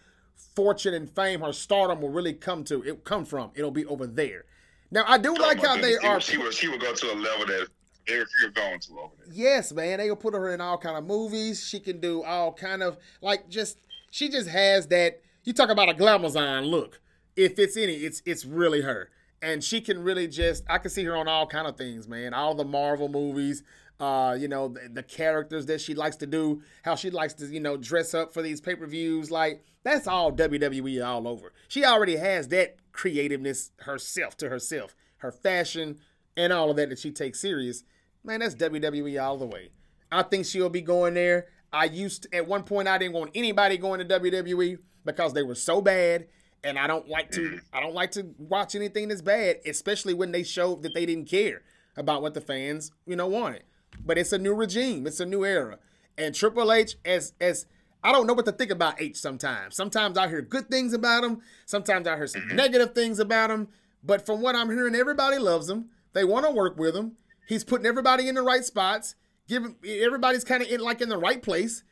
fortune 0.55 0.93
and 0.93 1.09
fame, 1.09 1.41
her 1.41 1.53
stardom 1.53 2.03
will 2.03 2.11
really 2.11 2.35
come 2.35 2.63
to. 2.65 2.83
It 2.83 3.05
come 3.05 3.25
from. 3.25 3.53
It'll 3.55 3.71
be 3.71 3.87
over 3.87 4.07
there. 4.07 4.45
Now 4.91 5.05
I 5.07 5.17
do 5.17 5.35
oh 5.37 5.43
like 5.43 5.65
how 5.65 5.81
they 5.81 5.97
are. 5.97 6.21
She 6.21 6.37
will. 6.37 6.51
She 6.51 6.69
will 6.69 6.79
go 6.79 6.93
to 6.93 7.07
a 7.07 7.17
level 7.17 7.47
that 7.47 7.69
if 8.09 8.29
you're 8.41 8.51
going 8.51 8.81
to 8.81 8.99
over 8.99 9.13
there. 9.19 9.35
Yes, 9.35 9.73
man. 9.73 9.99
They 9.99 10.09
will 10.09 10.17
put 10.17 10.35
her 10.35 10.53
in 10.53 10.61
all 10.61 10.79
kind 10.79 10.97
of 10.97 11.05
movies. 11.05 11.65
She 11.67 11.79
can 11.79 12.01
do 12.01 12.25
all 12.25 12.53
kind 12.53 12.83
of 12.83 12.97
like 13.21 13.49
just 13.49 13.79
she 14.11 14.29
just 14.29 14.49
has 14.49 14.89
that 14.89 15.21
you 15.45 15.53
talk 15.53 15.71
about 15.71 15.89
a 15.89 15.95
glamazon 15.95 16.69
look. 16.69 17.01
If 17.37 17.59
it's 17.59 17.77
any, 17.77 17.95
it's 17.95 18.23
it's 18.25 18.45
really 18.45 18.81
her. 18.81 19.11
And 19.41 19.63
she 19.63 19.81
can 19.81 20.03
really 20.03 20.27
just 20.27 20.65
I 20.69 20.79
can 20.79 20.91
see 20.91 21.05
her 21.05 21.17
on 21.17 21.29
all 21.29 21.47
kind 21.47 21.67
of 21.67 21.77
things, 21.77 22.09
man. 22.09 22.35
All 22.35 22.55
the 22.55 22.65
Marvel 22.65 23.09
movies, 23.09 23.63
uh, 24.01 24.37
you 24.39 24.49
know, 24.49 24.69
the, 24.69 24.89
the 24.93 25.03
characters 25.03 25.67
that 25.67 25.81
she 25.81 25.95
likes 25.95 26.17
to 26.17 26.27
do, 26.27 26.63
how 26.83 26.97
she 26.97 27.11
likes 27.11 27.35
to, 27.35 27.47
you 27.47 27.61
know, 27.61 27.77
dress 27.77 28.15
up 28.15 28.33
for 28.33 28.43
these 28.43 28.61
pay-per-views, 28.61 29.31
like 29.31 29.63
that's 29.85 30.07
all 30.07 30.33
WWE 30.33 31.07
all 31.07 31.29
over. 31.29 31.53
She 31.69 31.85
already 31.85 32.17
has 32.17 32.49
that 32.49 32.77
creativeness 32.93 33.71
herself 33.83 34.37
to 34.39 34.49
herself. 34.49 34.97
Her 35.19 35.33
fashion 35.33 35.99
and 36.37 36.53
all 36.53 36.71
of 36.71 36.77
that 36.77 36.89
that 36.89 36.99
she 36.99 37.11
takes 37.11 37.41
serious 37.41 37.83
man, 38.25 38.41
that's 38.41 38.55
WWE 38.55 39.23
all 39.23 39.39
the 39.39 39.47
way. 39.47 39.71
I 40.11 40.23
think 40.23 40.47
she'll 40.47 40.71
be 40.71 40.81
going 40.81 41.15
there. 41.15 41.47
I 41.73 41.85
used 41.85 42.25
to, 42.25 42.35
at 42.37 42.47
one 42.47 42.63
point 42.63 42.89
I 42.89 42.99
didn't 42.99 43.15
want 43.15 43.33
anybody 43.35 43.77
going 43.77 44.07
to 44.07 44.21
WWE 44.21 44.79
because 45.05 45.33
they 45.35 45.43
were 45.43 45.55
so 45.55 45.81
bad, 45.81 46.27
and 46.65 46.79
I 46.79 46.87
don't 46.87 47.09
like 47.09 47.31
to 47.33 47.61
I 47.73 47.81
don't 47.81 47.95
like 47.95 48.13
to 48.13 48.35
watch 48.39 48.75
anything 48.75 49.09
that's 49.09 49.23
bad, 49.23 49.59
especially 49.67 50.15
when 50.15 50.33
they 50.33 50.43
showed 50.43 50.83
that 50.83 50.95
they 50.95 51.07
didn't 51.07 51.29
care 51.29 51.63
about 51.97 52.23
what 52.23 52.35
the 52.35 52.41
fans 52.41 52.91
you 53.07 53.17
know 53.17 53.27
wanted. 53.27 53.65
But 54.05 54.19
it's 54.19 54.33
a 54.33 54.39
new 54.39 54.55
regime, 54.55 55.07
it's 55.07 55.21
a 55.21 55.27
new 55.27 55.45
era, 55.45 55.79
and 56.17 56.35
Triple 56.35 56.73
H 56.73 56.97
as 57.05 57.35
as 57.41 57.67
I 58.03 58.13
don't 58.13 58.27
know 58.27 58.35
what 58.35 58.47
to 58.47 58.53
think 58.53 58.71
about 58.71 59.01
H 59.01 59.17
sometimes. 59.17 59.77
Sometimes 59.77 60.17
I 60.17 60.29
hear 60.29 60.41
good 60.41 60.71
things 60.71 60.93
about 60.93 61.25
him. 61.25 61.43
Sometimes 61.67 62.07
I 62.07 62.17
hear 62.17 62.27
some 62.27 62.43
mm-hmm. 62.43 62.57
negative 62.57 62.95
things 62.95 63.19
about 63.19 63.51
him. 63.51 63.69
But 64.05 64.25
from 64.25 64.41
what 64.41 64.55
I'm 64.55 64.71
hearing, 64.71 64.95
everybody 64.95 65.39
loves 65.39 65.69
him. 65.69 65.87
They 66.13 66.25
want 66.25 66.47
to 66.47 66.53
work 66.53 66.79
with 66.79 66.95
him. 66.95 67.17
He's 67.49 67.65
putting 67.65 67.87
everybody 67.87 68.29
in 68.29 68.35
the 68.35 68.43
right 68.43 68.65
spots. 68.65 69.15
Giving 69.49 69.77
everybody's 69.87 70.45
kind 70.45 70.63
of 70.63 70.69
in 70.69 70.81
like 70.81 71.01
in 71.01 71.09
the 71.09 71.17
right 71.17 71.43
place 71.43 71.83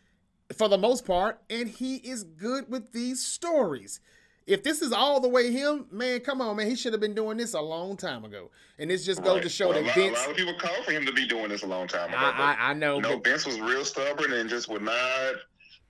for 0.55 0.69
the 0.69 0.77
most 0.77 1.07
part, 1.07 1.41
and 1.49 1.69
he 1.69 1.97
is 1.97 2.23
good 2.23 2.71
with 2.71 2.93
these 2.93 3.25
stories. 3.25 4.01
If 4.47 4.63
this 4.63 4.83
is 4.83 4.93
all 4.93 5.21
the 5.21 5.29
way 5.29 5.51
him, 5.51 5.87
man, 5.91 6.21
come 6.21 6.41
on, 6.41 6.57
man, 6.57 6.69
he 6.69 6.77
should 6.77 6.93
have 6.93 7.01
been 7.01 7.15
doing 7.15 7.39
this 7.39 7.55
a 7.55 7.61
long 7.61 7.97
time 7.97 8.25
ago. 8.25 8.51
And 8.79 8.91
this 8.91 9.05
just 9.05 9.25
goes 9.25 9.37
right. 9.37 9.43
to 9.43 9.49
show 9.49 9.71
well, 9.71 9.83
that 9.83 9.85
a 9.85 9.87
lot, 9.87 9.95
Vince. 9.97 10.19
A 10.19 10.21
lot 10.21 10.31
of 10.31 10.37
people 10.37 10.55
call 10.59 10.83
for 10.85 10.93
him 10.93 11.05
to 11.07 11.13
be 11.13 11.27
doing 11.27 11.49
this 11.49 11.65
a 11.65 11.67
long 11.67 11.89
time 11.89 12.11
ago. 12.11 12.19
I, 12.19 12.57
I, 12.61 12.71
I 12.71 12.75
know. 12.75 13.01
No, 13.01 13.19
Vince 13.19 13.45
was 13.45 13.59
real 13.59 13.85
stubborn 13.85 14.33
and 14.35 14.49
just 14.49 14.69
would 14.69 14.83
not. 14.83 15.35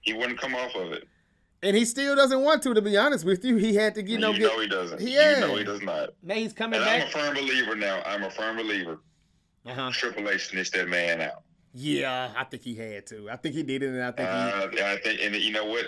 He 0.01 0.14
wouldn't 0.14 0.40
come 0.40 0.55
off 0.55 0.74
of 0.76 0.93
it. 0.93 1.06
And 1.62 1.76
he 1.76 1.84
still 1.84 2.14
doesn't 2.14 2.40
want 2.40 2.62
to, 2.62 2.72
to 2.72 2.80
be 2.80 2.97
honest 2.97 3.24
with 3.24 3.44
you. 3.44 3.56
He 3.56 3.74
had 3.74 3.94
to, 3.97 4.02
you 4.02 4.18
know, 4.18 4.30
you 4.30 4.38
get, 4.38 4.52
know 4.52 4.60
he 4.60 4.68
doesn't. 4.68 5.01
Yeah, 5.01 5.34
you 5.34 5.40
know 5.40 5.56
he 5.56 5.64
does 5.64 5.82
not. 5.82 6.10
Man, 6.22 6.36
he's 6.38 6.52
coming 6.52 6.80
and 6.80 6.86
back. 6.86 7.02
I'm 7.02 7.09
a 7.09 7.10
firm 7.10 7.34
believer 7.34 7.74
now. 7.74 8.02
I'm 8.06 8.22
a 8.22 8.30
firm 8.30 8.56
believer 8.56 9.01
uh-huh. 9.66 9.90
Triple 9.93 10.28
H 10.28 10.48
snitched 10.48 10.74
that 10.74 10.88
man 10.88 11.20
out. 11.20 11.43
Yeah, 11.78 12.32
I 12.34 12.44
think 12.44 12.62
he 12.62 12.74
had 12.74 13.06
to. 13.09 13.28
I 13.30 13.36
think 13.36 13.55
he 13.55 13.62
did 13.62 13.82
it, 13.82 13.88
and 13.88 14.02
I 14.02 14.10
think 14.10 14.28
uh, 14.28 14.68
he. 14.70 14.82
I 14.82 14.97
think, 14.97 15.20
and 15.20 15.34
you 15.36 15.52
know 15.52 15.66
what? 15.66 15.84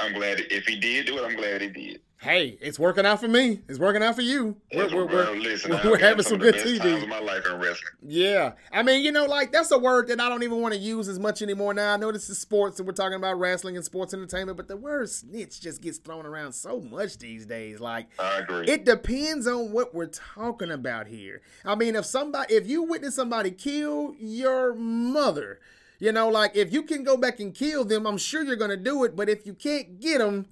I'm 0.00 0.12
glad 0.14 0.40
if 0.50 0.66
he 0.66 0.78
did 0.78 1.06
do 1.06 1.18
it. 1.18 1.24
I'm 1.24 1.36
glad 1.36 1.62
he 1.62 1.68
did. 1.68 2.00
Hey, 2.18 2.56
it's 2.62 2.78
working 2.78 3.04
out 3.04 3.20
for 3.20 3.28
me. 3.28 3.60
It's 3.68 3.78
working 3.78 4.02
out 4.02 4.14
for 4.14 4.22
you. 4.22 4.56
We're, 4.74 4.88
we're, 4.88 5.06
we're, 5.06 5.36
listen, 5.36 5.70
we're 5.84 5.98
having 5.98 6.22
some, 6.22 6.30
some 6.30 6.38
good 6.38 6.54
TV. 6.54 7.06
my 7.06 7.20
life 7.20 7.44
in 7.44 7.58
wrestling. 7.60 7.92
Yeah, 8.02 8.52
I 8.72 8.82
mean, 8.82 9.04
you 9.04 9.12
know, 9.12 9.26
like 9.26 9.52
that's 9.52 9.70
a 9.70 9.78
word 9.78 10.08
that 10.08 10.18
I 10.18 10.28
don't 10.28 10.42
even 10.42 10.60
want 10.60 10.72
to 10.72 10.80
use 10.80 11.08
as 11.08 11.18
much 11.18 11.42
anymore 11.42 11.74
now. 11.74 11.92
I 11.92 11.96
know 11.98 12.10
this 12.10 12.30
is 12.30 12.38
sports 12.38 12.78
and 12.78 12.86
we're 12.86 12.94
talking 12.94 13.16
about 13.16 13.38
wrestling 13.38 13.76
and 13.76 13.84
sports 13.84 14.14
entertainment, 14.14 14.56
but 14.56 14.66
the 14.66 14.78
word 14.78 15.10
snitch 15.10 15.60
just 15.60 15.82
gets 15.82 15.98
thrown 15.98 16.24
around 16.24 16.52
so 16.52 16.80
much 16.80 17.18
these 17.18 17.44
days. 17.44 17.80
Like, 17.80 18.06
I 18.18 18.38
agree. 18.38 18.66
It 18.66 18.86
depends 18.86 19.46
on 19.46 19.72
what 19.72 19.94
we're 19.94 20.06
talking 20.06 20.70
about 20.70 21.08
here. 21.08 21.42
I 21.66 21.74
mean, 21.74 21.96
if 21.96 22.06
somebody, 22.06 22.54
if 22.54 22.66
you 22.66 22.82
witness 22.82 23.14
somebody 23.14 23.50
kill 23.50 24.14
your 24.18 24.74
mother, 24.74 25.60
you 25.98 26.12
know, 26.12 26.28
like 26.28 26.56
if 26.56 26.72
you 26.72 26.82
can 26.82 27.04
go 27.04 27.16
back 27.16 27.40
and 27.40 27.54
kill 27.54 27.84
them, 27.84 28.06
I'm 28.06 28.18
sure 28.18 28.42
you're 28.42 28.56
gonna 28.56 28.76
do 28.76 29.04
it. 29.04 29.14
But 29.14 29.28
if 29.28 29.46
you 29.46 29.52
can't 29.52 30.00
get 30.00 30.18
them 30.18 30.46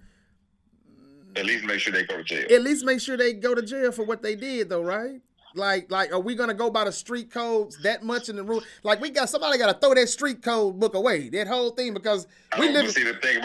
at 1.37 1.45
least 1.45 1.65
make 1.65 1.81
sure 1.81 1.93
they 1.93 2.05
go 2.05 2.17
to 2.17 2.25
jail. 2.25 2.47
At 2.51 2.63
least 2.63 2.85
make 2.85 3.01
sure 3.01 3.17
they 3.17 3.33
go 3.33 3.55
to 3.55 3.63
jail 3.63 3.93
for 3.93 4.05
what 4.05 4.23
they 4.23 4.37
did, 4.37 4.69
though, 4.69 4.83
right? 4.83 5.21
Like, 5.55 5.91
like, 5.91 6.13
are 6.13 6.21
we 6.21 6.35
gonna 6.35 6.55
go 6.55 6.69
by 6.69 6.85
the 6.85 6.93
street 6.93 7.31
codes 7.31 7.81
that 7.83 8.03
much 8.03 8.29
in 8.29 8.37
the 8.37 8.43
rule? 8.43 8.63
Like, 8.83 9.01
we 9.01 9.11
got 9.11 9.29
somebody 9.29 9.57
got 9.57 9.73
to 9.73 9.79
throw 9.79 9.95
that 9.95 10.09
street 10.09 10.43
code 10.43 10.81
book 10.81 10.95
away, 10.95 11.29
that 11.29 11.47
whole 11.47 11.71
thing, 11.71 11.95
because 11.95 12.27
we 12.59 12.71
live, 12.71 12.95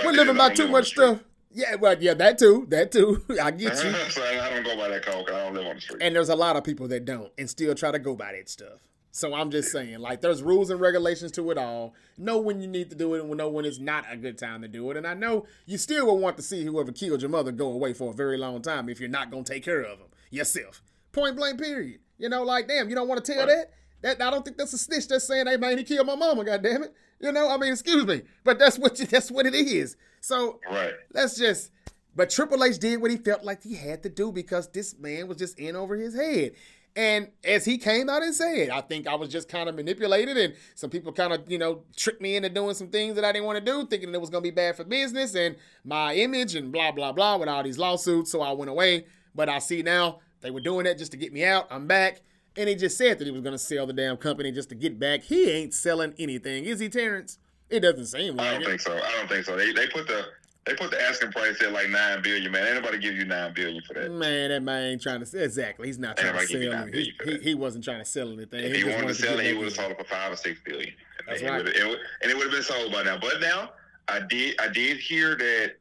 we're 0.03 0.11
living 0.11 0.36
by 0.36 0.53
too 0.53 0.68
much 0.68 0.90
stuff. 0.90 1.20
Yeah, 1.52 1.76
well, 1.76 1.95
yeah, 1.99 2.14
that 2.16 2.38
too, 2.38 2.66
that 2.70 2.91
too. 2.91 3.24
I 3.41 3.52
get 3.52 3.84
you. 3.84 3.91
so 4.10 4.24
I 4.24 4.49
don't 4.49 4.64
go 4.64 4.76
by 4.76 4.90
that 4.90 5.03
code. 5.03 5.26
because 5.26 5.40
I 5.40 5.45
don't 5.45 5.56
live 5.56 5.68
on 5.68 5.76
the 5.76 5.82
street. 5.82 6.02
And 6.02 6.16
there's 6.16 6.30
a 6.30 6.36
lot 6.36 6.56
of 6.56 6.64
people 6.64 6.88
that 6.90 7.06
don't, 7.06 7.32
and 7.38 7.49
still 7.49 7.74
try 7.76 7.91
to 7.91 7.99
go 7.99 8.16
by 8.16 8.34
that 8.34 8.49
stuff. 8.49 8.80
So 9.11 9.34
I'm 9.34 9.49
just 9.49 9.72
saying, 9.72 9.99
like, 9.99 10.22
there's 10.22 10.44
rules 10.44 10.69
and 10.69 10.80
regulations 10.80 11.31
to 11.34 11.52
it 11.52 11.57
all. 11.57 11.95
Know 12.18 12.38
when 12.38 12.61
you 12.61 12.68
need 12.68 12.90
to 12.91 12.95
do 12.95 13.15
it 13.15 13.23
and 13.23 13.38
know 13.38 13.49
when 13.49 13.65
it's 13.65 13.80
not 13.80 14.06
a 14.10 14.15
good 14.15 14.38
time 14.38 14.61
to 14.61 14.68
do 14.68 14.91
it. 14.91 14.98
And 14.98 15.07
I 15.07 15.14
know 15.14 15.45
you 15.65 15.77
still 15.77 16.06
will 16.06 16.19
want 16.19 16.38
to 16.38 16.44
see 16.44 16.64
whoever 16.64 16.91
killed 16.91 17.22
your 17.22 17.30
mother 17.30 17.52
go 17.52 17.72
away 17.72 17.94
for 17.94 18.11
a 18.11 18.14
very 18.14 18.38
long 18.38 18.61
time 18.61 18.88
if 18.88 18.99
you're 18.99 19.10
not 19.10 19.31
going 19.31 19.44
to 19.44 19.53
take 19.53 19.64
care 19.64 19.81
of 19.81 19.98
them 19.98 20.07
yourself. 20.30 20.84
Point 21.11 21.36
blank, 21.36 21.60
period. 21.60 21.99
You 22.18 22.30
know, 22.30 22.44
like, 22.44 22.68
damn, 22.68 22.90
you 22.90 22.95
don't 22.95 23.07
want 23.07 23.23
to 23.23 23.34
tell 23.34 23.48
that? 23.48 23.72
That 24.02 24.22
I 24.22 24.30
don't 24.30 24.45
think 24.45 24.57
that's 24.57 24.73
a 24.73 24.77
snitch 24.77 25.07
that's 25.07 25.26
saying, 25.26 25.48
hey, 25.48 25.57
man, 25.57 25.77
he 25.77 25.84
killed 25.84 26.07
my 26.07 26.15
mama, 26.15 26.45
God 26.45 26.61
damn 26.61 26.84
it. 26.84 26.94
You 27.19 27.31
know, 27.31 27.49
I 27.49 27.57
mean, 27.57 27.72
excuse 27.72 28.06
me. 28.06 28.22
But 28.44 28.60
that's 28.60 28.77
what 28.77 28.99
you, 28.99 29.06
that's 29.06 29.31
what 29.31 29.45
it 29.45 29.56
is. 29.56 29.98
So 30.22 30.60
right. 30.69 30.94
let's 31.14 31.38
just 31.38 31.72
but 32.15 32.30
Triple 32.30 32.64
H 32.65 32.80
did 32.80 33.02
what 33.02 33.11
he 33.11 33.18
felt 33.18 33.45
like 33.45 33.64
he 33.64 33.76
had 33.76 34.03
to 34.03 34.10
do 34.10 34.31
because 34.31 34.68
this 34.68 34.98
man 34.98 35.27
was 35.30 35.38
just 35.38 35.57
in 35.57 35.76
over 35.76 35.95
his 35.95 36.15
head. 36.15 36.52
And 36.95 37.30
as 37.44 37.66
he 37.66 37.78
came 37.78 38.10
out 38.10 38.24
and 38.24 38.36
said, 38.36 38.70
I 38.70 38.82
think 38.82 39.07
I 39.07 39.16
was 39.16 39.30
just 39.30 39.48
kind 39.48 39.70
of 39.70 39.76
manipulated, 39.76 40.38
and 40.38 40.53
some 40.76 40.90
people 40.90 41.14
kind 41.14 41.32
of, 41.32 41.49
you 41.49 41.57
know, 41.57 41.84
tricked 41.95 42.22
me 42.22 42.36
into 42.36 42.49
doing 42.49 42.76
some 42.76 42.90
things 42.90 43.16
that 43.16 43.24
I 43.24 43.32
didn't 43.32 43.45
want 43.45 43.64
to 43.64 43.72
do, 43.72 43.86
thinking 43.86 44.14
it 44.14 44.20
was 44.20 44.30
going 44.30 44.44
to 44.44 44.48
be 44.48 44.53
bad 44.53 44.76
for 44.76 44.84
business 44.84 45.36
and 45.36 45.56
my 45.86 46.16
image 46.16 46.56
and 46.56 46.72
blah, 46.72 46.91
blah, 46.91 47.11
blah 47.11 47.38
with 47.38 47.48
all 47.48 47.64
these 47.64 47.78
lawsuits. 47.78 48.32
So 48.32 48.41
I 48.41 48.52
went 48.52 48.70
away. 48.70 49.06
But 49.36 49.48
I 49.48 49.60
see 49.60 49.84
now 49.84 50.20
they 50.41 50.52
were 50.52 50.60
doing 50.60 50.86
that 50.86 50.98
just 50.98 51.11
to 51.11 51.18
get 51.18 51.32
me 51.32 51.45
out. 51.45 51.68
I'm 51.70 51.88
back. 51.88 52.22
And 52.57 52.68
he 52.68 52.76
just 52.76 52.98
said 52.98 53.20
that 53.20 53.26
he 53.26 53.32
was 53.32 53.41
going 53.41 53.53
to 53.53 53.60
sell 53.60 53.86
the 53.86 53.94
damn 53.94 54.18
company 54.18 54.52
just 54.52 54.70
to 54.70 54.76
get 54.76 54.99
back. 54.99 55.24
He 55.24 55.49
ain't 55.49 55.74
selling 55.74 56.14
anything, 56.18 56.66
is 56.66 56.80
he, 56.80 56.90
Terrence? 56.90 57.38
It 57.70 57.82
doesn't 57.82 58.07
seem 58.07 58.36
like 58.36 58.48
I 58.48 58.53
don't 58.53 58.64
it. 58.64 58.66
think 58.66 58.82
so. 58.82 58.98
I 58.98 59.11
don't 59.11 59.30
think 59.30 59.45
so. 59.45 59.56
They, 59.56 59.72
they 59.72 59.88
put 59.88 60.07
the 60.07 60.26
they 60.70 60.76
put 60.76 60.91
the 60.91 61.02
asking 61.02 61.32
price 61.32 61.62
at 61.64 61.72
like 61.72 61.90
nine 61.90 62.22
billion, 62.22 62.52
man. 62.52 62.68
Anybody 62.68 63.00
give 63.00 63.16
you 63.16 63.26
nine 63.26 63.54
billion 63.54 63.82
for 63.82 63.96
that? 63.96 64.12
Man, 64.12 64.50
that 64.50 64.62
man 64.62 64.84
ain't 64.91 65.02
trying 65.02 65.20
to 65.20 65.26
sell. 65.26 65.41
Exactly, 65.41 65.88
he's 65.88 65.98
not 65.98 66.16
trying 66.16 66.30
Anybody 66.30 66.54
to 66.54 66.72
sell. 66.72 66.88
He, 66.88 67.14
he, 67.26 67.38
he, 67.40 67.54
wasn't 67.56 67.84
trying 67.84 68.00
to 68.00 68.06
sell 68.06 68.32
anything. 68.32 68.64
If 68.64 68.76
he, 68.76 68.84
he 68.84 68.90
wanted 68.90 69.08
to 69.08 69.16
sell 69.16 69.40
it, 69.40 69.46
he 69.48 69.54
would 69.54 69.66
have 69.66 69.74
sold 69.74 69.91
it 69.91 69.98
for 69.98 70.04
five 70.04 70.32
or 70.32 70.36
six 70.36 70.60
billion. 70.64 70.94
That's 71.28 71.41
and 71.41 71.50
right. 71.50 71.66
It 71.66 71.76
and 71.76 72.32
it 72.32 72.38
would 72.38 72.44
have 72.44 72.52
been 72.52 72.64
sold 72.64 72.91
by 72.91 73.04
now. 73.04 73.18
But 73.18 73.41
now, 73.41 73.72
I 74.08 74.20
did 74.30 74.60
I 74.62 74.68
did 74.68 74.98
hear 74.98 75.36
that 75.36 75.74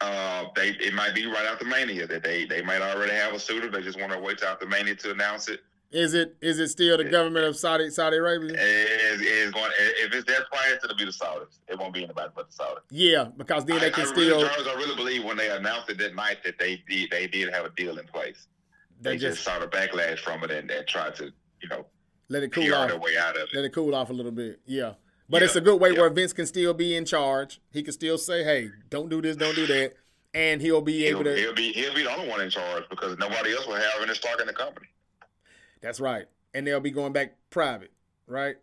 uh, 0.00 0.44
they 0.56 0.70
it 0.70 0.94
might 0.94 1.14
be 1.14 1.26
right 1.26 1.44
after 1.44 1.66
Mania 1.66 2.06
that 2.06 2.22
they 2.22 2.46
they 2.46 2.62
might 2.62 2.80
already 2.80 3.12
have 3.12 3.34
a 3.34 3.38
suitor. 3.38 3.70
They 3.70 3.82
just 3.82 4.00
want 4.00 4.12
to 4.12 4.18
wait 4.18 4.38
till 4.38 4.48
after 4.48 4.66
Mania 4.66 4.94
to 4.96 5.10
announce 5.10 5.48
it. 5.48 5.60
Is 5.90 6.12
it 6.12 6.36
is 6.42 6.58
it 6.58 6.68
still 6.68 6.98
the 6.98 7.04
government 7.04 7.46
of 7.46 7.56
Saudi 7.56 7.88
Saudi 7.88 8.18
Arabia? 8.18 8.50
It 8.50 9.22
is, 9.22 9.50
going. 9.52 9.70
If 9.78 10.14
it's 10.14 10.26
their 10.26 10.44
price, 10.52 10.78
it'll 10.84 10.96
be 10.96 11.06
the 11.06 11.10
Saudis. 11.10 11.60
It 11.66 11.78
won't 11.78 11.94
be 11.94 12.04
anybody 12.04 12.30
but 12.36 12.50
the 12.50 12.62
Saudis. 12.62 12.80
Yeah, 12.90 13.28
because 13.36 13.64
then 13.64 13.80
they 13.80 13.90
can 13.90 14.04
I 14.04 14.06
still. 14.06 14.42
Really, 14.42 14.70
I 14.70 14.74
really 14.74 14.96
believe 14.96 15.24
when 15.24 15.38
they 15.38 15.48
announced 15.48 15.88
it 15.88 15.96
that 15.98 16.14
night 16.14 16.38
that 16.44 16.58
they 16.58 16.82
did 16.86 17.10
they 17.10 17.26
did 17.26 17.52
have 17.54 17.64
a 17.64 17.70
deal 17.70 17.98
in 17.98 18.06
place. 18.06 18.48
They, 19.00 19.12
they 19.12 19.16
just, 19.16 19.42
saw 19.42 19.58
the 19.60 19.66
backlash 19.66 20.18
from 20.18 20.44
it 20.44 20.50
and, 20.50 20.70
and 20.70 20.86
tried 20.86 21.14
to 21.16 21.32
you 21.62 21.68
know 21.70 21.86
let 22.28 22.42
it 22.42 22.52
cool 22.52 22.74
off. 22.74 22.90
Their 22.90 22.98
way 22.98 23.16
out 23.16 23.36
of 23.36 23.44
it. 23.44 23.54
Let 23.54 23.64
it 23.64 23.72
cool 23.72 23.94
off 23.94 24.10
a 24.10 24.12
little 24.12 24.32
bit. 24.32 24.60
Yeah. 24.66 24.94
But 25.30 25.40
yeah, 25.40 25.46
it's 25.46 25.56
a 25.56 25.60
good 25.62 25.80
way 25.80 25.92
yeah. 25.92 26.00
where 26.00 26.10
Vince 26.10 26.34
can 26.34 26.44
still 26.44 26.74
be 26.74 26.96
in 26.96 27.06
charge. 27.06 27.62
He 27.70 27.82
can 27.82 27.94
still 27.94 28.18
say, 28.18 28.44
"Hey, 28.44 28.70
don't 28.90 29.08
do 29.08 29.22
this, 29.22 29.36
don't 29.36 29.54
do 29.54 29.66
that," 29.66 29.94
and 30.34 30.60
he'll 30.60 30.82
be 30.82 31.06
able 31.06 31.24
he'll, 31.24 31.34
to. 31.34 31.40
He'll 31.40 31.54
be 31.54 31.72
he'll 31.72 31.94
be 31.94 32.02
the 32.02 32.12
only 32.12 32.28
one 32.28 32.42
in 32.42 32.50
charge 32.50 32.84
because 32.90 33.16
nobody 33.16 33.54
else 33.54 33.66
will 33.66 33.76
have 33.76 34.02
any 34.02 34.14
stock 34.14 34.38
in 34.38 34.46
the 34.46 34.52
company. 34.52 34.88
That's 35.80 36.00
right 36.00 36.26
and 36.54 36.66
they'll 36.66 36.80
be 36.80 36.90
going 36.90 37.12
back 37.12 37.34
private, 37.50 37.92
right? 38.26 38.56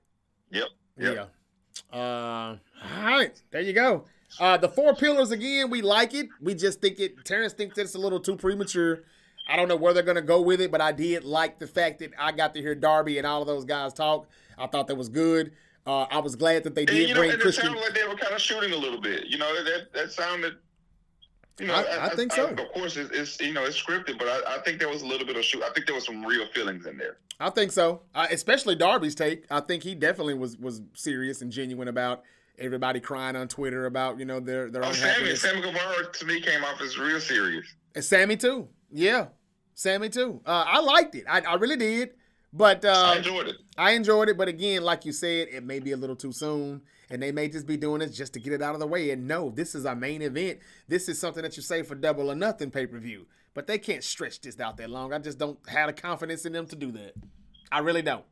Yep. 0.52 0.68
yep. 0.98 1.16
Yeah. 1.16 1.98
Uh, 1.98 2.58
all 2.84 3.04
right, 3.04 3.42
there 3.52 3.62
you 3.62 3.74
go. 3.74 4.06
Uh, 4.40 4.58
the 4.58 4.70
four 4.70 4.94
pillars 4.96 5.32
again, 5.32 5.70
we 5.70 5.82
like 5.82 6.14
it. 6.14 6.28
We 6.42 6.56
just 6.56 6.82
think 6.82 7.00
it. 7.00 7.24
Terrence 7.26 7.54
thinks 7.54 7.78
it's 7.78 7.96
a 7.96 8.00
little 8.00 8.20
too 8.20 8.36
premature. 8.36 9.04
I 9.48 9.56
don't 9.56 9.68
know 9.68 9.76
where 9.76 9.94
they're 9.94 10.04
gonna 10.04 10.22
go 10.22 10.42
with 10.42 10.60
it, 10.62 10.72
but 10.72 10.82
I 10.82 10.92
did 10.92 11.24
like 11.24 11.60
the 11.60 11.68
fact 11.68 12.00
that 12.00 12.12
I 12.18 12.32
got 12.32 12.54
to 12.56 12.62
hear 12.62 12.76
Darby 12.76 13.18
and 13.18 13.28
all 13.28 13.42
of 13.42 13.48
those 13.48 13.66
guys 13.66 13.94
talk. 13.94 14.28
I 14.58 14.68
thought 14.68 14.88
that 14.88 14.96
was 14.96 15.10
good. 15.10 15.52
Uh, 15.86 16.06
I 16.10 16.20
was 16.20 16.36
glad 16.36 16.64
that 16.64 16.74
they 16.74 16.86
did 16.86 16.98
and, 16.98 17.08
you 17.10 17.14
know, 17.14 17.22
bring 17.22 17.32
Christian. 17.40 17.66
It 17.66 17.68
sounded 17.68 17.82
like 17.82 17.94
they 17.94 18.08
were 18.08 18.16
kind 18.16 18.34
of 18.34 18.42
shooting 18.42 18.74
a 18.74 18.78
little 18.78 19.00
bit. 19.00 19.28
You 19.28 19.38
know, 19.38 19.64
that 19.64 19.94
that 19.94 20.12
sounded 20.12 20.56
you 21.60 21.68
know, 21.68 21.74
I, 21.74 21.82
I, 21.84 22.06
I 22.08 22.10
think 22.16 22.34
so. 22.34 22.48
of 22.48 22.58
course, 22.74 22.98
it's, 22.98 23.12
it's, 23.12 23.40
you 23.40 23.54
know 23.54 23.64
it's 23.64 23.82
scripted, 23.82 24.20
but 24.20 24.28
I, 24.28 24.60
think 24.60 24.80
there 24.80 24.90
was 24.90 25.04
a 25.04 25.06
little 25.06 25.26
bit 25.26 25.38
of 25.38 25.46
shoot. 25.46 25.64
I 25.64 25.72
think 25.72 25.86
there 25.86 25.96
was 25.96 26.06
some 26.06 26.26
real 26.26 26.46
feelings 26.48 26.86
in 26.86 26.98
there. 26.98 27.18
I 27.40 27.50
think 27.50 27.72
so, 27.72 28.02
uh, 28.14 28.28
especially 28.30 28.76
Darby's 28.76 29.16
take. 29.16 29.46
I 29.50 29.62
think 29.62 29.84
he 29.84 29.96
definitely 29.96 30.34
was 30.34 30.58
was 30.58 30.82
serious 30.94 31.42
and 31.42 31.52
genuine 31.52 31.88
about 31.88 32.24
everybody 32.58 33.00
crying 33.00 33.36
on 33.36 33.48
Twitter 33.48 33.86
about 33.86 34.20
you 34.20 34.26
know 34.26 34.40
their 34.40 34.70
their. 34.70 34.84
Oh, 34.84 34.92
Sammy, 34.92 35.36
Sammy 35.36 35.62
Guevara 35.62 36.12
to 36.12 36.26
me 36.26 36.42
came 36.42 36.64
off 36.64 36.82
as 36.82 36.98
real 36.98 37.20
serious. 37.20 37.66
And 37.94 38.04
Sammy 38.04 38.36
too, 38.36 38.68
yeah, 38.92 39.28
Sammy 39.76 40.10
too. 40.10 40.42
Uh, 40.46 40.66
I 40.68 40.82
liked 40.82 41.16
it. 41.16 41.24
I, 41.30 41.40
I 41.42 41.54
really 41.56 41.78
did. 41.78 42.12
But 42.56 42.86
uh, 42.86 43.12
I 43.14 43.18
enjoyed 43.18 43.48
it. 43.48 43.56
I 43.78 43.92
enjoyed 43.92 44.30
it, 44.30 44.38
but 44.38 44.48
again, 44.48 44.84
like 44.84 45.04
you 45.04 45.12
said, 45.12 45.50
it 45.52 45.66
may 45.66 45.80
be 45.80 45.92
a 45.92 45.98
little 45.98 46.16
too 46.16 46.32
soon 46.32 46.82
and 47.10 47.22
they 47.22 47.34
may 47.34 47.50
just 47.50 47.68
be 47.68 47.76
doing 47.76 48.00
this 48.00 48.16
just 48.16 48.34
to 48.34 48.40
get 48.40 48.54
it 48.54 48.62
out 48.62 48.74
of 48.74 48.80
the 48.80 48.88
way. 48.88 49.12
And 49.12 49.28
no, 49.28 49.50
this 49.50 49.76
is 49.76 49.86
our 49.86 49.96
main 49.96 50.22
event. 50.22 50.60
This 50.88 51.10
is 51.10 51.20
something 51.20 51.44
that 51.44 51.58
you 51.58 51.64
say 51.64 51.84
for 51.84 51.96
double 51.96 52.32
or 52.32 52.36
nothing 52.36 52.72
pay 52.72 52.88
per 52.88 52.98
view. 52.98 53.26
But 53.54 53.68
they 53.68 53.78
can't 53.78 54.04
stretch 54.04 54.40
this 54.40 54.60
out 54.60 54.78
that 54.78 54.90
long. 54.90 55.12
I 55.14 55.20
just 55.20 55.38
don't 55.38 55.60
have 55.70 55.88
the 55.88 55.94
confidence 56.02 56.46
in 56.46 56.54
them 56.54 56.66
to 56.68 56.76
do 56.78 56.94
that. 56.94 57.14
I 57.72 57.80
really 57.80 58.02
don't. 58.02 58.26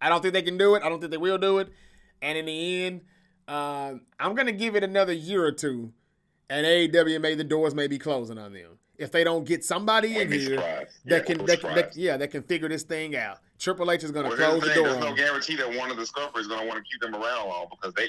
I 0.00 0.08
don't 0.08 0.22
think 0.22 0.34
they 0.34 0.42
can 0.42 0.58
do 0.58 0.74
it. 0.74 0.82
I 0.82 0.88
don't 0.88 0.98
think 0.98 1.12
they 1.12 1.16
will 1.16 1.38
do 1.38 1.58
it. 1.58 1.68
And 2.20 2.36
in 2.36 2.46
the 2.46 2.84
end, 2.84 3.02
uh, 3.46 3.94
I'm 4.18 4.34
gonna 4.34 4.52
give 4.52 4.74
it 4.74 4.82
another 4.82 5.12
year 5.12 5.44
or 5.44 5.52
two, 5.52 5.92
and 6.50 6.66
AEW 6.66 7.20
may 7.20 7.34
the 7.34 7.44
doors 7.44 7.74
may 7.74 7.86
be 7.86 7.98
closing 7.98 8.38
on 8.38 8.52
them 8.52 8.78
if 8.98 9.12
they 9.12 9.24
don't 9.24 9.44
get 9.44 9.64
somebody 9.64 10.18
in 10.18 10.30
here 10.30 10.56
that 10.56 10.88
yeah, 11.04 11.20
can 11.20 11.46
that, 11.46 11.62
that, 11.62 11.96
yeah 11.96 12.16
that 12.16 12.30
can 12.30 12.42
figure 12.42 12.68
this 12.68 12.82
thing 12.82 13.16
out. 13.16 13.38
Triple 13.58 13.90
H 13.90 14.04
is 14.04 14.10
going 14.10 14.24
to 14.24 14.36
well, 14.36 14.58
close 14.60 14.62
the 14.62 14.74
door. 14.74 14.88
There's 14.88 14.98
no 14.98 15.14
guarantee 15.14 15.56
that 15.56 15.74
Warner 15.74 15.94
Discovery 15.94 16.42
is 16.42 16.48
going 16.48 16.60
to 16.60 16.66
want 16.66 16.84
to 16.84 16.90
keep 16.90 17.00
them 17.00 17.14
around 17.14 17.48
long 17.48 17.66
because 17.70 17.94
they 17.94 18.08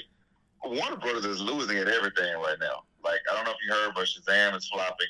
Warner 0.64 0.96
Brothers 0.96 1.24
is 1.24 1.40
losing 1.40 1.78
at 1.78 1.88
everything 1.88 2.34
right 2.36 2.56
now. 2.60 2.82
Like 3.02 3.20
I 3.30 3.36
don't 3.36 3.44
know 3.44 3.52
if 3.52 3.56
you 3.66 3.72
heard, 3.72 3.92
but 3.94 4.04
Shazam 4.04 4.56
is 4.56 4.68
flopping. 4.68 5.06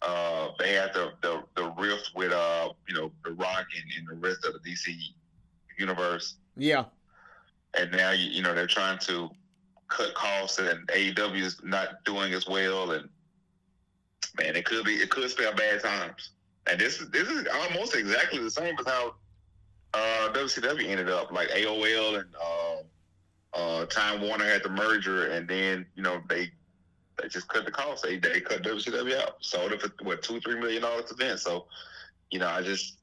Uh, 0.00 0.48
they 0.58 0.72
had 0.72 0.94
the, 0.94 1.12
the 1.20 1.42
the 1.56 1.72
rift 1.78 2.12
with 2.14 2.32
uh 2.32 2.70
you 2.88 2.94
know 2.94 3.12
the 3.24 3.32
Rock 3.32 3.66
and, 3.76 3.84
and 3.98 4.08
the 4.08 4.26
rest 4.26 4.44
of 4.44 4.54
the 4.54 4.70
DC 4.70 4.96
universe. 5.78 6.36
Yeah. 6.56 6.84
And 7.74 7.90
now 7.92 8.12
you 8.12 8.30
you 8.30 8.42
know 8.42 8.54
they're 8.54 8.66
trying 8.66 8.98
to 9.00 9.30
cut 9.88 10.14
costs 10.14 10.58
and 10.58 10.86
AEW 10.88 11.42
is 11.42 11.60
not 11.62 12.02
doing 12.04 12.32
as 12.32 12.46
well 12.48 12.92
and 12.92 13.08
man 14.38 14.56
it 14.56 14.64
could 14.64 14.84
be 14.84 14.94
it 14.94 15.10
could 15.10 15.28
spell 15.30 15.54
bad 15.54 15.82
times. 15.82 16.30
And 16.66 16.80
this 16.80 17.00
is 17.00 17.10
this 17.10 17.28
is 17.28 17.46
almost 17.52 17.94
exactly 17.94 18.38
the 18.38 18.50
same 18.50 18.76
as 18.78 18.86
how 18.86 19.14
uh, 19.94 20.32
WCW 20.32 20.88
ended 20.88 21.10
up 21.10 21.32
like 21.32 21.48
AOL 21.48 22.20
and 22.20 22.28
uh, 22.40 22.82
uh, 23.54 23.86
Time 23.86 24.22
Warner 24.22 24.44
had 24.44 24.62
the 24.62 24.70
merger, 24.70 25.28
and 25.28 25.46
then 25.48 25.86
you 25.94 26.02
know 26.02 26.20
they 26.28 26.50
they 27.20 27.28
just 27.28 27.48
cut 27.48 27.64
the 27.64 27.70
cost. 27.70 28.02
They 28.02 28.18
they 28.18 28.40
cut 28.40 28.62
WCW 28.62 29.20
out, 29.20 29.36
sold 29.40 29.72
it 29.72 29.82
for 29.82 29.92
what 30.02 30.22
two 30.22 30.40
three 30.40 30.58
million 30.58 30.82
dollars 30.82 31.06
to 31.06 31.14
Vince. 31.14 31.42
So 31.42 31.66
you 32.30 32.38
know, 32.38 32.48
I 32.48 32.62
just 32.62 32.96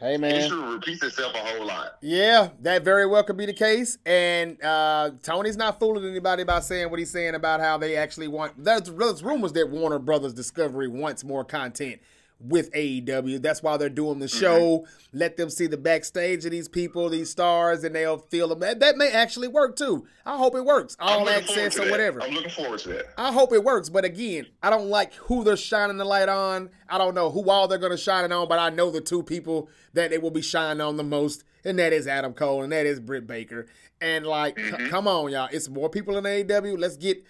Hey 0.00 0.16
man, 0.16 0.34
history 0.34 0.58
repeats 0.58 1.02
itself 1.02 1.34
a 1.34 1.38
whole 1.38 1.66
lot. 1.66 1.98
Yeah, 2.00 2.48
that 2.62 2.82
very 2.84 3.04
well 3.04 3.22
could 3.22 3.36
be 3.36 3.44
the 3.44 3.52
case. 3.52 3.98
And 4.06 4.60
uh, 4.64 5.10
Tony's 5.22 5.58
not 5.58 5.78
fooling 5.78 6.08
anybody 6.08 6.42
by 6.42 6.60
saying 6.60 6.88
what 6.88 6.98
he's 6.98 7.10
saying 7.10 7.34
about 7.34 7.60
how 7.60 7.76
they 7.76 7.96
actually 7.96 8.28
want. 8.28 8.64
There's, 8.64 8.84
there's 8.84 9.22
rumors 9.22 9.52
that 9.52 9.68
Warner 9.68 9.98
Brothers 9.98 10.32
Discovery 10.32 10.88
wants 10.88 11.22
more 11.22 11.44
content 11.44 12.00
with 12.40 12.72
AEW. 12.72 13.42
That's 13.42 13.62
why 13.62 13.76
they're 13.76 13.88
doing 13.88 14.18
the 14.18 14.26
mm-hmm. 14.26 14.40
show. 14.40 14.60
Mm-hmm. 14.78 15.18
Let 15.18 15.36
them 15.36 15.50
see 15.50 15.66
the 15.66 15.76
backstage 15.76 16.44
of 16.44 16.50
these 16.50 16.68
people, 16.68 17.08
these 17.08 17.30
stars, 17.30 17.84
and 17.84 17.94
they'll 17.94 18.18
feel 18.18 18.54
them. 18.54 18.60
That 18.78 18.96
may 18.96 19.10
actually 19.10 19.48
work 19.48 19.76
too. 19.76 20.06
I 20.24 20.36
hope 20.36 20.54
it 20.54 20.64
works. 20.64 20.96
All 21.00 21.28
access 21.28 21.78
or 21.78 21.90
whatever. 21.90 22.22
I'm 22.22 22.32
looking 22.32 22.50
forward 22.50 22.80
to 22.80 22.88
that. 22.90 23.06
I 23.18 23.32
hope 23.32 23.52
it 23.52 23.64
works. 23.64 23.88
But 23.88 24.04
again, 24.04 24.46
I 24.62 24.70
don't 24.70 24.88
like 24.88 25.12
who 25.14 25.44
they're 25.44 25.56
shining 25.56 25.98
the 25.98 26.04
light 26.04 26.28
on. 26.28 26.70
I 26.88 26.98
don't 26.98 27.14
know 27.14 27.30
who 27.30 27.50
all 27.50 27.68
they're 27.68 27.78
going 27.78 27.92
to 27.92 27.98
shine 27.98 28.24
it 28.24 28.32
on, 28.32 28.48
but 28.48 28.58
I 28.58 28.70
know 28.70 28.90
the 28.90 29.00
two 29.00 29.22
people 29.22 29.68
that 29.92 30.12
it 30.12 30.22
will 30.22 30.30
be 30.30 30.42
shining 30.42 30.80
on 30.80 30.96
the 30.96 31.04
most, 31.04 31.44
and 31.64 31.78
that 31.78 31.92
is 31.92 32.06
Adam 32.06 32.32
Cole 32.32 32.62
and 32.62 32.72
that 32.72 32.86
is 32.86 33.00
Britt 33.00 33.26
Baker. 33.26 33.66
And 34.00 34.24
like, 34.24 34.56
mm-hmm. 34.56 34.84
c- 34.84 34.90
come 34.90 35.06
on, 35.06 35.30
y'all. 35.30 35.48
It's 35.52 35.68
more 35.68 35.90
people 35.90 36.16
in 36.16 36.24
AEW. 36.24 36.78
Let's 36.78 36.96
get. 36.96 37.22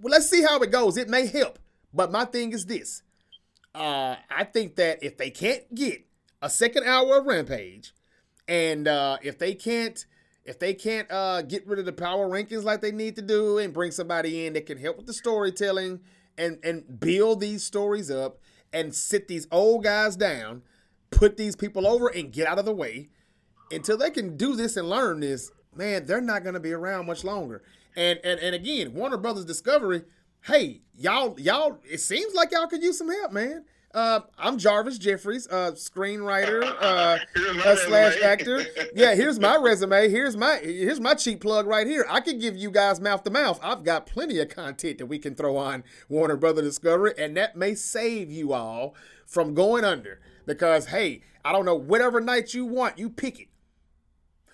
Well, 0.00 0.12
let's 0.12 0.28
see 0.28 0.42
how 0.42 0.60
it 0.60 0.70
goes. 0.70 0.96
It 0.96 1.08
may 1.08 1.26
help. 1.26 1.58
But 1.92 2.10
my 2.10 2.24
thing 2.24 2.52
is 2.52 2.66
this 2.66 3.02
uh, 3.74 4.16
I 4.30 4.44
think 4.44 4.76
that 4.76 5.02
if 5.02 5.16
they 5.16 5.30
can't 5.30 5.74
get 5.74 6.04
a 6.40 6.50
second 6.50 6.84
hour 6.84 7.18
of 7.18 7.26
Rampage, 7.26 7.94
and 8.48 8.88
uh, 8.88 9.18
if 9.22 9.38
they 9.38 9.54
can't 9.54 10.04
if 10.44 10.58
they 10.58 10.74
can't 10.74 11.10
uh, 11.10 11.42
get 11.42 11.66
rid 11.66 11.78
of 11.78 11.84
the 11.84 11.92
power 11.92 12.28
rankings 12.28 12.64
like 12.64 12.80
they 12.80 12.90
need 12.90 13.14
to 13.14 13.22
do 13.22 13.58
and 13.58 13.72
bring 13.72 13.92
somebody 13.92 14.44
in 14.44 14.54
that 14.54 14.66
can 14.66 14.76
help 14.76 14.96
with 14.96 15.06
the 15.06 15.12
storytelling 15.12 16.00
and 16.36 16.58
and 16.64 17.00
build 17.00 17.40
these 17.40 17.64
stories 17.64 18.10
up 18.10 18.38
and 18.72 18.94
sit 18.94 19.28
these 19.28 19.46
old 19.50 19.84
guys 19.84 20.16
down, 20.16 20.62
put 21.10 21.36
these 21.36 21.54
people 21.54 21.86
over 21.86 22.08
and 22.08 22.32
get 22.32 22.48
out 22.48 22.58
of 22.58 22.64
the 22.64 22.72
way 22.72 23.08
until 23.70 23.96
they 23.96 24.10
can 24.10 24.36
do 24.36 24.54
this 24.54 24.76
and 24.76 24.88
learn 24.88 25.20
this, 25.20 25.50
man, 25.74 26.06
they're 26.06 26.20
not 26.20 26.42
going 26.42 26.54
to 26.54 26.60
be 26.60 26.72
around 26.72 27.06
much 27.06 27.24
longer. 27.24 27.62
And 27.96 28.18
and 28.24 28.40
and 28.40 28.54
again, 28.54 28.94
Warner 28.94 29.18
Brothers 29.18 29.44
Discovery 29.44 30.02
hey, 30.42 30.80
y'all, 30.96 31.38
y'all, 31.38 31.78
it 31.88 32.00
seems 32.00 32.34
like 32.34 32.50
y'all 32.52 32.66
could 32.66 32.82
use 32.82 32.98
some 32.98 33.10
help, 33.10 33.32
man. 33.32 33.64
Uh, 33.94 34.20
I'm 34.38 34.56
Jarvis 34.56 34.96
Jeffries, 34.96 35.46
uh, 35.48 35.72
screenwriter 35.72 36.62
uh, 36.80 37.18
uh 37.64 37.76
slash 37.76 38.20
actor. 38.22 38.64
Yeah, 38.94 39.14
here's 39.14 39.38
my 39.38 39.56
resume. 39.56 40.10
Here's 40.10 40.36
my 40.36 40.56
here's 40.56 41.00
my 41.00 41.14
cheap 41.14 41.40
plug 41.40 41.66
right 41.66 41.86
here. 41.86 42.04
I 42.10 42.20
could 42.20 42.40
give 42.40 42.56
you 42.56 42.70
guys 42.70 43.00
mouth 43.00 43.24
to 43.24 43.30
mouth. 43.30 43.58
I've 43.62 43.84
got 43.84 44.06
plenty 44.06 44.38
of 44.38 44.48
content 44.50 44.98
that 44.98 45.06
we 45.06 45.18
can 45.18 45.34
throw 45.34 45.56
on 45.56 45.84
Warner 46.10 46.36
Brother 46.36 46.60
Discovery, 46.60 47.14
and 47.16 47.36
that 47.36 47.56
may 47.56 47.74
save 47.74 48.30
you 48.30 48.52
all 48.52 48.94
from 49.26 49.54
going 49.54 49.84
under. 49.84 50.20
Because 50.46 50.86
hey, 50.86 51.22
I 51.44 51.52
don't 51.52 51.64
know 51.64 51.74
whatever 51.74 52.20
night 52.20 52.52
you 52.52 52.66
want, 52.66 52.98
you 52.98 53.08
pick 53.08 53.40
it. 53.40 53.48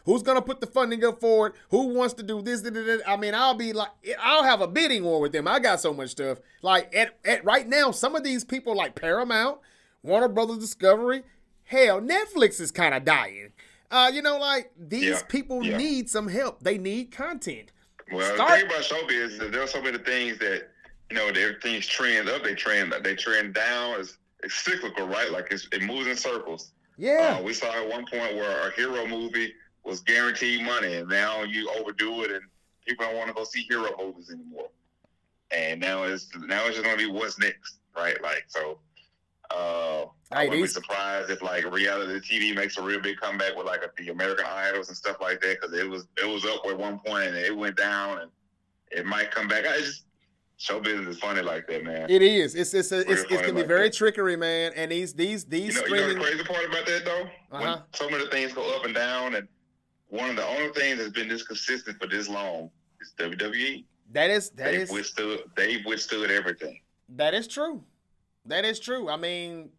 Who's 0.09 0.23
gonna 0.23 0.41
put 0.41 0.63
the 0.63 0.67
funding 0.67 1.05
up 1.05 1.21
for 1.21 1.49
it? 1.49 1.55
Who 1.69 1.89
wants 1.89 2.15
to 2.15 2.23
do 2.23 2.41
this? 2.41 2.63
I 3.07 3.19
mean, 3.19 3.35
I'll 3.35 3.53
be 3.53 3.75
like, 3.75 3.91
I'll 4.19 4.43
have 4.43 4.63
a 4.63 4.67
bidding 4.67 5.05
war 5.05 5.21
with 5.21 5.33
them. 5.33 5.47
I 5.47 5.59
got 5.59 5.83
so 5.83 5.93
much 5.93 6.09
stuff. 6.09 6.39
Like 6.63 6.95
at, 6.97 7.19
at 7.27 7.45
right 7.45 7.69
now, 7.69 7.91
some 7.91 8.17
of 8.17 8.25
these 8.25 8.43
people 8.43 8.75
like 8.75 8.95
Paramount, 8.95 9.59
Warner 10.03 10.29
Brothers 10.29 10.61
Discovery, 10.61 11.25
hell, 11.65 12.01
Netflix 12.01 12.59
is 12.59 12.71
kind 12.71 12.95
of 12.95 13.05
dying. 13.05 13.53
Uh, 13.91 14.11
you 14.11 14.23
know, 14.23 14.39
like 14.39 14.73
these 14.79 15.03
yeah, 15.05 15.23
people 15.29 15.63
yeah. 15.63 15.77
need 15.77 16.09
some 16.09 16.29
help. 16.29 16.63
They 16.63 16.79
need 16.79 17.11
content. 17.11 17.73
Well, 18.11 18.35
Start- 18.35 18.51
the 18.51 18.57
thing 18.57 18.67
about 18.67 18.85
showbiz 18.85 19.33
is 19.33 19.39
that 19.41 19.53
there 19.53 19.63
are 19.63 19.67
so 19.67 19.83
many 19.83 19.99
things 19.99 20.39
that 20.39 20.71
you 21.11 21.17
know, 21.17 21.29
everything's 21.29 21.87
trend 21.87 22.31
up, 22.31 22.43
they 22.43 22.55
trend, 22.55 22.95
they 23.03 23.15
trend 23.15 23.53
down. 23.53 24.01
It's, 24.01 24.17
it's 24.43 24.55
cyclical, 24.55 25.07
right? 25.07 25.31
Like 25.31 25.53
it 25.53 25.83
moves 25.83 26.07
in 26.07 26.17
circles. 26.17 26.73
Yeah. 26.97 27.37
Uh, 27.39 27.43
we 27.43 27.53
saw 27.53 27.71
at 27.73 27.87
one 27.87 28.07
point 28.07 28.37
where 28.37 28.69
a 28.69 28.73
hero 28.73 29.07
movie 29.07 29.53
was 29.89 30.01
guaranteed 30.01 30.63
money, 30.65 30.97
and 30.97 31.09
now 31.09 31.43
you 31.43 31.71
overdo 31.71 32.23
it, 32.23 32.31
and 32.31 32.43
people 32.87 33.07
don't 33.07 33.17
want 33.17 33.29
to 33.29 33.35
go 33.35 33.45
see 33.45 33.63
hero 33.63 33.91
movies 33.99 34.31
anymore. 34.31 34.69
And 35.51 35.81
now 35.81 36.05
it's 36.05 36.29
now 36.37 36.67
it's 36.67 36.77
just 36.77 36.85
gonna 36.85 36.99
be 36.99 37.11
what's 37.11 37.39
next, 37.39 37.79
right? 37.97 38.23
Like 38.23 38.45
so. 38.49 38.79
Uh, 39.51 40.05
I 40.31 40.45
wouldn't 40.45 40.65
be 40.65 40.69
surprised 40.69 41.31
if 41.31 41.41
like 41.41 41.65
reality 41.73 42.21
TV 42.21 42.55
makes 42.55 42.77
a 42.77 42.83
real 42.83 43.01
big 43.01 43.17
comeback 43.17 43.57
with 43.57 43.65
like 43.65 43.81
a, 43.83 43.91
the 43.97 44.11
American 44.11 44.45
Idols 44.47 44.89
and 44.89 44.97
stuff 44.97 45.23
like 45.23 45.41
that 45.41 45.59
because 45.59 45.75
it 45.75 45.89
was 45.89 46.07
it 46.23 46.29
was 46.29 46.45
up 46.45 46.67
at 46.67 46.77
one 46.77 46.99
point 46.99 47.29
and 47.29 47.37
it 47.37 47.57
went 47.57 47.75
down 47.75 48.19
and 48.19 48.31
it 48.91 49.07
might 49.07 49.31
come 49.31 49.49
back. 49.49 49.65
I 49.67 49.79
just 49.79 50.05
show 50.59 50.81
business 50.81 51.17
is 51.17 51.19
funny 51.19 51.41
like 51.41 51.67
that, 51.69 51.83
man. 51.83 52.11
It 52.11 52.21
is. 52.21 52.55
It's 52.55 52.75
it's 52.75 52.93
a, 52.93 53.01
it's, 53.11 53.23
it's, 53.23 53.41
gonna 53.41 53.55
be 53.55 53.63
very 53.63 53.89
that. 53.89 53.95
trickery, 53.95 54.37
man. 54.37 54.73
And 54.77 54.93
these 54.93 55.15
these 55.15 55.47
these. 55.47 55.75
You 55.75 55.81
know, 55.81 55.87
streaming... 55.87 56.09
you 56.09 56.15
know 56.17 56.25
the 56.25 56.31
crazy 56.31 56.45
part 56.45 56.65
about 56.67 56.87
that 56.87 57.05
though, 57.07 57.57
uh-huh. 57.57 57.77
when 57.77 57.83
so 57.95 58.11
many 58.11 58.27
things 58.29 58.53
go 58.53 58.77
up 58.77 58.85
and 58.85 58.95
down, 58.95 59.35
and 59.35 59.49
one 60.09 60.31
of 60.31 60.37
the 60.37 60.47
only 60.47 60.71
things 60.73 60.99
that's 60.99 61.11
been 61.11 61.29
this 61.29 61.43
consistent 61.43 62.01
for 62.01 62.07
this 62.07 62.29
long 62.29 62.71
is 63.01 63.13
WWE. 63.19 63.85
That 64.13 64.31
is 64.31 64.51
that 64.51 64.73
they've 64.73 64.81
is, 64.81 64.91
withstood 64.91 65.41
they've 65.57 65.85
withstood 65.85 66.31
everything. 66.31 66.81
That 67.11 67.35
is 67.35 67.47
true. 67.47 67.83
That 68.47 68.65
is 68.65 68.81
true. 68.81 69.11
I 69.11 69.17
mean, 69.17 69.71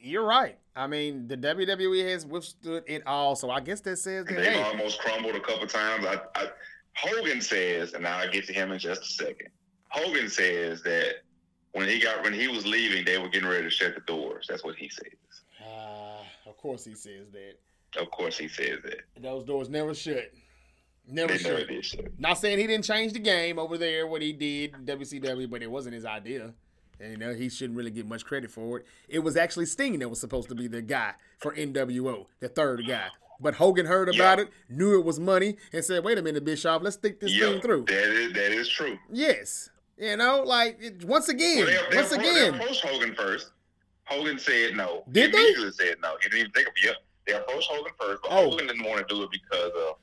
you're 0.00 0.24
right. 0.24 0.58
I 0.74 0.86
mean, 0.86 1.28
the 1.28 1.36
WWE 1.36 2.08
has 2.10 2.26
withstood 2.26 2.84
it 2.86 3.06
all. 3.06 3.36
So 3.36 3.50
I 3.50 3.60
guess 3.60 3.80
that 3.82 3.96
says 3.96 4.24
that 4.26 4.34
they've 4.34 4.52
hey. 4.52 4.62
almost 4.62 4.98
crumbled 5.00 5.36
a 5.36 5.40
couple 5.40 5.66
times. 5.66 6.04
I, 6.04 6.20
I, 6.34 6.48
Hogan 6.94 7.40
says, 7.40 7.92
and 7.92 8.06
I'll 8.06 8.30
get 8.30 8.46
to 8.46 8.52
him 8.52 8.72
in 8.72 8.78
just 8.78 9.02
a 9.02 9.24
second. 9.24 9.48
Hogan 9.88 10.28
says 10.28 10.82
that 10.82 11.16
when 11.72 11.88
he 11.88 12.00
got 12.00 12.24
when 12.24 12.32
he 12.32 12.48
was 12.48 12.66
leaving, 12.66 13.04
they 13.04 13.18
were 13.18 13.28
getting 13.28 13.48
ready 13.48 13.64
to 13.64 13.70
shut 13.70 13.94
the 13.94 14.00
doors. 14.00 14.46
That's 14.48 14.64
what 14.64 14.76
he 14.76 14.88
says. 14.88 15.12
Uh, 15.64 16.22
of 16.48 16.56
course, 16.56 16.84
he 16.84 16.94
says 16.94 17.30
that. 17.32 17.54
Of 17.98 18.10
course, 18.10 18.38
he 18.38 18.48
says 18.48 18.78
that. 18.84 19.00
Those 19.20 19.44
doors 19.44 19.68
never 19.68 19.94
shut. 19.94 20.32
Never 21.06 21.32
they 21.32 21.38
shut. 21.38 21.84
Shut. 21.84 22.18
Not 22.18 22.34
saying 22.38 22.58
he 22.58 22.66
didn't 22.66 22.84
change 22.84 23.12
the 23.12 23.18
game 23.18 23.58
over 23.58 23.76
there, 23.76 24.06
what 24.06 24.22
he 24.22 24.32
did 24.32 24.72
WCW, 24.84 25.50
but 25.50 25.62
it 25.62 25.70
wasn't 25.70 25.94
his 25.94 26.04
idea. 26.04 26.54
And, 27.00 27.12
you 27.12 27.16
know, 27.16 27.34
he 27.34 27.48
shouldn't 27.48 27.76
really 27.76 27.90
get 27.90 28.06
much 28.06 28.24
credit 28.24 28.50
for 28.50 28.78
it. 28.78 28.86
It 29.08 29.20
was 29.20 29.36
actually 29.36 29.66
Sting 29.66 29.98
that 30.00 30.08
was 30.08 30.20
supposed 30.20 30.48
to 30.50 30.54
be 30.54 30.68
the 30.68 30.82
guy 30.82 31.14
for 31.38 31.54
NWO, 31.54 32.26
the 32.40 32.48
third 32.48 32.86
guy. 32.86 33.08
But 33.40 33.54
Hogan 33.54 33.86
heard 33.86 34.14
about 34.14 34.38
it, 34.38 34.50
knew 34.68 34.98
it 34.98 35.04
was 35.04 35.18
money, 35.18 35.56
and 35.72 35.82
said, 35.82 36.04
"Wait 36.04 36.18
a 36.18 36.22
minute, 36.22 36.44
Bischoff, 36.44 36.82
let's 36.82 36.96
think 36.96 37.20
this 37.20 37.36
thing 37.36 37.60
through." 37.62 37.86
That 37.86 38.12
is 38.12 38.32
that 38.34 38.52
is 38.52 38.68
true. 38.68 38.98
Yes, 39.10 39.70
you 39.96 40.14
know, 40.18 40.42
like 40.44 40.76
it, 40.78 41.04
once 41.06 41.30
again, 41.30 41.64
well, 41.64 41.84
they, 41.90 41.96
once 41.96 42.12
again, 42.12 42.34
they 42.34 42.58
approached 42.58 42.84
Hogan 42.84 43.14
first. 43.14 43.52
Hogan 44.04 44.38
said 44.38 44.76
no. 44.76 45.04
Did 45.10 45.34
he 45.34 45.54
they? 45.54 45.70
Said 45.70 45.96
no. 46.02 46.16
He 46.20 46.28
didn't 46.28 46.40
even 46.40 46.52
think 46.52 46.68
of 46.68 46.74
it. 46.76 46.96
They 47.30 47.36
approached 47.36 47.68
Hogan 47.70 47.92
first, 47.98 48.22
but 48.22 48.32
oh. 48.32 48.50
Hogan 48.50 48.66
didn't 48.66 48.84
want 48.84 49.06
to 49.06 49.14
do 49.14 49.22
it 49.22 49.30
because 49.30 49.70
of 49.88 49.96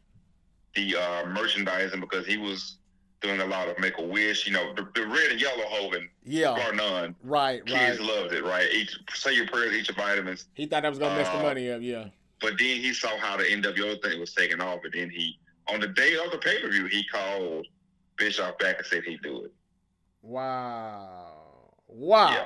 the 0.75 0.95
uh, 0.95 1.25
merchandising 1.25 1.99
because 1.99 2.25
he 2.25 2.37
was 2.37 2.77
doing 3.21 3.41
a 3.41 3.45
lot 3.45 3.67
of 3.67 3.77
Make 3.79 3.97
a 3.97 4.01
Wish. 4.03 4.47
You 4.47 4.53
know, 4.53 4.73
the, 4.73 4.87
the, 4.95 5.05
red 5.05 5.31
and 5.31 5.41
yellow 5.41 5.65
Hogan, 5.65 6.09
yeah, 6.23 6.55
bar 6.55 6.73
none. 6.73 7.15
Right, 7.23 7.65
Kids 7.65 7.99
right. 7.99 8.07
loved 8.07 8.33
it, 8.33 8.45
right? 8.45 8.67
Each 8.71 8.97
say 9.13 9.33
your 9.33 9.47
prayers, 9.47 9.73
eat 9.73 9.89
your 9.89 9.95
vitamins. 9.95 10.45
He 10.53 10.67
thought 10.67 10.83
that 10.83 10.89
was 10.89 10.99
gonna 10.99 11.15
uh, 11.15 11.17
mess 11.17 11.27
the 11.27 11.39
uh, 11.39 11.43
money 11.43 11.69
up, 11.69 11.81
yeah. 11.81 12.05
But 12.39 12.51
then 12.57 12.79
he 12.79 12.93
saw 12.93 13.17
how 13.17 13.35
the 13.35 13.43
NWO 13.43 14.01
thing 14.01 14.19
was 14.19 14.33
taking 14.33 14.61
off, 14.61 14.79
and 14.85 14.93
then 14.93 15.09
he, 15.09 15.37
on 15.67 15.81
the 15.81 15.87
day 15.87 16.15
of 16.23 16.31
the 16.31 16.37
pay 16.37 16.61
per 16.61 16.69
view, 16.69 16.85
he 16.85 17.03
called 17.11 17.67
Bischoff 18.17 18.57
back 18.59 18.77
and 18.77 18.85
said 18.85 19.03
he'd 19.03 19.21
do 19.21 19.43
it. 19.43 19.53
Wow! 20.21 21.73
Wow! 21.87 22.29
Yeah. 22.29 22.45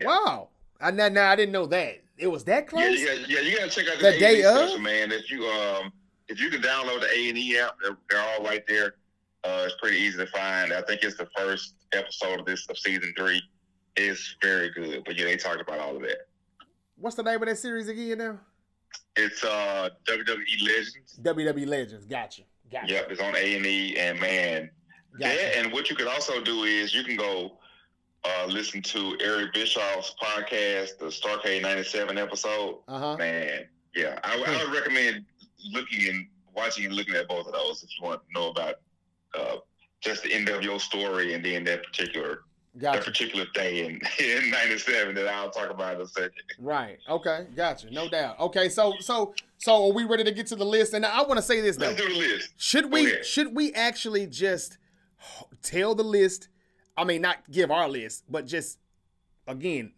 Yeah. 0.00 0.06
Wow! 0.06 0.48
I 0.80 0.90
now, 0.90 1.08
now 1.08 1.30
I 1.30 1.36
didn't 1.36 1.52
know 1.52 1.66
that. 1.66 2.03
It 2.16 2.28
was 2.28 2.44
that 2.44 2.68
close. 2.68 3.00
Yeah, 3.00 3.12
yeah, 3.12 3.26
yeah. 3.28 3.40
You 3.40 3.58
gotta 3.58 3.70
check 3.70 3.88
out 3.88 3.98
the, 3.98 4.12
the 4.12 4.18
day 4.18 4.42
of 4.44 4.56
special, 4.56 4.78
man. 4.78 5.10
If 5.10 5.30
you 5.30 5.44
um, 5.46 5.92
if 6.28 6.40
you 6.40 6.48
can 6.48 6.62
download 6.62 7.00
the 7.00 7.08
A 7.10 7.28
and 7.28 7.38
E 7.38 7.58
app, 7.58 7.76
they're, 7.82 7.96
they're, 8.08 8.20
all 8.20 8.44
right 8.44 8.64
there. 8.68 8.94
Uh, 9.42 9.64
it's 9.66 9.74
pretty 9.80 9.98
easy 9.98 10.16
to 10.18 10.26
find. 10.28 10.72
I 10.72 10.82
think 10.82 11.02
it's 11.02 11.16
the 11.16 11.28
first 11.36 11.74
episode 11.92 12.40
of 12.40 12.46
this 12.46 12.66
of 12.68 12.78
season 12.78 13.12
three. 13.16 13.42
It's 13.96 14.36
very 14.42 14.70
good. 14.70 15.02
But 15.04 15.18
yeah, 15.18 15.26
they 15.26 15.36
talked 15.36 15.60
about 15.60 15.80
all 15.80 15.96
of 15.96 16.02
that. 16.02 16.28
What's 16.96 17.16
the 17.16 17.22
name 17.22 17.42
of 17.42 17.48
that 17.48 17.58
series 17.58 17.88
again 17.88 18.18
now? 18.18 18.40
It's 19.16 19.42
uh 19.42 19.90
WWE 20.08 20.62
Legends. 20.62 21.18
WWE 21.20 21.66
Legends. 21.66 22.06
Gotcha. 22.06 22.42
Gotcha. 22.70 22.92
Yep, 22.92 23.10
it's 23.10 23.20
on 23.20 23.36
A 23.36 23.56
and 23.56 23.66
E, 23.66 23.96
and 23.96 24.18
man, 24.20 24.70
gotcha. 25.18 25.36
that 25.36 25.56
and 25.58 25.72
what 25.72 25.90
you 25.90 25.96
could 25.96 26.06
also 26.06 26.42
do 26.42 26.64
is 26.64 26.94
you 26.94 27.04
can 27.04 27.16
go 27.16 27.58
uh, 28.24 28.46
listen 28.46 28.82
to 28.82 29.16
Eric 29.20 29.52
Bischoff's 29.52 30.14
podcast, 30.22 30.98
the 30.98 31.06
Starcade 31.06 31.62
'97 31.62 32.16
episode. 32.18 32.78
Uh-huh. 32.88 33.16
Man, 33.16 33.66
yeah, 33.94 34.18
I, 34.24 34.36
I, 34.36 34.64
would 34.64 34.74
recommend 34.74 35.24
looking 35.72 36.08
and 36.08 36.26
watching 36.54 36.86
and 36.86 36.94
looking 36.94 37.14
at 37.14 37.28
both 37.28 37.46
of 37.46 37.52
those 37.52 37.82
if 37.82 37.90
you 37.98 38.06
want 38.06 38.22
to 38.26 38.40
know 38.40 38.50
about 38.50 38.76
uh, 39.38 39.56
just 40.00 40.22
the 40.22 40.30
NWO 40.30 40.80
story 40.80 41.34
and 41.34 41.44
then 41.44 41.64
that 41.64 41.84
particular 41.84 42.42
gotcha. 42.78 42.98
that 42.98 43.04
particular 43.04 43.46
day 43.54 43.84
in 43.86 44.00
in 44.24 44.50
'97 44.50 45.14
that 45.16 45.28
I'll 45.28 45.50
talk 45.50 45.70
about 45.70 45.96
in 45.96 46.00
a 46.02 46.06
second. 46.06 46.32
Right. 46.58 46.98
Okay. 47.08 47.46
Gotcha. 47.54 47.90
No 47.90 48.08
doubt. 48.08 48.38
Okay. 48.40 48.68
So 48.68 48.94
so 49.00 49.34
so 49.58 49.88
are 49.88 49.92
we 49.92 50.04
ready 50.04 50.24
to 50.24 50.32
get 50.32 50.46
to 50.48 50.56
the 50.56 50.66
list? 50.66 50.94
And 50.94 51.04
I 51.04 51.22
want 51.22 51.36
to 51.36 51.42
say 51.42 51.60
this 51.60 51.76
though. 51.76 51.88
Let's 51.88 52.00
do 52.00 52.08
the 52.08 52.18
list. 52.18 52.54
Should 52.56 52.90
we 52.90 53.22
should 53.22 53.54
we 53.54 53.72
actually 53.74 54.26
just 54.26 54.78
tell 55.62 55.94
the 55.94 56.04
list? 56.04 56.48
I 56.96 57.04
mean, 57.04 57.22
not 57.22 57.38
give 57.50 57.70
our 57.70 57.88
list, 57.88 58.24
but 58.28 58.46
just 58.46 58.78
again, 59.46 59.92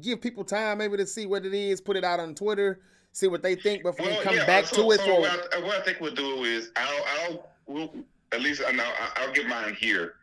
give 0.00 0.20
people 0.20 0.44
time 0.44 0.78
maybe 0.78 0.96
to 0.96 1.06
see 1.06 1.26
what 1.26 1.44
it 1.44 1.54
is, 1.54 1.80
put 1.80 1.96
it 1.96 2.04
out 2.04 2.20
on 2.20 2.34
Twitter, 2.34 2.80
see 3.12 3.28
what 3.28 3.42
they 3.42 3.54
think 3.54 3.82
before 3.82 4.06
well, 4.06 4.18
we 4.18 4.24
come 4.24 4.34
yeah, 4.34 4.46
back 4.46 4.66
so, 4.66 4.82
to 4.82 4.90
it. 4.92 5.00
So 5.00 5.20
what, 5.20 5.54
I, 5.54 5.60
what 5.60 5.76
I 5.76 5.82
think 5.82 6.00
we'll 6.00 6.14
do 6.14 6.44
is 6.44 6.70
I'll, 6.76 7.04
I'll 7.20 7.48
we'll, 7.66 7.94
at 8.32 8.40
least 8.40 8.62
I 8.66 8.72
know 8.72 8.84
I'll, 8.84 9.26
I'll 9.26 9.32
get 9.32 9.46
mine 9.46 9.76
here, 9.78 10.14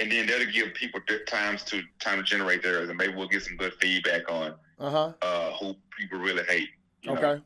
and 0.00 0.10
then 0.10 0.26
that'll 0.26 0.50
give 0.52 0.74
people 0.74 1.00
times 1.26 1.62
to 1.64 1.82
time 2.00 2.18
to 2.18 2.24
generate 2.24 2.62
theirs, 2.62 2.88
and 2.88 2.98
maybe 2.98 3.14
we'll 3.14 3.28
get 3.28 3.42
some 3.42 3.56
good 3.56 3.74
feedback 3.74 4.30
on 4.30 4.54
uh-huh. 4.78 5.12
uh 5.22 5.52
who 5.52 5.74
people 5.96 6.18
really 6.18 6.44
hate. 6.44 6.68
Okay. 7.06 7.20
Know? 7.20 7.42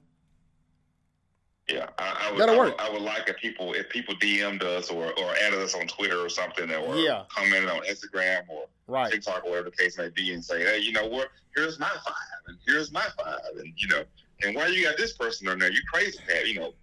Yeah, 1.69 1.89
I, 1.99 2.29
I 2.29 2.31
would. 2.31 2.41
That'll 2.41 2.59
work. 2.59 2.75
I 2.79 2.89
would, 2.89 2.99
I 2.99 3.01
would, 3.01 3.03
like 3.03 3.29
if 3.29 3.37
people 3.39 3.73
if 3.73 3.89
people 3.89 4.15
DM'd 4.17 4.63
us 4.63 4.89
or 4.89 5.07
or 5.19 5.35
added 5.43 5.59
us 5.59 5.75
on 5.75 5.89
Twitter 5.89 6.19
or 6.19 6.29
something, 6.29 6.71
or 6.73 6.97
yeah. 6.97 7.25
commented 7.29 7.69
on 7.69 7.81
Instagram 7.83 8.49
or 8.49 8.67
right. 8.87 9.11
TikTok 9.11 9.45
or 9.45 9.51
whatever 9.51 9.71
the 9.71 9.77
case 9.77 9.99
may 9.99 10.09
be, 10.11 10.33
and 10.33 10.45
say, 10.45 10.61
hey, 10.61 10.79
you 10.79 10.93
know 10.93 11.09
what? 11.09 11.29
Here's 11.57 11.81
my 11.81 11.89
five, 11.89 12.15
and 12.47 12.57
here's 12.67 12.93
my 12.93 13.05
five, 13.19 13.41
and 13.59 13.73
you 13.77 13.89
know, 13.89 14.05
and 14.45 14.55
why 14.55 14.69
you 14.69 14.85
got 14.85 14.97
this 14.97 15.15
person 15.15 15.49
on 15.49 15.59
there? 15.59 15.73
You 15.73 15.81
crazy, 15.93 16.19
Pat? 16.27 16.47
You 16.47 16.61
know. 16.61 16.75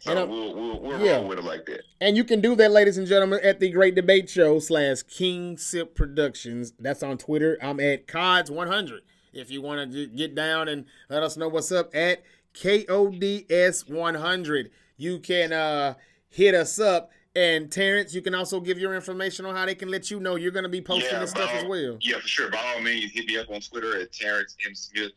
So 0.00 0.10
and, 0.10 0.18
uh, 0.18 0.26
we'll, 0.26 0.52
we'll, 0.52 0.80
we'll 0.80 1.00
yeah. 1.00 1.12
roll 1.12 1.28
with 1.28 1.38
it 1.38 1.44
like 1.44 1.64
that. 1.66 1.82
And 2.00 2.16
you 2.16 2.24
can 2.24 2.40
do 2.40 2.56
that, 2.56 2.72
ladies 2.72 2.98
and 2.98 3.06
gentlemen, 3.06 3.38
at 3.44 3.60
the 3.60 3.70
Great 3.70 3.94
Debate 3.94 4.28
Show 4.28 4.58
slash 4.58 5.02
King 5.02 5.56
Sip 5.56 5.94
Productions. 5.94 6.72
That's 6.80 7.04
on 7.04 7.18
Twitter. 7.18 7.56
I'm 7.62 7.78
at 7.78 8.08
Cods100. 8.08 8.98
If 9.32 9.52
you 9.52 9.62
want 9.62 9.92
to 9.92 10.06
get 10.08 10.34
down 10.34 10.66
and 10.66 10.86
let 11.08 11.22
us 11.22 11.36
know 11.36 11.46
what's 11.46 11.70
up 11.70 11.94
at 11.94 12.24
KODS 12.54 13.88
100. 13.88 14.70
You 14.96 15.18
can 15.18 15.52
uh, 15.52 15.94
hit 16.28 16.54
us 16.54 16.78
up. 16.78 17.10
And 17.34 17.72
Terrence, 17.72 18.14
you 18.14 18.20
can 18.20 18.34
also 18.34 18.60
give 18.60 18.78
your 18.78 18.94
information 18.94 19.46
on 19.46 19.56
how 19.56 19.64
they 19.64 19.74
can 19.74 19.90
let 19.90 20.10
you 20.10 20.20
know 20.20 20.36
you're 20.36 20.50
going 20.50 20.64
to 20.64 20.68
be 20.68 20.82
posting 20.82 21.12
yeah, 21.12 21.20
this 21.20 21.30
stuff 21.30 21.50
as 21.54 21.64
well. 21.64 21.96
Yeah, 22.02 22.18
for 22.20 22.28
sure. 22.28 22.50
By 22.50 22.58
all 22.74 22.82
means, 22.82 23.10
hit 23.12 23.24
me 23.26 23.38
up 23.38 23.48
on 23.48 23.60
Twitter 23.60 23.98
at 23.98 24.12
Terrence 24.12 24.54
M. 24.66 24.74
Smith, 24.74 25.12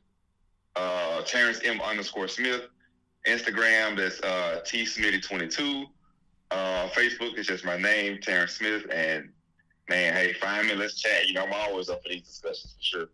uh, 0.77 1.23
Terrence 1.23 1.59
M. 1.65 1.81
underscore 1.81 2.29
Smith. 2.29 2.69
Instagram, 3.27 3.97
that's 3.97 4.21
uh, 4.21 4.61
T 4.65 4.83
Smitty22. 4.83 5.85
Uh, 6.51 6.87
Facebook 6.89 7.37
it's 7.37 7.47
just 7.47 7.65
my 7.65 7.77
name, 7.77 8.19
Terrence 8.21 8.53
Smith. 8.53 8.85
And 8.91 9.29
man, 9.89 10.13
hey, 10.13 10.33
find 10.33 10.67
me, 10.67 10.75
let's 10.75 11.01
chat. 11.01 11.27
You 11.27 11.33
know, 11.33 11.45
I'm 11.45 11.53
always 11.53 11.89
up 11.89 12.01
for 12.03 12.09
these 12.09 12.21
discussions 12.21 12.75
for 12.77 12.83
sure. 12.83 13.05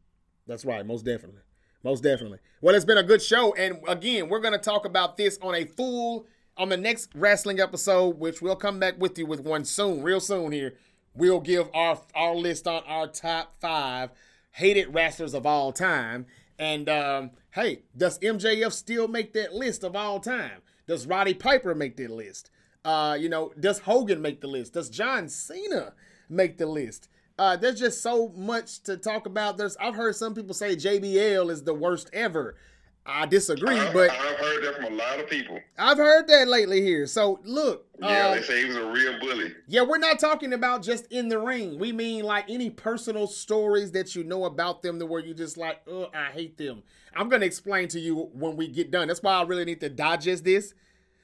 That's 0.48 0.66
right, 0.66 0.86
most 0.86 1.06
definitely. 1.06 1.42
Most 1.84 2.04
definitely. 2.04 2.40
Well, 2.62 2.76
it's 2.76 2.86
been 2.86 2.98
a 2.98 3.04
good 3.04 3.22
show. 3.22 3.54
And 3.56 3.80
again, 3.88 4.30
we're 4.30 4.40
going 4.40 4.54
to 4.54 4.60
talk 4.60 4.86
about 4.86 5.18
this 5.18 5.40
on 5.42 5.56
a 5.56 5.66
full, 5.66 6.28
on 6.58 6.70
the 6.70 6.78
next 6.78 7.10
wrestling 7.16 7.60
episode, 7.60 8.20
which 8.20 8.42
we'll 8.42 8.56
come 8.56 8.80
back 8.80 9.00
with 9.00 9.18
you 9.18 9.26
with 9.26 9.40
one 9.42 9.66
soon, 9.66 10.04
real 10.04 10.20
soon 10.20 10.52
here. 10.52 10.76
We'll 11.14 11.42
give 11.42 11.70
our 11.74 12.00
our 12.16 12.36
list 12.36 12.68
on 12.68 12.84
our 12.88 13.08
top 13.08 13.56
five 13.60 14.12
hated 14.52 14.94
wrestlers 14.94 15.34
of 15.34 15.46
all 15.46 15.72
time. 15.72 16.26
And 16.60 16.88
um, 16.88 17.32
hey, 17.52 17.84
does 17.98 18.20
MJF 18.20 18.72
still 18.72 19.08
make 19.08 19.34
that 19.34 19.54
list 19.54 19.84
of 19.84 19.96
all 19.96 20.20
time? 20.20 20.62
Does 20.88 21.08
Roddy 21.08 21.34
Piper 21.34 21.74
make 21.74 21.98
that 21.98 22.12
list? 22.12 22.52
Uh, 22.84 23.18
you 23.20 23.30
know, 23.30 23.54
does 23.60 23.80
Hogan 23.80 24.22
make 24.22 24.42
the 24.42 24.48
list? 24.48 24.74
Does 24.74 24.90
John 24.90 25.30
Cena 25.30 25.94
make 26.30 26.58
the 26.58 26.66
list? 26.66 27.10
Uh, 27.42 27.56
there's 27.56 27.80
just 27.80 28.04
so 28.04 28.30
much 28.36 28.84
to 28.84 28.96
talk 28.96 29.26
about. 29.26 29.58
There's 29.58 29.76
I've 29.78 29.96
heard 29.96 30.16
some 30.16 30.36
people 30.36 30.54
say 30.54 30.76
JBL 30.76 31.50
is 31.50 31.64
the 31.64 31.74
worst 31.74 32.08
ever. 32.14 32.56
I 33.04 33.26
disagree, 33.26 33.80
I, 33.80 33.92
but 33.92 34.12
I've 34.12 34.38
heard 34.38 34.64
that 34.64 34.76
from 34.76 34.86
a 34.86 34.96
lot 34.96 35.20
of 35.20 35.28
people. 35.28 35.60
I've 35.76 35.98
heard 35.98 36.28
that 36.28 36.48
lately 36.48 36.84
here. 36.84 37.08
So 37.08 37.40
look, 37.44 37.88
yeah, 38.00 38.28
uh, 38.28 38.36
they 38.36 38.44
say 38.44 38.62
he 38.62 38.68
was 38.68 38.76
a 38.76 38.92
real 38.92 39.20
bully. 39.20 39.56
Yeah, 39.68 39.82
we're 39.82 39.98
not 39.98 40.20
talking 40.20 40.54
about 40.54 40.84
just 40.84 41.12
in 41.12 41.30
the 41.30 41.40
ring. 41.40 41.80
We 41.80 41.92
mean 41.92 42.26
like 42.26 42.46
any 42.48 42.70
personal 42.70 43.26
stories 43.26 43.92
that 43.94 44.16
you 44.16 44.24
know 44.24 44.46
about 44.46 44.84
them, 44.84 45.00
to 45.00 45.08
where 45.08 45.20
you 45.20 45.34
just 45.34 45.58
like, 45.58 45.82
oh, 45.88 46.12
I 46.14 46.26
hate 46.26 46.60
them. 46.60 46.84
I'm 47.16 47.28
gonna 47.28 47.48
explain 47.48 47.88
to 47.88 48.00
you 48.00 48.30
when 48.34 48.56
we 48.56 48.68
get 48.68 48.92
done. 48.92 49.08
That's 49.08 49.24
why 49.24 49.34
I 49.34 49.42
really 49.42 49.66
need 49.66 49.80
to 49.80 49.90
digest 49.90 50.44
this 50.44 50.76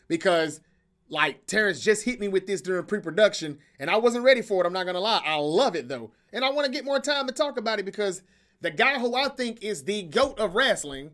because 0.08 0.62
like 1.10 1.46
Terrence 1.48 1.80
just 1.80 2.04
hit 2.04 2.20
me 2.20 2.28
with 2.28 2.48
this 2.48 2.62
during 2.62 2.86
pre-production, 2.86 3.60
and 3.80 3.90
I 3.90 3.98
wasn't 3.98 4.26
ready 4.26 4.42
for 4.42 4.64
it. 4.64 4.68
I'm 4.68 4.74
not 4.74 4.86
gonna 4.86 5.00
lie. 5.00 5.22
I 5.26 5.36
love 5.36 5.76
it 5.76 5.88
though, 5.88 6.12
and 6.34 6.44
I 6.44 6.50
want 6.50 6.66
to 6.66 6.72
get 6.72 6.86
more 6.86 7.00
time 7.00 7.28
to 7.28 7.34
talk 7.34 7.58
about 7.58 7.80
it 7.80 7.86
because 7.86 8.22
the 8.62 8.72
guy 8.72 9.00
who 9.00 9.16
I 9.16 9.30
think 9.30 9.64
is 9.64 9.84
the 9.84 10.04
goat 10.04 10.40
of 10.40 10.56
wrestling 10.56 11.12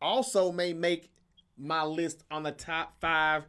also 0.00 0.52
may 0.52 0.72
make 0.72 1.10
my 1.58 1.82
list 1.82 2.22
on 2.30 2.42
the 2.42 2.52
top 2.52 2.94
five 3.00 3.46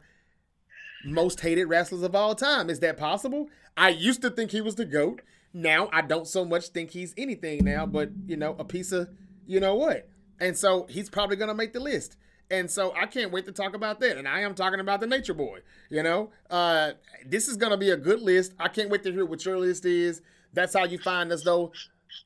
most 1.04 1.40
hated 1.40 1.66
wrestlers 1.66 2.02
of 2.02 2.14
all 2.14 2.34
time. 2.34 2.68
Is 2.70 2.80
that 2.80 2.96
possible? 2.96 3.48
I 3.76 3.90
used 3.90 4.22
to 4.22 4.30
think 4.30 4.50
he 4.50 4.60
was 4.60 4.74
the 4.74 4.84
GOAT. 4.84 5.22
Now 5.52 5.88
I 5.92 6.02
don't 6.02 6.26
so 6.26 6.44
much 6.44 6.68
think 6.68 6.90
he's 6.90 7.14
anything 7.16 7.64
now, 7.64 7.86
but 7.86 8.10
you 8.26 8.36
know, 8.36 8.56
a 8.58 8.64
piece 8.64 8.92
of 8.92 9.08
you 9.46 9.60
know 9.60 9.74
what. 9.74 10.08
And 10.40 10.56
so 10.56 10.86
he's 10.88 11.08
probably 11.08 11.36
gonna 11.36 11.54
make 11.54 11.72
the 11.72 11.80
list. 11.80 12.16
And 12.50 12.70
so 12.70 12.94
I 12.94 13.06
can't 13.06 13.30
wait 13.30 13.44
to 13.46 13.52
talk 13.52 13.74
about 13.74 14.00
that. 14.00 14.16
And 14.16 14.26
I 14.26 14.40
am 14.40 14.54
talking 14.54 14.80
about 14.80 15.00
the 15.00 15.06
Nature 15.06 15.34
Boy. 15.34 15.60
You 15.90 16.02
know, 16.02 16.30
uh, 16.50 16.92
this 17.26 17.48
is 17.48 17.56
gonna 17.56 17.76
be 17.76 17.90
a 17.90 17.96
good 17.96 18.22
list. 18.22 18.54
I 18.58 18.68
can't 18.68 18.90
wait 18.90 19.02
to 19.02 19.12
hear 19.12 19.26
what 19.26 19.44
your 19.44 19.58
list 19.58 19.84
is. 19.84 20.22
That's 20.52 20.74
how 20.74 20.84
you 20.84 20.98
find 20.98 21.30
us 21.30 21.42
though 21.44 21.72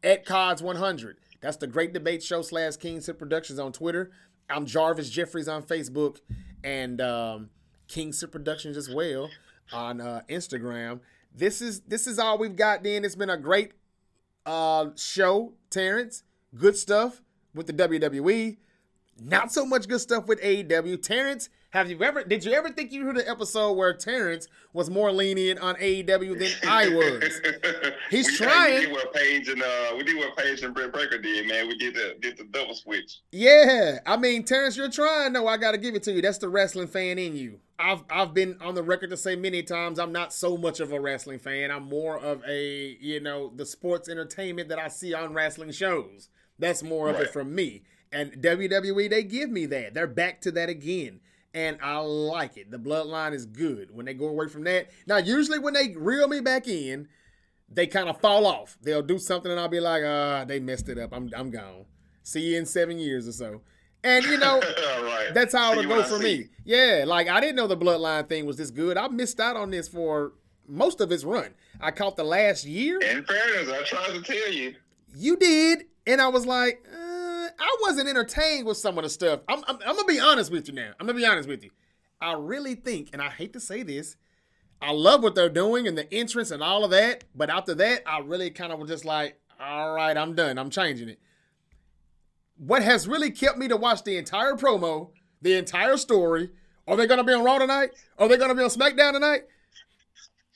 at 0.03 0.24
Cods 0.24 0.62
100. 0.62 1.16
That's 1.40 1.57
the 1.57 1.66
Great 1.66 1.93
Debate 1.93 2.23
Show 2.23 2.43
slash 2.43 2.77
King 2.77 3.01
Sip 3.01 3.19
Productions 3.19 3.59
on 3.59 3.73
Twitter. 3.73 4.12
I'm 4.49 4.66
Jarvis 4.66 5.11
Jeffries 5.11 5.49
on 5.49 5.62
Facebook 5.62 6.20
and 6.62 7.01
um, 7.01 7.51
Productions 8.31 8.77
as 8.77 8.89
well 8.89 9.28
on 9.73 10.01
uh, 10.01 10.23
Instagram. 10.28 11.01
This 11.35 11.61
is 11.61 11.81
this 11.81 12.07
is 12.07 12.19
all 12.19 12.39
we've 12.39 12.57
got. 12.57 12.82
Then 12.82 13.05
it's 13.05 13.16
been 13.16 13.31
a 13.31 13.36
great 13.36 13.73
uh, 14.47 14.90
show, 14.97 15.55
Terrence. 15.70 16.23
Good 16.55 16.77
stuff 16.77 17.23
with 17.55 17.66
the 17.66 17.73
WWE. 17.73 18.57
Not 19.21 19.53
so 19.53 19.65
much 19.65 19.89
good 19.89 20.01
stuff 20.01 20.27
with 20.27 20.41
AEW. 20.41 21.03
Terrence, 21.03 21.49
have 21.73 21.91
you 21.91 22.03
ever 22.03 22.23
did 22.23 22.45
you 22.45 22.53
ever 22.53 22.71
think 22.71 22.93
you 22.93 23.05
heard 23.07 23.17
an 23.17 23.25
episode 23.27 23.73
where 23.73 23.95
Terrence 23.95 24.47
was 24.75 24.91
more 24.91 25.11
lenient 25.11 25.59
on 25.61 25.75
AEW 25.77 26.39
than 26.39 26.51
I 26.71 26.89
was? 26.89 27.41
He's 28.11 28.29
we 28.31 28.37
trying. 28.37 28.75
we 28.75 28.81
did 28.87 28.93
what 28.93 29.15
Page 29.15 29.49
and 29.49 29.63
uh, 29.63 29.95
we 29.97 30.05
did 30.05 30.19
what 30.19 30.37
Page 30.37 30.63
and 30.63 30.75
Britt 30.75 30.93
Baker 30.93 31.17
did, 31.17 31.47
man. 31.47 31.69
We 31.69 31.79
did 31.79 31.95
the 31.95 32.17
did 32.21 32.37
the 32.37 32.45
double 32.45 32.75
switch. 32.75 33.21
Yeah, 33.31 34.01
I 34.05 34.19
mean 34.19 34.45
Terrence, 34.45 34.77
you're 34.77 34.91
trying. 34.91 35.33
No, 35.33 35.47
I 35.47 35.57
got 35.57 35.73
to 35.73 35.79
give 35.79 35.95
it 35.95 36.03
to 36.05 36.13
you. 36.13 36.21
That's 36.21 36.39
the 36.39 36.51
wrestling 36.51 36.89
fan 36.89 37.19
in 37.19 37.37
you. 37.37 37.61
I've 37.79 38.05
I've 38.11 38.35
been 38.35 38.59
on 38.61 38.75
the 38.75 38.83
record 38.83 39.09
to 39.11 39.17
say 39.17 39.35
many 39.35 39.63
times 39.63 39.99
I'm 39.99 40.13
not 40.13 40.35
so 40.35 40.59
much 40.59 40.79
of 40.81 40.93
a 40.93 41.01
wrestling 41.01 41.39
fan. 41.39 41.71
I'm 41.71 41.85
more 41.85 42.19
of 42.19 42.43
a 42.47 42.99
you 43.01 43.21
know 43.21 43.51
the 43.55 43.65
sports 43.65 44.11
entertainment 44.11 44.69
that 44.69 44.79
I 44.79 44.89
see 44.89 45.15
on 45.15 45.33
wrestling 45.33 45.73
shows. 45.73 46.29
That's 46.59 46.83
more 46.83 47.09
of 47.09 47.17
right. 47.17 47.25
it 47.25 47.33
from 47.33 47.55
me. 47.55 47.83
And 48.13 48.33
WWE, 48.43 49.09
they 49.09 49.25
give 49.25 49.51
me 49.51 49.67
that. 49.67 49.95
They're 49.95 50.07
back 50.07 50.41
to 50.43 50.53
that 50.53 50.69
again. 50.69 51.21
And 51.55 51.79
I 51.83 51.99
like 51.99 52.57
it. 52.57 52.71
The 52.71 52.79
bloodline 52.79 53.33
is 53.33 53.47
good. 53.47 53.95
When 53.95 54.07
they 54.07 54.15
go 54.15 54.29
away 54.29 54.49
from 54.49 54.65
that. 54.65 54.91
Now, 55.07 55.19
usually 55.19 55.59
when 55.59 55.75
they 55.75 55.95
reel 55.97 56.29
me 56.29 56.41
back 56.41 56.69
in, 56.69 57.09
they 57.75 57.87
kind 57.87 58.09
of 58.09 58.21
fall 58.21 58.47
off. 58.47 58.79
They'll 58.83 59.03
do 59.03 59.19
something 59.19 59.51
and 59.51 59.61
I'll 59.61 59.69
be 59.69 59.81
like, 59.81 60.03
ah, 60.05 60.45
they 60.45 60.61
messed 60.61 60.89
it 60.89 60.99
up. 60.99 61.13
I'm 61.13 61.31
I'm 61.37 61.51
gone. 61.51 61.87
See 62.23 62.53
you 62.53 62.59
in 62.59 62.67
seven 62.67 62.99
years 62.99 63.27
or 63.27 63.33
so. 63.33 63.63
And 64.05 64.25
you 64.25 64.37
know, 64.37 64.61
right. 65.03 65.31
that's 65.33 65.55
how 65.55 65.73
it'll 65.73 65.85
go 65.85 66.03
for 66.03 66.19
me. 66.19 66.49
Yeah, 66.65 67.05
like 67.07 67.29
I 67.29 67.41
didn't 67.41 67.57
know 67.57 67.67
the 67.67 67.77
bloodline 67.77 68.29
thing 68.29 68.47
was 68.47 68.57
this 68.57 68.71
good. 68.71 68.97
I 68.97 69.09
missed 69.09 69.41
out 69.41 69.57
on 69.57 69.71
this 69.71 69.89
for 69.89 70.33
most 70.67 71.01
of 71.01 71.13
its 71.13 71.25
run. 71.25 71.55
I 71.81 71.91
caught 71.91 72.17
the 72.17 72.25
last 72.25 72.65
year. 72.65 73.01
In 73.01 73.25
fairness, 73.25 73.69
I 73.69 73.83
tried 73.85 74.15
to 74.15 74.23
tell 74.23 74.53
you. 74.53 74.75
You 75.15 75.37
did, 75.37 75.85
and 76.07 76.21
I 76.21 76.29
was 76.29 76.47
like, 76.47 76.85
I 77.63 77.77
wasn't 77.81 78.09
entertained 78.09 78.67
with 78.67 78.77
some 78.77 78.99
of 78.99 79.05
the 79.05 79.11
stuff. 79.11 79.41
I'm, 79.49 79.63
I'm, 79.69 79.79
I'm 79.87 79.95
gonna 79.95 80.05
be 80.05 80.19
honest 80.19 80.51
with 80.51 80.67
you 80.67 80.75
now. 80.75 80.91
I'm 80.99 81.07
gonna 81.07 81.19
be 81.19 81.25
honest 81.25 81.49
with 81.49 81.63
you. 81.63 81.71
I 82.21 82.33
really 82.35 82.75
think, 82.75 83.11
and 83.13 83.23
I 83.23 83.31
hate 83.31 83.53
to 83.53 83.61
say 83.61 83.83
this, 83.85 84.17
I 84.81 84.91
love 84.91 85.23
what 85.23 85.37
they're 85.37 85.49
doing 85.49 85.87
and 85.87 85.97
the 85.97 86.13
entrance 86.13 86.51
and 86.51 86.63
all 86.63 86.85
of 86.85 86.91
that. 86.91 87.25
But 87.37 87.51
after 87.51 87.75
that, 87.77 88.03
I 88.05 88.19
really 88.19 88.51
kind 88.51 88.73
of 88.73 88.81
was 88.81 88.91
just 88.91 89.05
like, 89.05 89.39
all 89.61 89.95
right, 89.95 90.17
I'm 90.17 90.35
done. 90.35 90.59
I'm 90.59 90.71
changing 90.71 91.09
it. 91.09 91.21
What 92.57 92.83
has 92.83 93.07
really 93.07 93.31
kept 93.31 93.59
me 93.59 93.69
to 93.69 93.77
watch 93.77 94.03
the 94.03 94.17
entire 94.17 94.55
promo, 94.55 95.11
the 95.41 95.55
entire 95.55 95.97
story, 95.97 96.51
are 96.89 96.97
they 96.97 97.07
gonna 97.07 97.25
be 97.25 97.33
on 97.33 97.45
Raw 97.45 97.59
tonight? 97.59 97.91
Are 98.19 98.27
they 98.27 98.37
gonna 98.37 98.57
be 98.57 98.63
on 98.63 98.71
SmackDown 98.71 99.13
tonight? 99.13 99.43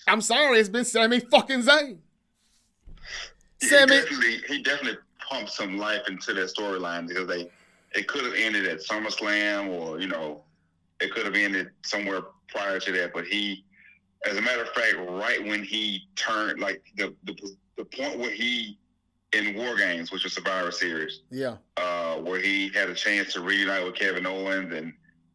I'm 0.09 0.21
sorry, 0.21 0.59
it's 0.59 0.69
been 0.69 0.85
Sami 0.85 1.21
fucking 1.21 1.63
Zayn. 1.63 1.99
Sami, 3.63 3.95
he 3.95 4.01
definitely, 4.01 4.39
he 4.49 4.63
definitely 4.63 4.99
pump 5.29 5.49
some 5.49 5.79
life 5.79 6.09
into 6.09 6.33
their 6.33 6.47
storyline 6.47 7.09
because 7.09 7.27
they 7.27 7.51
it 7.95 8.09
could 8.09 8.25
have 8.25 8.35
ended 8.35 8.67
at 8.67 8.81
SummerSlam 8.81 9.69
or 9.69 10.01
you 10.01 10.09
know 10.09 10.43
it 11.01 11.13
could 11.13 11.27
have 11.27 11.35
ended 11.35 11.71
somewhere 11.83 12.23
prior 12.49 12.81
to 12.81 12.93
that. 12.93 13.13
But 13.13 13.27
he, 13.27 13.65
as 14.25 14.37
a 14.37 14.41
matter 14.41 14.63
of 14.63 14.69
fact, 14.71 14.97
right 14.99 15.45
when 15.45 15.63
he 15.63 16.09
turned 16.17 16.61
like 16.61 16.83
the 16.97 17.15
the, 17.25 17.57
the 17.77 17.85
point 17.85 18.19
where 18.19 18.31
he 18.31 18.79
in 19.33 19.55
War 19.55 19.77
Games, 19.77 20.11
which 20.13 20.25
was 20.25 20.33
Survivor 20.33 20.71
Series, 20.71 21.21
yeah, 21.31 21.57
uh, 21.77 22.17
where 22.17 22.41
he 22.41 22.71
had 22.71 22.89
a 22.89 22.95
chance 22.95 23.33
to 23.35 23.41
reunite 23.41 23.85
with 23.85 23.95
Kevin 23.95 24.27
Owens 24.27 24.73
and 24.73 24.93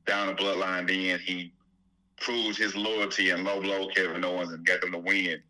down 0.07 0.27
the 0.27 0.33
bloodline, 0.33 0.87
then 0.87 1.19
he 1.19 1.53
proved 2.17 2.57
his 2.57 2.75
loyalty 2.75 3.31
and 3.31 3.43
low 3.43 3.61
blow 3.61 3.87
Kevin 3.89 4.23
Owens 4.23 4.51
and 4.51 4.65
got 4.65 4.81
them 4.81 4.91
to 4.91 4.97
win. 4.97 5.41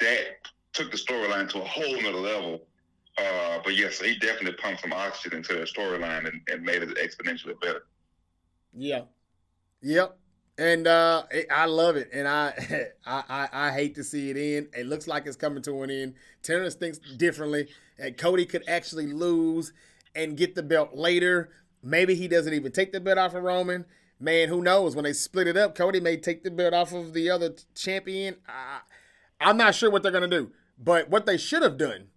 That 0.00 0.48
took 0.72 0.90
the 0.90 0.96
storyline 0.96 1.48
to 1.50 1.60
a 1.60 1.64
whole 1.64 2.00
nother 2.02 2.18
level 2.18 2.66
uh, 3.18 3.58
but 3.62 3.76
yes, 3.76 4.00
he 4.00 4.16
definitely 4.18 4.54
pumped 4.54 4.80
some 4.80 4.92
oxygen 4.92 5.38
into 5.38 5.54
their 5.54 5.64
storyline 5.64 6.26
and, 6.26 6.40
and 6.48 6.62
made 6.62 6.82
it 6.82 6.96
exponentially 6.96 7.58
better. 7.60 7.84
Yeah. 8.72 9.02
Yep. 9.82 10.18
And 10.58 10.86
uh, 10.86 11.24
I 11.50 11.64
love 11.64 11.96
it, 11.96 12.10
and 12.12 12.28
I, 12.28 12.52
I, 13.06 13.22
I 13.28 13.48
I 13.52 13.70
hate 13.72 13.94
to 13.94 14.04
see 14.04 14.30
it 14.30 14.36
end. 14.36 14.68
It 14.76 14.86
looks 14.86 15.06
like 15.06 15.26
it's 15.26 15.36
coming 15.36 15.62
to 15.62 15.82
an 15.82 15.90
end. 15.90 16.14
Terrence 16.42 16.74
thinks 16.74 16.98
differently, 16.98 17.68
and 17.98 18.16
Cody 18.18 18.44
could 18.44 18.62
actually 18.68 19.06
lose 19.06 19.72
and 20.14 20.36
get 20.36 20.54
the 20.54 20.62
belt 20.62 20.90
later. 20.94 21.50
Maybe 21.82 22.14
he 22.14 22.28
doesn't 22.28 22.52
even 22.52 22.70
take 22.70 22.92
the 22.92 23.00
belt 23.00 23.18
off 23.18 23.34
of 23.34 23.42
Roman. 23.42 23.86
Man, 24.20 24.48
who 24.48 24.62
knows? 24.62 24.94
When 24.94 25.04
they 25.04 25.14
split 25.14 25.48
it 25.48 25.56
up, 25.56 25.74
Cody 25.74 26.00
may 26.00 26.16
take 26.16 26.44
the 26.44 26.50
belt 26.50 26.74
off 26.74 26.92
of 26.92 27.14
the 27.14 27.30
other 27.30 27.54
champion. 27.74 28.36
I, 28.46 28.80
I'm 29.40 29.56
not 29.56 29.74
sure 29.74 29.90
what 29.90 30.02
they're 30.02 30.12
gonna 30.12 30.28
do, 30.28 30.52
but 30.78 31.08
what 31.08 31.24
they 31.24 31.38
should 31.38 31.62
have 31.62 31.78
done 31.78 32.08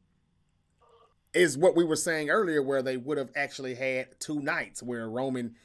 is 1.35 1.57
what 1.57 1.75
we 1.75 1.83
were 1.83 1.95
saying 1.95 2.29
earlier, 2.29 2.61
where 2.61 2.81
they 2.81 2.97
would 2.97 3.17
have 3.17 3.29
actually 3.35 3.75
had 3.75 4.19
two 4.19 4.39
nights 4.39 4.81
where 4.81 5.09
Roman, 5.09 5.55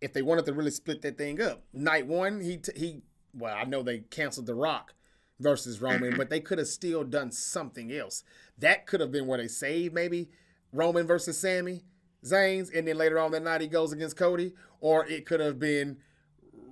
if 0.00 0.12
they 0.12 0.22
wanted 0.22 0.44
to 0.46 0.52
really 0.52 0.70
split 0.70 1.02
that 1.02 1.16
thing 1.16 1.40
up, 1.40 1.62
night 1.72 2.06
one 2.06 2.40
he 2.40 2.58
t- 2.58 2.72
he 2.76 3.02
well 3.32 3.56
I 3.56 3.64
know 3.64 3.82
they 3.82 4.00
canceled 4.00 4.46
The 4.46 4.54
Rock 4.54 4.94
versus 5.38 5.80
Roman, 5.80 6.10
mm-hmm. 6.10 6.18
but 6.18 6.30
they 6.30 6.40
could 6.40 6.58
have 6.58 6.66
still 6.66 7.04
done 7.04 7.30
something 7.30 7.92
else. 7.92 8.24
That 8.58 8.86
could 8.86 9.00
have 9.00 9.12
been 9.12 9.26
where 9.26 9.38
they 9.38 9.48
saved 9.48 9.94
maybe 9.94 10.28
Roman 10.72 11.06
versus 11.06 11.38
Sami 11.38 11.84
Zayn's, 12.24 12.70
and 12.70 12.86
then 12.86 12.96
later 12.96 13.18
on 13.18 13.30
that 13.32 13.42
night 13.42 13.60
he 13.60 13.68
goes 13.68 13.92
against 13.92 14.16
Cody, 14.16 14.52
or 14.80 15.06
it 15.06 15.26
could 15.26 15.40
have 15.40 15.58
been 15.58 15.98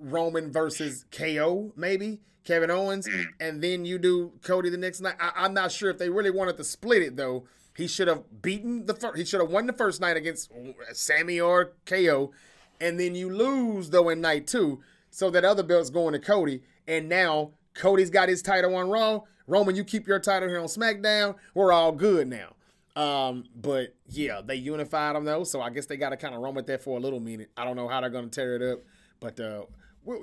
Roman 0.01 0.53
versus 0.53 1.05
KO 1.11 1.73
maybe. 1.77 2.21
Kevin 2.45 2.71
Owens, 2.71 3.09
mm. 3.09 3.25
and 3.41 3.63
then 3.63 3.87
you 3.87 3.97
do 3.97 4.31
Cody 4.43 4.69
the 4.69 4.77
next 4.77 5.01
night. 5.01 5.15
I, 5.19 5.47
am 5.47 5.55
not 5.55 5.73
sure 5.73 5.89
if 5.89 5.97
they 5.97 6.11
really 6.11 6.31
wanted 6.31 6.59
to 6.59 6.65
split 6.65 7.01
it 7.01 7.17
though, 7.17 7.45
he 7.77 7.87
should 7.89 8.09
have 8.09 8.43
beaten 8.43 8.87
the 8.87 8.95
first. 8.95 9.19
He 9.19 9.25
should 9.25 9.41
have 9.41 9.51
won 9.51 9.67
the 9.67 9.73
first 9.73 10.01
night 10.01 10.17
against 10.17 10.51
Sami 10.93 11.41
or 11.41 11.73
KO, 11.87 12.33
and 12.81 12.99
then 12.99 13.15
you 13.15 13.31
lose 13.31 13.91
though 13.91 14.09
in 14.09 14.21
night 14.21 14.47
two, 14.47 14.81
so 15.11 15.31
that 15.31 15.45
other 15.45 15.63
belt's 15.63 15.91
going 15.91 16.13
to 16.13 16.19
Cody. 16.19 16.63
And 16.87 17.09
now 17.09 17.53
Cody's 17.75 18.11
got 18.11 18.29
his 18.29 18.43
title 18.43 18.75
on 18.77 18.89
Raw. 18.89 19.23
Roman, 19.47 19.75
you 19.75 19.85
keep 19.85 20.07
your 20.07 20.21
title 20.21 20.49
here 20.49 20.61
on 20.61 20.67
SmackDown. 20.67 21.35
We're 21.55 21.73
all 21.73 21.93
good 21.93 22.29
now. 22.29 22.55
Um, 22.97 23.45
but 23.57 23.95
yeah, 24.09 24.41
they 24.45 24.55
unified 24.55 25.17
them 25.17 25.25
though, 25.25 25.43
so 25.45 25.61
I 25.61 25.71
guess 25.71 25.87
they 25.87 25.97
got 25.97 26.11
to 26.11 26.17
kind 26.17 26.35
of 26.35 26.41
run 26.41 26.55
with 26.55 26.67
that 26.69 26.83
for 26.83 26.97
a 26.97 27.01
little 27.01 27.21
minute. 27.21 27.51
I 27.57 27.65
don't 27.65 27.77
know 27.77 27.89
how 27.89 28.01
they're 28.01 28.11
gonna 28.11 28.29
tear 28.29 28.55
it 28.55 28.63
up, 28.63 28.81
but 29.19 29.41
uh, 29.41 29.65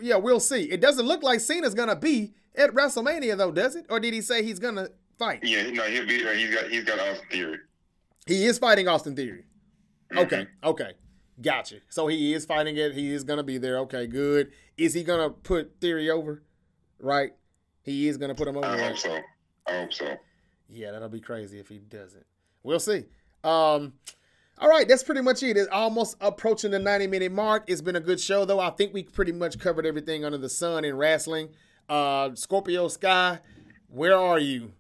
yeah, 0.02 0.16
we'll 0.16 0.40
see. 0.40 0.72
It 0.72 0.80
doesn't 0.80 1.06
look 1.06 1.22
like 1.22 1.42
Cena's 1.42 1.74
gonna 1.74 1.98
be 1.98 2.34
at 2.56 2.72
WrestleMania 2.72 3.36
though, 3.36 3.52
does 3.52 3.76
it? 3.76 3.88
Or 3.90 4.00
did 4.00 4.14
he 4.14 4.22
say 4.22 4.44
he's 4.44 4.60
gonna 4.60 4.88
fight. 5.22 5.40
Yeah, 5.44 5.70
no, 5.70 5.84
he'll 5.84 6.08
be 6.08 6.24
there. 6.24 6.36
He's 6.36 6.54
got 6.54 6.70
he's 6.70 6.84
got 6.84 7.00
Austin 7.00 7.28
Theory. 7.30 7.58
He 8.26 8.46
is 8.46 8.58
fighting 8.58 8.88
Austin 8.88 9.16
Theory. 9.16 9.46
Mm-hmm. 10.12 10.20
Okay, 10.20 10.48
okay. 10.64 10.92
Gotcha. 11.40 11.78
So 11.90 12.08
he 12.08 12.34
is 12.34 12.46
fighting 12.46 12.78
it. 12.78 12.94
He 12.94 13.12
is 13.12 13.24
gonna 13.24 13.44
be 13.44 13.58
there. 13.58 13.78
Okay, 13.80 14.08
good. 14.08 14.52
Is 14.78 14.94
he 14.94 15.04
gonna 15.04 15.30
put 15.30 15.80
Theory 15.80 16.10
over? 16.10 16.44
Right. 17.00 17.34
He 17.84 18.08
is 18.08 18.18
gonna 18.18 18.36
put 18.36 18.48
him 18.48 18.58
over. 18.58 18.66
I 18.66 18.80
hope 18.80 18.98
so. 18.98 19.20
I 19.68 19.72
hope 19.72 19.94
so. 19.94 20.16
Yeah, 20.68 20.92
that'll 20.92 21.10
be 21.10 21.22
crazy 21.22 21.60
if 21.60 21.70
he 21.70 21.78
doesn't. 21.78 22.26
We'll 22.64 22.80
see. 22.80 23.06
Um, 23.44 23.94
all 24.58 24.70
right, 24.70 24.88
that's 24.88 25.04
pretty 25.04 25.22
much 25.22 25.44
it. 25.44 25.58
It's 25.58 25.70
almost 25.72 26.16
approaching 26.22 26.72
the 26.72 26.80
90 26.80 27.08
minute 27.08 27.32
mark. 27.32 27.64
It's 27.68 27.82
been 27.82 27.96
a 27.96 28.02
good 28.02 28.20
show, 28.20 28.46
though. 28.46 28.60
I 28.60 28.70
think 28.70 28.94
we 28.94 29.04
pretty 29.04 29.32
much 29.32 29.60
covered 29.60 29.86
everything 29.86 30.24
under 30.24 30.38
the 30.38 30.50
sun 30.50 30.86
in 30.86 30.96
wrestling. 30.96 31.50
Uh, 31.90 32.36
Scorpio 32.36 32.88
Sky, 32.88 33.40
where 33.88 34.16
are 34.16 34.40
you? 34.40 34.74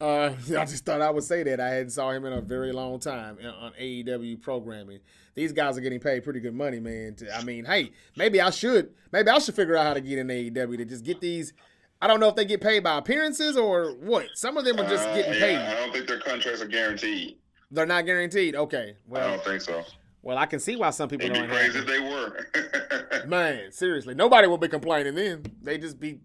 Uh, 0.00 0.32
I 0.58 0.64
just 0.64 0.84
thought 0.84 1.00
I 1.00 1.10
would 1.10 1.24
say 1.24 1.42
that. 1.42 1.60
I 1.60 1.68
hadn't 1.68 1.90
saw 1.90 2.10
him 2.10 2.24
in 2.24 2.32
a 2.32 2.40
very 2.40 2.72
long 2.72 2.98
time 2.98 3.38
on 3.60 3.72
AEW 3.80 4.40
programming. 4.42 5.00
These 5.34 5.52
guys 5.52 5.76
are 5.76 5.80
getting 5.80 6.00
paid 6.00 6.24
pretty 6.24 6.40
good 6.40 6.54
money, 6.54 6.80
man. 6.80 7.16
I 7.34 7.44
mean, 7.44 7.64
hey, 7.64 7.92
maybe 8.16 8.40
I 8.40 8.50
should, 8.50 8.94
maybe 9.12 9.28
I 9.28 9.38
should 9.38 9.54
figure 9.54 9.76
out 9.76 9.86
how 9.86 9.94
to 9.94 10.00
get 10.00 10.18
in 10.18 10.28
AEW 10.28 10.78
to 10.78 10.84
just 10.84 11.04
get 11.04 11.20
these. 11.20 11.52
I 12.00 12.06
don't 12.06 12.20
know 12.20 12.28
if 12.28 12.36
they 12.36 12.44
get 12.44 12.60
paid 12.60 12.82
by 12.82 12.98
appearances 12.98 13.56
or 13.56 13.92
what. 13.92 14.26
Some 14.34 14.56
of 14.56 14.64
them 14.64 14.78
are 14.78 14.88
just 14.88 15.04
getting 15.14 15.32
paid. 15.32 15.56
I 15.56 15.74
don't 15.74 15.92
think 15.92 16.06
their 16.06 16.20
contracts 16.20 16.60
are 16.60 16.66
guaranteed. 16.66 17.38
They're 17.70 17.86
not 17.86 18.06
guaranteed. 18.06 18.54
Okay, 18.54 18.96
well, 19.06 19.26
I 19.26 19.30
don't 19.32 19.44
think 19.44 19.60
so. 19.62 19.82
Well, 20.22 20.38
I 20.38 20.46
can 20.46 20.58
see 20.58 20.76
why 20.76 20.90
some 20.90 21.08
people 21.08 21.28
don't. 21.28 21.42
Be 21.42 21.48
crazy 21.48 21.78
if 21.78 21.86
they 21.86 22.00
were. 22.00 23.26
man, 23.26 23.72
seriously, 23.72 24.14
nobody 24.14 24.46
will 24.46 24.58
be 24.58 24.68
complaining 24.68 25.14
then. 25.14 25.44
They 25.62 25.78
just 25.78 25.98
be, 25.98 26.20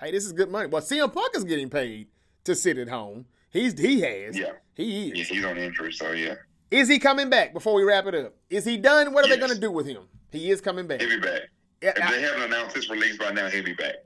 hey, 0.00 0.10
this 0.10 0.24
is 0.24 0.32
good 0.32 0.50
money. 0.50 0.68
Well, 0.68 0.82
CM 0.82 1.12
Punk 1.12 1.36
is 1.36 1.44
getting 1.44 1.70
paid 1.70 2.08
to 2.44 2.54
sit 2.54 2.78
at 2.78 2.88
home. 2.88 3.26
He's 3.50 3.78
he 3.78 4.00
has. 4.00 4.38
Yeah. 4.38 4.52
He 4.74 5.10
is. 5.10 5.28
he's 5.28 5.44
on 5.44 5.56
injury, 5.56 5.92
so 5.92 6.12
yeah. 6.12 6.34
Is 6.70 6.88
he 6.88 6.98
coming 6.98 7.30
back 7.30 7.52
before 7.52 7.74
we 7.74 7.84
wrap 7.84 8.06
it 8.06 8.14
up? 8.14 8.34
Is 8.50 8.64
he 8.64 8.76
done? 8.76 9.12
What 9.12 9.24
are 9.24 9.28
yes. 9.28 9.36
they 9.36 9.40
gonna 9.46 9.60
do 9.60 9.70
with 9.70 9.86
him? 9.86 10.02
He 10.32 10.50
is 10.50 10.60
coming 10.60 10.86
back. 10.86 11.00
He'll 11.00 11.10
be 11.10 11.20
back. 11.20 11.42
Yeah, 11.80 11.92
if 11.96 12.02
I, 12.02 12.12
they 12.12 12.22
haven't 12.22 12.42
announced 12.42 12.74
his 12.74 12.88
release 12.88 13.16
by 13.16 13.30
now, 13.30 13.48
he'll 13.48 13.64
be 13.64 13.74
back. 13.74 13.96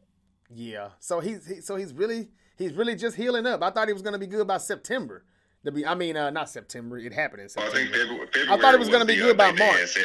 Yeah. 0.50 0.90
So 0.98 1.20
he's 1.20 1.46
he, 1.46 1.60
so 1.60 1.76
he's 1.76 1.92
really 1.94 2.28
he's 2.56 2.74
really 2.74 2.96
just 2.96 3.16
healing 3.16 3.46
up. 3.46 3.62
I 3.62 3.70
thought 3.70 3.88
he 3.88 3.94
was 3.94 4.02
gonna 4.02 4.18
be 4.18 4.26
good 4.26 4.46
by 4.46 4.58
September. 4.58 5.24
To 5.64 5.72
be, 5.72 5.84
I 5.84 5.94
mean, 5.94 6.16
uh, 6.16 6.30
not 6.30 6.48
September. 6.48 6.98
It 6.98 7.12
happened 7.12 7.42
in 7.42 7.48
September. 7.48 7.74
Well, 7.74 7.82
I 7.82 7.84
think 7.84 7.94
February, 7.94 8.26
February 8.32 8.58
I 8.58 8.62
thought 8.62 8.74
it 8.74 8.78
was, 8.78 8.88
was 8.88 8.92
gonna 8.92 9.04
be 9.06 9.16
good 9.16 9.36
by 9.36 9.52
March. 9.52 9.98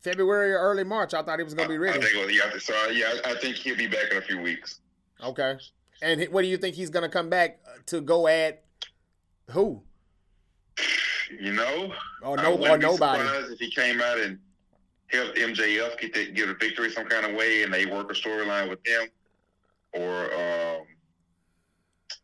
February 0.00 0.52
or 0.52 0.58
early 0.58 0.84
March. 0.84 1.14
I 1.14 1.22
thought 1.22 1.38
he 1.38 1.44
was 1.44 1.54
gonna 1.54 1.68
be 1.68 1.78
ready. 1.78 1.98
I 1.98 2.02
think 2.02 2.26
was, 2.26 2.34
yeah. 2.34 2.58
So 2.58 2.90
yeah, 2.90 3.14
I 3.24 3.34
think 3.34 3.56
he'll 3.56 3.76
be 3.76 3.86
back 3.86 4.10
in 4.10 4.18
a 4.18 4.22
few 4.22 4.40
weeks. 4.40 4.80
Okay. 5.22 5.56
And 6.02 6.22
what 6.30 6.42
do 6.42 6.48
you 6.48 6.56
think 6.56 6.74
he's 6.74 6.90
gonna 6.90 7.08
come 7.08 7.30
back 7.30 7.60
to 7.86 8.00
go 8.00 8.26
at 8.26 8.64
who? 9.50 9.82
You 11.40 11.52
know, 11.52 11.92
or 12.22 12.36
no, 12.36 12.56
or 12.58 12.76
nobody. 12.76 13.22
if 13.52 13.58
he 13.58 13.70
came 13.70 14.00
out 14.02 14.18
and 14.18 14.38
helped 15.06 15.38
MJF 15.38 15.98
get 15.98 16.34
get 16.34 16.48
a 16.48 16.54
victory 16.54 16.90
some 16.90 17.06
kind 17.06 17.24
of 17.24 17.34
way, 17.34 17.62
and 17.62 17.72
they 17.72 17.86
work 17.86 18.10
a 18.10 18.14
storyline 18.14 18.68
with 18.68 18.80
him, 18.84 19.08
or 19.94 20.24
um, 20.24 20.86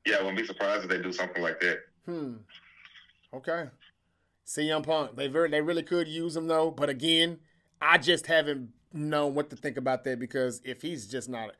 yeah, 0.05 0.17
I 0.17 0.19
wouldn't 0.19 0.39
be 0.39 0.45
surprised 0.45 0.85
if 0.85 0.91
they 0.91 1.01
do 1.01 1.13
something 1.13 1.43
like 1.43 1.61
that. 1.61 1.79
Hmm. 2.05 2.35
Okay. 3.33 3.67
CM 4.47 4.85
Punk, 4.85 5.15
they 5.15 5.29
very, 5.29 5.51
they 5.51 5.61
really 5.61 5.83
could 5.83 6.09
use 6.09 6.35
him 6.35 6.47
though, 6.47 6.71
but 6.71 6.89
again, 6.89 7.39
I 7.83 7.99
just 7.99 8.27
haven't 8.27 8.71
known 8.93 9.35
what 9.35 9.51
to 9.51 9.57
think 9.57 9.77
about 9.77 10.05
that 10.05 10.19
because 10.19 10.63
if 10.65 10.81
he's 10.81 11.07
just 11.07 11.29
not 11.29 11.51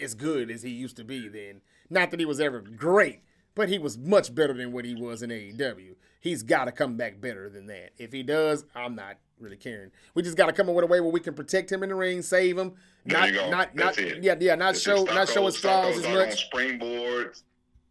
as 0.00 0.14
good 0.14 0.50
as 0.50 0.62
he 0.62 0.70
used 0.70 0.96
to 0.96 1.04
be, 1.04 1.28
then 1.28 1.60
not 1.88 2.10
that 2.10 2.20
he 2.20 2.26
was 2.26 2.40
ever 2.40 2.60
great, 2.60 3.20
but 3.54 3.68
he 3.68 3.78
was 3.78 3.98
much 3.98 4.34
better 4.34 4.52
than 4.52 4.72
what 4.72 4.84
he 4.84 4.94
was 4.94 5.22
in 5.22 5.30
AEW. 5.30 5.94
He's 6.20 6.42
got 6.42 6.66
to 6.66 6.72
come 6.72 6.96
back 6.96 7.20
better 7.20 7.48
than 7.48 7.66
that. 7.66 7.90
If 7.98 8.12
he 8.12 8.22
does, 8.22 8.64
I'm 8.74 8.94
not 8.94 9.16
really 9.38 9.56
caring. 9.56 9.90
We 10.14 10.22
just 10.22 10.36
got 10.36 10.46
to 10.46 10.52
come 10.52 10.68
up 10.68 10.74
with 10.74 10.84
a 10.84 10.88
way 10.88 11.00
where 11.00 11.10
we 11.10 11.20
can 11.20 11.34
protect 11.34 11.72
him 11.72 11.82
in 11.82 11.88
the 11.88 11.94
ring, 11.94 12.22
save 12.22 12.58
him, 12.58 12.74
not 13.04 13.32
not 13.50 13.74
not 13.74 14.22
yeah 14.22 14.34
yeah 14.38 14.54
not 14.54 14.76
show 14.76 15.04
not 15.04 15.28
show 15.28 15.46
his 15.46 15.56
flaws 15.56 15.96
as 15.96 16.06
much. 16.06 16.50
Springboards. 16.50 17.42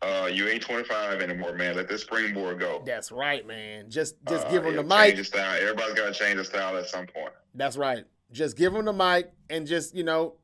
Uh, 0.02 0.30
you 0.32 0.48
ain't 0.48 0.62
25 0.62 1.22
anymore, 1.22 1.54
man. 1.56 1.76
Let 1.76 1.90
this 1.90 2.04
springboard 2.04 2.58
go. 2.58 2.82
That's 2.86 3.12
right, 3.12 3.46
man. 3.46 3.90
Just 3.90 4.16
just 4.30 4.48
uh, 4.48 4.52
give 4.52 4.66
him 4.66 4.76
the 4.76 4.84
mic. 4.84 5.18
The 5.18 5.26
style. 5.26 5.58
Everybody's 5.60 5.96
got 5.96 6.14
to 6.14 6.18
change 6.18 6.38
the 6.38 6.46
style 6.46 6.78
at 6.78 6.88
some 6.88 7.06
point. 7.06 7.34
That's 7.54 7.76
right. 7.76 8.06
Just 8.32 8.56
give 8.56 8.74
him 8.74 8.86
the 8.86 8.94
mic 8.94 9.34
and 9.50 9.68
just 9.68 9.94
you 9.94 10.04
know 10.04 10.36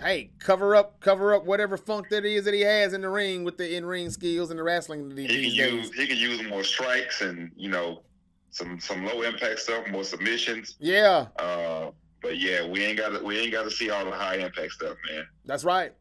hey, 0.00 0.30
cover 0.38 0.74
up, 0.74 1.00
cover 1.00 1.34
up 1.34 1.44
whatever 1.44 1.76
funk 1.76 2.08
that 2.10 2.24
is 2.24 2.44
that 2.44 2.54
he 2.54 2.60
has 2.60 2.92
in 2.92 3.02
the 3.02 3.08
ring 3.08 3.44
with 3.44 3.56
the 3.56 3.76
in 3.76 3.84
ring 3.84 4.10
skills 4.10 4.50
and 4.50 4.58
the 4.58 4.62
wrestling 4.62 5.10
he 5.16 5.26
can 5.26 5.36
days. 5.36 5.56
Use, 5.56 5.92
he 5.94 6.06
can 6.06 6.16
use 6.16 6.42
more 6.48 6.64
strikes 6.64 7.20
and 7.20 7.50
you 7.56 7.68
know 7.68 8.02
some 8.50 8.78
some 8.80 9.04
low 9.04 9.22
impact 9.22 9.60
stuff, 9.60 9.86
more 9.88 10.04
submissions. 10.04 10.76
Yeah. 10.78 11.26
Uh, 11.36 11.90
but 12.22 12.38
yeah, 12.38 12.66
we 12.66 12.84
ain't 12.84 12.98
got 12.98 13.22
we 13.24 13.38
ain't 13.38 13.52
got 13.52 13.64
to 13.64 13.70
see 13.70 13.90
all 13.90 14.04
the 14.04 14.12
high 14.12 14.36
impact 14.36 14.72
stuff, 14.72 14.96
man. 15.10 15.26
That's 15.44 15.64
right. 15.64 15.92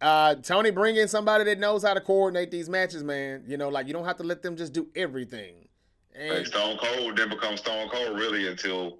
Uh, 0.00 0.34
Tony, 0.36 0.70
bring 0.70 0.96
in 0.96 1.08
somebody 1.08 1.44
that 1.44 1.58
knows 1.58 1.82
how 1.82 1.94
to 1.94 2.00
coordinate 2.00 2.50
these 2.50 2.68
matches, 2.68 3.02
man. 3.02 3.44
You 3.46 3.56
know, 3.56 3.68
like 3.68 3.86
you 3.86 3.92
don't 3.92 4.04
have 4.04 4.16
to 4.18 4.22
let 4.22 4.42
them 4.42 4.56
just 4.56 4.72
do 4.72 4.88
everything. 4.94 5.68
And 6.14 6.38
like 6.38 6.46
Stone 6.46 6.78
Cold 6.78 7.16
didn't 7.16 7.30
become 7.30 7.56
Stone 7.56 7.88
Cold 7.90 8.18
really 8.18 8.48
until 8.48 8.98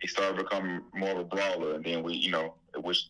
he 0.00 0.08
started 0.08 0.36
becoming 0.36 0.80
more 0.94 1.10
of 1.10 1.18
a 1.18 1.24
brawler, 1.24 1.74
and 1.74 1.84
then 1.84 2.02
we, 2.02 2.14
you 2.14 2.30
know, 2.30 2.54
which 2.76 3.08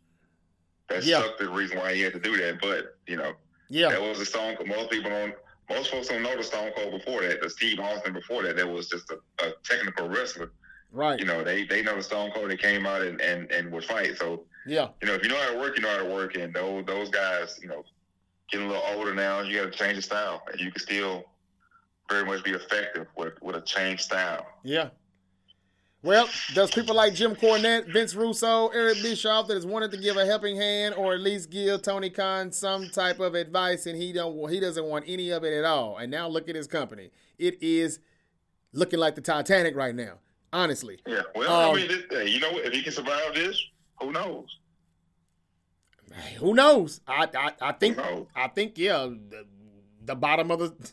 that's 0.90 1.06
yeah. 1.06 1.26
the 1.38 1.48
reason 1.48 1.78
why 1.78 1.94
he 1.94 2.02
had 2.02 2.12
to 2.12 2.20
do 2.20 2.36
that. 2.36 2.60
But 2.60 2.96
you 3.06 3.16
know, 3.16 3.32
yeah, 3.68 3.88
that 3.88 4.02
was 4.02 4.20
a 4.20 4.26
Stone. 4.26 4.56
Most 4.66 4.90
people 4.90 5.10
don't. 5.10 5.34
Most 5.68 5.90
folks 5.90 6.08
don't 6.08 6.22
know 6.22 6.36
the 6.36 6.42
Stone 6.42 6.72
Cold 6.76 6.90
before 6.90 7.22
that. 7.22 7.40
The 7.40 7.48
Steve 7.48 7.78
Austin 7.78 8.12
before 8.12 8.42
that. 8.42 8.56
That 8.56 8.68
was 8.68 8.88
just 8.88 9.10
a, 9.10 9.46
a 9.46 9.52
technical 9.62 10.08
wrestler. 10.08 10.50
Right. 10.92 11.18
You 11.18 11.24
know, 11.24 11.44
they 11.44 11.64
they 11.64 11.82
know 11.82 11.94
the 11.96 12.02
Stone 12.02 12.32
Cold. 12.34 12.50
They 12.50 12.56
came 12.56 12.86
out 12.86 13.02
and 13.02 13.20
and 13.20 13.50
and 13.52 13.70
would 13.72 13.84
fight. 13.84 14.18
So 14.18 14.44
yeah. 14.66 14.88
You 15.00 15.08
know, 15.08 15.14
if 15.14 15.22
you 15.22 15.28
know 15.28 15.40
how 15.40 15.52
to 15.52 15.58
work, 15.58 15.76
you 15.76 15.82
know 15.82 15.90
how 15.90 16.02
to 16.02 16.08
work. 16.08 16.36
And 16.36 16.52
those 16.52 16.84
those 16.86 17.08
guys, 17.08 17.58
you 17.62 17.68
know, 17.68 17.84
getting 18.50 18.66
a 18.66 18.70
little 18.70 18.84
older 18.94 19.14
now, 19.14 19.40
you 19.40 19.56
got 19.58 19.72
to 19.72 19.78
change 19.78 19.96
the 19.96 20.02
style, 20.02 20.42
and 20.50 20.60
you 20.60 20.72
can 20.72 20.80
still 20.80 21.24
very 22.10 22.24
much 22.24 22.42
be 22.42 22.50
effective 22.50 23.06
with 23.16 23.34
with 23.40 23.54
a 23.54 23.60
changed 23.60 24.02
style. 24.02 24.44
Yeah. 24.64 24.88
Well, 26.02 26.28
does 26.54 26.70
people 26.70 26.94
like 26.94 27.12
Jim 27.12 27.36
Cornette, 27.36 27.92
Vince 27.92 28.14
Russo, 28.14 28.68
Eric 28.68 29.02
Bischoff 29.02 29.48
that 29.48 29.54
has 29.54 29.66
wanted 29.66 29.90
to 29.90 29.98
give 29.98 30.16
a 30.16 30.24
helping 30.24 30.56
hand 30.56 30.94
or 30.94 31.12
at 31.12 31.20
least 31.20 31.50
give 31.50 31.82
Tony 31.82 32.08
Khan 32.08 32.52
some 32.52 32.88
type 32.88 33.20
of 33.20 33.34
advice 33.34 33.84
and 33.84 34.00
he 34.00 34.10
don't 34.12 34.50
he 34.50 34.60
doesn't 34.60 34.84
want 34.84 35.04
any 35.06 35.28
of 35.30 35.44
it 35.44 35.52
at 35.52 35.66
all. 35.66 35.98
And 35.98 36.10
now 36.10 36.26
look 36.26 36.48
at 36.48 36.54
his 36.54 36.66
company. 36.66 37.10
It 37.38 37.62
is 37.62 37.98
looking 38.72 38.98
like 38.98 39.14
the 39.14 39.20
Titanic 39.20 39.76
right 39.76 39.94
now. 39.94 40.14
Honestly. 40.54 41.00
Yeah. 41.06 41.22
Well, 41.34 41.52
um, 41.52 41.72
I 41.72 41.76
mean, 41.76 41.88
this, 41.88 42.30
you 42.30 42.40
know, 42.40 42.50
if 42.52 42.72
he 42.72 42.82
can 42.82 42.92
survive 42.92 43.34
this, 43.34 43.62
who 44.00 44.10
knows? 44.10 44.58
Who 46.38 46.54
knows? 46.54 47.02
I 47.06 47.28
I, 47.36 47.52
I 47.60 47.72
think 47.72 47.98
I 48.34 48.48
think 48.48 48.78
yeah, 48.78 49.06
the, 49.06 49.46
the 50.02 50.14
bottom 50.14 50.50
of 50.50 50.60
the 50.60 50.90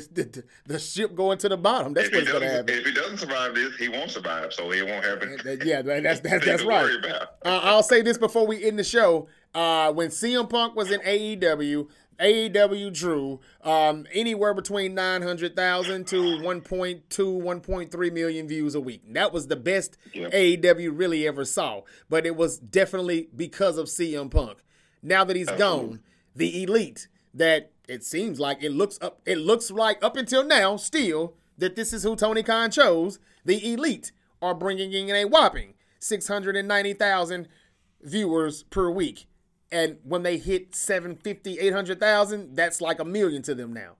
the, 0.00 0.24
the, 0.24 0.44
the, 0.66 0.78
ship 0.78 1.14
going 1.14 1.38
to 1.38 1.48
the 1.48 1.56
bottom. 1.56 1.94
That's 1.94 2.08
if 2.08 2.14
what's 2.14 2.30
going 2.30 2.42
to 2.42 2.50
happen. 2.50 2.74
If 2.74 2.84
he 2.84 2.92
doesn't 2.92 3.18
survive 3.18 3.54
this, 3.54 3.76
he 3.76 3.88
won't 3.88 4.10
survive, 4.10 4.52
so 4.52 4.70
it 4.72 4.86
won't 4.86 5.04
happen. 5.04 5.38
Yeah, 5.64 5.82
that's 5.82 6.20
that's 6.24 6.44
that's 6.44 6.64
right. 6.64 6.90
Uh, 7.04 7.20
I'll 7.44 7.82
say 7.82 8.02
this 8.02 8.18
before 8.18 8.46
we 8.46 8.64
end 8.64 8.78
the 8.78 8.84
show. 8.84 9.28
Uh, 9.54 9.92
when 9.92 10.08
CM 10.08 10.50
Punk 10.50 10.76
was 10.76 10.90
in 10.90 11.00
AEW, 11.00 11.88
AEW 12.20 12.92
drew 12.92 13.40
um, 13.62 14.06
anywhere 14.12 14.54
between 14.54 14.94
900,000 14.94 16.06
to 16.08 16.16
1.2, 16.16 17.02
1.3 17.08 18.12
million 18.12 18.48
views 18.48 18.74
a 18.74 18.80
week. 18.80 19.02
That 19.12 19.32
was 19.32 19.48
the 19.48 19.56
best 19.56 19.96
yep. 20.12 20.32
AEW 20.32 20.90
really 20.92 21.26
ever 21.26 21.44
saw. 21.44 21.82
But 22.08 22.26
it 22.26 22.36
was 22.36 22.58
definitely 22.58 23.28
because 23.34 23.78
of 23.78 23.86
CM 23.86 24.30
Punk. 24.30 24.58
Now 25.02 25.24
that 25.24 25.36
he's 25.36 25.48
Absolutely. 25.48 25.88
gone, 25.88 26.00
the 26.34 26.62
elite 26.62 27.08
that 27.36 27.70
it 27.88 28.04
seems 28.04 28.40
like 28.40 28.62
it 28.62 28.72
looks 28.72 28.98
up 29.00 29.20
it 29.24 29.38
looks 29.38 29.70
like 29.70 30.02
up 30.02 30.16
until 30.16 30.44
now 30.44 30.76
still 30.76 31.34
that 31.58 31.76
this 31.76 31.92
is 31.92 32.02
who 32.02 32.16
Tony 32.16 32.42
Khan 32.42 32.70
chose, 32.70 33.18
the 33.44 33.72
elite 33.72 34.12
are 34.42 34.54
bringing 34.54 34.92
in 34.92 35.14
a 35.14 35.24
whopping 35.24 35.74
690,000 36.00 37.48
viewers 38.02 38.64
per 38.64 38.90
week 38.90 39.26
and 39.72 39.98
when 40.04 40.22
they 40.22 40.38
hit 40.38 40.74
750, 40.74 41.58
800,000, 41.58 42.54
that's 42.54 42.80
like 42.80 43.00
a 43.00 43.04
million 43.04 43.42
to 43.42 43.54
them 43.54 43.72
now. 43.72 43.96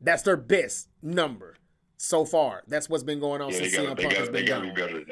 That's 0.00 0.22
their 0.22 0.36
best 0.36 0.88
number 1.02 1.56
so 1.96 2.24
far. 2.24 2.62
That's 2.66 2.88
what's 2.88 3.04
been 3.04 3.20
going 3.20 3.40
on 3.40 3.50
yeah, 3.50 3.58
since 3.58 3.76
CM 3.76 4.00
Punk 4.00 4.14
has 4.14 4.28
been 4.30 4.46
gone. 4.46 5.06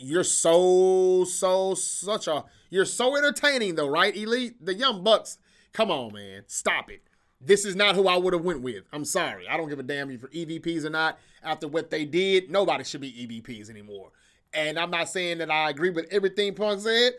You're 0.00 0.24
so 0.24 1.24
so 1.24 1.74
such 1.74 2.28
a 2.28 2.44
you're 2.70 2.84
so 2.84 3.16
entertaining 3.16 3.74
though, 3.74 3.88
right? 3.88 4.16
Elite, 4.16 4.64
the 4.64 4.74
Young 4.74 5.02
Bucks. 5.02 5.38
Come 5.72 5.90
on, 5.90 6.12
man, 6.12 6.42
stop 6.46 6.90
it. 6.90 7.02
This 7.40 7.64
is 7.64 7.76
not 7.76 7.94
who 7.94 8.08
I 8.08 8.16
would 8.16 8.32
have 8.32 8.44
went 8.44 8.62
with. 8.62 8.84
I'm 8.92 9.04
sorry. 9.04 9.46
I 9.48 9.56
don't 9.56 9.68
give 9.68 9.78
a 9.78 9.84
damn 9.84 10.10
if 10.10 10.20
for 10.20 10.28
EVPs 10.28 10.84
or 10.84 10.90
not. 10.90 11.18
After 11.42 11.68
what 11.68 11.90
they 11.90 12.04
did, 12.04 12.50
nobody 12.50 12.82
should 12.82 13.00
be 13.00 13.12
EVPs 13.12 13.70
anymore. 13.70 14.10
And 14.52 14.78
I'm 14.78 14.90
not 14.90 15.08
saying 15.08 15.38
that 15.38 15.50
I 15.50 15.70
agree 15.70 15.90
with 15.90 16.06
everything 16.10 16.54
Punk 16.54 16.80
said, 16.80 17.12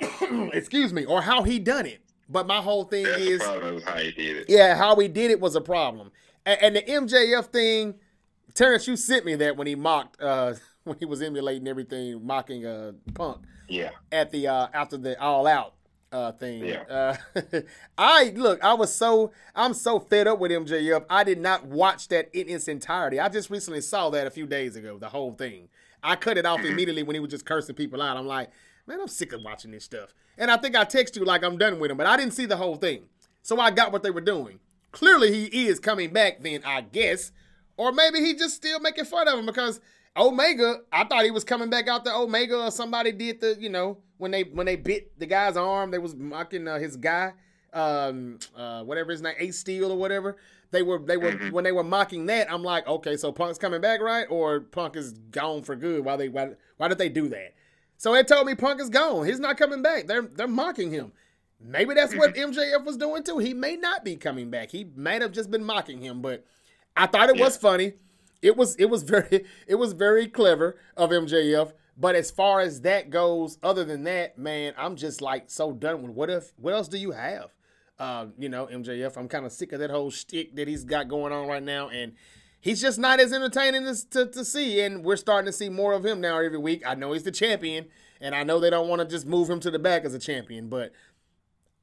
excuse 0.52 0.92
me, 0.92 1.04
or 1.04 1.20
how 1.20 1.42
he 1.42 1.58
done 1.58 1.86
it. 1.86 2.00
But 2.28 2.46
my 2.46 2.60
whole 2.60 2.84
thing 2.84 3.04
That's 3.04 3.20
is 3.20 3.42
how 3.42 3.96
he 3.96 4.12
did 4.12 4.36
it. 4.36 4.46
Yeah, 4.48 4.76
how 4.76 4.94
he 4.96 5.08
did 5.08 5.30
it 5.30 5.40
was 5.40 5.56
a 5.56 5.60
problem. 5.60 6.12
And, 6.44 6.62
and 6.62 6.76
the 6.76 6.82
MJF 6.82 7.46
thing, 7.46 7.94
Terrence, 8.54 8.86
you 8.86 8.96
sent 8.96 9.24
me 9.24 9.34
that 9.36 9.56
when 9.56 9.66
he 9.66 9.74
mocked 9.74 10.20
uh 10.20 10.54
when 10.84 10.98
he 10.98 11.06
was 11.06 11.22
emulating 11.22 11.66
everything, 11.66 12.24
mocking 12.24 12.66
uh 12.66 12.92
Punk. 13.14 13.38
Yeah. 13.68 13.90
At 14.12 14.30
the 14.30 14.48
uh 14.48 14.68
after 14.74 14.96
the 14.96 15.20
all 15.20 15.46
out 15.46 15.74
uh 16.12 16.32
thing. 16.32 16.64
Yeah. 16.64 16.82
Uh, 16.88 17.60
I 17.98 18.32
look, 18.34 18.62
I 18.62 18.74
was 18.74 18.94
so 18.94 19.32
I'm 19.54 19.74
so 19.74 20.00
fed 20.00 20.26
up 20.26 20.38
with 20.38 20.50
MJF. 20.50 21.04
I 21.10 21.24
did 21.24 21.40
not 21.40 21.66
watch 21.66 22.08
that 22.08 22.28
in 22.32 22.48
its 22.48 22.68
entirety. 22.68 23.20
I 23.20 23.28
just 23.28 23.50
recently 23.50 23.80
saw 23.80 24.10
that 24.10 24.26
a 24.26 24.30
few 24.30 24.46
days 24.46 24.76
ago, 24.76 24.98
the 24.98 25.08
whole 25.08 25.32
thing. 25.32 25.68
I 26.02 26.16
cut 26.16 26.38
it 26.38 26.46
off 26.46 26.60
mm-hmm. 26.60 26.68
immediately 26.68 27.02
when 27.02 27.14
he 27.14 27.20
was 27.20 27.30
just 27.30 27.44
cursing 27.44 27.74
people 27.74 28.00
out. 28.00 28.16
I'm 28.16 28.26
like, 28.26 28.50
man, 28.86 29.00
I'm 29.00 29.08
sick 29.08 29.32
of 29.32 29.42
watching 29.42 29.72
this 29.72 29.84
stuff. 29.84 30.14
And 30.36 30.50
I 30.50 30.56
think 30.56 30.76
I 30.76 30.84
text 30.84 31.16
you 31.16 31.24
like 31.24 31.42
I'm 31.42 31.58
done 31.58 31.80
with 31.80 31.90
him, 31.90 31.96
but 31.96 32.06
I 32.06 32.16
didn't 32.16 32.34
see 32.34 32.46
the 32.46 32.56
whole 32.56 32.76
thing. 32.76 33.04
So 33.42 33.58
I 33.60 33.70
got 33.70 33.92
what 33.92 34.02
they 34.02 34.10
were 34.10 34.20
doing. 34.20 34.60
Clearly 34.92 35.48
he 35.48 35.66
is 35.66 35.80
coming 35.80 36.12
back 36.12 36.40
then, 36.40 36.62
I 36.64 36.82
guess. 36.82 37.32
Or 37.76 37.92
maybe 37.92 38.20
he 38.20 38.34
just 38.34 38.56
still 38.56 38.80
making 38.80 39.04
fun 39.04 39.28
of 39.28 39.38
him 39.38 39.46
because 39.46 39.80
Omega, 40.16 40.80
I 40.92 41.04
thought 41.04 41.24
he 41.24 41.30
was 41.30 41.44
coming 41.44 41.70
back 41.70 41.88
out 41.88 42.04
the 42.04 42.14
Omega 42.14 42.64
or 42.64 42.70
somebody 42.70 43.12
did 43.12 43.40
the, 43.40 43.56
you 43.58 43.68
know, 43.68 43.98
when 44.18 44.30
they 44.30 44.42
when 44.42 44.66
they 44.66 44.76
bit 44.76 45.18
the 45.18 45.26
guy's 45.26 45.56
arm, 45.56 45.90
they 45.90 45.98
was 45.98 46.14
mocking 46.14 46.68
uh, 46.68 46.78
his 46.78 46.96
guy, 46.96 47.32
um, 47.72 48.38
uh, 48.56 48.82
whatever 48.82 49.12
his 49.12 49.22
name, 49.22 49.34
Ace 49.38 49.58
Steel 49.58 49.90
or 49.90 49.98
whatever. 49.98 50.36
They 50.70 50.82
were 50.82 50.98
they 50.98 51.16
were 51.16 51.32
mm-hmm. 51.32 51.50
when 51.50 51.64
they 51.64 51.72
were 51.72 51.84
mocking 51.84 52.26
that. 52.26 52.52
I'm 52.52 52.62
like, 52.62 52.86
okay, 52.86 53.16
so 53.16 53.32
Punk's 53.32 53.58
coming 53.58 53.80
back, 53.80 54.00
right? 54.00 54.26
Or 54.28 54.60
Punk 54.60 54.96
is 54.96 55.12
gone 55.12 55.62
for 55.62 55.74
good? 55.74 56.04
Why 56.04 56.16
they 56.16 56.28
why 56.28 56.50
why 56.76 56.88
did 56.88 56.98
they 56.98 57.08
do 57.08 57.28
that? 57.28 57.54
So 57.96 58.14
it 58.14 58.28
told 58.28 58.46
me 58.46 58.54
Punk 58.54 58.80
is 58.80 58.90
gone. 58.90 59.26
He's 59.26 59.40
not 59.40 59.56
coming 59.56 59.82
back. 59.82 60.06
They're 60.06 60.22
they're 60.22 60.46
mocking 60.46 60.90
him. 60.90 61.12
Maybe 61.60 61.94
that's 61.94 62.14
what 62.14 62.34
MJF 62.36 62.84
was 62.84 62.96
doing 62.96 63.24
too. 63.24 63.38
He 63.38 63.52
may 63.52 63.76
not 63.76 64.04
be 64.04 64.16
coming 64.16 64.50
back. 64.50 64.70
He 64.70 64.86
might 64.94 65.22
have 65.22 65.32
just 65.32 65.50
been 65.50 65.64
mocking 65.64 66.00
him, 66.00 66.22
but 66.22 66.44
I 66.96 67.06
thought 67.06 67.30
it 67.30 67.36
yeah. 67.36 67.44
was 67.44 67.56
funny. 67.56 67.94
It 68.42 68.56
was 68.56 68.76
it 68.76 68.86
was 68.86 69.02
very 69.02 69.44
it 69.66 69.76
was 69.76 69.92
very 69.92 70.28
clever 70.28 70.76
of 70.96 71.10
MJF. 71.10 71.72
But 72.00 72.14
as 72.14 72.30
far 72.30 72.60
as 72.60 72.82
that 72.82 73.10
goes, 73.10 73.58
other 73.62 73.84
than 73.84 74.04
that, 74.04 74.38
man, 74.38 74.72
I'm 74.78 74.94
just 74.94 75.20
like 75.20 75.50
so 75.50 75.72
done 75.72 76.02
with 76.02 76.12
what 76.12 76.30
if 76.30 76.52
what 76.56 76.72
else 76.72 76.86
do 76.86 76.96
you 76.96 77.10
have? 77.10 77.50
Uh, 77.98 78.26
you 78.38 78.48
know, 78.48 78.66
MJF. 78.66 79.16
I'm 79.16 79.26
kind 79.26 79.44
of 79.44 79.50
sick 79.50 79.72
of 79.72 79.80
that 79.80 79.90
whole 79.90 80.10
shtick 80.10 80.54
that 80.54 80.68
he's 80.68 80.84
got 80.84 81.08
going 81.08 81.32
on 81.32 81.48
right 81.48 81.62
now, 81.62 81.88
and 81.88 82.12
he's 82.60 82.80
just 82.80 83.00
not 83.00 83.18
as 83.18 83.32
entertaining 83.32 83.84
as 83.86 84.04
to, 84.04 84.26
to 84.26 84.44
see. 84.44 84.80
And 84.80 85.04
we're 85.04 85.16
starting 85.16 85.46
to 85.46 85.52
see 85.52 85.68
more 85.68 85.92
of 85.94 86.06
him 86.06 86.20
now 86.20 86.38
every 86.38 86.58
week. 86.58 86.84
I 86.86 86.94
know 86.94 87.12
he's 87.12 87.24
the 87.24 87.32
champion, 87.32 87.86
and 88.20 88.36
I 88.36 88.44
know 88.44 88.60
they 88.60 88.70
don't 88.70 88.88
want 88.88 89.02
to 89.02 89.08
just 89.08 89.26
move 89.26 89.50
him 89.50 89.58
to 89.60 89.70
the 89.70 89.80
back 89.80 90.04
as 90.04 90.14
a 90.14 90.20
champion, 90.20 90.68
but 90.68 90.92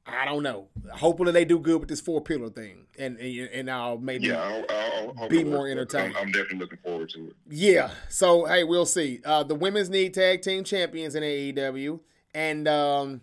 I 0.06 0.24
don't 0.24 0.42
know. 0.42 0.68
Hopefully 0.92 1.32
they 1.32 1.44
do 1.44 1.58
good 1.58 1.80
with 1.80 1.88
this 1.88 2.00
four 2.00 2.20
pillar 2.20 2.48
thing, 2.48 2.86
and 2.96 3.18
and, 3.18 3.68
I'll 3.68 3.98
maybe 3.98 4.28
yeah, 4.28 4.62
I'll, 4.70 5.14
I'll, 5.18 5.28
be 5.28 5.42
more 5.42 5.66
entertaining. 5.66 6.16
I'm, 6.16 6.26
I'm, 6.26 6.32
definitely 6.32 6.58
looking 6.58 6.78
forward 6.78 7.08
to 7.10 7.28
it. 7.28 7.36
Yeah. 7.48 7.90
So 8.08 8.44
hey, 8.44 8.62
we'll 8.62 8.86
see. 8.86 9.20
Uh, 9.24 9.42
the 9.42 9.56
women's 9.56 9.90
need 9.90 10.14
tag 10.14 10.42
team 10.42 10.62
champions 10.62 11.16
in 11.16 11.24
AEW, 11.24 11.98
and 12.34 12.68
um, 12.68 13.20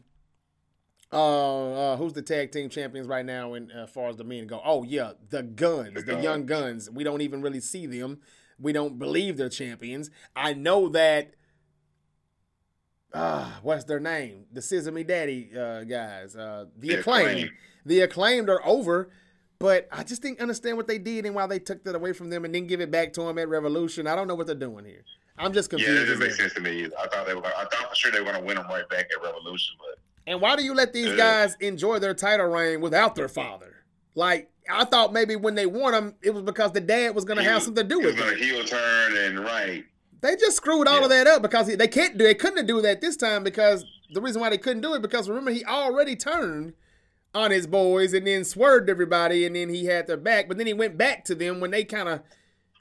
uh, 1.13 1.93
uh, 1.93 1.97
who's 1.97 2.13
the 2.13 2.21
tag 2.21 2.51
team 2.51 2.69
champions 2.69 3.07
right 3.07 3.25
now? 3.25 3.53
In 3.53 3.71
uh, 3.71 3.83
as 3.83 3.89
far 3.89 4.09
as 4.09 4.17
the 4.17 4.25
men 4.25 4.47
go, 4.47 4.61
oh 4.63 4.83
yeah, 4.83 5.13
the 5.29 5.43
Gunns, 5.43 5.93
the, 5.93 6.15
the 6.15 6.21
Young 6.21 6.45
Guns. 6.45 6.89
We 6.89 7.05
don't 7.05 7.21
even 7.21 7.41
really 7.41 7.61
see 7.61 7.85
them. 7.85 8.19
We 8.59 8.73
don't 8.73 8.99
believe 8.99 9.37
they're 9.37 9.49
champions. 9.49 10.09
I 10.35 10.53
know 10.53 10.89
that 10.89 11.35
uh, 13.13 13.49
what's 13.61 13.83
their 13.83 13.99
name? 13.99 14.45
The 14.51 14.61
Scissor 14.61 14.91
Me 14.91 15.03
Daddy 15.03 15.51
uh, 15.57 15.83
guys. 15.83 16.35
Uh, 16.35 16.65
the, 16.77 16.89
the 16.89 16.99
acclaimed. 16.99 17.29
acclaimed. 17.29 17.51
The 17.85 17.99
acclaimed 18.01 18.49
are 18.49 18.65
over, 18.65 19.09
but 19.59 19.87
I 19.91 20.03
just 20.03 20.21
didn't 20.21 20.39
understand 20.39 20.77
what 20.77 20.87
they 20.87 20.97
did 20.97 21.25
and 21.25 21.35
why 21.35 21.47
they 21.47 21.59
took 21.59 21.83
that 21.83 21.95
away 21.95 22.13
from 22.13 22.29
them 22.29 22.45
and 22.45 22.55
then 22.55 22.65
give 22.65 22.81
it 22.81 22.91
back 22.91 23.13
to 23.13 23.21
them 23.21 23.37
at 23.37 23.49
Revolution. 23.49 24.07
I 24.07 24.15
don't 24.15 24.27
know 24.27 24.35
what 24.35 24.47
they're 24.47 24.55
doing 24.55 24.85
here. 24.85 25.03
I'm 25.37 25.53
just 25.53 25.69
confused. 25.69 25.91
Yeah, 25.91 26.03
it 26.03 26.05
doesn't 26.05 26.19
make 26.19 26.31
sense 26.31 26.53
to 26.53 26.61
me. 26.61 26.85
I 26.85 27.07
thought 27.07 27.25
they 27.25 27.33
were. 27.33 27.45
I 27.45 27.65
thought 27.65 27.89
for 27.89 27.95
sure 27.95 28.11
they 28.11 28.19
were 28.19 28.25
going 28.25 28.39
to 28.39 28.43
win 28.43 28.57
them 28.57 28.67
right 28.67 28.87
back 28.89 29.09
at 29.11 29.23
Revolution, 29.23 29.75
but. 29.79 29.99
And 30.25 30.39
why 30.39 30.55
do 30.55 30.63
you 30.63 30.73
let 30.73 30.93
these 30.93 31.13
guys 31.17 31.55
enjoy 31.59 31.99
their 31.99 32.13
title 32.13 32.47
reign 32.47 32.79
without 32.79 33.15
their 33.15 33.27
father? 33.27 33.83
Like 34.15 34.49
I 34.69 34.85
thought 34.85 35.11
maybe 35.11 35.35
when 35.35 35.55
they 35.55 35.65
won 35.65 35.91
them, 35.91 36.15
it 36.21 36.33
was 36.33 36.43
because 36.43 36.71
the 36.71 36.81
dad 36.81 37.15
was 37.15 37.25
going 37.25 37.37
to 37.37 37.43
have 37.43 37.63
something 37.63 37.83
to 37.83 37.89
do 37.89 37.99
with 37.99 38.17
it. 38.17 38.23
Was 38.23 38.31
it. 38.33 38.37
Heel 38.39 38.63
turn 38.63 39.17
and 39.17 39.39
right. 39.39 39.83
They 40.23 40.37
just 40.37 40.55
screwed 40.55 40.87
all 40.87 40.99
yeah. 40.99 41.03
of 41.03 41.09
that 41.09 41.27
up 41.27 41.41
because 41.41 41.67
they 41.67 41.87
can't 41.87 42.17
do. 42.17 42.23
They 42.23 42.33
couldn't 42.33 42.65
do 42.65 42.81
that 42.81 43.01
this 43.01 43.17
time 43.17 43.43
because 43.43 43.83
the 44.13 44.21
reason 44.21 44.39
why 44.39 44.49
they 44.49 44.57
couldn't 44.57 44.81
do 44.81 44.93
it 44.93 45.01
because 45.01 45.27
remember 45.27 45.51
he 45.51 45.65
already 45.65 46.15
turned 46.15 46.73
on 47.35 47.51
his 47.51 47.67
boys 47.67 48.13
and 48.13 48.25
then 48.25 48.45
swerved 48.45 48.89
everybody 48.89 49.45
and 49.45 49.53
then 49.53 49.67
he 49.67 49.85
had 49.85 50.07
their 50.07 50.15
back, 50.15 50.47
but 50.47 50.57
then 50.57 50.65
he 50.65 50.73
went 50.73 50.97
back 50.97 51.25
to 51.25 51.35
them 51.35 51.59
when 51.59 51.71
they 51.71 51.83
kind 51.83 52.07
of 52.07 52.21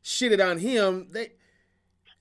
shitted 0.04 0.44
on 0.44 0.58
him. 0.58 1.08
They 1.10 1.32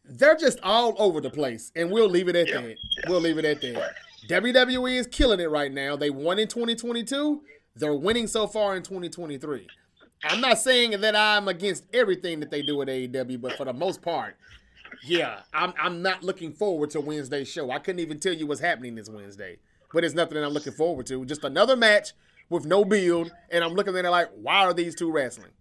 they're 0.03 0.35
just 0.35 0.59
all 0.63 0.95
over 0.97 1.21
the 1.21 1.29
place, 1.29 1.71
and 1.75 1.91
we'll 1.91 2.09
leave 2.09 2.27
it 2.27 2.35
at 2.35 2.47
yeah. 2.47 2.61
that. 2.61 2.69
Yeah. 2.69 3.09
We'll 3.09 3.21
leave 3.21 3.37
it 3.37 3.45
at 3.45 3.61
that. 3.61 3.93
WWE 4.27 4.97
is 4.97 5.05
killing 5.05 5.39
it 5.39 5.51
right 5.51 5.71
now. 5.71 5.95
They 5.95 6.09
won 6.09 6.39
in 6.39 6.47
2022. 6.47 7.43
They're 7.75 7.93
winning 7.93 8.25
so 8.25 8.47
far 8.47 8.75
in 8.75 8.81
2023. 8.81 9.67
I'm 10.23 10.41
not 10.41 10.57
saying 10.57 10.99
that 10.99 11.15
I'm 11.15 11.47
against 11.47 11.85
everything 11.93 12.39
that 12.39 12.49
they 12.49 12.63
do 12.63 12.81
at 12.81 12.87
AEW, 12.87 13.39
but 13.39 13.53
for 13.53 13.65
the 13.65 13.73
most 13.73 14.01
part, 14.01 14.35
yeah, 15.03 15.39
I'm 15.53 15.73
I'm 15.79 16.01
not 16.01 16.23
looking 16.23 16.53
forward 16.53 16.89
to 16.91 17.01
Wednesday's 17.01 17.49
show. 17.49 17.71
I 17.71 17.79
couldn't 17.79 17.99
even 17.99 18.19
tell 18.19 18.33
you 18.33 18.47
what's 18.47 18.61
happening 18.61 18.95
this 18.95 19.09
Wednesday. 19.09 19.57
But 19.93 20.03
it's 20.03 20.15
nothing 20.15 20.35
that 20.35 20.45
I'm 20.45 20.53
looking 20.53 20.73
forward 20.73 21.05
to. 21.07 21.25
Just 21.25 21.43
another 21.43 21.75
match 21.75 22.13
with 22.49 22.65
no 22.65 22.85
build, 22.85 23.31
and 23.49 23.63
I'm 23.63 23.73
looking 23.73 23.95
at 23.97 24.05
it 24.05 24.09
like, 24.09 24.29
why 24.35 24.57
are 24.63 24.73
these 24.73 24.95
two 24.95 25.11
wrestling? 25.11 25.51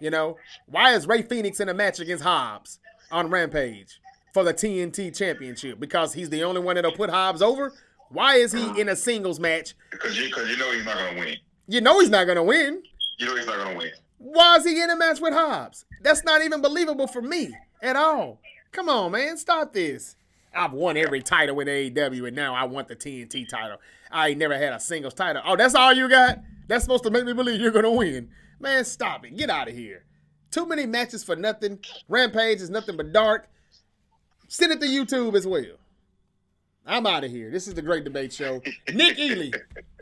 You 0.00 0.10
know, 0.10 0.36
why 0.66 0.92
is 0.94 1.06
Rey 1.06 1.22
Fenix 1.22 1.60
in 1.60 1.68
a 1.68 1.74
match 1.74 2.00
against 2.00 2.22
Hobbs 2.22 2.78
on 3.10 3.30
Rampage 3.30 4.00
for 4.34 4.44
the 4.44 4.52
TNT 4.52 5.16
Championship? 5.16 5.80
Because 5.80 6.12
he's 6.12 6.30
the 6.30 6.44
only 6.44 6.60
one 6.60 6.76
that'll 6.76 6.92
put 6.92 7.10
Hobbs 7.10 7.42
over. 7.42 7.72
Why 8.10 8.36
is 8.36 8.52
he 8.52 8.80
in 8.80 8.88
a 8.88 8.96
singles 8.96 9.40
match? 9.40 9.74
Because 9.90 10.18
you, 10.18 10.32
cause 10.32 10.48
you 10.48 10.56
know 10.58 10.70
he's 10.72 10.84
not 10.84 10.96
gonna 10.96 11.18
win. 11.18 11.36
You 11.66 11.80
know 11.80 12.00
he's 12.00 12.10
not 12.10 12.24
gonna 12.26 12.44
win. 12.44 12.82
You 13.18 13.26
know 13.26 13.36
he's 13.36 13.46
not 13.46 13.56
gonna 13.56 13.78
win. 13.78 13.90
Why 14.18 14.56
is 14.56 14.64
he 14.64 14.80
in 14.80 14.90
a 14.90 14.96
match 14.96 15.20
with 15.20 15.32
Hobbs? 15.32 15.84
That's 16.02 16.24
not 16.24 16.42
even 16.42 16.60
believable 16.60 17.06
for 17.06 17.22
me 17.22 17.56
at 17.82 17.96
all. 17.96 18.40
Come 18.72 18.88
on, 18.88 19.12
man, 19.12 19.36
stop 19.36 19.72
this. 19.72 20.16
I've 20.54 20.72
won 20.72 20.96
every 20.96 21.22
title 21.22 21.56
with 21.56 21.68
AEW, 21.68 22.26
and 22.26 22.36
now 22.36 22.54
I 22.54 22.64
want 22.64 22.88
the 22.88 22.96
TNT 22.96 23.48
title. 23.48 23.78
I 24.10 24.28
ain't 24.28 24.38
never 24.38 24.56
had 24.56 24.72
a 24.72 24.80
singles 24.80 25.14
title. 25.14 25.42
Oh, 25.44 25.56
that's 25.56 25.74
all 25.74 25.92
you 25.92 26.08
got? 26.08 26.40
That's 26.66 26.84
supposed 26.84 27.04
to 27.04 27.10
make 27.10 27.24
me 27.24 27.32
believe 27.32 27.60
you're 27.60 27.70
gonna 27.70 27.92
win. 27.92 28.30
Man, 28.58 28.84
stop 28.84 29.24
it. 29.26 29.36
Get 29.36 29.50
out 29.50 29.68
of 29.68 29.74
here. 29.74 30.04
Too 30.50 30.66
many 30.66 30.86
matches 30.86 31.22
for 31.22 31.36
nothing. 31.36 31.80
Rampage 32.08 32.60
is 32.60 32.70
nothing 32.70 32.96
but 32.96 33.12
dark. 33.12 33.48
Send 34.48 34.72
it 34.72 34.80
to 34.80 34.86
YouTube 34.86 35.34
as 35.34 35.46
well. 35.46 35.76
I'm 36.86 37.06
out 37.06 37.24
of 37.24 37.30
here. 37.30 37.50
This 37.50 37.66
is 37.66 37.74
the 37.74 37.82
Great 37.82 38.04
Debate 38.04 38.32
Show. 38.32 38.62
Nick 38.92 39.18
Ely. 39.18 39.50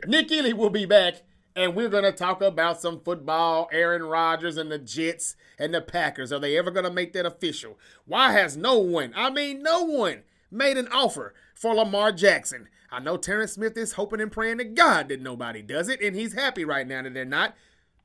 Nick 0.05 0.31
Ely 0.31 0.53
will 0.53 0.69
be 0.69 0.85
back, 0.85 1.15
and 1.55 1.75
we're 1.75 1.89
to 1.89 2.11
talk 2.11 2.41
about 2.41 2.79
some 2.79 2.99
football, 2.99 3.67
Aaron 3.71 4.03
Rodgers 4.03 4.57
and 4.57 4.71
the 4.71 4.77
Jets 4.77 5.35
and 5.57 5.73
the 5.73 5.81
Packers. 5.81 6.31
Are 6.31 6.39
they 6.39 6.57
ever 6.57 6.71
going 6.71 6.85
to 6.85 6.91
make 6.91 7.13
that 7.13 7.25
official? 7.25 7.77
Why 8.05 8.31
has 8.31 8.57
no 8.57 8.77
one, 8.77 9.13
I 9.15 9.29
mean, 9.29 9.61
no 9.61 9.83
one, 9.83 10.23
made 10.51 10.77
an 10.77 10.87
offer 10.89 11.33
for 11.53 11.73
Lamar 11.75 12.11
Jackson? 12.11 12.67
I 12.91 12.99
know 12.99 13.17
Terrence 13.17 13.53
Smith 13.53 13.77
is 13.77 13.93
hoping 13.93 14.21
and 14.21 14.31
praying 14.31 14.59
to 14.59 14.63
God 14.63 15.09
that 15.09 15.21
nobody 15.21 15.61
does 15.61 15.89
it, 15.89 16.01
and 16.01 16.15
he's 16.15 16.33
happy 16.33 16.63
right 16.63 16.87
now 16.87 17.01
that 17.01 17.13
they're 17.13 17.25
not. 17.25 17.55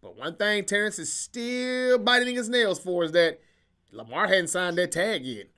But 0.03 0.17
one 0.17 0.37
thing 0.37 0.65
Terrence 0.65 0.99
is 0.99 1.13
still 1.13 1.99
biting 1.99 2.35
his 2.35 2.49
nails 2.49 2.81
for 2.81 3.05
is 3.05 3.13
that 3.13 3.41
Lamar 3.93 4.27
hadn't 4.27 4.49
signed 4.49 4.79
that 4.79 4.93
tag 4.93 5.25
yet. 5.25 5.49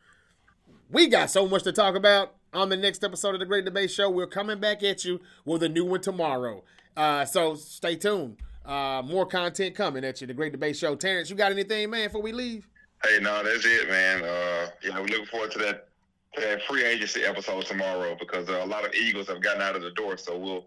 We 0.90 1.06
got 1.06 1.31
so 1.31 1.47
much 1.47 1.62
to 1.62 1.73
talk 1.73 1.94
about 1.94 2.35
on 2.52 2.69
the 2.69 2.77
next 2.77 3.02
episode 3.05 3.35
of 3.35 3.40
the 3.40 3.47
Great 3.47 3.64
Debate 3.64 3.90
Show. 3.90 4.10
We're 4.10 4.27
coming 4.27 4.60
back 4.60 4.82
at 4.82 5.05
you 5.05 5.20
with 5.44 5.62
a 5.62 5.69
new 5.69 5.85
one 5.85 6.01
tomorrow. 6.01 6.64
Uh, 6.97 7.24
so 7.24 7.55
stay 7.55 7.97
tuned. 7.97 8.36
Uh, 8.64 9.02
more 9.05 9.26
content 9.26 9.74
coming 9.74 10.05
at 10.05 10.20
you. 10.20 10.26
The 10.26 10.34
Great 10.34 10.52
Debate 10.52 10.76
Show. 10.76 10.94
Terrence, 10.94 11.28
you 11.28 11.36
got 11.36 11.51
anything, 11.52 11.90
man, 11.90 12.09
before 12.09 12.22
we 12.22 12.32
leave? 12.32 12.68
Hey, 13.05 13.18
no, 13.20 13.43
that's 13.43 13.64
it, 13.64 13.89
man. 13.89 14.22
Uh, 14.22 14.70
yeah, 14.84 15.01
we're 15.01 15.06
looking 15.06 15.26
forward 15.26 15.51
to 15.52 15.59
that 15.59 15.89
to 16.34 16.40
that 16.40 16.62
free 16.62 16.84
agency 16.84 17.24
episode 17.24 17.66
tomorrow 17.66 18.16
because 18.18 18.48
uh, 18.48 18.62
a 18.62 18.66
lot 18.66 18.86
of 18.86 18.94
Eagles 18.94 19.28
have 19.28 19.43
gotten 19.43 19.60
out 19.60 19.76
of 19.76 19.82
the 19.82 19.90
door. 19.90 20.16
So 20.16 20.39
we'll 20.39 20.66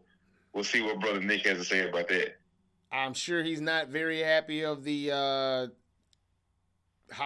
we'll 0.53 0.63
see 0.63 0.81
what 0.81 0.99
brother 0.99 1.21
Nick 1.21 1.45
has 1.45 1.57
to 1.57 1.63
say 1.63 1.87
about 1.87 2.07
that. 2.09 2.35
I'm 2.91 3.13
sure 3.13 3.43
he's 3.43 3.61
not 3.61 3.87
very 3.87 4.19
happy 4.19 4.63
of 4.63 4.83
the 4.83 5.11
uh, 5.11 5.67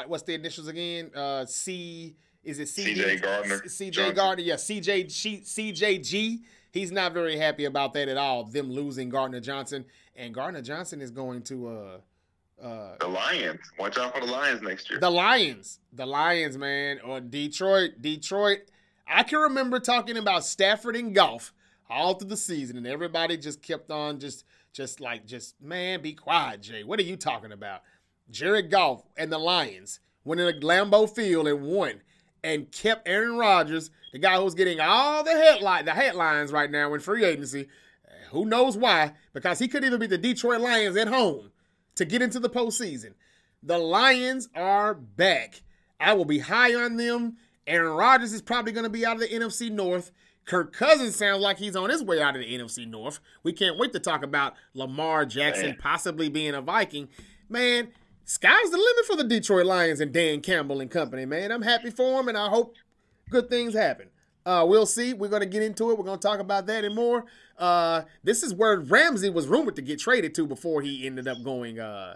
what's 0.07 0.23
the 0.23 0.35
initials 0.35 0.67
again? 0.67 1.11
Uh, 1.15 1.45
C 1.45 2.15
is 2.43 2.59
it 2.59 2.67
CJ 2.67 3.21
Gardner? 3.21 3.59
CJ 3.59 4.15
Gardner, 4.15 4.43
yeah, 4.43 4.55
CJ 4.55 5.07
CJG. 5.07 6.39
He's 6.71 6.91
not 6.91 7.13
very 7.13 7.37
happy 7.37 7.65
about 7.65 7.93
that 7.93 8.09
at 8.09 8.17
all. 8.17 8.43
Them 8.43 8.71
losing 8.71 9.09
Gardner 9.09 9.39
Johnson, 9.39 9.85
and 10.15 10.33
Gardner 10.33 10.61
Johnson 10.61 11.01
is 11.01 11.11
going 11.11 11.41
to 11.43 11.67
uh, 11.67 11.97
uh, 12.63 12.95
the 12.99 13.07
Lions. 13.07 13.59
Watch 13.77 13.97
out 13.97 14.13
for 14.13 14.25
the 14.25 14.31
Lions 14.31 14.61
next 14.61 14.89
year. 14.89 14.99
The 14.99 15.09
Lions, 15.09 15.79
the 15.93 16.05
Lions, 16.05 16.57
man, 16.57 16.99
or 17.03 17.19
Detroit. 17.19 18.01
Detroit. 18.01 18.59
I 19.07 19.23
can 19.23 19.39
remember 19.39 19.79
talking 19.79 20.17
about 20.17 20.45
Stafford 20.45 20.95
and 20.95 21.15
Goff 21.15 21.53
all 21.89 22.13
through 22.13 22.29
the 22.29 22.37
season, 22.37 22.77
and 22.77 22.85
everybody 22.85 23.37
just 23.37 23.63
kept 23.63 23.89
on 23.89 24.19
just, 24.19 24.45
just 24.73 24.99
like, 24.99 25.25
just 25.25 25.59
man, 25.61 26.01
be 26.01 26.13
quiet, 26.13 26.61
Jay. 26.61 26.83
What 26.83 26.99
are 26.99 27.03
you 27.03 27.15
talking 27.15 27.51
about? 27.51 27.81
Jared 28.29 28.69
Goff 28.69 29.03
and 29.17 29.31
the 29.31 29.39
Lions 29.39 29.99
went 30.23 30.41
in 30.41 30.47
a 30.47 30.59
Lambeau 30.59 31.09
Field 31.09 31.47
and 31.47 31.63
won 31.63 32.01
and 32.43 32.71
kept 32.71 33.07
Aaron 33.07 33.37
Rodgers, 33.37 33.91
the 34.11 34.19
guy 34.19 34.37
who's 34.37 34.55
getting 34.55 34.79
all 34.79 35.23
the 35.23 35.31
headline, 35.31 35.85
the 35.85 35.93
headlines 35.93 36.51
right 36.51 36.69
now 36.69 36.93
in 36.93 36.99
free 36.99 37.25
agency. 37.25 37.67
Who 38.31 38.45
knows 38.45 38.77
why? 38.77 39.13
Because 39.33 39.59
he 39.59 39.67
could 39.67 39.83
even 39.83 39.99
beat 39.99 40.09
the 40.09 40.17
Detroit 40.17 40.61
Lions 40.61 40.95
at 40.95 41.07
home 41.07 41.51
to 41.95 42.05
get 42.05 42.21
into 42.21 42.39
the 42.39 42.49
postseason. 42.49 43.13
The 43.63 43.77
Lions 43.77 44.49
are 44.55 44.93
back. 44.93 45.61
I 45.99 46.13
will 46.13 46.25
be 46.25 46.39
high 46.39 46.73
on 46.75 46.95
them. 46.95 47.37
Aaron 47.67 47.93
Rodgers 47.93 48.33
is 48.33 48.41
probably 48.41 48.71
going 48.71 48.85
to 48.85 48.89
be 48.89 49.05
out 49.05 49.15
of 49.15 49.21
the 49.21 49.27
NFC 49.27 49.69
North. 49.69 50.11
Kirk 50.45 50.73
Cousins 50.73 51.15
sounds 51.15 51.43
like 51.43 51.57
he's 51.57 51.75
on 51.75 51.89
his 51.89 52.03
way 52.03 52.21
out 52.21 52.35
of 52.35 52.41
the 52.41 52.57
NFC 52.57 52.87
North. 52.87 53.19
We 53.43 53.53
can't 53.53 53.77
wait 53.77 53.93
to 53.93 53.99
talk 53.99 54.23
about 54.23 54.55
Lamar 54.73 55.25
Jackson 55.25 55.67
Man. 55.67 55.77
possibly 55.79 56.29
being 56.29 56.55
a 56.55 56.61
Viking. 56.61 57.09
Man, 57.49 57.89
sky's 58.29 58.69
the 58.69 58.77
limit 58.77 59.05
for 59.07 59.15
the 59.15 59.23
Detroit 59.23 59.65
Lions 59.65 59.99
and 59.99 60.13
Dan 60.13 60.41
Campbell 60.41 60.81
and 60.81 60.91
company, 60.91 61.25
man. 61.25 61.51
I'm 61.51 61.63
happy 61.63 61.89
for 61.89 62.17
them, 62.17 62.27
and 62.27 62.37
I 62.37 62.47
hope 62.47 62.75
good 63.31 63.49
things 63.49 63.73
happen. 63.73 64.09
Uh, 64.45 64.65
we'll 64.67 64.85
see. 64.85 65.13
We're 65.13 65.29
going 65.29 65.41
to 65.41 65.47
get 65.47 65.63
into 65.63 65.89
it. 65.89 65.97
We're 65.97 66.05
going 66.05 66.19
to 66.19 66.27
talk 66.27 66.39
about 66.39 66.67
that 66.67 66.85
and 66.85 66.93
more. 66.93 67.25
Uh, 67.57 68.03
this 68.23 68.43
is 68.43 68.53
where 68.53 68.79
Ramsey 68.79 69.31
was 69.31 69.47
rumored 69.47 69.75
to 69.77 69.81
get 69.81 69.99
traded 69.99 70.35
to 70.35 70.45
before 70.45 70.81
he 70.81 71.07
ended 71.07 71.27
up 71.27 71.43
going. 71.43 71.79
Uh, 71.79 72.15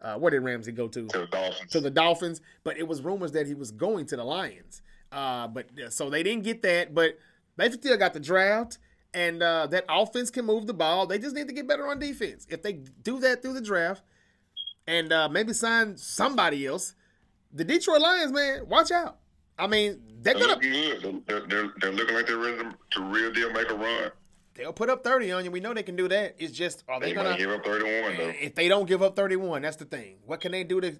uh, 0.00 0.14
where 0.14 0.30
did 0.30 0.40
Ramsey 0.40 0.70
go 0.70 0.86
to? 0.86 1.08
To 1.08 1.18
the 1.18 1.26
Dolphins. 1.26 1.70
To 1.72 1.80
the 1.80 1.90
Dolphins. 1.90 2.40
But 2.62 2.78
it 2.78 2.86
was 2.86 3.02
rumors 3.02 3.32
that 3.32 3.48
he 3.48 3.54
was 3.54 3.72
going 3.72 4.06
to 4.06 4.16
the 4.16 4.24
Lions. 4.24 4.80
Uh, 5.10 5.48
but 5.48 5.66
so 5.90 6.08
they 6.08 6.22
didn't 6.22 6.44
get 6.44 6.62
that. 6.62 6.94
But 6.94 7.18
they 7.56 7.68
still 7.70 7.96
got 7.96 8.14
the 8.14 8.20
draft, 8.20 8.78
and 9.12 9.42
uh, 9.42 9.66
that 9.66 9.84
offense 9.88 10.30
can 10.30 10.46
move 10.46 10.68
the 10.68 10.74
ball. 10.74 11.06
They 11.06 11.18
just 11.18 11.34
need 11.34 11.48
to 11.48 11.54
get 11.54 11.66
better 11.66 11.86
on 11.88 11.98
defense. 11.98 12.46
If 12.48 12.62
they 12.62 12.74
do 13.02 13.18
that 13.20 13.42
through 13.42 13.54
the 13.54 13.60
draft, 13.60 14.02
and 14.88 15.12
uh, 15.12 15.28
maybe 15.28 15.52
sign 15.52 15.96
somebody 15.98 16.66
else. 16.66 16.94
The 17.52 17.62
Detroit 17.62 18.00
Lions, 18.00 18.32
man, 18.32 18.66
watch 18.66 18.90
out. 18.90 19.18
I 19.58 19.66
mean, 19.66 20.00
they're, 20.22 20.34
gonna 20.34 20.46
looking 20.46 20.72
good. 20.72 21.22
They're, 21.26 21.40
they're, 21.46 21.72
they're 21.80 21.92
looking 21.92 22.14
like 22.16 22.26
they're 22.26 22.38
ready 22.38 22.62
to 22.92 23.02
real 23.02 23.32
deal 23.32 23.52
make 23.52 23.70
a 23.70 23.74
run. 23.74 24.10
They'll 24.54 24.72
put 24.72 24.88
up 24.88 25.04
thirty 25.04 25.30
on 25.30 25.44
you. 25.44 25.50
We 25.50 25.60
know 25.60 25.74
they 25.74 25.82
can 25.82 25.94
do 25.94 26.08
that. 26.08 26.36
It's 26.38 26.52
just 26.52 26.84
are 26.88 26.98
they, 26.98 27.08
they 27.08 27.14
gonna 27.14 27.36
give 27.36 27.50
up 27.50 27.64
thirty 27.64 28.02
one 28.02 28.16
though? 28.16 28.32
If 28.40 28.54
they 28.54 28.66
don't 28.66 28.86
give 28.86 29.02
up 29.02 29.14
thirty 29.14 29.36
one, 29.36 29.62
that's 29.62 29.76
the 29.76 29.84
thing. 29.84 30.16
What 30.24 30.40
can 30.40 30.52
they 30.52 30.64
do 30.64 30.80
to 30.80 30.96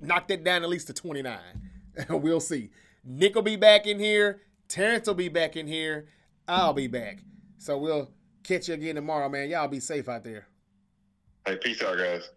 knock 0.00 0.28
that 0.28 0.42
down 0.42 0.62
at 0.62 0.68
least 0.68 0.86
to 0.88 0.92
twenty 0.92 1.22
nine? 1.22 1.70
we'll 2.08 2.40
see. 2.40 2.70
Nick 3.04 3.34
will 3.34 3.42
be 3.42 3.56
back 3.56 3.86
in 3.86 4.00
here. 4.00 4.40
Terrence 4.66 5.06
will 5.06 5.14
be 5.14 5.28
back 5.28 5.56
in 5.56 5.66
here. 5.66 6.08
I'll 6.48 6.72
be 6.72 6.86
back. 6.86 7.18
So 7.58 7.78
we'll 7.78 8.10
catch 8.42 8.68
you 8.68 8.74
again 8.74 8.94
tomorrow, 8.96 9.28
man. 9.28 9.50
Y'all 9.50 9.68
be 9.68 9.80
safe 9.80 10.08
out 10.08 10.24
there. 10.24 10.46
Hey, 11.46 11.56
peace 11.56 11.82
out, 11.82 11.98
guys. 11.98 12.30